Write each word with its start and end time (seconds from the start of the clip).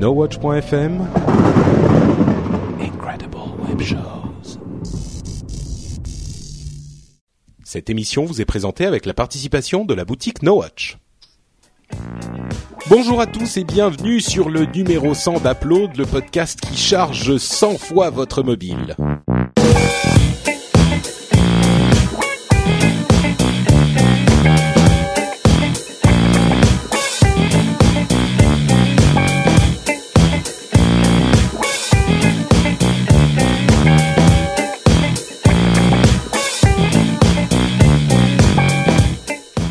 NoWatch.fm 0.00 1.06
Incredible 2.80 3.36
Web 3.68 3.82
Shows. 3.82 4.58
Cette 7.64 7.90
émission 7.90 8.24
vous 8.24 8.40
est 8.40 8.46
présentée 8.46 8.86
avec 8.86 9.04
la 9.04 9.12
participation 9.12 9.84
de 9.84 9.92
la 9.92 10.06
boutique 10.06 10.42
NoWatch. 10.42 10.96
Bonjour 12.88 13.20
à 13.20 13.26
tous 13.26 13.58
et 13.58 13.64
bienvenue 13.64 14.22
sur 14.22 14.48
le 14.48 14.64
numéro 14.64 15.12
100 15.12 15.40
d'Upload, 15.40 15.94
le 15.98 16.06
podcast 16.06 16.58
qui 16.62 16.78
charge 16.78 17.36
100 17.36 17.76
fois 17.76 18.08
votre 18.08 18.42
mobile. 18.42 18.96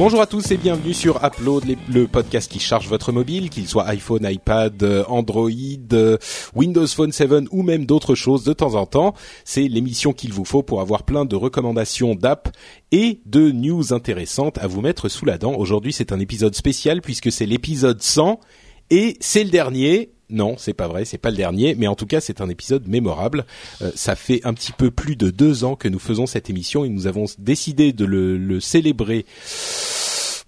Bonjour 0.09 0.23
à 0.23 0.26
tous 0.26 0.49
et 0.49 0.58
bienvenue 0.58 0.95
sur 0.95 1.23
Upload, 1.23 1.66
le 1.88 2.08
podcast 2.08 2.52
qui 2.52 2.59
charge 2.59 2.88
votre 2.88 3.12
mobile, 3.12 3.52
qu'il 3.52 3.68
soit 3.68 3.86
iPhone, 3.90 4.27
iPad, 4.27 4.82
euh, 4.82 5.04
Android, 5.08 5.52
euh, 5.94 6.18
Windows 6.55 6.88
Phone 6.88 7.12
7 7.12 7.30
ou 7.52 7.62
même 7.62 7.85
d'autres 7.85 8.16
choses 8.16 8.44
de 8.44 8.52
temps 8.52 8.73
en 8.73 8.88
temps. 8.88 9.13
C'est 9.45 9.68
l'émission 9.68 10.12
qu'il 10.12 10.34
vous 10.34 10.45
faut 10.45 10.63
pour 10.63 10.82
avoir 10.82 11.04
plein 11.04 11.26
de 11.26 11.35
recommandations 11.35 12.16
d'app 12.16 12.49
et 12.91 13.22
de 13.27 13.52
news 13.52 13.94
intéressantes 13.94 14.58
à 14.58 14.66
vous 14.66 14.82
mettre 14.82 15.09
sous 15.09 15.26
la 15.26 15.38
dent. 15.38 15.54
Aujourd'hui, 15.54 15.94
c'est 15.94 16.12
un 16.12 16.20
épisode 16.20 16.55
spécial 16.55 17.02
puisque 17.02 17.32
c'est 17.32 17.46
l'épisode 17.46 18.02
100 18.02 18.40
et 18.90 19.16
c'est 19.20 19.44
le 19.44 19.52
dernier. 19.52 20.10
Non, 20.30 20.56
c'est 20.58 20.74
pas 20.74 20.88
vrai, 20.88 21.06
c'est 21.06 21.18
pas 21.18 21.32
le 21.32 21.38
dernier, 21.38 21.74
mais 21.76 21.88
en 21.88 21.96
tout 21.96 22.06
cas, 22.06 22.22
c'est 22.22 22.40
un 22.42 22.50
épisode 22.50 22.88
mémorable. 22.88 23.46
Euh, 23.82 23.91
ça 23.96 24.16
fait 24.16 24.41
un 24.44 24.54
petit 24.54 24.71
peu 24.71 24.91
plus 24.91 25.16
de 25.16 25.30
deux 25.32 25.63
ans 25.63 25.76
que 25.76 25.88
nous 25.88 25.98
faisons 25.99 26.26
cette 26.27 26.49
émission 26.49 26.86
et 26.86 26.90
nous 26.90 27.08
avons 27.08 27.26
décidé 27.40 27.94
de 27.94 28.05
le, 28.05 28.38
le 28.38 28.60
célébrer. 28.60 29.26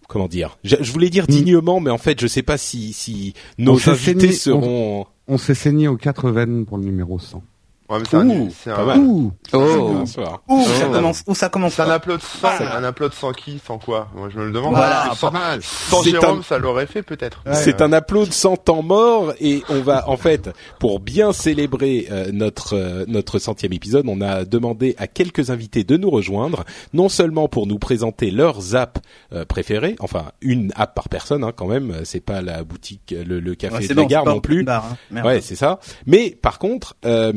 Comment 0.08 0.28
dire? 0.28 0.58
Je, 0.64 0.76
je 0.82 0.92
voulais 0.92 1.10
dire 1.10 1.26
dignement, 1.26 1.80
mais 1.80 1.90
en 1.90 1.98
fait, 1.98 2.20
je 2.20 2.28
sais 2.28 2.44
pas 2.44 2.58
si, 2.58 2.92
si 2.94 3.34
nos 3.58 3.74
On 3.76 3.90
invités 3.92 4.28
saigné- 4.28 4.32
seront. 4.34 5.06
On 5.28 5.38
s'est 5.38 5.56
saigné 5.56 5.88
aux 5.88 5.96
quatre 5.98 6.30
veines 6.32 6.66
pour 6.66 6.78
le 6.78 6.84
numéro 6.84 7.18
100. 7.18 7.42
Ouais, 7.92 8.00
mais 8.00 8.06
c'est 8.10 8.18
un, 8.18 8.30
Ouh, 8.30 8.50
c'est 8.64 8.72
un. 8.72 8.98
Ouh 9.00 9.32
Oh, 9.54 9.58
Oh. 10.48 10.64
ça 10.80 10.86
commence 10.88 11.24
Où 11.28 11.36
ça 11.36 11.50
commence 11.50 11.74
c'est 11.74 11.82
un 11.82 11.96
upload 11.96 12.22
sans, 12.22 12.48
un 12.62 12.88
upload 12.90 13.14
sans 13.14 13.32
qui, 13.34 13.60
sans 13.66 13.78
quoi 13.78 14.08
Moi, 14.16 14.30
je 14.34 14.40
me 14.40 14.46
le 14.46 14.52
demande. 14.52 14.76
Voilà, 14.76 15.12
sans, 15.16 15.32
mal. 15.32 15.60
sans 15.62 16.02
C'est 16.04 16.12
Jérôme, 16.12 16.40
un- 16.40 16.44
ça 16.44 16.58
l'aurait 16.58 16.88
fait 16.88 17.04
peut-être. 17.04 17.44
C'est 17.54 17.82
un 17.82 17.92
upload 17.94 18.32
sans 18.32 18.56
temps 18.56 18.82
mort 18.82 19.34
et 19.40 19.64
on 19.70 19.82
va 19.82 20.08
en 20.10 20.18
fait 20.18 20.50
pour 20.80 21.00
bien 21.00 21.34
célébrer 21.34 22.08
euh, 22.12 22.32
notre 22.32 22.76
euh, 22.76 23.06
notre 23.08 23.40
centième 23.40 23.74
épisode, 23.74 24.06
on 24.08 24.22
a 24.22 24.46
demandé 24.46 24.96
à 24.98 25.08
quelques 25.08 25.50
invités 25.50 25.84
de 25.84 25.98
nous 25.98 26.10
rejoindre, 26.10 26.64
non 26.94 27.10
seulement 27.10 27.48
pour 27.50 27.68
nous 27.68 27.80
présenter 27.80 28.32
leurs 28.32 28.76
apps 28.76 29.02
euh, 29.34 29.44
préférées, 29.46 29.96
enfin 30.00 30.32
une 30.42 30.72
app 30.76 30.96
par 30.96 31.10
personne 31.10 31.44
hein, 31.44 31.52
quand 31.56 31.68
même, 31.68 31.92
euh, 31.92 32.02
c'est 32.06 32.20
pas 32.22 32.42
la 32.42 32.64
boutique 32.64 33.12
euh, 33.14 33.24
le, 33.26 33.40
le 33.40 33.56
café 33.56 33.76
Ouais, 33.76 33.82
de 33.82 33.88
c'est 33.88 33.94
la 33.96 34.06
gare 34.06 34.22
c'est 34.24 34.30
pas 34.30 34.34
non 34.36 34.40
plus. 34.42 34.64
bar, 34.64 34.86
hein. 35.16 35.24
Ouais, 35.24 35.42
c'est 35.42 35.56
ça. 35.56 35.80
Mais 36.06 36.30
par 36.42 36.58
contre, 36.60 36.96
euh, 37.06 37.32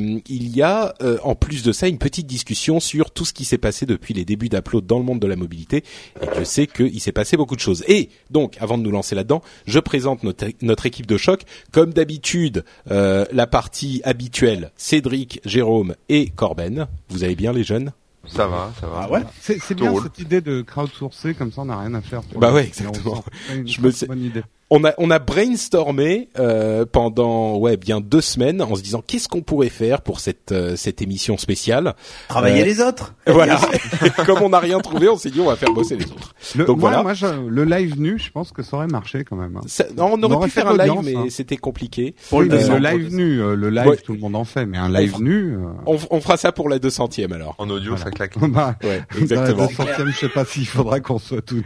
il 0.45 0.55
y 0.57 0.63
a 0.63 0.95
euh, 1.03 1.17
en 1.23 1.35
plus 1.35 1.63
de 1.63 1.73
ça 1.73 1.89
une 1.89 1.99
petite 1.99 2.27
discussion 2.27 2.79
sur 2.79 3.11
tout 3.11 3.25
ce 3.25 3.33
qui 3.33 3.45
s'est 3.45 3.59
passé 3.59 3.87
depuis 3.87 4.13
les 4.13 4.25
débuts 4.25 4.51
d'Upload 4.51 4.85
dans 4.87 4.99
le 4.99 5.05
monde 5.05 5.21
de 5.21 5.27
la 5.27 5.37
mobilité. 5.37 5.85
Et 6.21 6.27
je 6.39 6.45
sais 6.45 6.67
qu'il 6.67 7.01
s'est 7.01 7.13
passé 7.13 7.37
beaucoup 7.37 7.57
de 7.57 7.61
choses. 7.61 7.83
Et 7.89 8.11
donc, 8.31 8.57
avant 8.61 8.77
de 8.77 8.83
nous 8.83 8.91
lancer 8.91 9.15
là-dedans, 9.15 9.43
je 9.67 9.79
présente 9.79 10.23
notre, 10.23 10.47
notre 10.61 10.85
équipe 10.87 11.07
de 11.07 11.17
choc. 11.17 11.43
Comme 11.73 11.93
d'habitude, 11.95 12.65
euh, 12.91 13.25
la 13.33 13.47
partie 13.47 14.03
habituelle, 14.05 14.71
Cédric, 14.77 15.41
Jérôme 15.47 15.95
et 16.09 16.29
Corben. 16.29 16.89
Vous 17.09 17.25
allez 17.25 17.37
bien 17.37 17.53
les 17.53 17.65
jeunes? 17.65 17.93
Ça 18.27 18.47
va, 18.47 18.73
ça 18.81 18.87
va. 18.87 19.01
Ah 19.03 19.11
ouais 19.11 19.23
C'est 19.41 19.75
bien 19.75 19.95
cette 20.03 20.19
idée 20.19 20.41
de 20.41 20.63
crowdsourcer, 20.63 21.35
comme 21.35 21.53
ça 21.53 21.63
on 21.63 21.67
n'a 21.67 21.79
rien 21.79 21.95
à 21.95 22.01
faire. 22.01 22.23
Bah 22.37 22.49
le 22.49 22.55
ouais, 22.55 22.67
exactement. 22.67 23.17
100. 23.17 23.25
C'est 23.49 23.57
une 23.57 23.69
Je 23.69 23.81
me 23.81 24.17
idée. 24.17 24.43
On 24.77 24.85
a 24.85 24.93
on 24.99 25.11
a 25.11 25.19
brainstormé 25.21 26.29
euh, 26.39 26.85
pendant 26.91 27.57
ouais 27.59 27.77
bien 27.77 28.01
deux 28.01 28.21
semaines 28.21 28.61
en 28.61 28.75
se 28.75 28.83
disant 28.83 29.03
qu'est-ce 29.07 29.29
qu'on 29.29 29.43
pourrait 29.43 29.69
faire 29.69 30.03
pour 30.03 30.19
cette 30.21 30.51
euh, 30.53 30.75
cette 30.77 31.01
émission 31.01 31.39
spéciale? 31.39 31.95
Travailler 32.29 32.63
Euh, 32.63 32.65
les 32.65 32.81
autres. 32.81 33.15
Voilà. 33.27 33.59
Comme 34.27 34.43
on 34.43 34.49
n'a 34.51 34.59
rien 34.59 34.79
trouvé, 34.81 35.09
on 35.09 35.17
s'est 35.17 35.31
dit 35.31 35.41
on 35.41 35.47
va 35.47 35.57
faire 35.57 35.73
bosser 35.73 35.97
les 35.97 36.07
autres. 36.07 36.35
Le, 36.57 36.65
Donc 36.65 36.79
moi, 36.81 36.91
voilà. 36.91 37.03
moi, 37.03 37.15
je- 37.15 37.49
le 37.49 37.65
live 37.65 38.01
nu, 38.01 38.19
je 38.19 38.31
pense 38.31 38.51
que 38.53 38.63
ça 38.63 38.77
aurait 38.77 38.87
marché 38.87 39.23
quand 39.25 39.37
même. 39.37 39.57
hein. 39.57 39.63
Ça- 39.67 39.85
non, 39.97 40.11
on 40.15 40.23
aurait 40.25 40.35
aurait 40.35 40.47
pu 40.49 40.53
faire 40.55 40.69
un 40.69 40.77
live, 40.77 40.93
mais 41.05 41.15
hein. 41.17 41.27
c'était 41.31 41.57
compliqué. 41.57 42.15
Pour 42.31 42.41
Oui, 42.41 42.49
le 42.49 42.57
mais 42.57 42.65
Euh, 42.65 42.79
le 42.79 42.81
200. 42.81 42.91
live 42.97 43.15
nu, 43.15 43.41
euh, 43.41 43.55
le 43.55 43.71
live, 43.71 43.87
Ouais. 43.87 43.97
tout 43.97 44.13
le 44.13 44.19
monde 44.19 44.35
en 44.37 44.45
fait, 44.45 44.67
mais 44.67 44.79
un 44.79 44.89
live 44.89 45.11
fera- 45.13 45.23
nu. 45.23 45.55
euh, 45.55 45.59
On, 45.87 45.99
on 46.11 46.21
fera 46.21 46.37
ça 46.37 46.53
pour 46.53 46.69
la 46.69 46.79
200e 46.79 47.33
alors. 47.33 47.55
En 47.59 47.71
audio, 47.71 47.91
Voilà. 47.95 48.05
ça 48.05 48.11
claque. 48.11 48.39
bah, 48.49 48.75
Ouais, 48.83 49.03
exactement. 49.21 49.63
la 49.63 49.67
200e, 49.69 50.07
je 50.11 50.17
sais 50.19 50.29
pas 50.29 50.45
s'il 50.45 50.67
faudra 50.67 51.01
qu'on 51.01 51.19
soit 51.19 51.43
tous. 51.43 51.63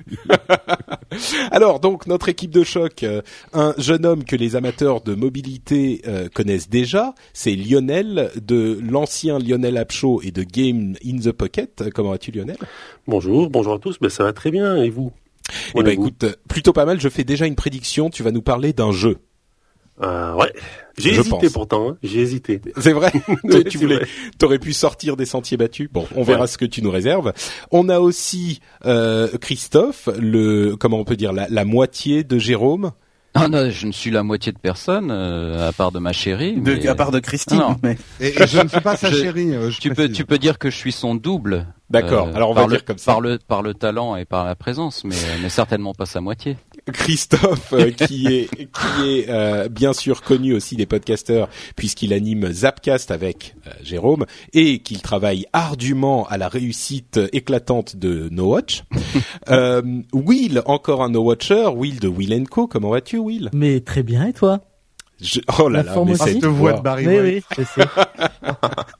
Alors 1.50 1.80
donc 1.80 2.06
notre 2.06 2.28
équipe 2.28 2.50
de 2.50 2.62
choc, 2.64 2.97
euh, 3.03 3.22
un 3.53 3.75
jeune 3.78 4.06
homme 4.06 4.25
que 4.25 4.36
les 4.36 4.56
amateurs 4.56 5.00
de 5.00 5.14
mobilité 5.14 6.03
euh, 6.06 6.28
connaissent 6.32 6.69
déjà, 6.69 7.14
c'est 7.32 7.54
Lionel 7.54 8.31
de 8.41 8.78
l'ancien 8.82 9.38
Lionel 9.38 9.76
App 9.76 9.92
Show 9.92 10.20
et 10.22 10.31
de 10.31 10.42
Game 10.42 10.94
in 11.04 11.19
the 11.19 11.32
Pocket. 11.32 11.91
Comment 11.94 12.10
vas-tu 12.10 12.31
Lionel? 12.31 12.58
Bonjour, 13.06 13.50
bonjour 13.50 13.75
à 13.75 13.78
tous. 13.78 13.98
Ben 14.00 14.08
ça 14.08 14.25
va 14.25 14.32
très 14.32 14.50
bien 14.50 14.76
et 14.76 14.91
vous? 14.91 15.12
Eh 15.75 15.82
ben 15.82 15.92
écoute, 15.92 16.25
plutôt 16.48 16.72
pas 16.72 16.84
mal. 16.84 17.00
Je 17.00 17.08
fais 17.08 17.25
déjà 17.25 17.47
une 17.47 17.54
prédiction. 17.54 18.10
Tu 18.10 18.22
vas 18.22 18.32
nous 18.32 18.42
parler 18.42 18.72
d'un 18.72 18.92
jeu. 18.92 19.19
Euh, 20.03 20.34
ouais, 20.34 20.53
j'ai 20.97 21.10
hésité 21.10 21.28
pense. 21.31 21.53
pourtant. 21.53 21.91
hein. 21.91 21.97
J'ai 22.03 22.20
hésité. 22.20 22.60
C'est 22.78 22.92
vrai. 22.92 23.10
Tu 23.50 23.70
c'est 23.72 23.78
voulais, 23.78 23.97
vrai. 23.97 24.06
t'aurais 24.38 24.59
pu 24.59 24.72
sortir 24.72 25.16
des 25.16 25.26
sentiers 25.26 25.56
battus. 25.56 25.88
Bon, 25.92 26.06
on 26.14 26.22
verra 26.22 26.42
Ouais. 26.42 26.47
ce 26.47 26.56
que 26.59 26.64
tu 26.64 26.82
nous 26.82 26.91
réserves. 26.91 27.32
On 27.72 27.88
a 27.88 27.98
aussi 27.98 28.60
euh, 28.87 29.28
Christophe, 29.41 30.08
le 30.20 30.76
comment 30.76 30.98
on 30.98 31.04
peut 31.04 31.16
dire 31.16 31.32
la, 31.32 31.47
la 31.48 31.64
moitié 31.64 32.22
de 32.25 32.38
Jérôme. 32.38 32.92
Ah 33.34 33.47
non, 33.47 33.70
je 33.70 33.87
ne 33.87 33.92
suis 33.92 34.10
la 34.10 34.22
moitié 34.22 34.53
de 34.53 34.58
personne, 34.58 35.10
euh, 35.12 35.69
à 35.69 35.72
part 35.72 35.92
de 35.92 35.98
ma 35.98 36.12
chérie. 36.12 36.54
De, 36.60 36.75
mais- 36.75 36.88
à 36.88 36.94
part 36.94 37.10
de 37.12 37.20
Christine. 37.20 37.58
Non. 37.58 37.76
mais- 37.82 37.97
Et, 38.20 38.28
et 38.42 38.47
je 38.47 38.58
ne 38.60 38.69
suis 38.69 38.81
pas 38.81 38.97
sa 38.97 39.10
chérie. 39.12 39.54
euh, 39.54 39.70
je 39.70 39.81
tu 39.81 39.92
peux, 39.94 40.08
tu 40.08 40.25
peux 40.25 40.38
dire 40.38 40.58
que 40.58 40.70
je 40.70 40.76
suis 40.76 40.92
son 40.92 41.14
double. 41.14 41.66
D'accord. 41.91 42.28
euh, 42.28 42.34
Alors 42.34 42.50
on 42.50 42.54
va 42.54 42.62
par 42.62 42.69
dire 42.70 42.78
le, 42.78 42.84
comme 42.84 42.98
ça. 42.98 43.12
Par 43.12 43.20
le, 43.20 43.38
par 43.38 43.62
le 43.62 43.75
talent 43.75 44.16
et 44.16 44.25
par 44.25 44.44
la 44.44 44.54
présence, 44.56 45.04
mais, 45.04 45.14
mais 45.42 45.50
certainement 45.50 45.92
pas 45.94 46.06
sa 46.06 46.20
moitié. 46.20 46.56
Christophe, 46.93 47.72
euh, 47.72 47.91
qui 47.91 48.26
est 48.26 48.49
qui 48.56 49.09
est 49.19 49.26
euh, 49.28 49.69
bien 49.69 49.93
sûr 49.93 50.22
connu 50.22 50.54
aussi 50.54 50.76
des 50.76 50.87
podcasteurs 50.87 51.49
puisqu'il 51.76 52.12
anime 52.12 52.50
Zapcast 52.53 53.10
avec 53.10 53.54
euh, 53.66 53.71
Jérôme 53.82 54.25
et 54.53 54.81
qu'il 54.81 55.00
travaille 55.03 55.47
ardument 55.53 56.26
à 56.28 56.38
la 56.38 56.49
réussite 56.49 57.21
éclatante 57.32 57.97
de 57.97 58.28
No 58.31 58.53
Watch. 58.53 58.84
euh, 59.50 59.82
Will, 60.12 60.62
encore 60.66 61.03
un 61.03 61.10
No 61.10 61.22
Watcher, 61.22 61.69
Will 61.75 62.00
de 62.00 62.09
Will 62.09 62.49
Co. 62.49 62.66
Comment 62.66 62.91
vas-tu, 62.91 63.19
Will? 63.19 63.50
Mais 63.53 63.81
très 63.81 64.03
bien, 64.03 64.26
et 64.26 64.32
toi? 64.32 64.60
Je- 65.20 65.41
Oh 65.59 65.69
là 65.69 65.82
La 65.82 65.94
là, 65.94 66.05
mais 66.06 66.15
cette 66.15 66.34
Cette 66.34 66.44
voix 66.44 66.75
de. 66.75 66.81
Barry 66.81 67.06
Oui, 67.06 67.19
oui, 67.20 67.43
je 67.59 67.62
sais. 67.65 67.88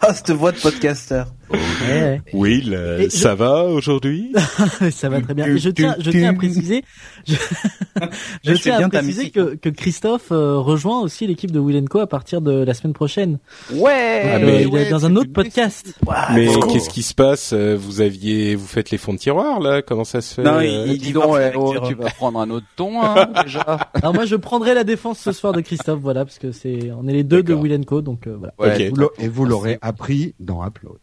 Ah, 0.01 0.15
cette 0.15 0.31
voix 0.33 0.53
de 0.53 0.59
podcaster. 0.59 1.23
Ouais, 1.51 1.59
ouais. 1.89 2.21
Will, 2.33 2.75
euh, 2.75 3.05
je- 3.05 3.09
ça 3.09 3.35
va 3.35 3.65
aujourd'hui? 3.65 4.33
Ça 4.91 5.09
va 5.09 5.21
très 5.21 5.35
bien. 5.35 5.47
Et 5.47 5.59
je 5.59 5.71
tiens, 5.71 5.97
je 5.99 6.11
tiens 6.11 6.31
à 6.31 6.33
préciser, 6.35 6.85
je, 7.27 7.35
je 8.45 8.51
Je 8.51 8.55
fais 8.55 8.59
tiens 8.71 8.81
à 8.83 8.89
préciser 8.89 9.31
que, 9.31 9.55
que 9.55 9.69
Christophe 9.69 10.31
euh, 10.33 10.59
rejoint 10.59 11.01
aussi 11.01 11.27
l'équipe 11.27 11.51
de 11.51 11.59
Will 11.59 11.89
Co 11.89 12.01
à 12.01 12.07
partir 12.07 12.41
de 12.41 12.53
la 12.65 12.75
semaine 12.75 12.93
prochaine. 12.93 13.39
Ouais. 13.73 14.23
Ah, 14.25 14.37
Euh, 14.37 14.47
mais- 14.47 14.63
il 14.65 14.77
est 14.77 14.91
dans 14.91 15.07
un 15.07 15.17
autre 15.17 15.33
podcast. 15.33 15.95
Mais 16.35 16.49
qu'est-ce 16.73 16.91
qui 16.91 17.03
se 17.03 17.15
passe? 17.15 17.53
Euh, 17.53 17.77
Vous 17.79 18.01
aviez, 18.01 18.55
vous 18.55 18.67
faites 18.67 18.91
les 18.91 18.99
fonds 18.99 19.13
de 19.15 19.19
tiroir 19.19 19.61
là? 19.61 19.83
Comment 19.83 20.05
ça 20.05 20.21
se 20.21 20.35
fait? 20.35 20.43
Non, 20.43 20.55
euh, 20.59 20.65
il- 20.65 20.99
dis 20.99 21.09
il 21.09 21.13
donc, 21.15 21.25
oh, 21.57 21.75
tu 21.87 21.95
vas 21.95 22.11
prendre 22.11 22.39
un 22.41 22.51
autre 22.51 22.67
ton, 22.77 23.03
hein, 23.03 23.29
déjà. 23.45 23.79
Alors 23.95 24.15
moi, 24.15 24.25
je 24.27 24.37
prendrai 24.37 24.75
la 24.75 24.85
défense 24.85 25.19
ce 25.19 25.33
soir 25.33 25.53
de 25.53 25.61
Christophe, 25.61 26.01
voilà, 26.01 26.25
parce 26.25 26.39
que 26.39 26.53
c'est, 26.53 26.91
on 26.97 27.07
est 27.09 27.13
les 27.13 27.25
deux 27.25 27.43
de. 27.43 27.55
Will 27.55 27.85
Co, 27.87 28.03
donc 28.03 28.27
euh, 28.27 28.37
voilà, 28.39 28.79
Et 29.19 29.29
vous 29.29 29.45
l'aurez 29.45 29.79
appris 29.83 30.35
dans 30.41 30.65
Upload. 30.67 30.99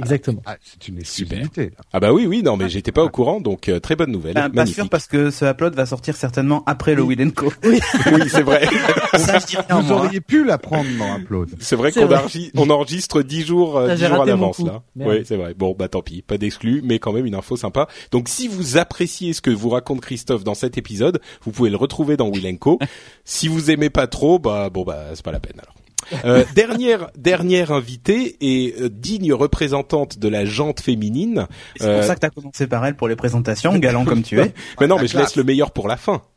Exactement. 0.00 0.42
Ah, 0.46 0.56
c'est 0.62 0.88
une 0.88 0.98
exclusivité. 0.98 1.66
là. 1.66 1.84
Ah 1.92 2.00
bah 2.00 2.12
oui, 2.12 2.26
oui, 2.26 2.42
non, 2.42 2.56
mais 2.56 2.68
j'étais 2.68 2.92
pas 2.92 3.04
au 3.04 3.08
courant, 3.10 3.40
donc 3.40 3.68
euh, 3.68 3.80
très 3.80 3.96
bonne 3.96 4.10
nouvelle. 4.10 4.34
Ben, 4.34 4.50
pas 4.50 4.66
sûr 4.66 4.88
parce 4.88 5.06
que 5.06 5.30
ce 5.30 5.44
upload 5.44 5.74
va 5.74 5.86
sortir 5.86 6.16
certainement 6.16 6.62
après 6.66 6.94
le 6.94 7.02
Will 7.02 7.32
Co. 7.32 7.52
Oui, 7.64 7.80
c'est 8.28 8.42
vrai. 8.42 8.66
Ça, 9.16 9.38
je 9.38 9.46
dis 9.46 9.56
rien, 9.56 9.80
Vous 9.80 9.88
moi. 9.94 10.04
auriez 10.04 10.20
pu 10.20 10.44
l'apprendre 10.44 10.88
dans 10.98 11.18
Upload. 11.18 11.50
C'est 11.60 11.76
vrai 11.76 11.92
qu'on 11.92 12.10
enregistre, 12.12 12.52
on 12.60 12.70
enregistre 12.70 13.22
10 13.22 13.44
jours, 13.46 13.78
euh, 13.78 13.88
Ah, 13.90 13.94
10 13.94 14.00
j'ai 14.00 14.08
jours 14.08 14.22
à 14.22 14.26
l'avance 14.26 14.58
là. 14.60 14.82
Merde. 14.96 15.10
Oui, 15.12 15.22
c'est 15.24 15.36
vrai. 15.36 15.54
Bon, 15.54 15.74
bah 15.78 15.88
tant 15.88 16.02
pis, 16.02 16.22
pas 16.22 16.38
d'exclus, 16.38 16.80
mais 16.84 16.98
quand 16.98 17.12
même 17.12 17.26
une 17.26 17.34
info 17.34 17.56
sympa. 17.56 17.86
Donc 18.10 18.28
si 18.28 18.48
vous 18.48 18.76
appréciez 18.76 19.32
ce 19.32 19.40
que 19.40 19.50
vous 19.50 19.68
raconte 19.70 20.00
Christophe 20.00 20.44
dans 20.44 20.54
cet 20.54 20.76
épisode, 20.78 21.20
vous 21.44 21.52
pouvez 21.52 21.70
le 21.70 21.76
retrouver 21.76 22.16
dans 22.16 22.28
Will 22.28 22.58
Co. 22.58 22.78
si 23.24 23.48
vous 23.48 23.70
aimez 23.70 23.90
pas 23.90 24.06
trop, 24.06 24.38
bah 24.38 24.68
bon 24.70 24.82
bah 24.84 25.04
c'est 25.14 25.24
pas 25.24 25.32
la 25.32 25.40
peine 25.40 25.58
alors. 25.62 25.74
Euh, 26.24 26.44
dernière 26.54 27.10
dernière 27.16 27.72
invitée 27.72 28.36
et 28.40 28.74
euh, 28.80 28.88
digne 28.88 29.32
représentante 29.32 30.18
de 30.18 30.28
la 30.28 30.44
jante 30.44 30.80
féminine. 30.80 31.46
C'est 31.76 31.86
Euh, 31.86 31.96
pour 31.98 32.04
ça 32.04 32.14
que 32.14 32.20
t'as 32.20 32.30
commencé 32.30 32.66
par 32.66 32.84
elle 32.86 32.94
pour 32.96 33.08
les 33.08 33.16
présentations, 33.16 33.76
galant 33.78 34.04
comme 34.04 34.22
tu 34.22 34.40
es. 34.40 34.52
Mais 34.80 34.86
non, 34.86 34.98
mais 35.00 35.06
je 35.08 35.16
laisse 35.18 35.36
le 35.36 35.44
meilleur 35.44 35.70
pour 35.70 35.88
la 35.88 35.96
fin. 35.96 36.22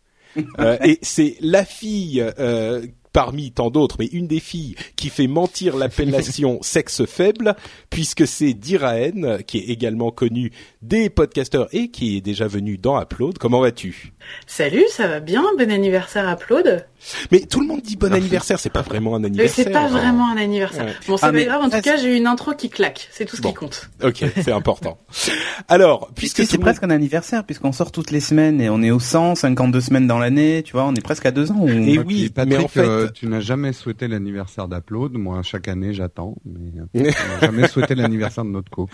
Euh, 0.59 0.77
et 0.83 0.99
c'est 1.01 1.35
la 1.41 1.65
fille 1.65 2.23
euh, 2.37 2.85
parmi 3.17 3.49
tant 3.51 3.71
d'autres, 3.71 3.95
mais 3.97 4.05
une 4.05 4.27
des 4.27 4.39
filles 4.39 4.75
qui 4.95 5.09
fait 5.09 5.25
mentir 5.25 5.75
l'appellation 5.75 6.59
sexe 6.61 7.03
faible, 7.07 7.55
puisque 7.89 8.27
c'est 8.27 8.53
Diraen, 8.53 9.39
qui 9.47 9.57
est 9.57 9.69
également 9.69 10.11
connu 10.11 10.51
des 10.83 11.09
podcasteurs 11.09 11.67
et 11.71 11.89
qui 11.89 12.17
est 12.17 12.21
déjà 12.21 12.45
venu 12.45 12.77
dans 12.77 13.01
Upload. 13.01 13.39
Comment 13.39 13.59
vas-tu? 13.61 14.13
Salut, 14.45 14.83
ça 14.91 15.07
va 15.07 15.19
bien 15.19 15.43
Bon 15.57 15.71
anniversaire 15.71 16.29
Upload 16.31 16.85
Mais 17.31 17.39
tout 17.39 17.59
le 17.61 17.65
monde 17.65 17.81
dit 17.81 17.95
bon 17.95 18.13
anniversaire, 18.13 18.59
c'est 18.59 18.69
pas 18.69 18.81
vraiment 18.83 19.15
un 19.15 19.19
Mais 19.19 19.27
anniversaire. 19.27 19.65
c'est 19.65 19.71
pas 19.71 19.87
vraiment 19.87 20.29
un 20.29 20.37
anniversaire. 20.37 20.85
Ouais. 20.85 20.93
Bon, 21.07 21.17
c'est 21.17 21.25
Ah, 21.25 21.29
pas 21.29 21.31
mais- 21.31 21.45
grave, 21.45 21.61
en 21.63 21.69
tout 21.71 21.81
cas, 21.81 21.97
j'ai 21.97 22.13
eu 22.13 22.17
une 22.17 22.27
intro 22.27 22.53
qui 22.53 22.69
claque. 22.69 23.07
C'est 23.11 23.25
tout 23.25 23.35
ce 23.35 23.41
Bon. 23.41 23.49
qui 23.49 23.55
compte. 23.55 23.89
Ok, 24.03 24.23
c'est 24.43 24.51
important. 24.51 24.99
Alors, 25.67 26.11
puisque 26.15 26.45
c'est 26.45 26.53
monde- 26.57 26.61
presque 26.65 26.83
un 26.83 26.89
anniversaire, 26.91 27.43
puisqu'on 27.45 27.71
sort 27.71 27.91
toutes 27.91 28.11
les 28.11 28.19
semaines 28.19 28.61
et 28.61 28.69
on 28.69 28.83
est 28.83 28.91
au 28.91 28.99
100, 28.99 29.33
52 29.35 29.81
semaines 29.81 30.05
dans 30.07 30.19
l'année, 30.19 30.61
tu 30.63 30.73
vois, 30.73 30.85
on 30.85 30.93
est 30.93 31.01
presque 31.01 31.25
à 31.25 31.31
deux 31.31 31.51
ans. 31.51 31.57
Ou... 31.61 31.69
Et 31.69 31.97
oui, 31.97 32.29
Patrick, 32.29 32.57
mais 32.59 32.63
en 32.63 32.67
fait- 32.67 32.79
euh, 32.81 33.06
tu 33.13 33.27
n'as 33.27 33.39
jamais 33.39 33.73
souhaité 33.73 34.07
l'anniversaire 34.07 34.67
d'Upload. 34.67 35.13
Moi, 35.13 35.41
chaque 35.43 35.67
année, 35.67 35.93
j'attends, 35.93 36.35
mais 36.45 36.81
euh, 36.81 36.85
tu 36.93 37.01
n'as 37.31 37.39
jamais 37.41 37.67
souhaité 37.67 37.95
l'anniversaire 37.95 38.43
de 38.45 38.49
notre 38.49 38.69
co. 38.69 38.87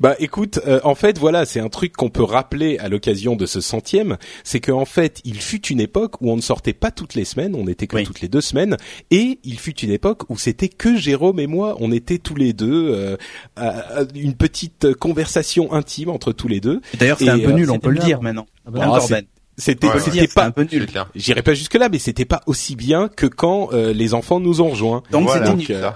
Bah 0.00 0.14
écoute, 0.18 0.60
euh, 0.66 0.80
en 0.84 0.94
fait 0.94 1.18
voilà, 1.18 1.44
c'est 1.44 1.60
un 1.60 1.68
truc 1.68 1.92
qu'on 1.96 2.10
peut 2.10 2.22
rappeler 2.22 2.78
à 2.78 2.88
l'occasion 2.88 3.36
de 3.36 3.46
ce 3.46 3.60
centième, 3.60 4.16
c'est 4.44 4.60
qu'en 4.60 4.84
fait 4.84 5.20
il 5.24 5.40
fut 5.40 5.66
une 5.68 5.80
époque 5.80 6.20
où 6.20 6.30
on 6.30 6.36
ne 6.36 6.40
sortait 6.40 6.72
pas 6.72 6.90
toutes 6.90 7.14
les 7.14 7.24
semaines, 7.24 7.54
on 7.54 7.66
était 7.66 7.86
que 7.86 7.96
Oui. 7.96 8.04
toutes 8.04 8.20
les 8.20 8.28
deux 8.28 8.40
semaines, 8.40 8.76
et 9.10 9.38
il 9.44 9.58
fut 9.58 9.78
une 9.80 9.90
époque 9.90 10.22
où 10.30 10.36
c'était 10.38 10.68
que 10.68 10.96
Jérôme 10.96 11.40
et 11.40 11.46
moi, 11.46 11.76
on 11.80 11.92
était 11.92 12.18
tous 12.18 12.34
les 12.36 12.52
deux, 12.52 12.90
euh, 12.94 13.16
à- 13.56 14.00
à 14.00 14.04
une 14.14 14.34
petite 14.34 14.94
conversation 14.94 15.72
intime 15.72 16.08
entre 16.10 16.32
tous 16.32 16.48
les 16.48 16.60
deux. 16.60 16.80
D'ailleurs, 16.98 17.18
c'est 17.18 17.28
un 17.28 17.38
peu 17.38 17.50
euh, 17.50 17.52
nul, 17.54 17.70
on 17.70 17.78
peut 17.78 17.90
le 17.90 17.98
dire 17.98 18.22
maintenant. 18.22 18.46
Ah 18.66 18.70
bah, 18.70 18.98
C'était 19.60 19.86
Ouais, 19.86 20.00
c'était 20.00 20.26
pas 20.28 20.44
un 20.44 20.50
peu 20.50 20.66
nul. 20.70 20.86
J'irai 21.14 21.42
pas 21.42 21.54
jusque 21.54 21.74
là, 21.74 21.88
mais 21.88 21.98
c'était 21.98 22.24
pas 22.24 22.40
aussi 22.46 22.76
bien 22.76 23.08
que 23.08 23.26
quand 23.26 23.70
euh, 23.72 23.92
les 23.92 24.14
enfants 24.14 24.40
nous 24.40 24.60
ont 24.60 24.70
rejoints. 24.70 25.02
Donc 25.10 25.24
Voilà, 25.24 25.46
c'était 25.46 25.56
nul. 25.56 25.66
Donc, 25.68 25.76
euh. 25.76 25.90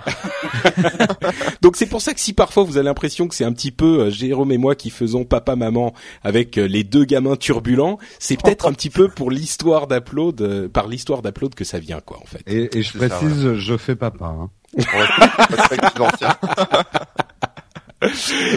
Donc 1.62 1.76
c'est 1.76 1.86
pour 1.86 2.02
ça 2.02 2.14
que 2.14 2.20
si 2.20 2.32
parfois 2.32 2.62
vous 2.64 2.76
avez 2.76 2.84
l'impression 2.84 3.26
que 3.28 3.34
c'est 3.34 3.44
un 3.44 3.52
petit 3.52 3.70
peu 3.70 4.00
euh, 4.02 4.10
Jérôme 4.10 4.52
et 4.52 4.58
moi 4.58 4.74
qui 4.74 4.90
faisons 4.90 5.24
papa 5.24 5.56
maman 5.56 5.94
avec 6.22 6.58
euh, 6.58 6.66
les 6.66 6.84
deux 6.84 7.04
gamins 7.04 7.36
turbulents, 7.36 7.98
c'est 8.18 8.40
peut-être 8.40 8.66
un 8.66 8.72
petit 8.72 8.90
peu 8.90 9.08
pour 9.08 9.30
l'histoire 9.30 9.86
d'Upload, 9.86 10.40
euh, 10.40 10.68
par 10.68 10.88
l'histoire 10.88 11.22
d'Upload 11.22 11.54
que 11.54 11.64
ça 11.64 11.78
vient 11.78 12.00
quoi 12.00 12.18
en 12.22 12.26
fait. 12.26 12.42
Et, 12.46 12.78
et 12.78 12.82
je 12.82 12.98
ça, 12.98 13.08
précise, 13.08 13.54
je 13.54 13.76
fais 13.76 13.96
papa. 13.96 14.26
Hein. 14.26 14.50
On. 14.76 14.84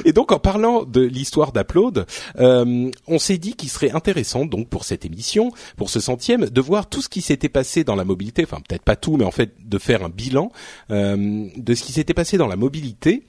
Et 0.05 0.13
donc 0.13 0.31
en 0.31 0.39
parlant 0.39 0.83
de 0.83 1.01
l'histoire 1.01 1.51
d'Upload, 1.51 2.05
euh, 2.39 2.91
on 3.07 3.19
s'est 3.19 3.37
dit 3.37 3.53
qu'il 3.53 3.69
serait 3.69 3.91
intéressant 3.91 4.45
donc 4.45 4.69
pour 4.69 4.83
cette 4.83 5.05
émission, 5.05 5.51
pour 5.75 5.89
ce 5.89 5.99
centième, 5.99 6.45
de 6.49 6.61
voir 6.61 6.87
tout 6.87 7.01
ce 7.01 7.09
qui 7.09 7.21
s'était 7.21 7.49
passé 7.49 7.83
dans 7.83 7.95
la 7.95 8.03
mobilité, 8.03 8.43
enfin 8.43 8.61
peut-être 8.67 8.83
pas 8.83 8.95
tout, 8.95 9.17
mais 9.17 9.25
en 9.25 9.31
fait 9.31 9.53
de 9.63 9.77
faire 9.77 10.03
un 10.03 10.09
bilan 10.09 10.51
euh, 10.91 11.47
de 11.55 11.75
ce 11.75 11.83
qui 11.83 11.91
s'était 11.93 12.13
passé 12.13 12.37
dans 12.37 12.47
la 12.47 12.55
mobilité. 12.55 13.23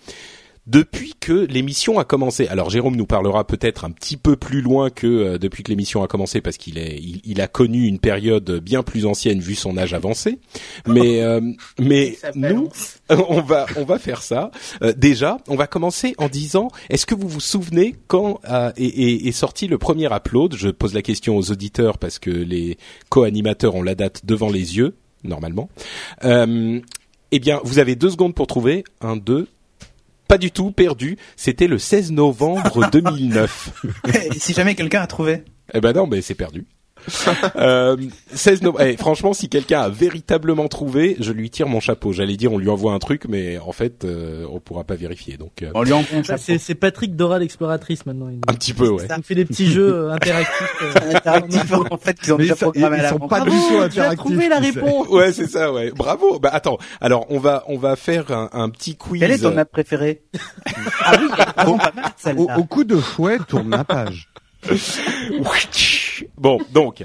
Depuis 0.68 1.14
que 1.18 1.32
l'émission 1.32 1.98
a 1.98 2.04
commencé, 2.04 2.46
alors 2.46 2.68
Jérôme 2.70 2.94
nous 2.94 3.06
parlera 3.06 3.46
peut-être 3.46 3.84
un 3.84 3.90
petit 3.90 4.16
peu 4.16 4.36
plus 4.36 4.60
loin 4.60 4.90
que 4.90 5.06
euh, 5.06 5.38
depuis 5.38 5.62
que 5.62 5.70
l'émission 5.70 6.02
a 6.02 6.06
commencé 6.08 6.40
parce 6.42 6.58
qu'il 6.58 6.76
est, 6.78 6.96
il, 6.98 7.20
il 7.24 7.40
a 7.40 7.48
connu 7.48 7.86
une 7.86 7.98
période 7.98 8.60
bien 8.62 8.82
plus 8.82 9.06
ancienne 9.06 9.40
vu 9.40 9.54
son 9.54 9.78
âge 9.78 9.94
avancé. 9.94 10.38
Mais 10.86 11.22
euh, 11.22 11.40
mais 11.80 12.18
nous, 12.34 12.68
on 13.10 13.40
va 13.40 13.66
on 13.76 13.84
va 13.84 13.98
faire 13.98 14.22
ça. 14.22 14.50
Euh, 14.82 14.92
déjà, 14.96 15.38
on 15.48 15.56
va 15.56 15.66
commencer 15.66 16.14
en 16.18 16.28
disant 16.28 16.68
est-ce 16.90 17.06
que 17.06 17.14
vous 17.14 17.28
vous 17.28 17.40
souvenez 17.40 17.96
quand 18.06 18.40
euh, 18.50 18.70
est, 18.76 18.84
est- 18.84 19.26
est 19.28 19.32
sorti 19.32 19.68
le 19.68 19.78
premier 19.78 20.06
upload? 20.14 20.54
Je 20.54 20.68
pose 20.68 20.92
la 20.94 21.02
question 21.02 21.36
aux 21.36 21.50
auditeurs 21.50 21.96
parce 21.98 22.18
que 22.18 22.30
les 22.30 22.76
co-animateurs 23.08 23.74
ont 23.74 23.82
la 23.82 23.94
date 23.94 24.26
devant 24.26 24.50
les 24.50 24.76
yeux 24.76 24.94
normalement. 25.24 25.68
Euh, 26.24 26.80
eh 27.32 27.38
bien, 27.40 27.60
vous 27.64 27.78
avez 27.78 27.96
deux 27.96 28.10
secondes 28.10 28.34
pour 28.34 28.46
trouver. 28.46 28.84
Un, 29.00 29.16
deux. 29.16 29.48
Pas 30.28 30.38
du 30.38 30.50
tout 30.50 30.70
perdu. 30.70 31.16
C'était 31.36 31.66
le 31.66 31.78
16 31.78 32.12
novembre 32.12 32.88
2009. 32.92 33.84
Et 34.14 34.38
si 34.38 34.52
jamais 34.52 34.75
quelqu'un 34.75 35.00
a 35.00 35.06
trouvé? 35.06 35.42
Eh 35.72 35.80
ben 35.80 35.92
non, 35.92 36.06
mais 36.06 36.20
c'est 36.22 36.34
perdu. 36.34 36.66
Euh, 37.56 37.96
16 38.32 38.62
novembre. 38.62 38.84
Eh, 38.84 38.96
franchement, 38.96 39.32
si 39.32 39.48
quelqu'un 39.48 39.80
a 39.82 39.88
véritablement 39.88 40.68
trouvé, 40.68 41.16
je 41.20 41.32
lui 41.32 41.50
tire 41.50 41.68
mon 41.68 41.80
chapeau. 41.80 42.12
J'allais 42.12 42.36
dire, 42.36 42.52
on 42.52 42.58
lui 42.58 42.68
envoie 42.68 42.92
un 42.92 42.98
truc, 42.98 43.24
mais 43.28 43.58
en 43.58 43.72
fait, 43.72 44.04
euh, 44.04 44.46
on 44.50 44.60
pourra 44.60 44.84
pas 44.84 44.94
vérifier. 44.94 45.36
Donc, 45.36 45.62
euh, 45.62 45.70
On 45.74 45.82
lui 45.82 45.92
envoie 45.92 46.18
un 46.18 46.22
Ça, 46.22 46.34
chapeau. 46.34 46.42
c'est, 46.44 46.58
c'est 46.58 46.74
Patrick 46.74 47.16
Dora 47.16 47.38
l'exploratrice 47.38 48.06
maintenant. 48.06 48.28
Il, 48.28 48.40
un 48.48 48.54
petit 48.54 48.72
peu, 48.74 48.88
ouais. 48.88 49.04
il 49.08 49.16
nous 49.16 49.22
fait 49.22 49.34
des 49.34 49.44
petits 49.44 49.70
jeux 49.70 49.94
euh, 49.94 50.12
interactifs. 50.12 50.82
euh, 50.82 51.10
Interactif, 51.16 51.72
en 51.90 51.96
fait, 51.98 52.18
qu'ils 52.20 52.32
ont 52.32 52.36
Mais 52.38 52.44
déjà 52.44 52.56
programmé 52.56 52.98
ils 53.02 53.08
sont 53.08 53.18
pas 53.28 53.40
du 53.40 53.50
Bravo, 53.50 53.62
tout 53.62 53.68
tu 53.74 53.80
as 53.80 53.84
interactifs, 53.84 54.18
trouvé 54.18 54.48
la 54.48 54.58
réponse. 54.58 55.08
Ouais, 55.08 55.32
c'est 55.32 55.46
ça, 55.48 55.72
ouais. 55.72 55.90
Bravo. 55.94 56.38
Bah 56.38 56.50
attends. 56.52 56.78
Alors, 57.00 57.26
on 57.30 57.38
va 57.38 57.64
on 57.68 57.78
va 57.78 57.96
faire 57.96 58.30
un, 58.30 58.48
un 58.52 58.68
petit 58.70 58.96
quiz. 58.96 59.20
Quelle 59.20 59.30
est 59.32 59.38
ton 59.38 59.56
app 59.56 59.70
préférée? 59.70 60.22
Ah 61.00 61.12
oui, 61.20 61.28
elle 61.32 61.40
est 61.42 61.52
vraiment 61.62 61.78
pas 61.78 61.92
mal 61.94 62.38
Au, 62.38 62.60
au 62.60 62.64
coup 62.64 62.84
de 62.84 62.96
fouet, 62.96 63.38
tourne 63.48 63.70
la 63.70 63.84
page. 63.84 64.28
Bon, 66.36 66.58
donc 66.72 67.04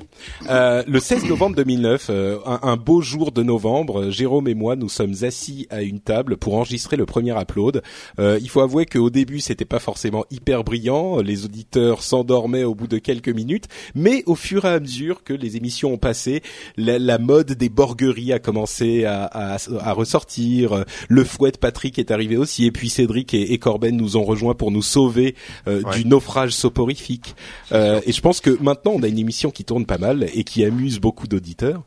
euh, 0.50 0.84
le 0.88 1.00
16 1.00 1.26
novembre 1.26 1.56
2009, 1.58 2.08
euh, 2.10 2.38
un, 2.46 2.60
un 2.64 2.78
beau 2.78 3.02
jour 3.02 3.32
de 3.32 3.44
novembre, 3.44 4.04
euh, 4.04 4.12
Jérôme 4.12 4.48
et 4.48 4.54
moi 4.54 4.76
nous 4.76 4.90
sommes 4.90 5.14
assis 5.24 5.68
à 5.70 5.82
une 5.82 6.00
table 6.00 6.38
pour 6.38 6.56
enregistrer 6.56 6.98
le 6.98 7.06
premier 7.06 7.32
upload. 7.40 7.82
Euh, 8.20 8.40
il 8.42 8.50
faut 8.50 8.62
avouer 8.62 8.86
qu'au 8.86 9.10
début 9.10 9.40
c'était 9.40 9.66
pas 9.66 9.80
forcément 9.80 10.26
hyper 10.32 10.64
brillant, 10.64 11.20
les 11.22 11.46
auditeurs 11.46 12.02
s'endormaient 12.04 12.64
au 12.64 12.76
bout 12.76 12.88
de 12.88 12.98
quelques 12.98 13.30
minutes, 13.30 13.66
mais 13.96 14.24
au 14.26 14.36
fur 14.36 14.66
et 14.66 14.70
à 14.70 14.80
mesure 14.80 15.24
que 15.24 15.34
les 15.34 15.58
émissions 15.58 15.94
ont 15.94 15.98
passé, 15.98 16.42
la, 16.78 16.98
la 17.00 17.18
mode 17.18 17.52
des 17.54 17.70
borgueries 17.70 18.34
a 18.34 18.40
commencé 18.40 19.06
à, 19.06 19.24
à, 19.26 19.58
à 19.82 19.94
ressortir. 19.94 20.86
Le 21.10 21.24
fouet 21.24 21.52
de 21.52 21.58
Patrick 21.58 22.00
est 22.00 22.12
arrivé 22.12 22.38
aussi, 22.38 22.66
et 22.66 22.72
puis 22.72 22.90
Cédric 22.90 23.34
et, 23.34 23.54
et 23.54 23.58
Corben 23.60 23.96
nous 23.96 24.18
ont 24.18 24.24
rejoints 24.24 24.56
pour 24.56 24.72
nous 24.72 24.82
sauver 24.82 25.36
euh, 25.68 25.82
Ouais. 25.84 25.98
du 25.98 26.06
naufrage 26.08 26.52
soporifique. 26.52 27.36
Euh, 27.74 28.00
et 28.06 28.12
je 28.14 28.22
pense 28.22 28.40
que 28.40 28.58
maintenant 28.62 28.94
on 28.96 29.03
a 29.04 29.08
une 29.08 29.20
émission 29.20 29.52
qui 29.52 29.64
tourne 29.64 29.86
pas 29.86 29.98
mal 29.98 30.28
et 30.34 30.44
qui 30.44 30.64
amuse 30.64 31.00
beaucoup 31.00 31.28
d'auditeurs. 31.28 31.84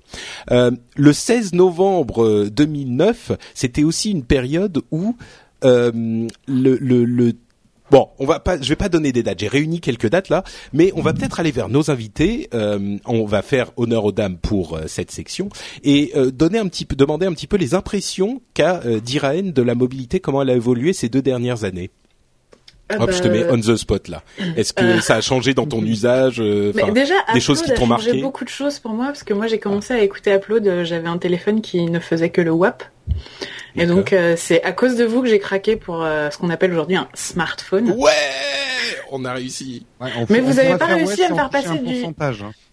Euh, 0.51 0.71
le 0.97 1.13
16 1.13 1.55
novembre 1.55 2.25
euh, 2.25 2.51
2009, 2.51 3.33
c'était 3.55 3.85
aussi 3.85 4.11
une 4.11 4.25
période 4.25 4.83
où 4.91 5.17
euh, 5.65 5.91
le, 6.47 6.77
le, 6.77 7.05
le 7.05 7.33
Bon, 7.91 8.09
on 8.19 8.27
va 8.27 8.41
pas, 8.41 8.61
je 8.61 8.69
vais 8.69 8.77
pas 8.77 8.89
donner 8.89 9.13
des 9.13 9.23
dates. 9.23 9.39
J'ai 9.39 9.49
réuni 9.49 9.81
quelques 9.81 10.09
dates 10.09 10.29
là, 10.29 10.43
mais 10.73 10.93
on 10.97 11.03
va 11.03 11.13
peut-être 11.13 11.39
aller 11.39 11.53
vers 11.53 11.69
nos 11.69 11.91
invités. 11.91 12.49
Euh, 12.53 12.99
on 13.05 13.25
va 13.27 13.43
faire 13.43 13.71
honneur 13.77 14.05
aux 14.05 14.13
dames 14.13 14.39
pour 14.39 14.77
euh, 14.77 14.83
cette 14.89 15.13
section 15.13 15.51
et 15.85 16.11
euh, 16.17 16.33
donner 16.33 16.59
un 16.59 16.67
petit 16.67 16.85
peu, 16.85 16.97
demander 16.97 17.27
un 17.27 17.33
petit 17.33 17.47
peu 17.47 17.57
les 17.57 17.75
impressions 17.75 18.43
qu'a 18.55 18.81
euh, 18.85 18.99
Diraen 18.99 19.53
de 19.53 19.63
la 19.63 19.77
mobilité, 19.77 20.19
comment 20.19 20.43
elle 20.43 20.51
a 20.51 20.57
évolué 20.57 20.93
ces 20.93 21.09
deux 21.09 21.23
dernières 21.23 21.63
années. 21.63 21.91
Ah 22.89 22.97
Hop, 23.01 23.07
bah, 23.07 23.13
je 23.13 23.21
te 23.23 23.27
mets 23.29 23.45
on 23.51 23.59
the 23.61 23.75
spot 23.77 24.07
là. 24.09 24.23
Est-ce 24.57 24.73
que 24.73 24.85
Euh. 24.85 25.01
ça 25.01 25.17
a 25.17 25.21
changé 25.21 25.55
dans 25.55 25.67
ton 25.67 25.83
usage 25.83 26.37
euh, 26.41 26.71
Mais 26.75 26.85
enfin, 26.85 26.93
déjà, 26.93 27.15
des 27.35 27.41
choses 27.41 27.63
qui 27.63 27.73
t'ont 27.75 27.87
a 27.91 27.97
changé 27.97 28.11
marqué? 28.11 28.23
beaucoup 28.23 28.45
de 28.45 28.49
choses 28.49 28.79
pour 28.79 28.93
moi 28.93 29.07
parce 29.07 29.25
que 29.25 29.35
moi 29.35 29.49
j'ai 29.49 29.59
commencé 29.59 29.93
à 29.93 29.99
écouter 30.01 30.33
Upload. 30.35 30.67
euh, 30.69 30.85
J'avais 30.85 31.09
un 31.09 31.19
téléphone 31.19 31.61
qui 31.63 31.83
ne 31.83 31.99
faisait 31.99 32.31
que 32.31 32.41
le 32.41 32.53
WAP. 32.53 32.85
Et 33.75 33.87
donc 33.87 34.13
euh, 34.13 34.35
c'est 34.37 34.63
à 34.63 34.73
cause 34.73 34.95
de 34.97 35.05
vous 35.05 35.21
que 35.23 35.29
j'ai 35.29 35.39
craqué 35.41 35.75
pour 35.77 36.03
euh, 36.05 36.31
ce 36.31 36.39
qu'on 36.39 36.49
appelle 36.51 36.71
aujourd'hui 36.73 36.97
un 36.97 37.09
smartphone. 37.15 37.91
Ouais, 37.99 38.13
on 39.11 39.25
a 39.25 39.33
réussi. 39.35 39.85
Ouais, 40.01 40.11
on 40.17 40.27
Mais 40.31 40.41
vous 40.41 40.59
avez 40.59 40.69
pourrait 40.69 40.79
pas 40.79 40.87
réussi 40.87 41.21
ouais 41.21 41.27
à 41.27 41.31
me 41.31 41.35
faire 41.35 41.51
passer 41.51 41.79
du- 41.81 42.05
hein. 42.05 42.13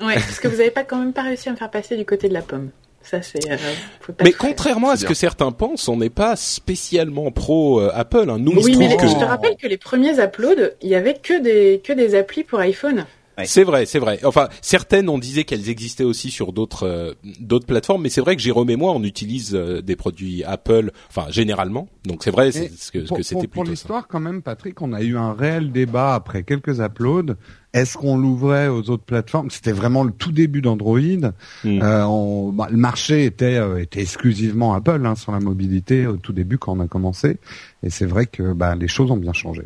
Ouais, 0.01 0.13
parce 0.13 0.39
que 0.39 0.47
vous 0.47 0.59
avez 0.61 0.71
pas 0.71 0.83
quand 0.83 0.97
même 0.99 1.13
pas 1.13 1.23
réussi 1.23 1.49
à 1.49 1.51
me 1.53 1.57
faire 1.57 1.71
passer 1.71 1.97
du 1.97 2.05
côté 2.05 2.29
de 2.29 2.33
la 2.33 2.41
pomme. 2.41 2.69
Ça 3.03 3.21
c'est. 3.21 3.51
Euh, 3.51 3.57
faut 3.99 4.13
pas 4.13 4.23
Mais 4.23 4.31
contrairement 4.31 4.91
à 4.91 4.97
ce 4.97 5.05
que 5.05 5.13
certains 5.13 5.51
pensent, 5.51 5.87
on 5.87 5.97
n'est 5.97 6.09
pas 6.09 6.35
spécialement 6.35 7.31
pro 7.31 7.81
euh, 7.81 7.91
Apple. 7.93 8.29
Hein. 8.29 8.37
Nous, 8.39 8.53
Oui, 8.63 8.77
mais 8.77 8.95
que 8.95 9.07
je 9.07 9.13
te 9.13 9.25
rappelle 9.25 9.55
que 9.57 9.67
les 9.67 9.77
premiers 9.77 10.19
uploads, 10.19 10.71
il 10.81 10.89
y 10.89 10.95
avait 10.95 11.15
que 11.15 11.41
des 11.41 11.81
que 11.83 11.93
des 11.93 12.15
applis 12.15 12.43
pour 12.43 12.59
iPhone. 12.59 13.05
Ouais. 13.37 13.45
C'est 13.45 13.63
vrai, 13.63 13.85
c'est 13.87 13.99
vrai. 13.99 14.19
Enfin, 14.25 14.47
certaines 14.61 15.09
on 15.09 15.17
disait 15.17 15.43
qu'elles 15.43 15.69
existaient 15.69 16.03
aussi 16.03 16.29
sur 16.29 16.53
d'autres 16.53 16.83
euh, 16.87 17.13
d'autres 17.39 17.65
plateformes, 17.65 18.03
mais 18.03 18.09
c'est 18.09 18.21
vrai 18.21 18.35
que 18.35 18.41
Jérôme 18.41 18.69
et 18.69 18.75
moi 18.75 18.91
on 18.93 19.03
utilise 19.03 19.55
euh, 19.55 19.81
des 19.81 19.95
produits 19.95 20.43
Apple, 20.43 20.91
enfin 21.09 21.25
généralement. 21.31 21.87
Donc 22.05 22.23
c'est 22.23 22.29
vrai, 22.31 22.51
c'est 22.51 22.71
ce 22.71 22.91
que, 22.91 23.01
ce 23.03 23.07
pour, 23.07 23.17
que 23.17 23.23
c'était 23.23 23.47
pour- 23.47 23.49
pour 23.49 23.63
plutôt 23.63 23.65
ça. 23.65 23.71
l'histoire, 23.71 24.07
quand 24.07 24.19
même, 24.19 24.41
Patrick, 24.41 24.81
on 24.81 24.93
a 24.93 25.01
eu 25.01 25.17
un 25.17 25.33
réel 25.33 25.71
débat 25.71 26.13
après 26.13 26.43
quelques 26.43 26.79
uploads. 26.79 27.33
Est-ce 27.73 27.97
qu'on 27.97 28.17
l'ouvrait 28.17 28.67
aux 28.67 28.89
autres 28.91 29.03
plateformes? 29.03 29.49
C'était 29.49 29.71
vraiment 29.71 30.03
le 30.03 30.11
tout 30.11 30.31
début 30.31 30.61
d'Android. 30.61 30.99
Hmm. 30.99 31.31
Euh, 31.81 32.05
on- 32.05 32.51
bah, 32.51 32.67
le 32.69 32.77
marché 32.77 33.25
était, 33.25 33.55
euh, 33.55 33.81
était 33.81 34.01
exclusivement 34.01 34.75
Apple 34.75 35.01
hein, 35.05 35.15
sur 35.15 35.31
la 35.31 35.39
mobilité 35.39 36.05
au 36.05 36.17
tout 36.17 36.33
début 36.33 36.59
quand 36.59 36.77
on 36.77 36.81
a 36.81 36.87
commencé. 36.87 37.37
Et 37.81 37.89
c'est 37.89 38.05
vrai 38.05 38.27
que 38.27 38.53
bah, 38.53 38.75
les 38.75 38.87
choses 38.87 39.09
ont 39.09 39.17
bien 39.17 39.33
changé. 39.33 39.63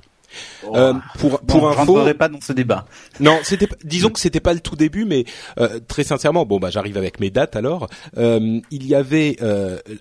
Euh, 0.74 0.93
pour 1.17 1.39
pour 1.41 1.62
Bon, 1.62 1.72
je 1.74 1.79
info, 1.79 1.93
rentrerai 1.93 2.13
pas 2.13 2.27
dans 2.29 2.41
ce 2.41 2.53
débat. 2.53 2.86
Non, 3.19 3.38
c'était 3.43 3.67
pas- 3.67 3.75
disons 3.84 4.10
que 4.10 4.19
c'était 4.19 4.39
pas 4.39 4.53
le 4.53 4.60
tout 4.60 4.75
début, 4.75 5.05
mais 5.05 5.25
euh, 5.60 5.79
très 5.88 6.03
sincèrement, 6.03 6.46
bon 6.46 6.60
bah 6.60 6.69
j'arrive 6.69 6.98
avec 6.98 7.19
mes 7.19 7.29
dates 7.29 7.55
alors. 7.55 7.88
Euh, 8.17 8.60
il 8.72 8.86
y 8.86 8.96
avait 8.96 9.38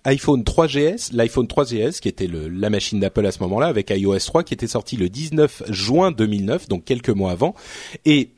iPhone 0.05 0.43
3GS, 0.43 1.11
l'iPhone 1.13 1.47
3GS 1.47 2.01
qui 2.01 2.09
était 2.09 2.27
le, 2.27 2.49
la 2.49 2.71
machine 2.71 3.01
d'Apple 3.01 3.25
à 3.27 3.33
ce 3.33 3.41
moment-là 3.41 3.67
avec 3.67 3.91
iOS 3.91 4.19
3 4.19 4.43
qui 4.45 4.55
était 4.55 4.67
sorti 4.67 4.97
le 4.97 5.09
19 5.09 5.63
juin 5.71 6.11
2009, 6.11 6.69
donc 6.69 6.85
quelques 6.85 7.11
mois 7.11 7.31
avant, 7.33 7.55
et 8.05 8.31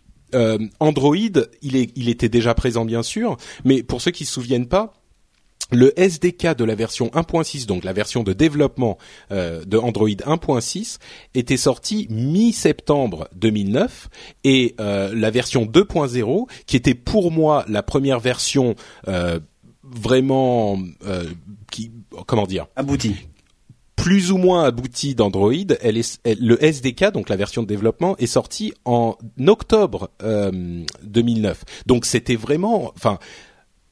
Android, 0.79 1.17
il 1.63 1.77
est 1.77 1.91
il 1.97 2.09
était 2.11 2.29
déjà 2.29 2.53
présent 2.55 2.85
bien 2.85 3.03
sûr, 3.03 3.39
mais 3.65 3.83
pour 3.83 4.03
ceux 4.03 4.11
qui 4.11 4.25
se 4.27 4.33
souviennent 4.35 4.69
pas. 4.69 4.93
Le 5.71 5.93
SDK 6.01 6.57
de 6.57 6.65
la 6.65 6.75
version 6.75 7.09
1.6, 7.09 7.67
donc 7.67 7.85
la 7.85 7.93
version 7.93 8.23
de 8.23 8.33
développement 8.33 8.97
euh, 9.33 9.65
de 9.65 9.77
Android 9.77 10.09
1.6, 10.09 10.99
était 11.35 11.57
sorti 11.59 12.07
mi-septembre 12.11 13.29
2009 13.37 14.09
et 14.45 14.75
euh, 14.81 15.13
la 15.15 15.31
version 15.31 15.67
2.0, 15.67 16.47
qui 16.67 16.77
était 16.77 16.95
pour 16.95 17.31
moi 17.31 17.65
la 17.69 17.83
première 17.83 18.21
version 18.21 18.75
euh, 19.09 19.39
vraiment 19.83 20.79
euh, 21.07 21.25
qui 21.71 21.91
comment 22.27 22.47
dire 22.47 22.67
Abouti. 22.77 23.15
plus 23.97 24.31
ou 24.33 24.37
moins 24.39 24.65
aboutie 24.65 25.15
d'Android, 25.15 25.53
elle 25.81 25.97
est, 25.99 26.21
elle- 26.25 26.39
le 26.41 26.63
SDK, 26.63 27.11
donc 27.13 27.29
la 27.29 27.37
version 27.37 27.63
de 27.63 27.67
développement, 27.67 28.17
est 28.19 28.27
sortie 28.27 28.73
en 28.85 29.17
octobre 29.47 30.11
euh, 30.23 30.83
2009. 31.03 31.65
Donc 31.87 32.05
c'était 32.07 32.37
vraiment, 32.37 32.93
enfin, 32.97 33.19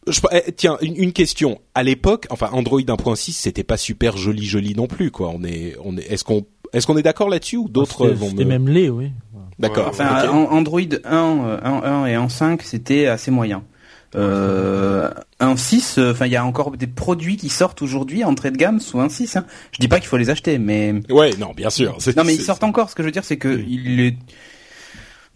je, 0.06 0.20
eh, 0.32 0.52
tiens, 0.52 0.76
une, 0.82 0.96
une 0.96 1.12
question. 1.12 1.60
À 1.75 1.82
l'époque, 1.82 2.26
enfin, 2.30 2.48
Android 2.52 2.80
1.6, 2.80 3.32
c'était 3.32 3.64
pas 3.64 3.76
super 3.76 4.16
joli, 4.16 4.44
joli 4.44 4.75
non 4.75 4.86
plus, 4.86 5.10
quoi. 5.10 5.30
On 5.34 5.42
est, 5.44 5.76
on 5.84 5.96
est, 5.96 6.02
est-ce 6.12 6.25
qu'on, 6.25 6.46
est-ce 6.72 6.86
qu'on 6.86 6.96
est 6.96 7.02
d'accord 7.02 7.28
là-dessus 7.28 7.56
ou 7.56 7.68
d'autres 7.68 8.04
C'était- 8.06 8.14
vont 8.14 8.26
me... 8.26 8.30
C'était 8.30 8.44
même 8.44 8.68
laid, 8.68 8.90
oui. 8.90 9.10
D'accord. 9.58 9.88
Enfin, 9.88 10.25
ok. 10.25 10.30
en- 10.34 10.52
Android 10.52 10.80
1, 10.80 11.14
euh, 11.14 11.58
1.1 11.62 12.06
et 12.06 12.14
1.5, 12.14 12.60
c'était 12.62 13.06
assez 13.06 13.30
moyen. 13.30 13.62
Euh, 14.14 15.10
1.6, 15.40 15.98
euh, 15.98 16.12
enfin, 16.12 16.26
il 16.26 16.32
y 16.32 16.36
a 16.36 16.44
encore 16.44 16.70
des 16.76 16.86
produits 16.86 17.36
qui 17.36 17.48
sortent 17.48 17.82
aujourd'hui 17.82 18.25
entrée 18.25 18.50
de 18.50 18.56
gamme 18.56 18.80
sous 18.80 18.98
1.6. 18.98 19.36
Hein. 19.38 19.44
Je 19.72 19.78
dis 19.78 19.88
pas 19.88 19.98
qu'il 19.98 20.08
faut 20.08 20.16
les 20.16 20.30
acheter, 20.30 20.58
mais 20.58 20.94
Ouais, 21.10 21.30
non, 21.38 21.52
bien 21.54 21.70
sûr. 21.70 21.98
Non, 22.16 22.25
mais 22.25 22.34
ils 22.34 22.40
sortent 22.42 22.64
encore. 22.64 22.88
Ce 22.90 22.94
que 22.94 23.02
je 23.02 23.08
veux 23.08 23.12
dire, 23.12 23.25
c'est 23.25 23.36
que 23.36 23.62
il 23.68 24.00
est, 24.00 24.16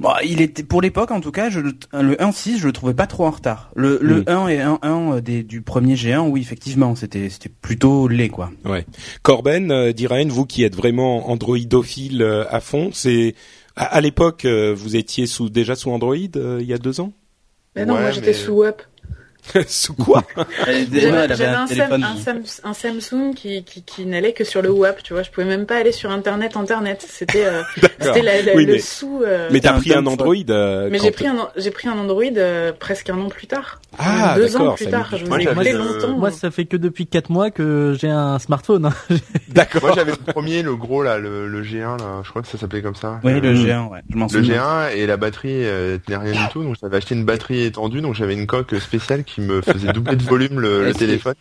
bon, 0.00 0.10
il 0.24 0.40
était 0.40 0.64
pour 0.64 0.82
l'époque 0.82 1.12
en 1.12 1.20
tout 1.20 1.30
cas. 1.30 1.48
Je, 1.50 1.60
le- 1.60 1.72
le 1.92 2.16
1.6, 2.16 2.58
je 2.58 2.66
le 2.66 2.72
trouvais 2.72 2.94
pas 2.94 3.06
trop 3.06 3.26
en 3.26 3.30
retard. 3.30 3.70
Le, 3.76 3.98
le 4.02 4.22
Mm. 4.22 4.24
1 4.26 4.48
et 4.48 4.58
1.1 4.58 5.20
des, 5.20 5.42
du 5.44 5.62
premier 5.62 5.94
G1, 5.94 6.28
oui, 6.28 6.40
effectivement, 6.40 6.94
c'était 6.96 7.28
c'était 7.28 7.48
plutôt 7.50 8.08
laid, 8.08 8.28
quoi. 8.30 8.50
Ouais. 8.64 8.84
Corben, 9.22 9.70
euh, 9.70 9.92
Diraen, 9.92 10.26
vous 10.28 10.46
qui 10.46 10.64
êtes 10.64 10.74
vraiment 10.74 11.30
androidophile 11.30 12.22
euh, 12.22 12.44
à 12.50 12.58
fond, 12.60 12.90
c'est 12.92 13.34
à, 13.76 13.84
à 13.84 14.00
l'époque 14.00 14.44
euh, 14.46 14.74
vous 14.76 14.96
étiez 14.96 15.26
sous 15.26 15.48
déjà 15.48 15.76
sous 15.76 15.90
Android 15.90 16.16
euh, 16.36 16.58
il 16.60 16.66
y 16.66 16.74
a 16.74 16.78
deux 16.78 17.00
ans? 17.00 17.12
Mais 17.76 17.86
non, 17.86 17.94
Ouais, 17.94 18.00
moi 18.00 18.10
j'étais 18.10 18.28
mais- 18.28 18.32
sous 18.32 18.52
WAP. 18.54 18.82
Sous 19.68 19.94
quoi? 19.94 20.22
J'avais 20.66 21.06
un 21.46 21.62
un, 21.62 21.66
téléphone. 21.66 22.02
Sam- 22.02 22.02
un, 22.02 22.16
Sam- 22.16 22.60
un 22.64 22.74
Samsung 22.74 23.34
qui, 23.34 23.62
qui, 23.64 23.82
qui 23.82 24.06
n'allait 24.06 24.32
que 24.32 24.44
sur 24.44 24.62
le 24.62 24.70
WAP, 24.70 25.02
tu 25.02 25.12
vois. 25.12 25.22
Je 25.22 25.30
pouvais 25.30 25.46
même 25.46 25.66
pas 25.66 25.76
aller 25.76 25.92
sur 25.92 26.10
Internet, 26.10 26.56
Internet. 26.56 27.04
C'était 27.08 27.46
euh, 27.46 27.62
Oui, 28.54 28.66
le 28.66 28.72
mais- 28.74 28.78
sous. 28.78 29.22
euh, 29.24 29.48
Mais 29.52 29.60
t'as 29.60 29.72
pris 29.74 29.94
un 29.94 30.06
Android 30.06 30.34
euh, 30.50 30.88
mais 30.90 30.98
j'ai 30.98 31.10
pris 31.10 31.26
un 31.26 31.48
j'ai 31.56 31.70
pris 31.70 31.88
un 31.88 31.98
Android 31.98 32.22
euh, 32.36 32.72
presque 32.78 33.10
un 33.10 33.18
an 33.20 33.28
plus 33.28 33.46
tard. 33.46 33.80
Ah, 33.98 34.34
deux 34.36 34.56
ans 34.56 34.72
plus 34.74 34.86
tard. 34.86 35.08
Je 35.16 35.24
vous 35.24 35.28
Moi, 35.28 35.38
le- 35.38 35.72
longtemps. 35.78 36.16
Moi, 36.18 36.30
ça 36.30 36.50
fait 36.50 36.64
que 36.64 36.76
depuis 36.76 37.06
4 37.06 37.30
mois 37.30 37.50
que 37.50 37.96
j'ai 38.00 38.08
un 38.10 38.38
smartphone. 38.38 38.86
hein. 38.86 38.94
D'accord. 39.48 39.82
Moi 39.82 39.92
j'avais 39.94 40.12
le 40.12 40.16
premier, 40.32 40.62
le 40.62 40.76
gros 40.76 41.02
là, 41.02 41.18
le, 41.18 41.48
le 41.48 41.62
G1 41.62 41.98
là, 41.98 42.20
je 42.24 42.30
crois 42.30 42.42
que 42.42 42.48
ça 42.48 42.56
s'appelait 42.58 42.82
comme 42.82 42.94
ça. 42.94 43.20
Oui, 43.24 43.40
le 43.40 43.48
Euh, 43.50 43.54
G1, 43.54 43.88
ouais. 43.90 44.00
Je 44.08 44.16
m'en 44.16 44.26
Le 44.26 44.30
souviens. 44.30 44.62
G1 44.88 44.94
et 44.96 45.06
la 45.06 45.16
batterie 45.16 45.50
euh, 45.66 45.98
tenait 46.04 46.18
rien 46.18 46.32
du 46.46 46.52
tout, 46.52 46.62
donc 46.62 46.76
j'avais 46.80 46.96
acheté 46.98 47.14
une 47.14 47.24
batterie 47.24 47.64
étendue, 47.64 48.00
donc 48.00 48.14
j'avais 48.14 48.34
une 48.34 48.46
coque 48.46 48.74
spéciale 48.80 49.24
qui 49.34 49.40
me 49.40 49.60
faisait 49.62 49.92
doubler 49.92 50.16
de 50.16 50.22
volume 50.22 50.60
le, 50.60 50.82
le 50.82 50.88
Est-ce 50.88 50.98
qu'il- 50.98 51.06
téléphone. 51.06 51.34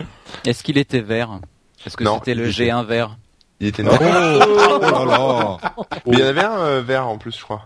Est-ce 0.45 0.63
qu'il 0.63 0.77
était 0.77 1.01
vert? 1.01 1.39
Est-ce 1.85 1.97
que 1.97 2.03
Non, 2.03 2.15
c'était 2.19 2.35
le 2.35 2.45
il 2.47 2.51
était- 2.51 2.71
G1 2.71 2.85
vert? 2.85 3.17
Il 3.59 3.67
était 3.67 3.83
Oh, 3.83 3.87
noir. 3.87 3.99
oh 4.01 5.05
là 5.05 5.05
là. 5.05 5.57
Mais 6.05 6.13
il 6.13 6.19
y 6.19 6.23
en 6.23 6.27
avait 6.27 6.43
un 6.43 6.57
euh, 6.59 6.81
vert 6.81 7.07
en 7.07 7.17
plus, 7.17 7.35
je 7.37 7.41
crois. 7.43 7.63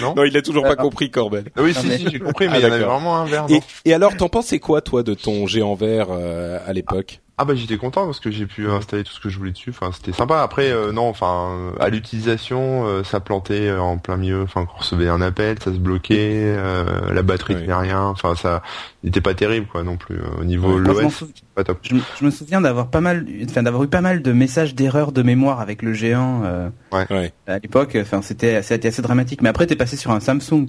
Non, 0.00 0.14
Non, 0.16 0.24
il 0.24 0.36
a 0.36 0.42
toujours 0.42 0.64
pas 0.64 0.70
Ah. 0.72 0.76
compris 0.82 1.10
Corben. 1.10 1.44
Ah 1.56 1.60
Oui, 1.62 1.72
Non, 1.74 1.80
si, 1.80 1.86
mais- 1.86 1.98
si, 1.98 2.08
j'ai 2.10 2.18
compris, 2.18 2.48
mais 2.48 2.54
Ah, 2.54 2.58
il 2.58 2.62
y 2.62 2.66
en 2.66 2.72
avait 2.72 2.84
vraiment 2.84 3.16
un 3.18 3.24
vert. 3.26 3.46
Et, 3.48 3.54
non? 3.54 3.60
et 3.84 3.94
alors, 3.94 4.16
t'en 4.16 4.28
pensais 4.28 4.58
quoi, 4.58 4.80
toi, 4.80 5.02
de 5.02 5.14
ton 5.14 5.46
géant 5.46 5.74
vert 5.74 6.08
euh, 6.10 6.58
à 6.66 6.72
l'époque? 6.72 7.20
Ah 7.40 7.44
bah 7.44 7.54
j'étais 7.54 7.76
content 7.76 8.04
parce 8.04 8.18
que 8.18 8.30
j'ai 8.32 8.46
pu 8.46 8.68
installer 8.68 9.04
tout 9.04 9.12
ce 9.12 9.20
que 9.20 9.28
je 9.28 9.38
voulais 9.38 9.52
dessus. 9.52 9.70
Enfin 9.70 9.90
c'était 9.94 10.12
sympa. 10.12 10.42
Après 10.42 10.72
euh, 10.72 10.90
non, 10.90 11.08
enfin 11.08 11.72
à 11.78 11.88
l'utilisation 11.88 12.84
euh, 12.86 13.04
ça 13.04 13.20
plantait 13.20 13.68
euh, 13.68 13.80
en 13.80 13.96
plein 13.98 14.16
milieu. 14.16 14.42
Enfin 14.42 14.64
quand 14.66 14.72
on 14.74 14.78
recevait 14.80 15.08
un 15.08 15.20
appel, 15.20 15.56
ça 15.62 15.72
se 15.72 15.78
bloquait. 15.78 16.16
euh, 16.56 17.12
la 17.12 17.22
batterie 17.22 17.54
Ouais. 17.54 17.60
tenait 17.62 17.74
rien. 17.74 18.02
Enfin 18.02 18.34
ça 18.34 18.60
n'était 19.04 19.20
pas 19.20 19.34
terrible 19.34 19.66
quoi 19.66 19.84
non 19.84 19.96
plus 19.96 20.16
euh, 20.16 20.40
au 20.40 20.44
niveau 20.44 20.74
Ouais. 20.80 20.80
L'OS. 21.04 21.14
souviens- 21.14 21.34
Pas 21.54 21.64
top. 21.64 21.78
Je, 21.82 21.94
me- 21.94 22.00
je 22.20 22.24
me 22.24 22.30
souviens 22.30 22.60
d'avoir 22.60 22.88
pas 22.88 23.00
mal, 23.00 23.24
enfin 23.48 23.62
d'avoir 23.62 23.82
eu 23.84 23.88
pas 23.88 24.00
mal 24.00 24.20
de 24.22 24.32
messages 24.32 24.74
d'erreur 24.74 25.12
de 25.12 25.22
mémoire 25.22 25.60
avec 25.60 25.82
le 25.82 25.92
G1 25.94 26.42
euh, 26.44 26.68
Ouais. 26.92 27.32
à 27.46 27.58
l'époque. 27.60 27.96
Enfin, 28.00 28.20
c'était, 28.22 28.62
c'était 28.62 28.88
assez 28.88 29.02
dramatique. 29.02 29.42
Mais 29.42 29.48
après, 29.48 29.66
t'es 29.66 29.76
passé 29.76 29.96
sur 29.96 30.10
un 30.10 30.20
Samsung, 30.20 30.66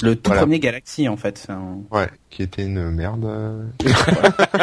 le 0.00 0.16
tout 0.16 0.22
Voilà. 0.26 0.42
premier 0.42 0.58
Galaxy 0.60 1.08
en 1.08 1.16
fait. 1.16 1.46
Ouais, 1.90 2.08
qui 2.30 2.42
était 2.42 2.64
une 2.64 2.90
merde. 2.90 3.24
euh, 3.26 3.64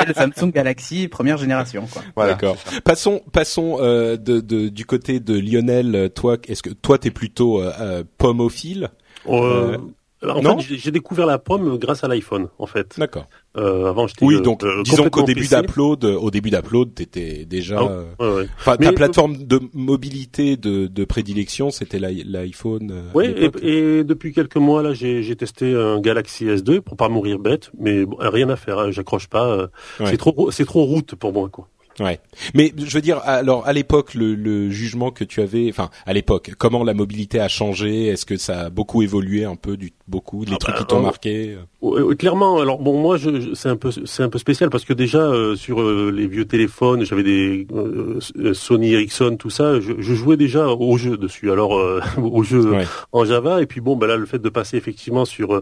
le 0.07 0.13
Samsung 0.13 0.51
Galaxy 0.51 1.07
première 1.07 1.38
génération, 1.38 1.86
quoi. 1.91 2.01
Voilà. 2.15 2.33
D'accord. 2.33 2.57
Passons, 2.83 3.21
passons 3.31 3.77
euh, 3.81 4.17
de, 4.17 4.39
de- 4.39 4.69
du 4.69 4.86
côté 4.86 5.19
de 5.19 5.38
Lionel. 5.39 5.95
euh, 5.95 6.09
Toi, 6.09 6.38
est-ce 6.48 6.63
que 6.63 6.69
toi, 6.71 6.98
t'es 6.98 7.12
plutôt 7.12 7.62
euh, 7.62 7.71
euh, 7.79 8.03
pommophile 8.17 8.89
Euh, 9.27 9.77
alors, 10.21 10.38
en 10.38 10.41
non 10.41 10.57
fait, 10.57 10.63
j'ai- 10.67 10.77
j'ai 10.77 10.91
découvert 10.91 11.25
la 11.25 11.38
pomme 11.39 11.77
grâce 11.77 12.03
à 12.03 12.07
l'iPhone, 12.07 12.48
en 12.57 12.65
fait. 12.65 12.95
D'accord. 13.00 13.27
Euh, 13.58 13.88
avant, 13.89 14.06
j'étais 14.06 14.24
Oui, 14.25 14.36
euh, 14.36 14.41
donc 14.41 14.63
euh, 14.63 14.84
disons 14.84 15.10
qu'au 15.10 15.24
début 15.24 15.48
d'Upload, 15.48 16.06
euh, 16.06 16.15
au 16.15 16.29
début 16.29 16.51
d'Upload, 16.51 16.94
t'étais 16.94 17.46
déjà. 17.46 17.79
Ah, 17.79 18.24
Ouais, 18.24 18.34
ouais. 18.36 18.48
Enfin, 18.60 18.77
ta 18.77 18.94
plateforme 18.94 19.38
de 19.38 19.60
mobilité 19.74 20.56
de, 20.56 20.86
de 20.88 21.06
prédilection, 21.06 21.72
c'était 21.72 21.98
l'i- 22.00 22.24
l'iPhone. 22.24 22.94
l'époque. 23.15 23.62
et, 23.63 23.98
et 24.00 24.03
depuis 24.03 24.34
quelques 24.34 24.58
mois 24.58 24.84
là, 24.84 24.94
j'ai 24.94 25.24
j'ai 25.24 25.36
testé 25.36 25.74
un 25.74 26.00
Galaxy 26.00 26.46
S2 26.46 26.82
pour 26.82 26.96
pas 26.96 27.10
mourir 27.10 27.39
bête, 27.39 27.72
mais 27.79 28.06
bon, 28.06 28.18
rien 28.20 28.50
à 28.50 28.56
faire, 28.56 28.77
hein, 28.79 28.91
j'accroche 28.91 29.27
pas. 29.27 29.48
euh, 29.50 29.68
Ouais. 30.00 30.12
C'est 30.12 30.18
trop, 30.18 30.51
c'est 30.51 30.65
trop 30.65 30.84
route 30.86 31.15
pour 31.15 31.34
moi 31.34 31.50
quoi. 31.50 31.68
Ouais. 32.00 32.20
Mais 32.53 32.74
je 32.77 32.94
veux 32.94 33.01
dire, 33.01 33.20
alors 33.24 33.68
à 33.68 33.74
l'époque, 33.74 34.13
le, 34.13 34.36
le 34.36 34.70
jugement 34.70 35.12
que 35.12 35.24
tu 35.24 35.41
avais, 35.41 35.68
enfin 35.70 35.89
à 36.06 36.13
l'époque, 36.13 36.51
comment 36.58 36.84
la 36.84 36.94
mobilité 36.94 37.39
a 37.39 37.48
changé? 37.48 38.08
Est-ce 38.08 38.25
que 38.25 38.38
ça 38.38 38.62
a 38.62 38.70
beaucoup 38.70 39.01
évolué 39.01 39.44
un 39.46 39.56
peu, 39.56 39.75
du 39.77 39.91
beaucoup, 40.08 40.44
les 40.46 40.53
Ah 40.53 40.58
trucs 40.58 40.75
bah, 40.75 40.79
qui 40.82 40.86
t'ont 40.88 41.00
euh, 41.00 41.03
marqué? 41.03 41.58
ouais, 41.82 42.15
clairement. 42.15 42.60
Alors 42.60 42.79
bon, 42.79 43.00
moi, 43.01 43.18
je, 43.18 43.39
je- 43.41 43.53
c'est 43.53 43.70
un 43.70 43.75
peu, 43.75 43.91
c'est 44.06 44.24
un 44.24 44.29
peu 44.29 44.39
spécial 44.39 44.70
parce 44.70 44.86
que 44.86 44.94
déjà 44.94 45.20
euh, 45.20 45.56
sur 45.56 45.82
euh, 45.82 46.12
les 46.15 46.25
vieux 46.27 46.46
téléphones, 46.46 47.06
j'avais 47.06 47.24
des 47.24 47.68
euh, 47.75 48.20
euh, 48.38 48.53
Sony 48.53 48.94
Ericsson, 48.94 49.36
tout 49.38 49.50
ça. 49.50 49.79
Je, 49.79 49.94
je 50.00 50.13
jouais 50.13 50.38
déjà 50.38 50.68
aux 50.70 50.98
jeux 50.98 51.18
dessus. 51.18 51.51
Alors 51.51 51.77
euh, 51.77 52.00
jeux 52.44 52.72
Ouais. 52.72 52.86
en 53.12 53.25
Java. 53.25 53.62
Et 53.62 53.65
puis 53.65 53.82
bon, 53.82 53.96
ben 53.98 54.08
là, 54.08 54.15
le 54.15 54.25
fait 54.25 54.39
de 54.39 54.50
passer 54.50 54.77
effectivement 54.77 55.25
sur 55.25 55.53
euh, 55.56 55.62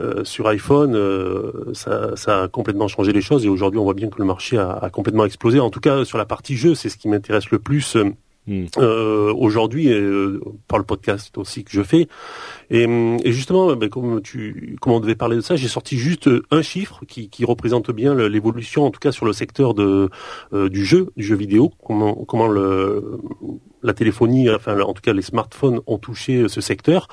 euh, 0.00 0.24
sur 0.24 0.46
iPhone, 0.48 0.94
euh, 0.94 1.52
ça, 1.74 2.10
ça 2.16 2.42
a 2.42 2.48
complètement 2.48 2.88
changé 2.88 3.12
les 3.12 3.20
choses. 3.22 3.44
Et 3.44 3.48
aujourd'hui, 3.48 3.78
on 3.78 3.84
voit 3.84 3.94
bien 3.94 4.08
que 4.08 4.18
le 4.18 4.24
marché 4.24 4.58
a, 4.58 4.72
a 4.72 4.90
complètement 4.90 5.24
explosé. 5.24 5.60
En 5.60 5.70
tout 5.76 5.80
cas, 5.80 6.06
sur 6.06 6.16
la 6.16 6.24
partie 6.24 6.56
jeu, 6.56 6.74
c'est 6.74 6.88
ce 6.88 6.96
qui 6.96 7.06
m'intéresse 7.06 7.50
le 7.50 7.58
plus. 7.58 7.98
Euh, 8.48 8.52
Hmm. 8.66 8.66
euh, 8.78 9.32
aujourd'hui 9.34 9.88
euh, 9.92 10.40
par 10.68 10.78
le 10.78 10.84
podcast 10.84 11.36
aussi 11.36 11.64
que 11.64 11.70
je 11.72 11.82
fais. 11.82 12.06
Et, 12.70 12.84
hum, 12.86 13.16
et 13.24 13.32
justement 13.32 13.74
ben, 13.74 13.88
comme 13.88 14.22
tu 14.22 14.76
on 14.86 15.00
devait 15.00 15.16
parler 15.16 15.34
de 15.36 15.40
ça 15.40 15.56
j'ai 15.56 15.66
sorti 15.68 15.96
juste 15.96 16.28
euh, 16.28 16.42
un 16.52 16.62
chiffre 16.62 17.00
qui, 17.08 17.28
qui 17.28 17.44
représente 17.44 17.90
bien 17.90 18.14
l'évolution 18.14 18.84
en 18.84 18.90
tout 18.90 19.00
cas 19.00 19.10
sur 19.12 19.26
le 19.26 19.32
secteur 19.32 19.74
de 19.74 20.10
euh, 20.52 20.68
du 20.68 20.84
jeu 20.84 21.08
du 21.16 21.24
jeu 21.24 21.34
vidéo. 21.36 21.72
Comment 21.84 22.14
comment 22.24 22.46
le 22.46 23.18
la 23.82 23.92
téléphonie 23.94 24.48
enfin 24.50 24.78
en 24.80 24.94
tout 24.94 25.02
cas 25.02 25.12
les 25.12 25.22
smartphones 25.22 25.80
ont 25.86 25.98
touché 25.98 26.42
euh, 26.42 26.48
ce 26.48 26.60
secteur. 26.60 27.08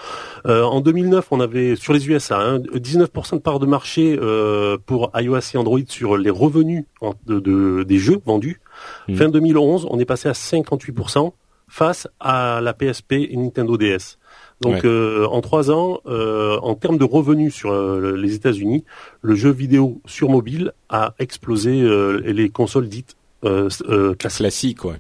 Euh, 0.45 0.63
en 0.63 0.81
2009 0.81 1.27
on 1.31 1.39
avait 1.39 1.75
sur 1.75 1.93
les 1.93 2.07
USA 2.09 2.39
hein, 2.39 2.59
19% 2.59 3.35
de 3.35 3.39
part 3.39 3.59
de 3.59 3.65
marché 3.65 4.17
euh, 4.21 4.77
pour 4.85 5.11
iOS 5.15 5.39
et 5.53 5.57
Android 5.57 5.79
sur 5.87 6.15
les 6.17 6.29
revenus 6.29 6.85
en- 7.01 7.13
de, 7.25 7.39
de- 7.39 7.83
des 7.83 7.97
jeux 7.97 8.19
vendus 8.25 8.59
Mhm. 9.07 9.15
fin 9.15 9.29
2011 9.29 9.87
on 9.89 9.99
est 9.99 10.05
passé 10.05 10.29
à 10.29 10.33
58% 10.33 11.33
face 11.67 12.07
à 12.19 12.59
la 12.61 12.73
PSP 12.73 13.13
et 13.13 13.35
Nintendo 13.35 13.77
DS. 13.77 14.17
Donc 14.61 14.73
Ouais. 14.75 14.81
euh, 14.85 15.25
en 15.27 15.41
trois 15.41 15.71
ans, 15.71 15.99
euh, 16.05 16.57
en 16.61 16.75
termes 16.75 16.97
de 16.97 17.03
revenus 17.03 17.53
sur 17.53 17.71
euh, 17.71 18.15
les 18.15 18.35
États-Unis, 18.35 18.83
le 19.21 19.35
jeu 19.35 19.49
vidéo 19.51 19.99
sur 20.05 20.29
mobile 20.29 20.71
a 20.89 21.15
explosé 21.19 21.81
euh, 21.81 22.21
et 22.25 22.33
les 22.33 22.49
consoles 22.49 22.87
dites 22.87 23.15
euh, 23.43 23.69
euh, 23.89 24.13
classiques. 24.13 24.39
Classique, 24.77 24.85
ouais. 24.85 24.95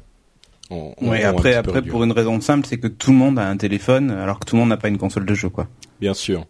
On- 0.69 0.93
on- 0.99 1.09
Ouais, 1.11 1.21
on 1.21 1.25
a 1.25 1.27
un 1.27 1.29
après, 1.31 1.53
après, 1.53 1.81
pour 1.81 2.03
une 2.03 2.11
raison 2.11 2.41
simple, 2.41 2.65
c'est 2.67 2.77
que 2.77 2.87
tout 2.87 3.11
le 3.11 3.17
monde 3.17 3.37
a 3.39 3.47
un 3.47 3.55
téléphone, 3.57 4.09
alors 4.11 4.39
que 4.39 4.45
tout 4.45 4.55
le 4.55 4.61
monde 4.61 4.69
n'a 4.69 4.77
pas 4.77 4.87
une 4.89 4.97
console 4.97 5.25
de 5.25 5.33
jeu, 5.33 5.49
quoi. 5.49 5.67
Bien 6.01 6.13
sûr. 6.13 6.45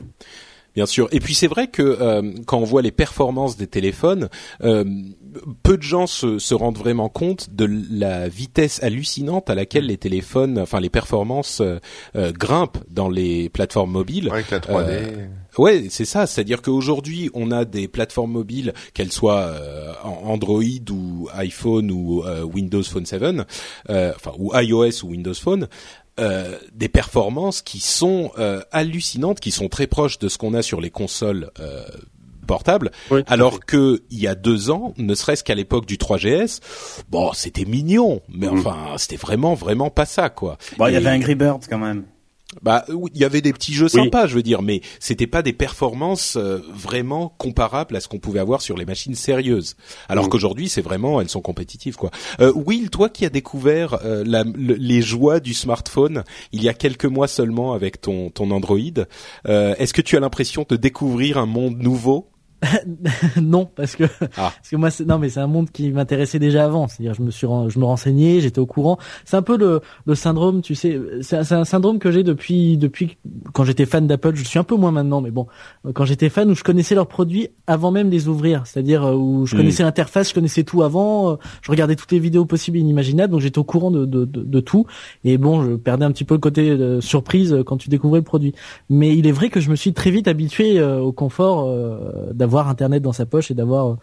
Bien 0.76 0.86
sûr. 0.86 1.08
Et 1.12 1.20
puis 1.20 1.36
c'est 1.36 1.48
vrai 1.48 1.68
que 1.68 1.84
euh, 1.84 2.34
quand 2.46 2.58
on 2.58 2.64
voit 2.64 2.82
les 2.82 2.92
performances 2.92 3.58
des 3.58 3.68
téléphones, 3.68 4.30
euh, 4.64 4.84
peu 5.62 5.78
de 5.78 5.84
gens 5.84 6.08
se, 6.08 6.40
se 6.40 6.54
rendent 6.56 6.78
vraiment 6.78 7.10
compte 7.10 7.50
de 7.52 7.70
la 7.92 8.28
vitesse 8.28 8.82
hallucinante 8.82 9.50
à 9.50 9.56
laquelle 9.56 9.86
les 9.86 9.98
téléphones, 9.98 10.58
enfin 10.60 10.80
les 10.80 10.90
performances 10.90 11.62
euh, 11.62 11.80
euh, 12.16 12.32
grimpent 12.32 12.84
dans 12.90 13.10
les 13.10 13.50
plateformes 13.50 13.92
mobiles. 13.92 14.26
Ouais, 14.26 14.34
avec 14.34 14.52
la 14.52 14.60
3D. 14.60 14.88
Euh, 14.90 15.28
Ouais, 15.58 15.86
c'est 15.90 16.06
ça. 16.06 16.26
C'est-à-dire 16.26 16.62
qu'aujourd'hui, 16.62 17.30
on 17.34 17.52
a 17.52 17.66
des 17.66 17.88
plateformes 17.88 18.32
mobiles, 18.32 18.74
qu'elles 18.94 19.12
soient 19.12 19.42
euh, 19.42 19.94
Android 20.04 20.64
ou 20.92 21.30
iPhone 21.34 21.92
ou 21.92 22.24
euh, 22.24 22.42
Windows 22.42 22.84
Phone 22.84 23.06
7, 23.06 23.24
euh, 23.90 24.12
enfin 24.16 24.32
ou 24.40 24.52
iOS 24.56 25.04
ou 25.04 25.10
Windows 25.10 25.34
Phone, 25.34 25.68
euh, 26.20 26.58
des 26.74 26.90
performances 26.90 27.62
qui 27.62 27.80
sont 27.80 28.32
euh, 28.38 28.62
hallucinantes, 28.72 29.40
qui 29.40 29.52
sont 29.52 29.68
très 29.70 29.88
proches 29.88 30.20
de 30.20 30.30
ce 30.30 30.38
qu'on 30.38 30.54
a 30.54 30.62
sur 30.62 30.80
les 30.82 30.90
consoles. 30.92 31.50
euh, 31.60 31.84
portable. 32.46 32.92
Oui, 33.10 33.22
alors 33.28 33.62
que 33.62 34.04
il 34.12 34.20
y 34.20 34.28
a 34.28 34.36
deux 34.36 34.70
ans, 34.70 34.94
ne 34.98 35.16
serait-ce 35.16 35.46
qu'à 35.46 35.56
l'époque 35.56 35.86
du 35.86 35.96
3GS, 35.96 36.60
bon, 37.10 37.32
c'était 37.32 37.64
mignon, 37.64 38.22
mais 38.28 38.48
Mm. 38.48 38.58
enfin, 38.60 38.78
c'était 38.98 39.16
vraiment 39.16 39.54
vraiment 39.54 39.90
pas 39.90 40.06
ça 40.06 40.30
quoi. 40.30 40.58
Bon, 40.78 40.88
il 40.88 40.94
y 40.94 40.98
avait 40.98 41.10
Angry 41.10 41.36
Birds 41.36 41.62
quand 41.70 41.78
même. 41.78 42.04
Bah 42.62 42.86
il 43.14 43.20
y 43.20 43.26
avait 43.26 43.42
des 43.42 43.54
petits 43.54 43.74
jeux 43.74 43.86
Oui. 43.86 44.04
sympas, 44.04 44.28
je 44.28 44.36
veux 44.36 44.44
dire, 44.44 44.62
mais 44.62 44.82
c'était 45.00 45.28
pas 45.28 45.42
des 45.42 45.54
performances 45.54 46.36
euh, 46.38 46.60
vraiment 46.74 47.34
comparables 47.38 47.96
à 47.96 48.00
ce 48.00 48.08
qu'on 48.08 48.20
pouvait 48.20 48.40
avoir 48.40 48.62
sur 48.62 48.78
les 48.78 48.86
machines 48.86 49.16
sérieuses. 49.16 49.76
Alors 50.10 50.26
Mm. 50.26 50.30
qu'aujourd'hui, 50.30 50.70
c'est 50.70 50.82
vraiment, 50.82 51.20
elles 51.22 51.30
sont 51.30 51.42
compétitives, 51.42 51.96
quoi. 51.96 52.12
Euh, 52.40 52.52
Will, 52.56 52.90
toi 52.90 53.10
qui 53.10 53.26
as 53.26 53.30
découvert 53.30 54.00
euh, 54.06 54.24
la- 54.26 54.44
le- 54.44 54.76
les 54.76 55.02
joies 55.02 55.40
du 55.40 55.54
smartphone 55.54 56.24
il 56.52 56.64
y 56.64 56.70
a 56.70 56.74
quelques 56.74 57.06
mois 57.06 57.28
seulement 57.28 57.74
avec 57.74 58.00
ton 58.02 58.30
ton 58.30 58.52
Android, 58.52 58.78
euh, 59.48 59.76
est-ce 59.78 59.94
que 59.94 60.02
tu 60.02 60.16
as 60.16 60.20
l'impression 60.20 60.66
de 60.68 60.76
découvrir 60.76 61.38
un 61.38 61.46
monde 61.46 61.78
nouveau 61.80 62.28
non, 63.42 63.66
parce 63.66 63.96
que 63.96 64.04
Ah. 64.38 64.52
parce 64.56 64.70
que 64.70 64.76
moi, 64.76 64.90
c'est, 64.90 65.06
non, 65.06 65.20
mais 65.20 65.30
c'est 65.30 65.40
un 65.40 65.48
monde 65.48 65.70
qui 65.72 65.92
m'intéressait 65.92 66.40
déjà 66.40 66.66
avant. 66.66 66.88
C'est-à-dire, 66.88 67.14
je 67.14 67.22
me 67.22 67.32
suis, 67.32 67.48
je 67.68 67.80
me 67.80 67.86
renseignais, 67.86 68.40
j'étais 68.42 68.60
au 68.60 68.66
courant. 68.66 68.98
C'est 69.26 69.38
un 69.38 69.42
peu 69.42 69.58
le, 69.58 69.82
le 70.06 70.16
syndrome, 70.16 70.62
tu 70.62 70.76
sais, 70.76 71.00
c'est, 71.22 71.38
un- 71.38 71.44
c'est 71.44 71.56
un 71.56 71.66
syndrome 71.66 72.00
que 72.00 72.12
j'ai 72.12 72.24
depuis 72.24 72.78
depuis 72.78 73.18
quand 73.54 73.64
j'étais 73.64 73.86
fan 73.86 74.08
d'Apple. 74.08 74.36
Je 74.36 74.44
suis 74.44 74.60
un 74.60 74.64
peu 74.64 74.76
moins 74.76 74.92
maintenant, 74.92 75.22
mais 75.22 75.32
bon, 75.32 75.48
quand 75.94 76.06
j'étais 76.06 76.30
fan 76.30 76.50
où 76.50 76.56
je 76.56 76.64
connaissais 76.64 76.96
leurs 76.96 77.08
produits 77.08 77.50
avant 77.68 77.92
même 77.92 78.08
de 78.08 78.14
les 78.14 78.28
ouvrir. 78.28 78.66
C'est-à-dire 78.66 79.04
euh, 79.04 79.14
où 79.16 79.46
je 79.46 79.56
Mm. 79.56 79.60
connaissais 79.60 79.84
l'interface, 79.84 80.30
je 80.30 80.34
connaissais 80.34 80.64
tout 80.64 80.84
avant. 80.84 81.32
euh, 81.32 81.36
Je 81.62 81.72
regardais 81.72 81.96
toutes 81.96 82.12
les 82.12 82.20
vidéos 82.20 82.46
possibles 82.46 82.78
et 82.78 82.82
inimaginables, 82.82 83.32
donc 83.32 83.42
j'étais 83.42 83.60
au 83.60 83.64
courant 83.64 83.92
de, 83.92 84.06
de, 84.06 84.26
de, 84.26 84.42
de 84.44 84.60
tout. 84.60 84.86
Et 85.24 85.38
bon, 85.38 85.64
je 85.64 85.76
perdais 85.76 86.06
un 86.06 86.12
petit 86.12 86.24
peu 86.24 86.36
le 86.36 86.40
côté 86.40 86.70
euh, 86.70 87.02
surprise 87.02 87.58
quand 87.66 87.78
tu 87.78 87.90
découvrais 87.90 88.20
le 88.20 88.24
produit. 88.26 88.54
Mais 88.90 89.16
il 89.16 89.28
est 89.28 89.32
vrai 89.32 89.50
que 89.50 89.60
je 89.60 89.70
me 89.70 89.76
suis 89.76 89.94
très 89.94 90.12
vite 90.12 90.28
habitué 90.28 90.82
au 90.84 91.12
confort 91.12 91.66
euh, 91.68 92.32
Internet 92.62 93.02
dans 93.02 93.14
sa 93.14 93.26
poche 93.26 93.52
et 93.52 93.54
d'avoir 93.54 93.88
euh, 93.88 93.96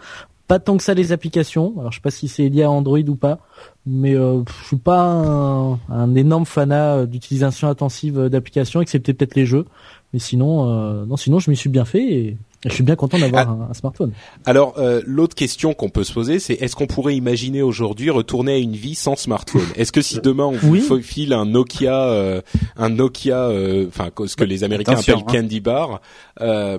pas 0.47 0.59
tant 0.59 0.76
que 0.76 0.83
ça 0.83 0.95
les 0.95 1.12
applications. 1.12 1.75
Alors 1.78 1.92
je 1.92 1.99
sais 1.99 2.02
pas 2.02 2.11
si 2.11 2.28
c'est 2.28 2.49
lié 2.49 2.64
à 2.64 2.71
Android 2.71 2.99
ou 2.99 3.16
pas, 3.16 3.38
mais 3.87 4.14
euh, 4.14 4.42
je 4.62 4.66
suis 4.66 4.76
pas 4.76 5.00
un, 5.00 6.14
énorme 6.14 6.47
fanat 6.47 6.97
euh, 6.97 7.07
d'utilisation 7.07 7.69
intensive 7.69 8.28
d'applications, 8.28 8.80
excepté 8.80 9.14
peut-être 9.14 9.35
les 9.35 9.47
jeux. 9.47 9.66
Mais 10.12 10.19
sinon, 10.19 11.07
non, 11.07 11.16
sinon 11.16 11.38
je 11.38 11.50
m'y 11.50 11.57
suis 11.57 11.71
bien 11.71 11.85
fait 11.85 12.02
et 12.02 12.37
je 12.64 12.75
suis 12.75 12.83
bien 12.83 12.97
content 12.97 13.19
d'avoir 13.19 13.49
Ah. 13.49 13.52
un, 13.67 13.71
un 13.71 13.75
smartphone. 13.75 14.12
Alors, 14.45 14.75
euh, 14.79 15.00
l'autre 15.07 15.35
question 15.35 15.73
qu'on 15.73 15.88
peut 15.88 16.05
se 16.05 16.12
poser, 16.12 16.38
c'est 16.38 16.55
est-ce 16.55 16.76
qu'on 16.76 16.87
pourrait 16.87 17.17
imaginer 17.17 17.62
aujourd'hui 17.62 18.11
retourner 18.11 18.52
à 18.52 18.59
une 18.59 18.75
vie 18.76 18.95
sans 18.95 19.17
smartphone? 19.17 19.62
Est-ce 19.76 19.93
que 19.93 20.02
si 20.02 20.21
demain 20.21 20.45
on 20.45 20.52
vous 20.57 20.79
Oui. 20.90 21.02
file 21.02 21.33
un 21.33 21.47
Nokia, 21.47 22.02
euh, 22.05 22.43
un 22.76 22.90
Nokia, 22.90 23.45
euh, 23.49 23.87
enfin 23.88 24.11
ce 24.26 24.37
que 24.37 24.45
les 24.45 24.62
Américains 24.64 24.93
Attention, 24.93 25.21
appellent 25.21 25.37
hein. 25.38 25.43
candy 25.43 25.61
bar, 25.61 26.00
euh, 26.43 26.79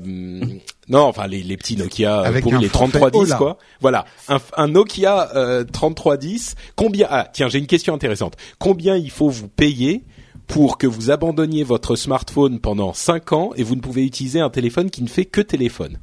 non, 0.87 1.01
enfin 1.03 1.27
les, 1.27 1.41
les 1.41 1.57
petits 1.57 1.77
Nokia 1.77 2.21
euh, 2.21 2.25
un 2.25 2.31
les 2.31 2.41
forfait 2.41 2.67
3310 2.69 3.19
Ola. 3.29 3.35
quoi. 3.37 3.57
Voilà, 3.79 4.05
un, 4.29 4.37
un 4.57 4.67
Nokia 4.67 5.29
euh, 5.35 5.63
3310. 5.63 6.55
Combien 6.75 7.07
Ah, 7.09 7.27
tiens, 7.31 7.47
j'ai 7.49 7.59
une 7.59 7.67
question 7.67 7.93
intéressante. 7.93 8.35
Combien 8.59 8.95
il 8.97 9.09
faut 9.11 9.29
vous 9.29 9.47
payer 9.47 10.03
pour 10.51 10.77
que 10.77 10.85
vous 10.85 11.11
abandonniez 11.11 11.63
votre 11.63 11.95
smartphone 11.95 12.59
pendant 12.59 12.93
5 12.93 13.31
ans 13.31 13.51
et 13.55 13.63
vous 13.63 13.75
ne 13.75 13.81
pouvez 13.81 14.03
utiliser 14.05 14.41
un 14.41 14.49
téléphone 14.49 14.89
qui 14.89 15.01
ne 15.01 15.07
fait 15.07 15.23
que 15.25 15.39
téléphone 15.39 15.97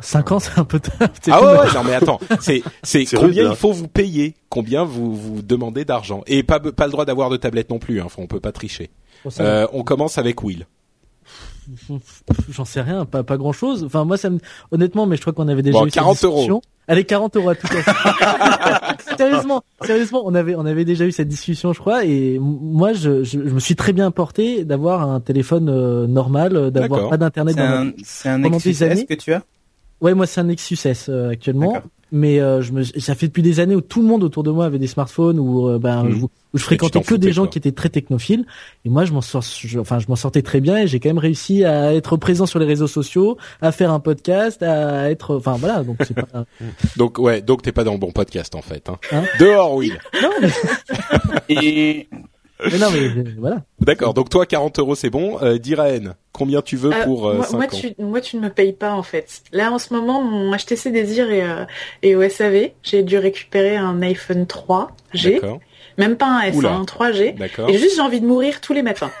5 0.00 0.32
ans, 0.32 0.38
c'est 0.38 0.58
un 0.58 0.64
peu 0.64 0.80
tard. 0.80 1.08
ah 1.30 1.42
ouais, 1.44 1.72
non 1.74 1.84
mais 1.84 1.94
attends, 1.94 2.18
c'est 2.40 2.62
c'est 2.82 3.04
C'est 3.04 3.16
combien 3.16 3.42
rude, 3.42 3.52
il 3.52 3.56
faut 3.58 3.72
vous 3.72 3.88
payer, 3.88 4.34
combien 4.48 4.84
vous 4.84 5.14
vous 5.14 5.42
demandez 5.42 5.84
d'argent? 5.84 6.22
Et 6.26 6.42
pas 6.42 6.58
pas 6.58 6.86
le 6.86 6.92
droit 6.92 7.04
d'avoir 7.04 7.28
de 7.28 7.36
tablette 7.36 7.68
non 7.68 7.78
plus, 7.78 8.00
hein, 8.00 8.06
on 8.16 8.26
peut 8.26 8.40
pas 8.40 8.52
tricher. 8.52 8.88
Ça, 9.28 9.42
Euh, 9.42 9.66
on 9.74 9.82
commence 9.84 10.16
avec 10.16 10.42
Will. 10.42 10.66
J'en 12.48 12.64
sais 12.64 12.80
rien, 12.80 13.04
pas 13.04 13.22
pas 13.22 13.36
grand 13.36 13.52
chose. 13.52 13.84
Enfin 13.84 14.04
moi 14.06 14.16
ça 14.16 14.30
me 14.30 14.38
honnêtement, 14.70 15.04
mais 15.04 15.16
je 15.16 15.20
crois 15.20 15.34
qu'on 15.34 15.48
avait 15.48 15.62
déjà 15.62 15.78
Bon, 15.78 15.84
eu 15.86 15.90
cette 15.90 15.96
40 16.00 16.24
euros. 16.24 16.62
Allez 16.88 17.04
40 17.04 17.36
euros 17.36 17.50
à 17.50 17.54
tout 17.54 17.68
cas. 17.68 18.80
sérieusement, 19.20 19.62
sérieusement, 19.82 20.22
on 20.24 20.34
avait 20.34 20.54
on 20.54 20.66
avait 20.66 20.84
déjà 20.84 21.06
eu 21.06 21.12
cette 21.12 21.28
discussion, 21.28 21.72
je 21.72 21.80
crois, 21.80 22.04
et 22.04 22.38
moi 22.40 22.92
je, 22.92 23.22
je, 23.24 23.38
je 23.46 23.54
me 23.54 23.60
suis 23.60 23.76
très 23.76 23.92
bien 23.92 24.10
porté 24.10 24.64
d'avoir 24.64 25.08
un 25.08 25.20
téléphone 25.20 25.68
euh, 25.68 26.06
normal, 26.06 26.56
euh, 26.56 26.70
d'avoir 26.70 27.08
pas 27.08 27.16
d'internet 27.16 27.54
C'est 27.56 27.62
un, 27.62 27.92
c'est 28.02 28.28
un 28.28 28.38
Nexus 28.38 28.82
S 28.82 29.04
que 29.04 29.14
tu 29.14 29.32
as? 29.32 29.42
Ouais, 30.00 30.14
moi 30.14 30.26
c'est 30.26 30.40
un 30.40 30.44
Nexus 30.44 30.78
S 30.84 31.06
euh, 31.08 31.28
actuellement, 31.30 31.82
mais 32.10 32.40
euh, 32.40 32.62
je 32.62 32.72
me, 32.72 32.82
ça 32.82 33.14
fait 33.14 33.26
depuis 33.28 33.42
des 33.42 33.60
années 33.60 33.74
où 33.76 33.80
tout 33.82 34.00
le 34.00 34.06
monde 34.08 34.24
autour 34.24 34.42
de 34.42 34.50
moi 34.50 34.64
avait 34.64 34.78
des 34.78 34.86
smartphones 34.86 35.38
où 35.38 35.68
euh, 35.68 35.78
ben 35.78 36.04
Mhm. 36.04 36.22
où, 36.24 36.30
où 36.54 36.58
je 36.58 36.64
fréquentais 36.64 37.02
que 37.02 37.14
des 37.14 37.32
gens 37.32 37.42
quoi. 37.42 37.50
qui 37.52 37.58
étaient 37.58 37.70
très 37.72 37.90
technophiles 37.90 38.44
et 38.84 38.88
moi 38.88 39.04
je 39.04 39.12
m'en 39.12 39.20
sors, 39.20 39.42
je- 39.42 39.78
enfin 39.78 39.98
je 39.98 40.06
m'en 40.08 40.16
sortais 40.16 40.42
très 40.42 40.60
bien 40.60 40.78
et 40.78 40.86
j'ai 40.86 40.98
quand 41.00 41.10
même 41.10 41.18
réussi 41.18 41.64
à 41.64 41.94
être 41.94 42.16
présent 42.16 42.46
sur 42.46 42.58
les 42.58 42.66
réseaux 42.66 42.86
sociaux, 42.88 43.36
à 43.60 43.70
faire 43.72 43.92
un 43.92 44.00
podcast, 44.00 44.62
à 44.62 45.10
être, 45.10 45.36
enfin 45.36 45.56
voilà 45.58 45.84
donc 45.84 45.98
c'est 46.06 46.14
pas 46.14 46.26
Donc 46.96 47.18
ouais, 47.18 47.42
donc 47.42 47.60
t'es 47.62 47.72
pas 47.72 47.84
dans 47.84 47.92
le 47.92 47.98
bon 47.98 48.10
podcast 48.10 48.54
en 48.54 48.62
fait. 48.62 48.88
Hein. 48.88 48.98
Hein? 49.12 49.22
Dehors 49.38 49.74
Will. 49.74 49.98
non 50.22 50.30
mais, 50.40 50.48
Et 51.48 52.08
mais 52.70 52.78
non 52.78 52.90
mais 52.92 53.00
euh, 53.00 53.24
voilà. 53.38 53.62
D'accord. 53.80 54.14
Donc 54.14 54.28
toi 54.30 54.46
40 54.46 54.78
euros 54.78 54.94
c'est 54.94 55.10
bon. 55.10 55.38
Euh, 55.42 55.58
Diraen, 55.58 56.14
combien 56.32 56.62
tu 56.62 56.76
veux 56.76 56.92
Euh, 56.92 57.04
pour 57.04 57.28
euh, 57.28 57.36
moi, 57.36 57.46
5 57.46 57.56
moi, 57.56 57.66
ans 57.66 57.68
tu, 57.68 58.02
moi, 58.02 58.20
tu 58.20 58.36
ne 58.36 58.42
me 58.42 58.50
payes 58.50 58.72
pas 58.72 58.92
en 58.92 59.02
fait. 59.02 59.42
Là, 59.52 59.70
en 59.72 59.78
ce 59.78 59.92
moment, 59.92 60.22
mon 60.22 60.54
HTC 60.56 60.90
Désir 60.90 61.30
et, 61.30 61.42
euh, 61.42 61.64
et 62.02 62.16
au 62.16 62.28
SAV, 62.28 62.70
j'ai 62.82 63.02
dû 63.02 63.18
récupérer 63.18 63.76
un 63.76 64.00
iPhone 64.02 64.44
3G, 64.44 65.34
D'accord. 65.34 65.60
Même 66.00 66.16
pas 66.16 66.26
un 66.26 66.40
S, 66.40 66.56
Oula. 66.56 66.72
hein, 66.72 66.80
un 66.80 66.84
3G. 66.84 67.36
D'accord. 67.38 67.68
Et 67.70 67.78
juste, 67.78 67.94
j'ai 67.94 68.00
envie 68.02 68.20
de 68.20 68.26
mourir 68.26 68.60
tous 68.60 68.72
les 68.72 68.82
matins. 68.82 69.10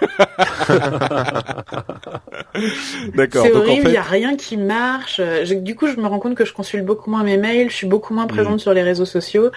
D'accord. 3.14 3.44
C'est 3.46 3.54
en 3.54 3.58
horrible, 3.58 3.82
il 3.86 3.90
y 3.90 3.92
fait, 3.92 3.96
a 3.96 4.02
rien 4.02 4.36
qui 4.36 4.56
marche. 4.56 5.16
Je- 5.44 5.54
du 5.54 5.74
coup, 5.76 5.86
je 5.86 5.96
me 5.96 6.06
rends 6.06 6.18
compte 6.18 6.34
que 6.34 6.44
je 6.44 6.52
consulte 6.52 6.84
beaucoup 6.84 7.10
moins 7.10 7.22
mes 7.22 7.36
mails, 7.36 7.70
je 7.70 7.76
suis 7.76 7.86
beaucoup 7.86 8.14
moins 8.14 8.26
présente 8.26 8.54
Mm. 8.56 8.58
sur 8.60 8.74
les 8.74 8.82
réseaux 8.82 9.04
sociaux. 9.04 9.50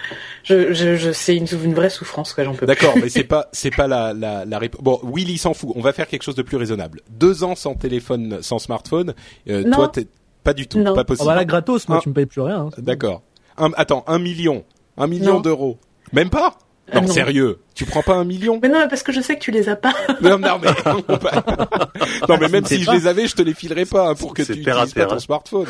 Je, 0.44 0.72
je, 0.72 0.96
je 0.96 1.10
c'est 1.12 1.36
une, 1.36 1.46
une 1.64 1.74
vraie 1.74 1.90
souffrance, 1.90 2.32
quoi. 2.34 2.44
J'en 2.44 2.54
peux. 2.54 2.66
D'accord, 2.66 2.94
mais 2.96 3.08
c'est 3.08 3.24
pas 3.24 3.48
c'est 3.52 3.74
pas 3.74 3.86
la 3.86 4.12
la, 4.12 4.44
la 4.44 4.58
réponse. 4.58 4.80
Bon, 4.82 5.00
Will 5.02 5.28
il 5.30 5.38
s'en 5.38 5.54
fout. 5.54 5.70
On 5.74 5.80
va 5.80 5.92
faire 5.92 6.06
quelque 6.06 6.22
chose 6.22 6.34
de 6.36 6.42
plus 6.42 6.56
raisonnable. 6.56 7.00
Deux 7.10 7.42
ans 7.44 7.54
sans 7.56 7.74
téléphone, 7.74 8.38
sans 8.42 8.58
smartphone. 8.58 9.14
Euh, 9.48 9.64
Non. 9.64 9.76
toi 9.76 9.88
t'es 9.88 10.06
pas 10.42 10.52
du 10.52 10.66
tout, 10.66 10.78
Non. 10.78 10.94
pas 10.94 11.00
Ah 11.00 11.04
possible. 11.04 11.26
bah 11.28 11.34
là 11.34 11.44
gratos, 11.44 11.88
moi 11.88 11.98
Ah. 11.98 12.02
tu 12.02 12.08
me 12.10 12.14
payes 12.14 12.26
plus 12.26 12.42
rien. 12.42 12.66
hein. 12.66 12.70
D'accord. 12.78 13.22
Un- 13.56 13.70
attends, 13.76 14.04
un 14.06 14.18
million, 14.18 14.64
un 14.98 15.06
million 15.06 15.40
d'euros. 15.40 15.78
Même 16.12 16.28
pas 16.30 16.54
Ah, 16.56 16.63
Non, 16.92 17.00
non. 17.02 17.06
sérieux. 17.08 17.58
Tu 17.74 17.86
prends 17.86 18.02
pas 18.02 18.14
un 18.14 18.24
million 18.24 18.58
Mais 18.62 18.68
non, 18.68 18.78
mais 18.80 18.88
parce 18.88 19.02
que 19.02 19.10
je 19.12 19.20
sais 19.20 19.34
que 19.36 19.40
tu 19.40 19.50
les 19.50 19.68
as 19.68 19.76
pas. 19.76 19.92
Non, 20.20 20.38
non, 20.38 20.58
mais 20.62 20.68
non, 22.28 22.36
mais 22.40 22.48
même 22.48 22.64
sais 22.64 22.76
si 22.76 22.82
je 22.84 22.90
les 22.90 23.06
avais, 23.06 23.26
je 23.26 23.34
te 23.34 23.42
les 23.42 23.54
filerais 23.54 23.86
pas 23.86 24.08
hein, 24.08 24.14
pour 24.14 24.34
que 24.34 24.42
tu 24.42 24.52
utilises 24.52 24.94
pas 24.94 25.06
ton 25.06 25.18
smartphone. 25.18 25.66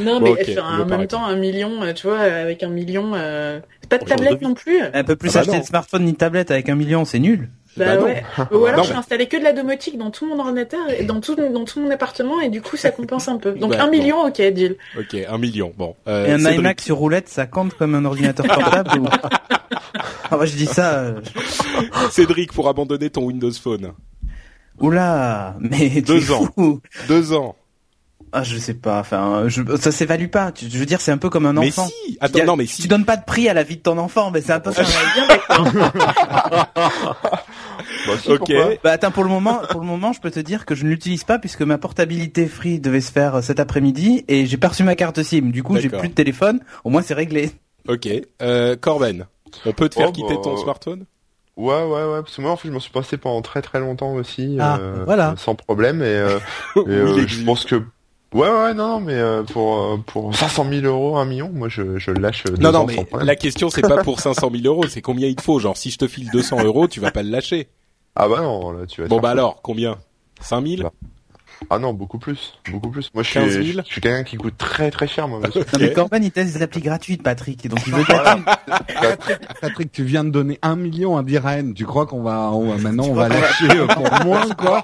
Non, 0.00 0.20
Bon, 0.20 0.36
mais 0.36 0.58
en 0.60 0.84
même 0.86 1.06
temps, 1.06 1.24
un 1.24 1.36
million, 1.36 1.82
euh, 1.82 1.92
tu 1.94 2.06
vois, 2.06 2.18
avec 2.20 2.62
un 2.62 2.68
million, 2.68 3.12
euh... 3.14 3.60
c'est 3.80 3.88
pas 3.88 3.98
de 3.98 4.04
tablette 4.04 4.42
non 4.42 4.54
plus. 4.54 4.80
un 4.82 5.04
peu 5.04 5.16
plus 5.16 5.30
Ah 5.30 5.32
bah 5.34 5.40
acheter 5.40 5.52
non. 5.56 5.60
de 5.60 5.64
smartphone 5.66 6.04
ni 6.04 6.12
de 6.12 6.16
tablette 6.18 6.50
avec 6.50 6.68
un 6.68 6.74
million, 6.74 7.04
c'est 7.04 7.18
nul. 7.18 7.48
Bah, 7.76 7.96
Bah 7.96 8.02
ouais. 8.04 8.24
Ou 8.52 8.66
alors 8.66 8.78
Non, 8.78 8.82
je 8.84 8.90
vais 8.92 8.98
installer 8.98 9.26
que 9.26 9.36
de 9.36 9.44
la 9.44 9.52
domotique 9.52 9.96
dans 9.98 10.10
tout 10.10 10.26
mon 10.26 10.38
ordinateur 10.38 10.80
et 10.90 11.04
dans 11.04 11.20
tout 11.20 11.34
dans 11.36 11.64
tout 11.64 11.80
mon 11.80 11.90
appartement 11.90 12.40
et 12.40 12.48
du 12.48 12.60
coup 12.60 12.76
ça 12.76 12.90
compense 12.90 13.28
un 13.28 13.36
peu. 13.36 13.52
Donc 13.52 13.70
Bah, 13.72 13.82
un 13.82 13.86
bon. 13.86 13.90
million, 13.92 14.26
ok, 14.26 14.40
deal. 14.52 14.76
Ok, 14.98 15.16
un 15.28 15.38
million. 15.38 15.72
Bon. 15.76 15.94
Euh, 16.08 16.26
Et 16.26 16.32
un 16.32 16.50
iMac 16.52 16.80
sur 16.80 16.96
roulette, 16.96 17.28
ça 17.28 17.46
compte 17.46 17.74
comme 17.74 17.94
un 17.94 18.04
ordinateur 18.04 18.46
portable 18.46 18.98
ou... 19.00 19.06
Ah 20.30 20.36
bah 20.36 20.44
je 20.46 20.54
dis 20.56 20.66
ça. 20.66 20.94
euh, 20.94 21.20
Cédric 22.10 22.52
pour 22.52 22.68
abandonner 22.68 23.10
ton 23.10 23.24
Windows 23.24 23.52
Phone. 23.52 23.92
Oula, 24.80 25.56
mais 25.60 25.90
tu 25.90 26.02
Deux 26.02 26.30
es 26.30 26.34
ans. 26.34 26.48
fou. 26.54 26.80
Deux 27.08 27.32
ans. 27.32 27.56
Ah 28.30 28.42
je 28.44 28.58
sais 28.58 28.74
pas. 28.74 29.00
Enfin, 29.00 29.44
je... 29.48 29.62
ça 29.80 29.90
s'évalue 29.90 30.26
pas. 30.28 30.52
Tu- 30.52 30.68
Je 30.70 30.78
veux 30.78 30.84
dire, 30.86 31.00
c'est 31.00 31.10
un 31.12 31.16
peu 31.18 31.30
comme 31.30 31.46
un 31.46 31.54
Mais 31.54 31.68
enfant. 31.68 31.86
si. 31.88 32.18
Attends, 32.20 32.40
Tu- 32.40 32.44
non, 32.46 32.56
mais 32.56 32.66
Tu 32.66 32.82
si. 32.82 32.88
donnes 32.88 33.06
pas 33.06 33.16
de 33.16 33.24
prix 33.24 33.48
à 33.48 33.54
la 33.54 33.62
vie 33.62 33.76
de 33.76 33.82
ton 33.82 33.96
enfant, 33.98 34.30
mais 34.30 34.42
c'est 34.42 34.52
un 34.52 34.60
peu 34.60 34.70
ça. 34.72 34.82
Bah, 38.06 38.14
si, 38.20 38.30
Ok. 38.30 38.38
pourquoi 38.38 38.70
Bah 38.84 38.92
attends, 38.92 39.10
pour 39.10 39.24
le 39.24 39.30
moment, 39.30 39.60
pour 39.70 39.80
le 39.80 39.86
moment, 39.86 40.12
je 40.12 40.20
peux 40.20 40.30
te 40.30 40.40
dire 40.40 40.66
que 40.66 40.74
je 40.74 40.84
ne 40.84 40.90
l'utilise 40.90 41.24
pas 41.24 41.38
puisque 41.38 41.62
ma 41.62 41.78
portabilité 41.78 42.46
free 42.46 42.80
devait 42.80 43.00
se 43.00 43.12
faire 43.12 43.36
euh, 43.36 43.42
cet 43.42 43.60
après-midi 43.60 44.24
et 44.28 44.46
j'ai 44.46 44.56
perçu 44.56 44.82
ma 44.82 44.94
carte 44.94 45.22
SIM. 45.22 45.50
Du 45.50 45.62
coup, 45.62 45.76
j'ai 45.76 45.84
D'accord. 45.84 46.00
plus 46.00 46.08
de 46.08 46.14
téléphone. 46.14 46.60
Au 46.84 46.90
moins, 46.90 47.02
c'est 47.02 47.14
réglé. 47.14 47.50
Ok. 47.86 48.08
Euh, 48.42 48.76
Corben, 48.76 49.26
on 49.66 49.72
peut 49.72 49.88
te 49.88 49.94
faire 49.96 50.08
Oh, 50.08 50.12
quitter 50.12 50.34
bah, 50.34 50.40
ton 50.44 50.56
smartphone 50.56 51.04
Ouais, 51.56 51.82
ouais, 51.82 52.04
ouais, 52.04 52.22
parce 52.22 52.36
que 52.36 52.40
moi, 52.40 52.52
en 52.52 52.56
fait, 52.56 52.68
je 52.68 52.72
m'en 52.72 52.78
suis 52.78 52.92
passé 52.92 53.16
pendant 53.16 53.42
très 53.42 53.62
très 53.62 53.80
longtemps 53.80 54.14
aussi, 54.14 54.56
Ah, 54.60 54.76
euh, 54.78 55.02
voilà. 55.04 55.34
sans 55.36 55.56
problème, 55.56 56.02
et, 56.02 56.04
euh, 56.04 56.38
et, 56.76 56.80
euh, 56.88 57.26
je 57.26 57.44
pense 57.44 57.64
que, 57.64 57.74
ouais, 58.32 58.48
ouais, 58.48 58.74
non, 58.74 58.88
non, 58.88 59.00
mais 59.00 59.14
euh, 59.14 59.42
pour 59.42 59.76
euh, 59.82 59.96
pour 60.06 60.32
500 60.36 60.66
000 60.70 60.86
euros, 60.86 61.16
un 61.16 61.24
million, 61.24 61.50
moi, 61.52 61.68
je, 61.68 61.98
je 61.98 62.12
lâche 62.12 62.44
deux 62.44 62.62
Non, 62.62 62.70
non, 62.70 62.78
ans 62.80 62.86
mais 62.86 62.94
sans 63.10 63.18
la 63.18 63.34
question 63.34 63.70
c'est 63.70 63.80
pas 63.82 63.98
pour 64.04 64.20
500 64.20 64.50
000 64.52 64.62
euros, 64.66 64.86
c'est 64.86 65.02
combien 65.02 65.26
il 65.26 65.34
te 65.34 65.42
faut. 65.42 65.58
Genre, 65.58 65.76
si 65.76 65.90
je 65.90 65.98
te 65.98 66.06
file 66.06 66.30
200 66.30 66.62
euros, 66.62 66.86
tu 66.86 67.00
vas 67.00 67.10
pas 67.10 67.24
le 67.24 67.30
lâcher. 67.30 67.68
Ah 68.14 68.28
bah 68.28 68.40
non, 68.40 68.70
là, 68.70 68.86
tu 68.86 69.00
vas 69.00 69.06
te 69.08 69.10
Bon 69.10 69.18
bah 69.20 69.30
alors, 69.30 69.60
combien? 69.62 69.98
5000 70.40 70.82
Non. 70.84 70.90
Ah 71.70 71.78
non, 71.78 71.92
beaucoup 71.92 72.18
plus, 72.18 72.54
beaucoup 72.70 72.88
plus. 72.90 73.10
Moi, 73.14 73.22
je 73.22 73.32
15 73.34 73.44
suis, 73.52 73.72
000? 73.72 73.78
je, 73.82 73.88
je 73.88 73.92
suis 73.92 74.00
quelqu'un 74.00 74.24
qui 74.24 74.36
coûte 74.36 74.56
très 74.56 74.90
très 74.90 75.06
cher, 75.08 75.28
moi. 75.28 75.40
monsieur. 75.40 75.60
Non 75.72 75.78
mais 75.80 75.92
Corben 75.92 76.22
il 76.22 76.30
teste 76.30 76.54
des 76.56 76.62
applis 76.62 76.80
gratuites 76.80 77.22
Patrick, 77.22 77.66
donc 77.68 77.80
il 77.86 77.92
veut 77.94 78.04
Voilà. 78.08 78.38
Patrick, 79.60 79.92
tu 79.92 80.04
viens 80.04 80.24
de 80.24 80.30
donner 80.30 80.58
un 80.62 80.76
million 80.76 81.16
à 81.16 81.22
Biraen. 81.22 81.72
Tu 81.74 81.84
crois 81.84 82.06
qu'on 82.06 82.22
va, 82.22 82.50
on 82.52 82.70
va 82.70 82.76
maintenant 82.78 83.06
on 83.08 83.14
va 83.14 83.28
lâcher 83.28 83.66
euh, 83.70 83.86
pour 83.86 84.02
moins 84.24 84.46
quoi 84.56 84.82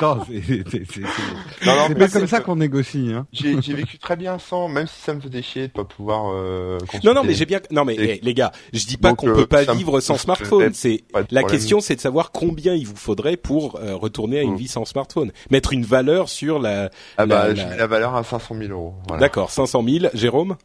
Non, 0.00 0.20
c'est 0.28 0.42
c'est- 0.70 1.94
pas 1.94 2.08
comme 2.08 2.26
ça 2.26 2.40
qu'on 2.40 2.56
négocie. 2.56 3.12
Hein. 3.12 3.26
J'ai 3.32 3.60
j'ai 3.62 3.74
vécu 3.74 3.98
très 3.98 4.16
bien 4.16 4.38
sans, 4.38 4.68
même 4.68 4.86
si 4.86 5.00
ça 5.00 5.14
me 5.14 5.20
faisait 5.20 5.42
chier 5.42 5.68
de 5.68 5.72
pas 5.72 5.84
pouvoir. 5.84 6.32
Euh. 6.34 6.78
Non, 7.02 7.14
non, 7.14 7.24
mais 7.24 7.34
j'ai 7.34 7.46
bien. 7.46 7.60
Non, 7.70 7.84
mais 7.84 7.96
eh, 7.98 8.20
les 8.22 8.34
gars, 8.34 8.52
je 8.72 8.84
dis 8.86 8.96
pas 8.96 9.14
qu'on 9.14 9.28
euh, 9.28 9.34
peut 9.34 9.46
pas 9.46 9.64
vivre 9.74 10.00
sans 10.00 10.16
smartphone. 10.18 10.70
C'est 10.74 11.04
la 11.14 11.22
problème. 11.24 11.46
question, 11.46 11.80
c'est 11.80 11.96
de 11.96 12.00
savoir 12.00 12.30
combien 12.32 12.74
il 12.74 12.86
vous 12.86 12.96
faudrait 12.96 13.36
pour 13.36 13.76
euh, 13.80 13.94
retourner 13.94 14.38
à 14.38 14.42
une 14.42 14.54
Mm. 14.54 14.56
vie 14.56 14.68
sans 14.68 14.84
smartphone. 14.84 15.32
Mettre 15.50 15.72
une 15.72 15.84
valeur 15.94 16.28
sur 16.28 16.58
la. 16.58 16.90
Ah 17.18 17.26
bah, 17.26 17.48
la- 17.48 17.54
je 17.54 17.62
la- 17.62 17.68
mets 17.70 17.76
la 17.76 17.86
valeur 17.86 18.14
à 18.16 18.24
500 18.24 18.54
000 18.58 18.72
euros. 18.72 18.94
Voilà. 19.08 19.20
D'accord, 19.20 19.50
500 19.50 19.84
000. 19.86 20.06
Jérôme. 20.14 20.56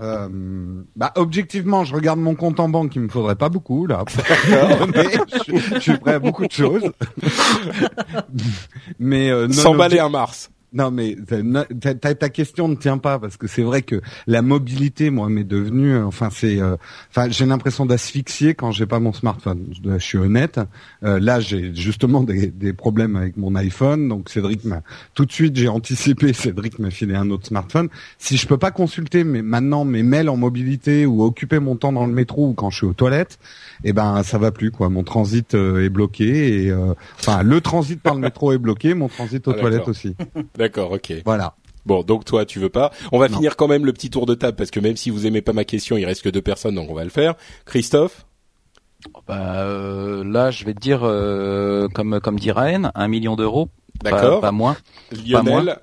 Euh, 0.00 0.26
bah 0.96 1.12
objectivement, 1.16 1.84
je 1.84 1.94
regarde 1.94 2.18
mon 2.18 2.34
compte 2.34 2.58
en 2.60 2.68
banque, 2.70 2.96
il 2.96 3.02
me 3.02 3.08
faudrait 3.10 3.34
pas 3.36 3.50
beaucoup 3.50 3.86
là. 3.86 4.04
mais 4.94 5.04
je, 5.46 5.74
je 5.74 5.78
suis 5.80 5.98
prêt 5.98 6.14
à 6.14 6.18
beaucoup 6.18 6.46
de 6.46 6.50
choses. 6.52 6.90
mais 8.98 9.30
euh, 9.30 9.46
non, 9.48 9.52
S'emballer 9.52 9.98
obje- 9.98 10.04
un 10.04 10.08
Mars. 10.08 10.50
Non 10.72 10.90
mais 10.90 11.16
ta, 11.80 11.94
ta- 11.94 12.14
ta- 12.14 12.28
question 12.30 12.66
ne 12.66 12.76
tient 12.76 12.96
pas 12.96 13.18
parce 13.18 13.36
que 13.36 13.46
c'est 13.46 13.62
vrai 13.62 13.82
que 13.82 14.00
la 14.26 14.40
mobilité, 14.40 15.10
moi, 15.10 15.28
m'est 15.28 15.44
devenue, 15.44 15.92
euh, 15.92 16.06
enfin 16.06 16.30
c'est, 16.32 16.60
euh, 16.60 16.76
enfin 17.10 17.28
j'ai 17.28 17.44
l'impression 17.44 17.84
d'asphyxier 17.84 18.54
quand 18.54 18.70
j'ai 18.72 18.86
pas 18.86 18.98
mon 18.98 19.12
smartphone. 19.12 19.66
Je, 19.84 19.98
suis 19.98 20.16
honnête. 20.16 20.60
Euh, 21.04 21.20
là, 21.20 21.40
j'ai 21.40 21.74
justement 21.74 22.22
des, 22.22 22.46
des 22.46 22.72
problèmes 22.72 23.16
avec 23.16 23.36
mon 23.36 23.54
iPhone, 23.54 24.08
donc 24.08 24.30
Cédric 24.30 24.64
m'a 24.64 24.82
tout 25.14 25.26
de 25.26 25.32
suite 25.32 25.56
j'ai 25.56 25.68
anticipé. 25.68 26.32
Cédric 26.32 26.78
m'a 26.78 26.90
filé 26.90 27.14
un 27.14 27.30
autre 27.30 27.46
smartphone. 27.46 27.88
Si 28.18 28.38
je 28.38 28.46
peux 28.46 28.58
pas 28.58 28.70
consulter 28.70 29.24
mais 29.24 29.42
maintenant 29.42 29.84
mes 29.84 30.02
mails 30.02 30.30
en 30.30 30.36
mobilité 30.38 31.04
ou 31.04 31.22
occuper 31.22 31.58
mon 31.58 31.76
temps 31.76 31.92
dans 31.92 32.06
le 32.06 32.12
métro 32.12 32.48
ou 32.48 32.52
quand 32.54 32.70
je 32.70 32.76
suis 32.78 32.86
aux 32.86 32.94
toilettes, 32.94 33.38
eh 33.84 33.92
ben 33.92 34.22
ça 34.22 34.38
va 34.38 34.52
plus 34.52 34.70
quoi. 34.70 34.88
Mon 34.88 35.02
transit 35.02 35.54
euh, 35.54 35.84
est 35.84 35.90
bloqué 35.90 36.64
et 36.64 36.70
euh, 36.70 36.94
enfin 37.18 37.42
le 37.42 37.60
transit 37.60 38.00
par 38.00 38.14
le 38.14 38.20
métro 38.20 38.52
est 38.52 38.58
bloqué, 38.58 38.94
mon 38.94 39.08
transit 39.08 39.46
aux 39.48 39.52
Ah, 39.52 39.60
toilettes 39.60 39.88
aussi. 39.88 40.16
D'accord, 40.62 40.92
ok. 40.92 41.12
Voilà. 41.24 41.56
Bon, 41.86 42.04
donc 42.04 42.24
toi, 42.24 42.44
tu 42.44 42.60
veux 42.60 42.68
pas. 42.68 42.92
On 43.10 43.18
va 43.18 43.28
Non. 43.28 43.34
finir 43.38 43.56
quand 43.56 43.66
même 43.66 43.84
le 43.84 43.92
petit 43.92 44.08
tour 44.10 44.24
de 44.26 44.34
table 44.36 44.56
parce 44.56 44.70
que 44.70 44.78
même 44.78 44.96
si 44.96 45.10
vous 45.10 45.26
aimez 45.26 45.42
pas 45.42 45.52
ma 45.52 45.64
question, 45.64 45.96
il 45.96 46.04
reste 46.04 46.22
que 46.22 46.28
deux 46.28 46.40
personnes, 46.40 46.76
donc 46.76 46.88
on 46.88 46.94
va 46.94 47.02
le 47.02 47.10
faire. 47.10 47.34
Christophe. 47.64 48.24
Bah, 49.26 49.56
euh, 49.64 50.22
là, 50.22 50.52
je 50.52 50.64
vais 50.64 50.74
te 50.74 50.78
dire, 50.78 51.00
euh, 51.02 51.88
comme 51.92 52.20
comme 52.20 52.38
dit 52.38 52.52
Ryan, 52.52 52.92
un 52.94 53.08
million 53.08 53.34
d'euros, 53.34 53.68
pas, 54.04 54.12
D'accord. 54.12 54.40
pas 54.40 54.52
moins. 54.52 54.76
Lionel. 55.26 55.78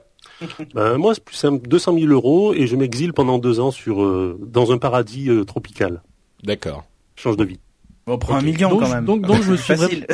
Ben, 0.73 0.97
moi, 0.97 1.13
c'est 1.13 1.23
plus 1.25 1.35
simple, 1.35 1.67
200 1.67 1.95
000 1.99 2.05
euros 2.13 2.53
et 2.53 2.65
je 2.65 2.77
m'exile 2.77 3.11
pendant 3.11 3.37
deux 3.37 3.59
ans 3.59 3.71
sur 3.71 4.01
euh, 4.01 4.39
dans 4.41 4.71
un 4.71 4.77
paradis 4.77 5.29
euh, 5.29 5.43
tropical. 5.43 6.01
D'accord. 6.45 6.85
Change 7.17 7.35
de 7.35 7.43
vie. 7.43 7.59
On 8.07 8.17
prend 8.17 8.35
un 8.37 8.41
million 8.41 8.69
Donc, 8.69 8.83
quand 8.83 8.89
même. 8.89 9.03
donc- 9.03 9.23
donc, 9.27 9.43
je 9.43 9.51
me 9.51 9.57
suis 9.57 9.75
Facile. 9.75 10.07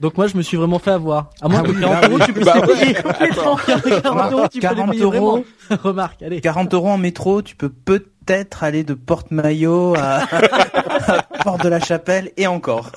Donc 0.00 0.16
moi 0.16 0.26
je 0.28 0.36
me 0.36 0.42
suis 0.42 0.56
vraiment 0.56 0.78
fait 0.78 0.90
avoir. 0.92 1.30
À 1.40 1.48
moins 1.48 1.60
Ah 1.64 1.66
que 1.66 1.70
oui, 1.72 1.80
40 1.80 1.98
ah 2.02 2.08
euros 2.08 2.18
tu 2.24 2.32
puisses 2.32 2.44
Bah 2.46 2.54
les 2.66 2.74
payer. 2.74 2.94
Complètement. 2.94 3.56
40 3.56 4.32
euros 4.32 4.42
tu 4.50 4.60
peux 4.60 4.68
les 4.68 4.74
40 4.74 4.90
payer 4.90 5.02
euros. 5.02 5.10
vraiment. 5.10 5.44
Remarque, 5.82 6.22
allez. 6.22 6.40
40 6.40 6.74
euros 6.74 6.88
en 6.88 6.98
métro, 6.98 7.42
tu 7.42 7.56
peux 7.56 7.68
peut-être 7.68 8.62
aller 8.62 8.84
de 8.84 8.94
Porte-Maillot 8.94 9.94
à, 9.96 10.22
à 10.32 11.22
Porte 11.42 11.64
de 11.64 11.68
la 11.68 11.80
Chapelle 11.80 12.30
et 12.36 12.46
encore. 12.46 12.90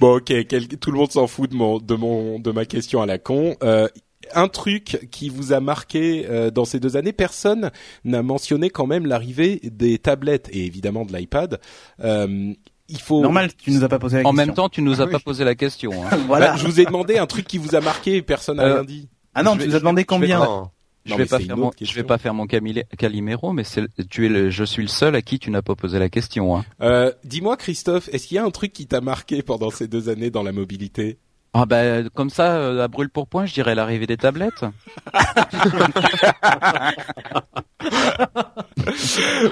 Bon, 0.00 0.16
ok. 0.16 0.32
quel- 0.48 0.68
Tout 0.68 0.90
le 0.90 0.98
monde 0.98 1.12
s'en 1.12 1.26
fout 1.26 1.50
de 1.50 1.54
mon, 1.56 1.78
de 1.78 1.94
mon, 1.94 2.38
de 2.40 2.50
ma 2.50 2.64
question 2.64 3.00
à 3.02 3.06
la 3.06 3.18
con. 3.18 3.54
Euh, 3.62 3.86
un 4.34 4.48
truc 4.48 5.06
qui 5.12 5.28
vous 5.28 5.52
a 5.52 5.60
marqué 5.60 6.26
euh, 6.28 6.50
dans 6.50 6.64
ces 6.64 6.80
deux 6.80 6.96
années, 6.96 7.12
personne 7.12 7.70
n'a 8.04 8.22
mentionné 8.24 8.70
quand 8.70 8.86
même 8.88 9.06
l'arrivée 9.06 9.60
des 9.62 9.98
tablettes 9.98 10.48
et 10.52 10.66
évidemment 10.66 11.04
de 11.04 11.16
l'iPad. 11.16 11.60
Euh, 12.02 12.52
il 12.88 13.00
faut. 13.00 13.20
Normal, 13.20 13.50
tu 13.56 13.70
nous 13.70 13.82
as 13.84 13.88
pas 13.88 13.98
posé 13.98 14.16
la 14.16 14.22
En 14.22 14.30
question. 14.32 14.46
même 14.46 14.54
temps, 14.54 14.68
tu 14.68 14.82
nous 14.82 15.00
as 15.00 15.04
Ah 15.04 15.08
pas 15.08 15.16
oui. 15.18 15.22
posé 15.24 15.44
la 15.44 15.54
question. 15.54 15.92
Hein. 16.04 16.16
voilà. 16.26 16.52
Bah, 16.52 16.56
je 16.56 16.66
vous 16.66 16.80
ai 16.80 16.84
demandé 16.84 17.18
un 17.18 17.26
truc 17.26 17.46
qui 17.46 17.58
vous 17.58 17.74
a 17.74 17.80
marqué 17.80 18.16
et 18.16 18.22
personne 18.22 18.56
n'a 18.58 18.64
Euh, 18.64 18.74
rien 18.74 18.84
dit. 18.84 19.08
ah 19.34 19.42
non, 19.42 19.52
je 19.52 19.56
tu 19.58 19.62
vais- 19.62 19.68
nous 19.70 19.76
as 19.76 19.78
demandé 19.80 20.00
je 20.00 20.02
vais- 20.02 20.06
combien 20.06 20.38
Non. 20.38 20.70
Je 21.04 21.10
Non, 21.12 21.16
vais 21.18 21.22
mais 21.22 21.28
pas 21.28 21.38
faire 21.38 21.56
mon, 21.56 21.70
je 21.80 21.94
vais 21.94 22.02
pas 22.02 22.18
faire 22.18 22.34
mon 22.34 22.46
Calimero, 22.48 23.52
mais 23.52 23.62
c'est, 23.62 23.82
tu 24.10 24.26
es 24.26 24.28
le, 24.28 24.50
je 24.50 24.64
suis 24.64 24.82
le 24.82 24.88
seul 24.88 25.14
à 25.14 25.22
qui 25.22 25.38
tu 25.38 25.52
n'as 25.52 25.62
pas 25.62 25.76
posé 25.76 26.00
la 26.00 26.08
question. 26.08 26.56
Hein. 26.56 26.64
Euh, 26.80 27.12
Dis-moi, 27.22 27.56
Christophe, 27.56 28.08
est-ce 28.12 28.26
qu'il 28.26 28.34
y 28.34 28.38
a 28.38 28.44
un 28.44 28.50
truc 28.50 28.72
qui 28.72 28.88
t'a 28.88 29.00
marqué 29.00 29.42
pendant 29.42 29.70
ces 29.70 29.86
deux 29.86 30.08
années 30.08 30.30
dans 30.30 30.42
la 30.42 30.50
mobilité? 30.50 31.18
Ah 31.58 31.64
bah 31.64 32.02
comme 32.14 32.28
ça, 32.28 32.56
euh, 32.56 32.84
à 32.84 32.88
brûle 32.88 33.08
pour 33.08 33.28
point, 33.28 33.46
je 33.46 33.54
dirais 33.54 33.74
l'arrivée 33.74 34.06
des 34.06 34.18
tablettes. 34.18 34.60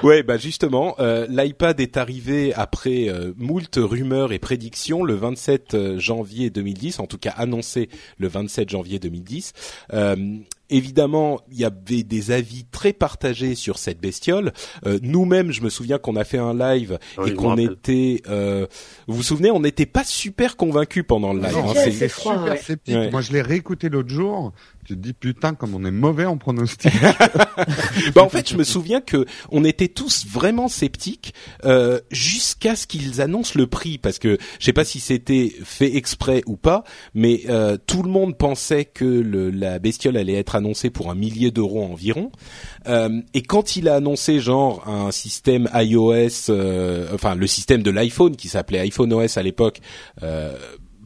Ouais, 0.03 0.23
bah 0.23 0.37
justement, 0.37 0.95
euh, 0.99 1.25
l'iPad 1.29 1.79
est 1.79 1.97
arrivé 1.97 2.53
après 2.53 3.07
euh, 3.09 3.33
moult 3.37 3.77
rumeurs 3.77 4.31
et 4.31 4.39
prédictions 4.39 5.03
le 5.03 5.15
27 5.15 5.73
euh, 5.73 5.99
janvier 5.99 6.49
2010, 6.49 6.99
en 6.99 7.07
tout 7.07 7.17
cas 7.17 7.31
annoncé 7.31 7.89
le 8.17 8.27
27 8.27 8.69
janvier 8.69 8.99
2010. 8.99 9.53
Euh, 9.93 10.15
évidemment, 10.69 11.39
il 11.51 11.59
y 11.59 11.65
avait 11.65 12.03
des 12.03 12.31
avis 12.31 12.65
très 12.65 12.93
partagés 12.93 13.55
sur 13.55 13.77
cette 13.77 13.99
bestiole. 13.99 14.53
Euh, 14.85 14.99
Nous-mêmes, 15.01 15.51
je 15.51 15.61
me 15.61 15.69
souviens 15.69 15.97
qu'on 15.97 16.15
a 16.15 16.23
fait 16.23 16.37
un 16.37 16.53
live 16.53 16.97
Ah 17.17 17.21
oui, 17.23 17.31
et 17.31 17.33
qu'on 17.33 17.57
était, 17.57 18.21
euh, 18.27 18.67
vous 19.07 19.15
vous 19.17 19.23
souvenez, 19.23 19.51
on 19.51 19.59
n'était 19.59 19.85
pas 19.85 20.03
super 20.03 20.57
convaincus 20.57 21.03
pendant 21.07 21.33
le 21.33 21.41
live. 21.41 21.53
Non, 21.53 21.69
hein. 21.69 21.73
c'est- 21.75 22.07
froid, 22.09 22.33
super 22.37 22.51
ouais. 22.53 22.57
sceptique. 22.59 22.95
Ouais. 22.95 23.11
Moi, 23.11 23.21
je 23.21 23.31
l'ai 23.33 23.41
réécouté 23.41 23.89
l'autre 23.89 24.09
jour. 24.09 24.53
Tu 24.85 24.93
te 24.95 24.99
dis 24.99 25.13
putain 25.13 25.55
comme 25.55 25.73
on 25.73 25.83
est 25.83 25.91
mauvais 25.91 26.25
en 26.25 26.37
pronostic. 26.37 26.93
bah 28.15 28.23
en 28.23 28.29
fait, 28.29 28.47
je 28.47 28.55
me 28.55 28.63
souviens 28.63 29.01
que 29.01 29.25
on 29.49 29.63
était 29.65 29.87
tous 29.87 30.27
vraiment 30.27 30.67
sceptiques 30.67 31.33
euh, 31.63 31.99
jusqu'à 32.11 32.75
ce 32.75 32.85
qu'ils 32.85 33.19
annoncent 33.19 33.53
le 33.55 33.65
prix, 33.65 33.97
parce 33.97 34.19
que 34.19 34.37
je 34.59 34.65
sais 34.65 34.73
pas 34.73 34.85
si 34.85 34.99
c'était 34.99 35.51
fait 35.63 35.95
exprès 35.95 36.43
ou 36.45 36.55
pas, 36.55 36.83
mais 37.15 37.41
euh, 37.49 37.77
tout 37.87 38.03
le 38.03 38.09
monde 38.09 38.37
pensait 38.37 38.85
que 38.85 39.05
le, 39.05 39.49
la 39.49 39.79
bestiole 39.79 40.17
allait 40.17 40.35
être 40.35 40.55
annoncée 40.55 40.91
pour 40.91 41.09
un 41.09 41.15
millier 41.15 41.49
d'euros 41.49 41.83
environ. 41.83 42.31
Euh, 42.87 43.21
et 43.33 43.41
quand 43.41 43.75
il 43.75 43.89
a 43.89 43.95
annoncé 43.95 44.39
genre 44.39 44.87
un 44.87 45.11
système 45.11 45.67
iOS, 45.73 46.49
euh, 46.49 47.09
enfin 47.13 47.33
le 47.33 47.47
système 47.47 47.81
de 47.81 47.89
l'iPhone 47.89 48.35
qui 48.35 48.49
s'appelait 48.49 48.79
iPhone 48.79 49.11
OS 49.13 49.37
à 49.37 49.43
l'époque. 49.43 49.81
Euh, 50.21 50.55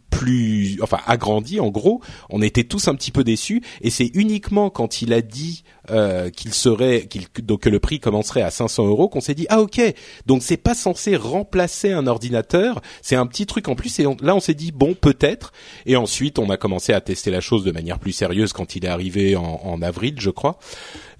plus 0.10 0.78
enfin 0.82 1.00
agrandi 1.06 1.60
en 1.60 1.70
gros. 1.70 2.02
On 2.30 2.42
était 2.42 2.64
tous 2.64 2.88
un 2.88 2.96
petit 2.96 3.12
peu 3.12 3.24
déçus. 3.24 3.62
Et 3.82 3.90
c'est 3.90 4.10
uniquement 4.14 4.70
quand 4.70 5.02
il 5.02 5.14
a 5.14 5.22
dit 5.22 5.64
euh, 5.92 6.30
qu'il 6.30 6.54
serait 6.54 7.06
qu'il 7.08 7.26
donc 7.44 7.62
que 7.62 7.70
le 7.70 7.80
prix 7.80 8.00
commencerait 8.00 8.42
à 8.42 8.52
500 8.52 8.88
euros 8.88 9.10
qu'on 9.10 9.22
s'est 9.22 9.36
dit 9.36 9.46
ah 9.50 9.62
ok. 9.62 9.82
Donc 10.26 10.42
c'est 10.44 10.58
pas 10.58 10.74
censé 10.76 11.16
remplacer 11.16 11.92
un 11.92 12.08
ordinateur. 12.08 12.82
C'est 13.02 13.16
un 13.16 13.26
petit 13.28 13.46
truc 13.46 13.68
en 13.68 13.76
plus. 13.76 14.00
Et 14.00 14.08
on- 14.08 14.18
là 14.22 14.36
on 14.36 14.40
s'est 14.40 14.54
dit 14.54 14.72
bon 14.72 14.94
peut-être. 14.94 15.52
Et 15.86 15.96
ensuite 15.96 16.40
on 16.40 16.50
a 16.50 16.58
commencé 16.58 16.94
à 16.94 17.02
tester 17.02 17.32
la 17.32 17.42
chose 17.42 17.64
de 17.64 17.72
manière 17.72 18.00
plus 18.00 18.12
sérieuse 18.12 18.54
quand 18.54 18.76
il 18.76 18.86
est 18.86 18.90
arrivé 18.90 19.36
en, 19.36 19.62
en 19.64 19.82
avril 19.82 20.16
je 20.20 20.30
crois. 20.30 20.58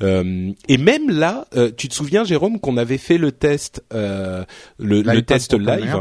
Euh, 0.02 0.52
et 0.68 0.78
même 0.78 1.10
là 1.10 1.46
euh, 1.56 1.72
tu 1.76 1.88
te 1.90 1.94
souviens 1.94 2.24
Jérôme 2.24 2.60
qu'on 2.60 2.78
avait 2.78 2.98
fait 2.98 3.18
le 3.18 3.32
test 3.32 3.84
euh, 3.94 4.44
le, 4.78 5.02
le 5.16 5.22
test 5.26 5.52
live. 5.82 5.92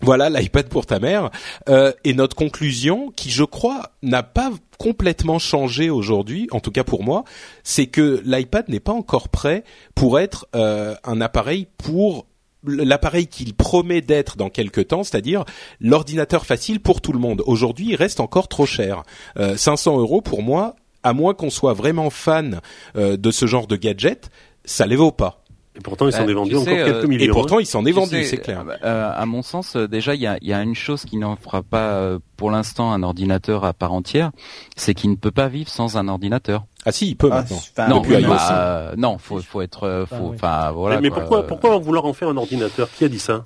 Voilà 0.00 0.28
l'iPad 0.28 0.68
pour 0.68 0.86
ta 0.86 0.98
mère 0.98 1.30
euh, 1.68 1.92
et 2.04 2.14
notre 2.14 2.36
conclusion 2.36 3.12
qui 3.14 3.30
je 3.30 3.44
crois 3.44 3.92
n'a 4.02 4.22
pas 4.22 4.50
complètement 4.78 5.38
changé 5.38 5.88
aujourd'hui 5.88 6.48
en 6.50 6.60
tout 6.60 6.70
cas 6.70 6.84
pour 6.84 7.04
moi 7.04 7.24
c'est 7.62 7.86
que 7.86 8.20
l'iPad 8.24 8.68
n'est 8.68 8.80
pas 8.80 8.92
encore 8.92 9.28
prêt 9.28 9.64
pour 9.94 10.18
être 10.18 10.46
euh, 10.54 10.94
un 11.04 11.20
appareil 11.20 11.68
pour 11.78 12.26
l'appareil 12.66 13.26
qu'il 13.26 13.54
promet 13.54 14.00
d'être 14.00 14.36
dans 14.36 14.50
quelques 14.50 14.88
temps, 14.88 15.04
c'est-à-dire 15.04 15.44
l'ordinateur 15.80 16.46
facile 16.46 16.80
pour 16.80 17.00
tout 17.00 17.12
le 17.12 17.18
monde. 17.18 17.42
Aujourd'hui, 17.46 17.88
il 17.90 17.96
reste 17.96 18.20
encore 18.20 18.48
trop 18.48 18.66
cher. 18.66 19.02
Euh, 19.38 19.56
500 19.56 19.98
euros 19.98 20.20
pour 20.20 20.42
moi, 20.42 20.76
à 21.02 21.12
moins 21.12 21.34
qu'on 21.34 21.50
soit 21.50 21.74
vraiment 21.74 22.10
fan 22.10 22.60
euh, 22.96 23.16
de 23.16 23.30
ce 23.30 23.46
genre 23.46 23.66
de 23.66 23.76
gadget, 23.76 24.30
ça 24.64 24.86
les 24.86 24.96
vaut 24.96 25.12
pas. 25.12 25.43
Et 25.76 25.80
pourtant, 25.80 26.06
ils 26.06 26.12
s'en 26.12 26.24
Bah, 26.24 26.30
est 26.30 26.34
vendu 26.34 26.54
encore 26.54 26.68
sais, 26.68 26.84
quelques 26.84 27.04
euh, 27.04 27.06
millions. 27.08 27.24
Et 27.24 27.28
pourtant, 27.28 27.58
il 27.58 27.66
s'en 27.66 27.82
est 27.84 27.90
Tu 27.90 27.92
vendu, 27.98 28.24
c'est 28.24 28.36
clair. 28.36 28.64
euh, 28.84 29.10
à 29.12 29.26
mon 29.26 29.42
sens, 29.42 29.74
euh, 29.74 29.88
déjà, 29.88 30.14
il 30.14 30.20
y 30.20 30.26
a, 30.26 30.38
il 30.40 30.46
y 30.48 30.52
a 30.52 30.62
une 30.62 30.76
chose 30.76 31.04
qui 31.04 31.16
n'en 31.16 31.34
fera 31.34 31.62
pas 31.64 31.94
euh, 31.94 32.18
pour 32.36 32.52
l'instant 32.52 32.92
un 32.92 33.02
ordinateur 33.02 33.64
à 33.64 33.72
part 33.72 33.92
entière, 33.92 34.30
c'est 34.76 34.94
qu'il 34.94 35.10
ne 35.10 35.16
peut 35.16 35.32
pas 35.32 35.48
vivre 35.48 35.68
sans 35.68 35.96
un 35.96 36.06
ordinateur. 36.06 36.64
Ah 36.86 36.92
si, 36.92 37.08
il 37.08 37.16
peut 37.16 37.28
Ah, 37.32 37.36
maintenant. 37.36 37.56
enfin, 37.56 37.88
non, 37.88 38.02
bah, 38.02 38.52
euh, 38.52 38.94
non, 38.96 39.18
faut, 39.18 39.40
faut 39.40 39.62
être, 39.62 39.82
euh, 39.84 40.06
faut, 40.06 40.14
Ah, 40.14 40.20
oui. 40.22 40.34
enfin, 40.36 40.70
voilà. 40.72 41.00
mais 41.00 41.08
quoi. 41.10 41.20
pourquoi, 41.20 41.46
pourquoi 41.46 41.76
vouloir 41.78 42.04
en 42.04 42.12
faire 42.12 42.28
un 42.28 42.36
ordinateur? 42.36 42.88
Qui 42.96 43.04
a 43.04 43.08
dit 43.08 43.18
ça? 43.18 43.44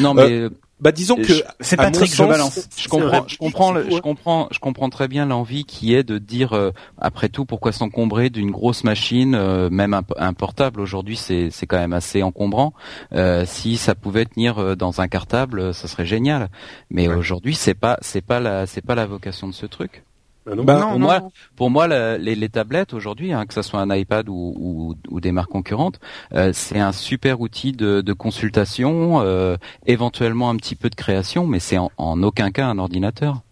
Non, 0.00 0.12
mais 0.12 0.48
Bah 0.80 0.92
disons 0.92 1.16
que 1.16 1.24
Je- 1.24 1.42
C'est 1.60 1.76
Patrick, 1.76 2.10
je 2.14 2.24
balance. 2.24 2.68
je 2.76 2.88
comprends, 2.88 3.24
je 3.28 3.36
comprends, 3.36 3.72
le, 3.72 3.90
je 3.90 3.98
comprends, 4.00 4.48
je 4.50 4.58
comprends 4.58 4.88
très 4.88 5.08
bien 5.08 5.26
l'envie 5.26 5.64
qui 5.64 5.94
est 5.94 6.02
de 6.02 6.16
dire, 6.18 6.54
euh, 6.54 6.70
après 6.98 7.28
tout, 7.28 7.44
pourquoi 7.44 7.72
s'encombrer 7.72 8.30
d'une 8.30 8.50
grosse 8.50 8.82
machine, 8.84 9.34
euh, 9.34 9.68
même 9.70 9.92
un, 9.92 10.02
un 10.16 10.32
portable 10.32 10.80
aujourd'hui, 10.80 11.16
c'est 11.16 11.50
c'est 11.50 11.66
quand 11.66 11.78
même 11.78 11.92
assez 11.92 12.22
encombrant. 12.22 12.72
Euh, 13.12 13.44
si 13.46 13.76
ça 13.76 13.94
pouvait 13.94 14.24
tenir 14.24 14.58
euh, 14.58 14.74
dans 14.74 15.00
un 15.02 15.08
cartable, 15.08 15.60
euh, 15.60 15.72
ça 15.74 15.86
serait 15.86 16.06
génial. 16.06 16.48
Mais 16.90 17.08
Ouais. 17.08 17.14
aujourd'hui, 17.14 17.54
c'est 17.54 17.74
pas, 17.74 17.98
c'est 18.00 18.24
pas 18.24 18.40
la, 18.40 18.66
c'est 18.66 18.84
pas 18.84 18.94
la 18.94 19.04
vocation 19.06 19.48
de 19.48 19.52
ce 19.54 19.66
truc. 19.66 20.02
Ah 20.50 20.54
non 20.56 20.64
Bah, 20.64 20.74
non, 20.74 20.80
pour 20.90 20.98
non, 20.98 21.06
moi, 21.06 21.20
non. 21.20 21.30
Pour 21.56 21.70
moi, 21.70 21.86
la- 21.88 22.18
les, 22.18 22.34
les 22.34 22.48
tablettes 22.48 22.92
aujourd'hui, 22.94 23.32
hein, 23.32 23.46
que 23.46 23.54
ce 23.54 23.62
soit 23.62 23.80
un 23.80 23.94
iPad 23.94 24.28
ou, 24.28 24.54
ou, 24.58 24.94
ou 25.10 25.20
des 25.20 25.32
marques 25.32 25.50
concurrentes, 25.50 26.00
euh, 26.34 26.50
c'est 26.52 26.80
un 26.80 26.92
super 26.92 27.40
outil 27.40 27.72
de, 27.72 28.00
de 28.00 28.12
consultation, 28.12 29.20
euh, 29.22 29.56
éventuellement 29.86 30.50
un 30.50 30.56
petit 30.56 30.76
peu 30.76 30.90
de 30.90 30.94
création, 30.94 31.46
mais 31.46 31.60
c'est 31.60 31.78
en, 31.78 31.90
en 31.96 32.22
aucun 32.22 32.50
cas 32.50 32.66
un 32.66 32.78
ordinateur. 32.78 33.42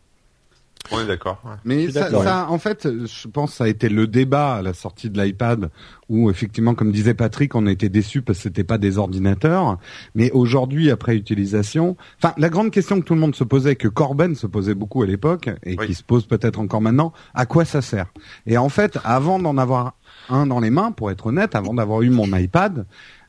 On 0.90 1.00
est 1.00 1.06
d'accord. 1.06 1.40
ouais. 1.44 1.52
Mais 1.64 1.90
ça, 1.90 2.10
ça, 2.10 2.46
en 2.50 2.58
fait, 2.58 2.88
je 3.06 3.28
pense 3.28 3.50
que 3.50 3.56
ça 3.58 3.64
a 3.64 3.68
été 3.68 3.88
le 3.88 4.06
débat 4.06 4.54
à 4.56 4.62
la 4.62 4.72
sortie 4.74 5.10
de 5.10 5.20
l'iPad, 5.22 5.70
où 6.08 6.30
effectivement, 6.30 6.74
comme 6.74 6.92
disait 6.92 7.14
Patrick, 7.14 7.54
on 7.54 7.66
a 7.66 7.70
été 7.70 7.88
déçus 7.88 8.22
parce 8.22 8.38
que 8.38 8.42
c'était 8.44 8.64
pas 8.64 8.78
des 8.78 8.98
ordinateurs. 8.98 9.78
Mais 10.14 10.30
aujourd'hui, 10.32 10.90
après 10.90 11.16
utilisation, 11.16 11.96
enfin, 12.22 12.34
la 12.38 12.48
grande 12.48 12.70
question 12.70 12.98
que 13.00 13.04
tout 13.04 13.14
le 13.14 13.20
monde 13.20 13.34
se 13.36 13.44
posait, 13.44 13.76
que 13.76 13.88
Corben 13.88 14.34
se 14.34 14.46
posait 14.46 14.74
beaucoup 14.74 15.02
à 15.02 15.06
l'époque, 15.06 15.50
et 15.64 15.76
Oui. 15.78 15.86
qui 15.86 15.94
se 15.94 16.02
pose 16.02 16.26
peut-être 16.26 16.58
encore 16.58 16.80
maintenant, 16.80 17.12
à 17.34 17.44
quoi 17.46 17.64
ça 17.64 17.82
sert? 17.82 18.06
Et 18.46 18.56
en 18.56 18.68
fait, 18.68 18.98
avant 19.04 19.38
d'en 19.38 19.58
avoir 19.58 19.94
un 20.30 20.46
dans 20.46 20.60
les 20.60 20.70
mains, 20.70 20.92
pour 20.92 21.10
être 21.10 21.26
honnête, 21.26 21.54
avant 21.54 21.74
d'avoir 21.74 22.02
eu 22.02 22.10
mon 22.10 22.26
iPad, 22.36 22.86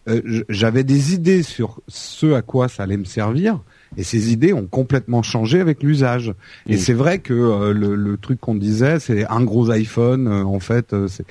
euh, 0.07 0.43
j'avais 0.47 0.83
des 0.83 1.13
idées 1.13 1.43
sur 1.43 1.81
ce 1.87 2.33
à 2.33 2.41
quoi 2.41 2.67
ça 2.69 2.83
allait 2.83 2.97
me 2.97 3.03
servir. 3.05 3.59
Et 3.97 4.03
ces 4.03 4.31
idées 4.31 4.53
ont 4.53 4.67
complètement 4.67 5.23
changé 5.23 5.59
avec 5.59 5.81
l'usage. 5.83 6.33
Et 6.67 6.75
Mm. 6.75 6.77
c'est 6.77 6.93
vrai 6.93 7.19
que 7.19 7.33
euh, 7.33 7.73
le, 7.73 7.95
le 7.95 8.17
truc 8.17 8.39
qu'on 8.39 8.55
disait, 8.55 8.99
c'est 8.99 9.25
un 9.27 9.41
gros 9.41 9.71
iPhone. 9.71 10.27
euh, 10.27 10.43
en 10.43 10.59
fait, 10.59 10.93
euh, 10.93 11.07
c'est 11.07 11.25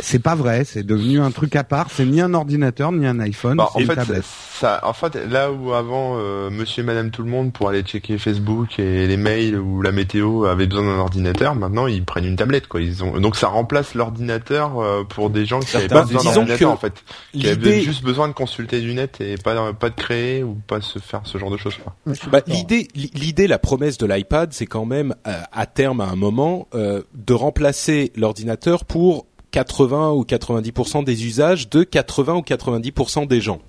c'est 0.00 0.18
pas 0.18 0.34
vrai. 0.34 0.64
C'est 0.64 0.82
devenu 0.82 1.20
un 1.20 1.30
truc 1.30 1.56
à 1.56 1.64
part. 1.64 1.88
C'est 1.90 2.04
ni 2.06 2.20
un 2.20 2.32
ordinateur 2.34 2.92
ni 2.92 3.06
un 3.06 3.18
iPhone. 3.20 3.56
Bah, 3.56 3.68
c'est 3.72 3.78
en 3.78 3.80
une 3.80 3.86
fait, 3.86 3.94
tablette. 3.96 4.24
ça, 4.24 4.80
en 4.84 4.92
fait, 4.92 5.14
là 5.28 5.50
où 5.52 5.72
avant 5.72 6.16
euh, 6.18 6.50
Monsieur 6.50 6.82
et 6.82 6.86
Madame 6.86 7.10
tout 7.10 7.22
le 7.22 7.30
monde 7.30 7.52
pour 7.52 7.68
aller 7.68 7.82
checker 7.82 8.18
Facebook 8.18 8.78
et 8.78 9.06
les 9.06 9.16
mails 9.16 9.56
ou 9.58 9.82
la 9.82 9.92
météo 9.92 10.44
avaient 10.44 10.66
besoin 10.66 10.84
d'un 10.84 10.98
ordinateur, 11.00 11.54
maintenant 11.54 11.86
ils 11.86 12.04
prennent 12.04 12.24
une 12.26 12.36
tablette 12.36 12.66
quoi. 12.68 12.80
Ils 12.80 13.02
ont 13.04 13.18
donc 13.20 13.36
ça 13.36 13.48
remplace 13.48 13.94
l'ordinateur 13.94 14.78
euh, 14.80 15.04
pour 15.04 15.30
des 15.30 15.46
gens 15.46 15.60
qui 15.60 15.76
avaient 15.76 15.88
Bah, 15.88 16.00
pas 16.00 16.04
besoin 16.06 16.22
d'ordinateur 16.34 16.70
en 16.70 16.76
fait, 16.76 17.02
qui 17.32 17.48
avaient 17.48 17.80
juste 17.80 18.02
besoin 18.04 18.28
de 18.28 18.32
consulter 18.34 18.80
du 18.80 18.94
net 18.94 19.20
et 19.20 19.36
pas 19.36 19.72
pas 19.72 19.90
de 19.90 19.94
créer 19.94 20.42
ou 20.42 20.54
pas 20.66 20.80
se 20.80 20.98
faire 20.98 21.20
ce 21.24 21.38
genre 21.38 21.50
de 21.50 21.56
choses. 21.56 21.76
Quoi. 22.04 22.14
bah, 22.30 22.40
l'idée, 22.46 22.88
li- 22.94 23.10
l'idée, 23.14 23.46
la 23.46 23.58
promesse 23.58 23.98
de 23.98 24.06
l'iPad, 24.06 24.52
c'est 24.52 24.66
quand 24.66 24.84
même 24.84 25.14
euh, 25.26 25.40
à 25.52 25.66
terme, 25.66 26.00
à 26.00 26.06
un 26.06 26.16
moment, 26.16 26.68
euh, 26.74 27.02
de 27.14 27.32
remplacer 27.34 28.12
l'ordinateur 28.16 28.84
pour 28.84 29.26
80 29.52 30.10
ou 30.12 30.22
90% 30.24 31.04
des 31.04 31.24
usages 31.24 31.70
de 31.70 31.82
80 31.84 32.34
ou 32.34 32.40
90% 32.42 33.26
des 33.26 33.40
gens. 33.40 33.60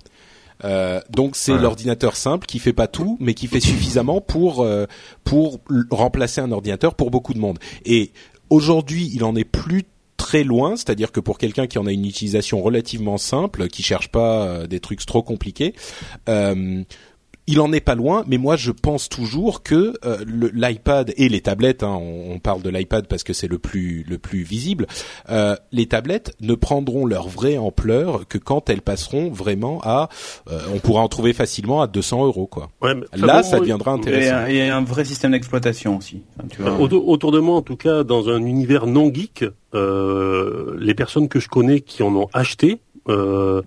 Euh, 0.64 1.00
donc 1.08 1.36
c'est 1.36 1.52
Ouais. 1.52 1.60
l'ordinateur 1.60 2.16
simple 2.16 2.44
qui 2.46 2.58
fait 2.58 2.72
pas 2.72 2.88
tout, 2.88 3.16
mais 3.20 3.32
qui 3.34 3.46
fait 3.46 3.60
suffisamment 3.60 4.20
pour 4.20 4.62
euh, 4.64 4.86
pour 5.22 5.60
remplacer 5.90 6.40
un 6.40 6.50
ordinateur 6.50 6.94
pour 6.96 7.10
beaucoup 7.12 7.32
de 7.32 7.38
monde. 7.38 7.58
Et 7.84 8.10
aujourd'hui, 8.50 9.08
il 9.14 9.22
en 9.22 9.36
est 9.36 9.44
plus 9.44 9.84
très 10.16 10.42
loin, 10.42 10.74
c'est-à-dire 10.74 11.12
que 11.12 11.20
pour 11.20 11.38
quelqu'un 11.38 11.68
qui 11.68 11.78
en 11.78 11.86
a 11.86 11.92
une 11.92 12.04
utilisation 12.04 12.60
relativement 12.60 13.18
simple, 13.18 13.68
qui 13.68 13.84
cherche 13.84 14.08
pas 14.08 14.42
euh, 14.42 14.66
des 14.66 14.80
trucs 14.80 15.06
trop 15.06 15.22
compliqués, 15.22 15.74
euh, 16.28 16.82
il 17.48 17.60
en 17.60 17.72
est 17.72 17.80
pas 17.80 17.96
loin, 17.96 18.22
mais 18.28 18.38
moi 18.38 18.54
je 18.56 18.70
pense 18.70 19.08
toujours 19.08 19.62
que 19.64 19.94
euh, 20.04 20.18
le- 20.24 20.50
l'iPad 20.54 21.12
et 21.16 21.28
les 21.28 21.40
tablettes, 21.40 21.82
hein, 21.82 21.98
on, 22.00 22.34
on 22.34 22.38
parle 22.38 22.62
de 22.62 22.70
l'iPad 22.70 23.08
parce 23.08 23.24
que 23.24 23.32
c'est 23.32 23.48
le 23.48 23.58
plus 23.58 24.04
le 24.08 24.18
plus 24.18 24.42
visible, 24.42 24.86
euh, 25.30 25.56
les 25.72 25.86
tablettes 25.86 26.36
ne 26.40 26.54
prendront 26.54 27.06
leur 27.06 27.26
vraie 27.28 27.56
ampleur 27.58 28.28
que 28.28 28.38
quand 28.38 28.70
elles 28.70 28.82
passeront 28.82 29.30
vraiment 29.30 29.80
à, 29.82 30.08
euh, 30.50 30.60
on 30.74 30.78
pourra 30.78 31.00
en 31.02 31.08
trouver 31.08 31.32
facilement 31.32 31.82
à 31.82 31.86
200 31.88 32.24
euros 32.26 32.46
quoi. 32.46 32.68
Ouais, 32.82 32.94
mais- 32.94 33.06
Là, 33.26 33.42
ça 33.42 33.58
deviendra 33.58 33.90
intéressant. 33.92 34.36
un, 34.36 34.46
et 34.46 34.68
un 34.68 34.82
vrai 34.84 35.04
système 35.04 35.32
d'exploitation 35.32 35.96
aussi. 35.96 36.22
Tu 36.50 36.62
vois. 36.62 36.78
Autour, 36.78 37.08
autour 37.08 37.32
de 37.32 37.40
moi, 37.40 37.56
en 37.56 37.62
tout 37.62 37.76
cas, 37.76 38.04
dans 38.04 38.28
un 38.28 38.44
univers 38.44 38.86
non 38.86 39.12
geek, 39.12 39.44
euh, 39.74 40.76
les 40.78 40.94
personnes 40.94 41.28
que 41.28 41.40
je 41.40 41.48
connais 41.48 41.80
qui 41.80 42.02
en 42.02 42.14
ont 42.14 42.28
acheté 42.32 42.78
euh, 43.08 43.62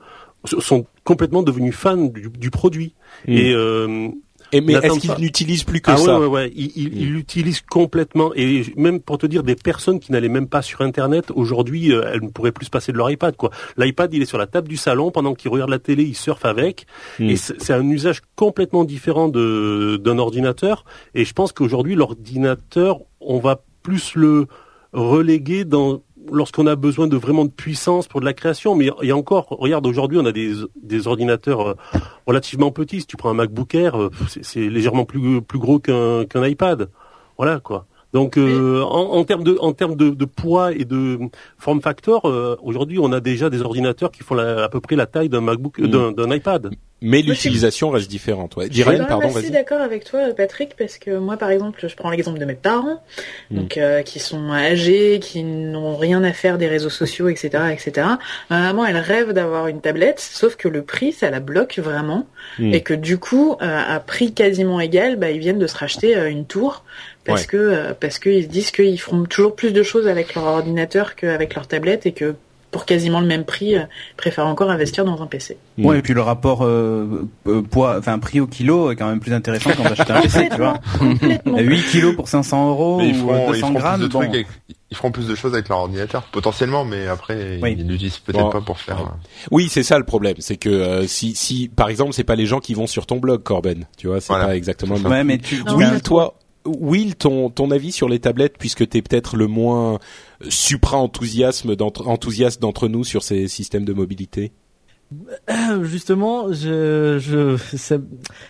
sont 0.60 0.86
complètement 1.04 1.44
devenues 1.44 1.72
fans 1.72 1.98
du, 1.98 2.30
du 2.30 2.50
produit. 2.52 2.94
Mm. 3.28 3.32
Et 3.32 3.54
euh, 3.54 4.08
Et 4.54 4.60
mais 4.60 4.74
est-ce 4.74 5.08
pas. 5.08 5.18
n'utilisent 5.18 5.64
plus 5.64 5.80
que 5.80 5.92
ah 5.92 5.98
ça 5.98 6.20
ouais, 6.20 6.26
ouais, 6.28 6.48
Mm. 6.50 6.52
ils 6.56 7.12
l'utilisent 7.14 7.62
complètement. 7.62 8.32
Et 8.36 8.64
même 8.76 9.00
pour 9.00 9.18
te 9.18 9.26
dire, 9.26 9.44
des 9.44 9.56
personnes 9.56 10.00
qui 10.02 10.12
n'allaient 10.12 10.28
même 10.28 10.48
pas 10.48 10.62
sur 10.62 10.82
Internet, 10.82 11.32
aujourd'hui, 11.34 11.94
euh, 11.94 12.04
elles 12.14 12.22
ne 12.22 12.30
pourraient 12.30 12.52
plus 12.52 12.66
se 12.66 12.70
passer 12.70 12.92
de 12.92 12.98
leur 12.98 13.10
iPad. 13.10 13.36
quoi. 13.38 13.50
L'iPad, 13.78 14.14
il 14.14 14.22
est 14.22 14.26
sur 14.26 14.38
la 14.38 14.48
table 14.48 14.68
du 14.68 14.76
salon, 14.78 15.10
pendant 15.12 15.34
qu'ils 15.36 15.52
regardent 15.52 15.70
la 15.72 15.80
télé, 15.80 16.04
ils 16.04 16.16
surfent 16.18 16.46
avec. 16.46 16.86
Mm. 17.20 17.30
Et 17.30 17.36
c'est 17.38 17.62
c'est 17.62 17.74
un 17.74 17.88
usage 17.90 18.22
complètement 18.36 18.84
différent 18.84 19.30
de 19.30 19.98
d'un 20.04 20.18
ordinateur. 20.20 20.84
Et 21.16 21.24
je 21.24 21.34
pense 21.34 21.54
qu'aujourd'hui, 21.54 21.96
l'ordinateur, 21.96 23.00
on 23.22 23.40
va 23.40 23.64
plus 23.84 24.16
le 24.16 24.48
reléguer 24.94 25.64
dans 25.64 26.02
lorsqu'on 26.32 26.68
a 26.68 26.76
besoin 26.76 27.08
de 27.08 27.16
vraiment 27.16 27.46
de 27.46 27.50
puissance 27.50 28.08
pour 28.08 28.20
de 28.20 28.26
la 28.26 28.34
création. 28.34 28.76
Mais 28.76 28.90
il 29.02 29.08
y 29.08 29.12
a 29.12 29.16
encore, 29.18 29.48
regarde, 29.50 29.88
aujourd'hui, 29.88 30.18
on 30.20 30.26
a 30.26 30.32
des, 30.32 30.54
des 30.84 31.08
ordinateurs 31.08 31.70
euh, 31.70 31.74
relativement 32.28 32.72
petits. 32.72 33.02
Si 33.02 33.08
tu 33.08 33.18
prends 33.18 33.30
un 33.30 33.34
MacBook 33.34 33.74
Air, 33.76 34.00
euh, 34.00 34.10
c'est- 34.42 34.70
légèrement 34.70 35.06
plus, 35.06 35.42
plus 35.42 35.60
gros 35.60 35.80
qu'un 35.80 36.26
qu'un 36.26 36.46
iPad. 36.46 36.90
Voilà, 37.38 37.60
quoi. 37.60 37.86
Donc, 38.14 38.38
euh, 38.38 38.82
en, 38.82 39.14
en 39.14 39.24
termes 39.24 39.44
de, 39.46 39.58
en 39.62 39.72
termes 39.72 39.96
de, 39.96 40.10
de 40.10 40.26
poids 40.26 40.74
et 40.74 40.84
de 40.84 41.18
form 41.58 41.82
factor, 41.82 42.26
euh, 42.26 42.58
aujourd'hui, 42.62 43.00
on 43.00 43.12
a 43.14 43.22
déjà 43.22 43.50
des 43.50 43.62
ordinateurs 43.62 44.12
qui 44.12 44.22
font 44.22 44.36
la- 44.36 44.66
à 44.66 44.70
peu 44.70 44.82
près 44.82 44.98
la 44.98 45.06
taille 45.06 45.30
d'un 45.30 45.40
MacBook, 45.40 45.80
Mm. 45.80 45.88
d'un 45.88 46.12
d'un 46.12 46.36
iPad. 46.36 46.72
Mais 47.04 47.22
l'utilisation 47.24 47.90
reste 47.90 48.10
différente. 48.10 48.56
Ouais. 48.56 48.68
Je 48.70 48.74
suis 48.84 48.84
pardon, 48.84 49.36
assez 49.36 49.50
d'accord 49.50 49.82
avec 49.82 50.04
toi, 50.04 50.22
Patrick, 50.38 50.76
parce 50.78 51.00
que 51.00 51.18
moi, 51.18 51.36
par 51.36 51.50
exemple, 51.50 51.80
je 51.88 51.96
prends 51.96 52.12
l'exemple 52.12 52.38
de 52.38 52.46
mes 52.46 52.54
parents, 52.54 53.02
Mm. 53.50 53.56
donc 53.58 53.78
euh, 53.78 54.04
qui 54.04 54.20
sont 54.20 54.52
âgés, 54.52 55.20
qui 55.20 55.44
n'ont 55.44 55.98
rien 55.98 56.24
à 56.24 56.32
faire 56.32 56.60
des 56.60 56.68
réseaux 56.68 56.90
sociaux, 56.92 57.28
etc., 57.28 57.50
etc. 57.74 58.08
Ma 58.52 58.60
maman, 58.60 58.86
elle 58.86 58.98
rêve 58.98 59.34
d'avoir 59.34 59.68
une 59.68 59.82
tablette, 59.82 60.20
sauf 60.20 60.56
que 60.56 60.68
le 60.68 60.84
prix, 60.84 61.12
ça 61.12 61.32
la 61.32 61.40
bloque 61.40 61.80
vraiment, 61.80 62.28
Mm. 62.60 62.74
et 62.74 62.82
que 62.82 62.94
du 62.94 63.18
coup, 63.18 63.54
euh, 63.62 63.82
à 63.88 64.00
prix 64.00 64.34
quasiment 64.34 64.80
égal, 64.80 65.16
bah, 65.16 65.32
ils 65.32 65.40
viennent 65.40 65.60
de 65.60 65.68
se 65.68 65.78
racheter 65.78 66.16
euh, 66.16 66.30
une 66.30 66.46
tour 66.46 66.84
parce 67.26 67.42
Ouais. 67.42 67.48
que 67.48 67.58
euh, 67.58 67.94
parce 68.00 68.20
qu'ils 68.20 68.44
se 68.44 68.48
disent 68.48 68.72
qu'ils 68.72 69.00
feront 69.00 69.24
toujours 69.26 69.56
plus 69.56 69.74
de 69.74 69.82
choses 69.84 70.08
avec 70.08 70.36
leur 70.36 70.44
ordinateur 70.46 71.16
qu'avec 71.16 71.56
leur 71.56 71.68
tablette, 71.68 72.06
et 72.06 72.12
que 72.12 72.36
pour 72.72 72.86
quasiment 72.86 73.20
le 73.20 73.28
même 73.28 73.44
prix, 73.44 73.76
euh, 73.76 73.82
ils 74.14 74.16
préfèrent 74.16 74.48
encore 74.48 74.70
investir 74.72 75.04
dans 75.06 75.22
un 75.22 75.28
PC. 75.28 75.58
Mm. 75.78 75.86
Ouais, 75.86 76.00
et 76.00 76.02
puis 76.02 76.14
le 76.14 76.22
rapport 76.22 76.64
euh, 76.64 77.28
euh, 77.48 77.62
poids, 77.62 77.98
enfin 78.00 78.18
prix 78.18 78.40
au 78.40 78.48
kilo 78.48 78.92
est 78.92 78.96
quand 78.96 79.08
même 79.08 79.20
plus 79.20 79.34
intéressant 79.34 79.72
quand 79.76 79.84
t'achètes 79.84 80.10
un 80.10 80.22
PC, 80.22 80.50
tu 80.50 80.58
vois. 80.58 80.80
Complètement. 80.98 81.58
8 81.60 81.84
kilos 81.92 82.16
pour 82.16 82.28
500 82.30 82.70
euros 82.70 83.02
ils 83.04 83.12
ou 83.16 83.28
feront, 83.28 83.44
ils 83.48 83.54
200 83.56 83.68
feront 83.68 83.74
grammes, 83.80 84.00
plus 84.00 84.08
de 84.08 84.14
bon. 84.14 84.20
trucs 84.20 84.34
avec- 84.34 84.48
ils 84.90 84.98
feront 84.98 85.12
plus 85.12 85.28
de 85.28 85.36
choses 85.36 85.54
avec 85.54 85.70
leur 85.70 85.78
ordinateur, 85.80 86.24
potentiellement, 86.24 86.84
mais 86.84 87.08
après 87.08 87.60
Oui. 87.62 87.76
ils 87.80 87.88
l'utilisent 87.88 88.18
peut-être 88.20 88.44
Bon. 88.44 88.50
pas 88.50 88.62
pour 88.62 88.78
faire. 88.78 89.00
Ouais. 89.02 89.08
Oui, 89.52 89.68
c'est 89.70 89.84
ça 89.84 89.98
le 89.98 90.04
problème, 90.04 90.36
c'est 90.40 90.58
que 90.58 90.68
euh, 90.70 91.08
si, 91.08 91.34
si, 91.36 91.70
par 91.74 91.88
exemple, 91.90 92.12
c'est 92.14 92.26
pas 92.26 92.36
les 92.36 92.46
gens 92.46 92.60
qui 92.60 92.74
vont 92.74 92.88
sur 92.88 93.06
ton 93.06 93.18
blog, 93.18 93.42
Corben, 93.44 93.86
tu 93.98 94.08
vois, 94.08 94.20
c'est 94.20 94.28
Voilà. 94.34 94.48
pas 94.48 94.56
exactement 94.58 94.96
le 94.96 95.02
même. 95.02 95.12
Ouais, 95.12 95.24
mais 95.24 95.38
tu, 95.38 95.64
mais- 95.78 96.00
toi, 96.02 96.36
Will, 96.66 97.16
ton 97.16 97.50
ton 97.50 97.72
avis 97.72 97.92
sur 97.92 98.08
les 98.10 98.20
tablettes, 98.20 98.56
puisque 98.60 98.88
t'es 98.88 99.02
peut-être 99.02 99.36
le 99.36 99.48
moins 99.48 100.00
supra 100.50 100.98
enthousiasme 100.98 101.76
d'entre 101.76 102.08
enthousiaste 102.08 102.62
d'entre 102.62 102.88
nous 102.88 103.04
sur 103.04 103.24
ces 103.24 103.48
systèmes 103.48 103.86
de 103.86 103.94
mobilité? 103.94 104.52
Justement, 105.84 106.52
je, 106.54 107.18
je, 107.20 107.58
ça- 107.78 107.98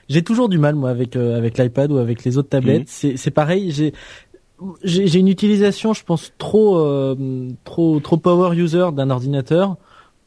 j'ai 0.10 0.24
toujours 0.24 0.48
du 0.50 0.58
mal 0.60 0.76
moi 0.76 0.90
avec 0.90 1.16
euh, 1.16 1.38
avec 1.38 1.58
l'iPad 1.58 1.92
ou 1.92 1.98
avec 1.98 2.24
les 2.24 2.38
autres 2.38 2.50
tablettes. 2.50 2.82
Mhm. 2.82 2.86
C'est, 2.88 3.18
c'est 3.18 3.32
pareil. 3.32 3.72
J'ai, 3.72 3.94
j'ai, 4.84 5.18
une 5.20 5.28
utilisation, 5.28 5.94
je 5.94 6.04
pense, 6.04 6.34
trop, 6.38 6.78
euh, 6.78 7.50
trop, 7.64 8.00
trop 8.00 8.18
power 8.18 8.56
user 8.56 8.86
d'un 8.94 9.10
ordinateur 9.10 9.76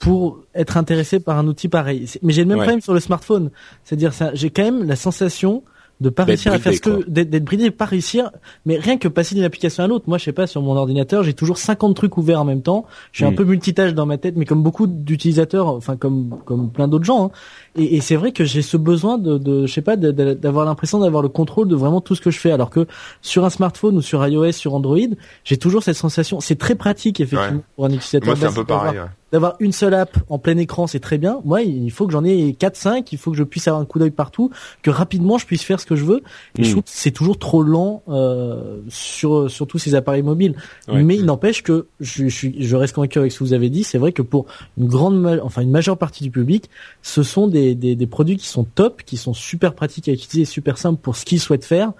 pour 0.00 0.40
être 0.56 0.76
intéressé 0.76 1.20
par 1.20 1.38
un 1.38 1.46
outil 1.46 1.68
pareil. 1.68 2.06
Mais 2.22 2.32
j'ai 2.32 2.42
le 2.42 2.48
même 2.48 2.58
Ouais. 2.58 2.64
problème 2.64 2.80
sur 2.80 2.94
le 2.94 3.00
smartphone. 3.00 3.50
C'est-à-dire, 3.84 4.12
ça, 4.12 4.34
j'ai 4.34 4.50
quand 4.50 4.64
même 4.64 4.84
la 4.88 4.96
sensation 4.96 5.62
de 6.00 6.08
pas 6.10 6.24
réussir 6.24 6.52
à 6.52 6.58
faire 6.58 6.74
ce 6.74 6.80
que 6.80 7.08
d'être, 7.08 7.44
bridé, 7.44 7.70
pas 7.70 7.84
réussir. 7.84 8.30
Mais 8.66 8.76
rien 8.78 8.98
que 8.98 9.06
passer 9.08 9.34
d'une 9.34 9.44
application 9.44 9.84
à 9.84 9.86
l'autre. 9.86 10.04
Moi, 10.08 10.18
je 10.18 10.24
sais 10.24 10.32
pas, 10.32 10.46
sur 10.46 10.60
mon 10.60 10.76
ordinateur, 10.76 11.22
j'ai 11.22 11.34
toujours 11.34 11.56
50 11.58 11.94
trucs 11.94 12.16
ouverts 12.18 12.40
en 12.40 12.44
même 12.44 12.62
temps. 12.62 12.84
Je 13.12 13.18
suis 13.18 13.24
un 13.24 13.30
Mm. 13.30 13.36
peu 13.36 13.44
multitâche 13.44 13.94
dans 13.94 14.04
ma 14.06 14.18
tête, 14.18 14.34
mais 14.36 14.44
comme 14.44 14.62
beaucoup 14.62 14.86
d'utilisateurs, 14.86 15.68
enfin 15.68 15.96
comme 15.96 16.30
comme 16.44 16.70
plein 16.70 16.88
d'autres 16.88 17.04
gens. 17.04 17.26
hein. 17.26 17.30
Et, 17.76 17.96
et 17.96 18.00
c'est 18.00 18.16
vrai 18.16 18.32
que 18.32 18.44
j'ai 18.44 18.62
ce 18.62 18.76
besoin 18.76 19.18
de, 19.18 19.36
de 19.38 19.66
je 19.66 19.72
sais 19.72 19.82
pas, 19.82 19.96
d'avoir 19.96 20.64
l'impression 20.64 20.98
d'avoir 21.00 21.22
le 21.22 21.28
contrôle 21.28 21.68
de 21.68 21.74
vraiment 21.76 22.00
tout 22.00 22.14
ce 22.14 22.20
que 22.20 22.30
je 22.30 22.38
fais. 22.38 22.50
Alors 22.52 22.70
que 22.70 22.86
sur 23.22 23.44
un 23.44 23.50
smartphone 23.50 23.96
ou 23.96 24.02
sur 24.02 24.24
iOS, 24.26 24.52
sur 24.52 24.74
Android, 24.74 24.98
j'ai 25.44 25.56
toujours 25.56 25.82
cette 25.82 25.96
sensation. 25.96 26.40
C'est 26.40 26.56
très 26.56 26.74
pratique 26.74 27.20
effectivement 27.20 27.56
Ouais. 27.56 27.64
pour 27.76 27.84
un 27.86 27.90
utilisateur. 27.90 28.28
Moi 28.28 28.36
c'est 28.36 28.46
un 28.46 28.48
peu 28.52 28.64
d'avoir- 28.64 28.84
pareil. 28.84 29.00
ouais. 29.00 29.06
D'avoir 29.32 29.56
une 29.58 29.72
seule 29.72 29.94
app 29.94 30.16
en 30.28 30.38
plein 30.38 30.56
écran, 30.58 30.86
c'est 30.86 31.00
très 31.00 31.18
bien. 31.18 31.40
Moi, 31.44 31.62
il 31.62 31.90
faut 31.90 32.06
que 32.06 32.12
j'en 32.12 32.22
ai 32.22 32.52
4 32.54 32.76
5, 32.76 33.10
il 33.12 33.18
faut 33.18 33.32
que 33.32 33.36
je 33.36 33.42
puisse 33.42 33.66
avoir 33.66 33.82
un 33.82 33.84
coup 33.84 33.98
d'œil 33.98 34.12
partout, 34.12 34.50
que 34.80 34.90
rapidement 34.90 35.38
je 35.38 35.46
puisse 35.46 35.64
faire 35.64 35.80
ce 35.80 35.86
que 35.86 35.96
je 35.96 36.04
veux. 36.04 36.22
Et 36.56 36.62
je 36.62 36.68
Mm. 36.68 36.70
trouve 36.70 36.82
que 36.84 36.90
c'est 36.92 37.10
toujours 37.10 37.36
trop 37.40 37.64
lent 37.64 38.04
euh, 38.08 38.78
sur 38.88 39.50
sur 39.50 39.66
tous 39.66 39.78
ces 39.78 39.96
appareils 39.96 40.22
mobiles. 40.22 40.54
Ouais. 40.86 41.02
Mais 41.02 41.16
il 41.16 41.24
n'empêche 41.24 41.64
que 41.64 41.86
je, 41.98 42.28
je, 42.28 42.36
suis- 42.36 42.54
je 42.62 42.76
reste 42.76 42.94
convaincu 42.94 43.18
avec 43.18 43.32
ce 43.32 43.40
que 43.40 43.44
vous 43.44 43.54
avez 43.54 43.70
dit. 43.70 43.82
C'est 43.82 43.98
vrai 43.98 44.12
que 44.12 44.22
pour 44.22 44.46
une 44.78 44.86
grande, 44.86 45.40
enfin 45.42 45.62
une 45.62 45.70
majeure 45.72 45.98
partie 45.98 46.22
du 46.22 46.30
public, 46.30 46.70
ce 47.02 47.24
sont 47.24 47.48
des, 47.48 47.63
des, 47.72 48.06
produits 48.06 48.36
qui 48.36 48.48
sont 48.48 48.64
top, 48.64 49.02
qui 49.02 49.16
sont 49.16 49.34
super 49.34 49.74
pratiques 49.74 50.08
à 50.08 50.12
utiliser, 50.12 50.44
super 50.44 50.76
simples 50.78 51.00
pour 51.00 51.16
ce 51.16 51.24
qu'ils 51.24 51.40
souhaitent 51.40 51.64
faire. 51.64 51.92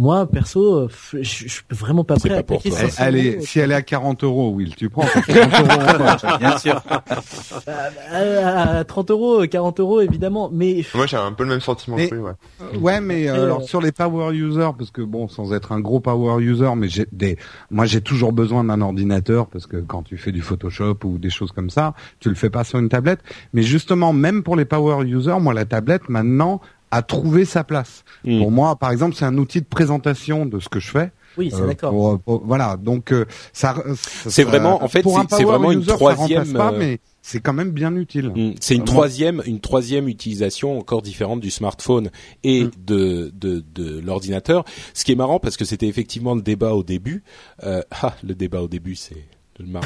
Moi, 0.00 0.26
perso, 0.30 0.74
euh, 0.82 0.88
je, 1.14 1.22
je 1.22 1.48
suis 1.48 1.62
vraiment 1.70 2.04
pas 2.04 2.14
prêt 2.16 2.28
pas 2.28 2.36
à 2.36 2.42
toi. 2.44 2.58
500 2.70 3.02
Elle 3.04 3.16
est, 3.16 3.40
si 3.40 3.58
elle 3.58 3.72
est 3.72 3.74
à 3.74 3.82
40 3.82 4.22
euros, 4.22 4.50
Will, 4.50 4.76
tu 4.76 4.88
prends. 4.90 5.02
40 5.26 5.26
euros, 6.24 6.38
Bien 6.38 6.56
sûr. 6.58 6.80
à, 7.66 8.78
à 8.78 8.84
30 8.84 9.10
euros, 9.10 9.44
40 9.46 9.80
euros, 9.80 10.00
évidemment. 10.00 10.50
Mais 10.52 10.84
Moi, 10.94 11.06
j'ai 11.06 11.16
un 11.16 11.32
peu 11.32 11.42
le 11.44 11.50
même 11.50 11.60
sentiment 11.60 11.96
Mais- 11.96 12.08
que 12.08 12.14
lui, 12.14 12.22
ouais. 12.22 12.32
Ouais, 12.80 13.00
mais 13.00 13.28
euh, 13.28 13.34
Euh, 13.38 13.44
alors 13.44 13.62
sur 13.62 13.80
les 13.80 13.92
power 13.92 14.34
users, 14.34 14.70
parce 14.78 14.90
que 14.90 15.02
bon, 15.02 15.28
sans 15.28 15.52
être 15.52 15.72
un 15.72 15.80
gros 15.80 16.00
power 16.00 16.42
user, 16.42 16.70
mais 16.76 16.88
j'ai 16.88 17.06
des, 17.12 17.36
moi 17.70 17.84
j'ai 17.84 18.00
toujours 18.00 18.32
besoin 18.32 18.64
d'un 18.64 18.80
ordinateur 18.80 19.46
parce 19.48 19.66
que 19.66 19.76
quand 19.78 20.02
tu 20.02 20.16
fais 20.16 20.32
du 20.32 20.42
Photoshop 20.42 20.98
ou 21.04 21.18
des 21.18 21.30
choses 21.30 21.52
comme 21.52 21.70
ça, 21.70 21.94
tu 22.20 22.28
le 22.28 22.34
fais 22.34 22.50
pas 22.50 22.64
sur 22.64 22.78
une 22.78 22.88
tablette. 22.88 23.20
Mais 23.52 23.62
justement, 23.62 24.12
même 24.12 24.42
pour 24.42 24.56
les 24.56 24.64
power 24.64 25.04
users, 25.06 25.38
moi 25.40 25.54
la 25.54 25.64
tablette 25.64 26.08
maintenant 26.08 26.60
a 26.90 27.02
trouvé 27.02 27.44
sa 27.44 27.64
place. 27.64 28.04
Mm. 28.24 28.38
Pour 28.40 28.50
moi, 28.50 28.76
par 28.76 28.90
exemple, 28.90 29.14
c'est 29.14 29.24
un 29.24 29.36
outil 29.38 29.60
de 29.60 29.66
présentation 29.66 30.46
de 30.46 30.58
ce 30.60 30.68
que 30.68 30.80
je 30.80 30.90
fais. 30.90 31.12
oui, 31.36 31.50
c'est 31.54 31.60
Euh, 31.62 31.66
d'accord. 31.68 31.90
pour- 31.92 32.18
pour- 32.20 32.42
voilà, 32.44 32.76
donc 32.76 33.12
euh, 33.12 33.24
ça. 33.52 33.74
ça- 33.94 34.30
C'est 34.30 34.42
vraiment- 34.44 34.82
en 34.82 34.88
fait, 34.88 35.02
pour 35.02 35.18
un 35.20 35.26
c'est- 35.30 35.44
vraiment 35.44 35.70
une 35.70 35.80
user, 35.82 35.92
troisième, 35.92 36.52
pas, 36.52 36.72
euh, 36.72 36.78
mais 36.78 36.98
c'est 37.22 37.38
quand 37.40 37.52
même 37.52 37.70
bien 37.70 37.94
utile. 37.94 38.32
Mm. 38.34 38.54
C'est 38.60 38.74
une 38.74 38.84
troisième, 38.84 39.42
une 39.46 39.60
troisième 39.60 40.08
utilisation 40.08 40.76
encore 40.78 41.02
différente 41.02 41.40
du 41.40 41.50
smartphone 41.50 42.10
et 42.42 42.64
Mm. 42.64 42.70
de 42.86 43.32
de, 43.38 43.62
de 43.72 44.00
l'ordinateur. 44.00 44.64
Ce 44.94 45.04
qui 45.04 45.12
est 45.12 45.16
marrant 45.16 45.38
parce 45.38 45.56
que 45.56 45.64
c'était 45.64 45.86
effectivement 45.86 46.34
le 46.34 46.42
débat 46.42 46.72
au 46.72 46.82
début. 46.82 47.22
Euh, 47.62 47.82
ah, 48.02 48.14
le 48.24 48.34
débat 48.34 48.62
au 48.62 48.68
début, 48.68 48.96
c'est 48.96 49.24
le. 49.58 49.66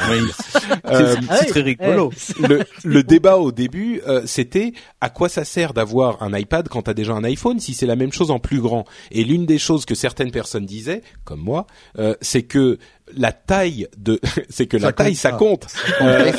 Euh, 0.87 1.17
C'est 1.39 1.47
très 1.47 1.61
rigolo. 1.63 2.13
le, 2.41 2.65
le 2.85 3.03
débat 3.03 3.39
au 3.39 3.53
début, 3.53 4.01
euh, 4.07 4.23
c'était 4.27 4.73
à 5.01 5.11
quoi 5.11 5.29
ça 5.29 5.45
sert 5.45 5.73
d'avoir 5.75 6.23
un 6.23 6.37
iPad 6.37 6.69
quand 6.69 6.83
t'as 6.83 6.95
déjà 6.95 7.13
un 7.15 7.25
iPhone 7.25 7.61
si 7.61 7.75
c'est 7.75 7.87
la 7.87 7.97
même 7.97 8.13
chose 8.13 8.31
en 8.31 8.39
plus 8.39 8.61
grand? 8.61 8.85
Et 9.11 9.25
l'une 9.25 9.47
des 9.47 9.59
choses 9.59 9.85
que 9.85 9.95
certaines 9.95 10.31
personnes 10.31 10.67
disaient, 10.67 11.03
comme 11.25 11.41
moi, 11.41 11.67
euh, 11.99 12.15
c'est 12.21 12.43
que 12.43 12.79
la 13.17 13.33
taille 13.33 13.87
de, 13.99 14.21
c'est 14.49 14.67
que 14.67 14.79
Ça 14.79 14.87
la 14.87 14.93
taille 14.93 15.13
compte 15.15 15.17
ça 15.21 15.31
pas. 15.31 15.37
compte. 15.37 15.67
Euh, 16.03 16.33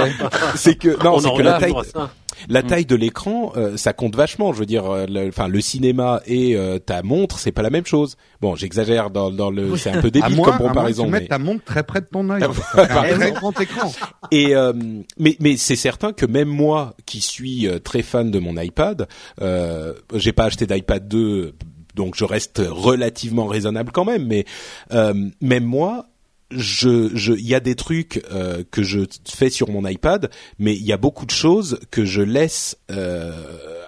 c'est 0.56 0.74
que 0.76 1.02
non, 1.04 1.14
On 1.14 1.20
c'est 1.20 1.34
que 1.36 1.42
la 1.42 1.58
taille, 1.58 1.72
ça. 1.92 2.10
la 2.48 2.62
taille 2.62 2.84
de 2.86 2.96
l'écran, 2.96 3.52
euh, 3.56 3.76
ça 3.76 3.92
compte 3.92 4.16
vachement. 4.16 4.52
Je 4.52 4.58
veux 4.60 4.66
dire, 4.66 4.86
euh, 4.86 5.06
le, 5.08 5.28
enfin 5.28 5.48
le 5.48 5.60
cinéma 5.60 6.20
et 6.26 6.56
euh, 6.56 6.78
ta 6.78 7.02
montre, 7.02 7.38
c'est 7.38 7.52
pas 7.52 7.62
la 7.62 7.70
même 7.70 7.86
chose. 7.86 8.16
Bon, 8.40 8.54
j'exagère 8.56 9.10
dans, 9.10 9.30
dans 9.30 9.50
le, 9.50 9.76
c'est 9.76 9.90
un 9.90 10.00
peu 10.00 10.08
À 10.08 10.10
débile 10.10 10.36
moins, 10.36 10.44
comme 10.46 10.54
à 10.54 10.58
moins 10.58 10.68
que 10.68 10.74
comparaison. 10.74 11.04
tu 11.04 11.10
mais- 11.10 11.20
mettes 11.20 11.28
ta 11.28 11.38
montre 11.38 11.64
très 11.64 11.82
près 11.82 12.00
de 12.00 12.06
ton 12.06 12.28
œil. 12.30 12.42
Très 12.74 13.32
grand 13.32 13.60
écran. 13.60 13.92
Et 14.30 14.54
euh, 14.54 14.72
mais 15.18 15.36
mais 15.40 15.56
c'est 15.56 15.76
certain 15.76 16.12
que 16.12 16.26
même 16.26 16.48
moi 16.48 16.94
qui 17.06 17.20
suis 17.20 17.68
très 17.84 18.02
fan 18.02 18.30
de 18.30 18.38
mon 18.38 18.56
iPad, 18.60 19.06
euh, 19.40 19.94
j'ai 20.14 20.32
pas 20.32 20.44
acheté 20.44 20.66
d'iPad 20.66 21.06
2 21.08 21.54
donc 21.96 22.14
je 22.16 22.24
reste 22.24 22.62
relativement 22.64 23.46
raisonnable 23.46 23.90
quand 23.90 24.04
même 24.04 24.24
mais 24.24 24.44
euh, 24.92 25.12
même 25.40 25.64
moi 25.64 26.06
je 26.50 27.10
je 27.14 27.32
il 27.32 27.46
y 27.46 27.54
a 27.54 27.60
des 27.60 27.74
trucs 27.74 28.24
euh, 28.32 28.64
que 28.70 28.82
je 28.82 29.00
fais 29.24 29.50
sur 29.50 29.70
mon 29.70 29.86
iPad 29.86 30.30
mais 30.58 30.74
il 30.74 30.84
y 30.84 30.92
a 30.92 30.96
beaucoup 30.96 31.26
de 31.26 31.30
choses 31.30 31.78
que 31.90 32.04
je 32.04 32.22
laisse 32.22 32.76
euh, 32.90 33.32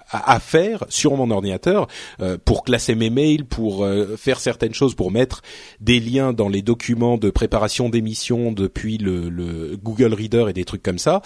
à, 0.09 0.39
faire 0.39 0.85
sur 0.89 1.15
mon 1.17 1.31
ordinateur 1.31 1.87
euh, 2.21 2.37
pour 2.43 2.63
classer 2.63 2.95
mes 2.95 3.09
mails 3.09 3.45
pour 3.45 3.83
euh, 3.83 4.15
faire 4.15 4.39
certaines 4.39 4.73
choses 4.73 4.95
pour 4.95 5.11
mettre 5.11 5.41
des 5.79 5.99
liens 5.99 6.33
dans 6.33 6.49
les 6.49 6.61
documents 6.61 7.17
de 7.17 7.29
préparation 7.29 7.89
d'émissions 7.89 8.51
depuis 8.51 8.97
le, 8.97 9.29
le 9.29 9.75
Google 9.81 10.13
Reader 10.13 10.45
et 10.49 10.53
des 10.53 10.65
trucs 10.65 10.83
comme 10.83 10.99
ça. 10.99 11.21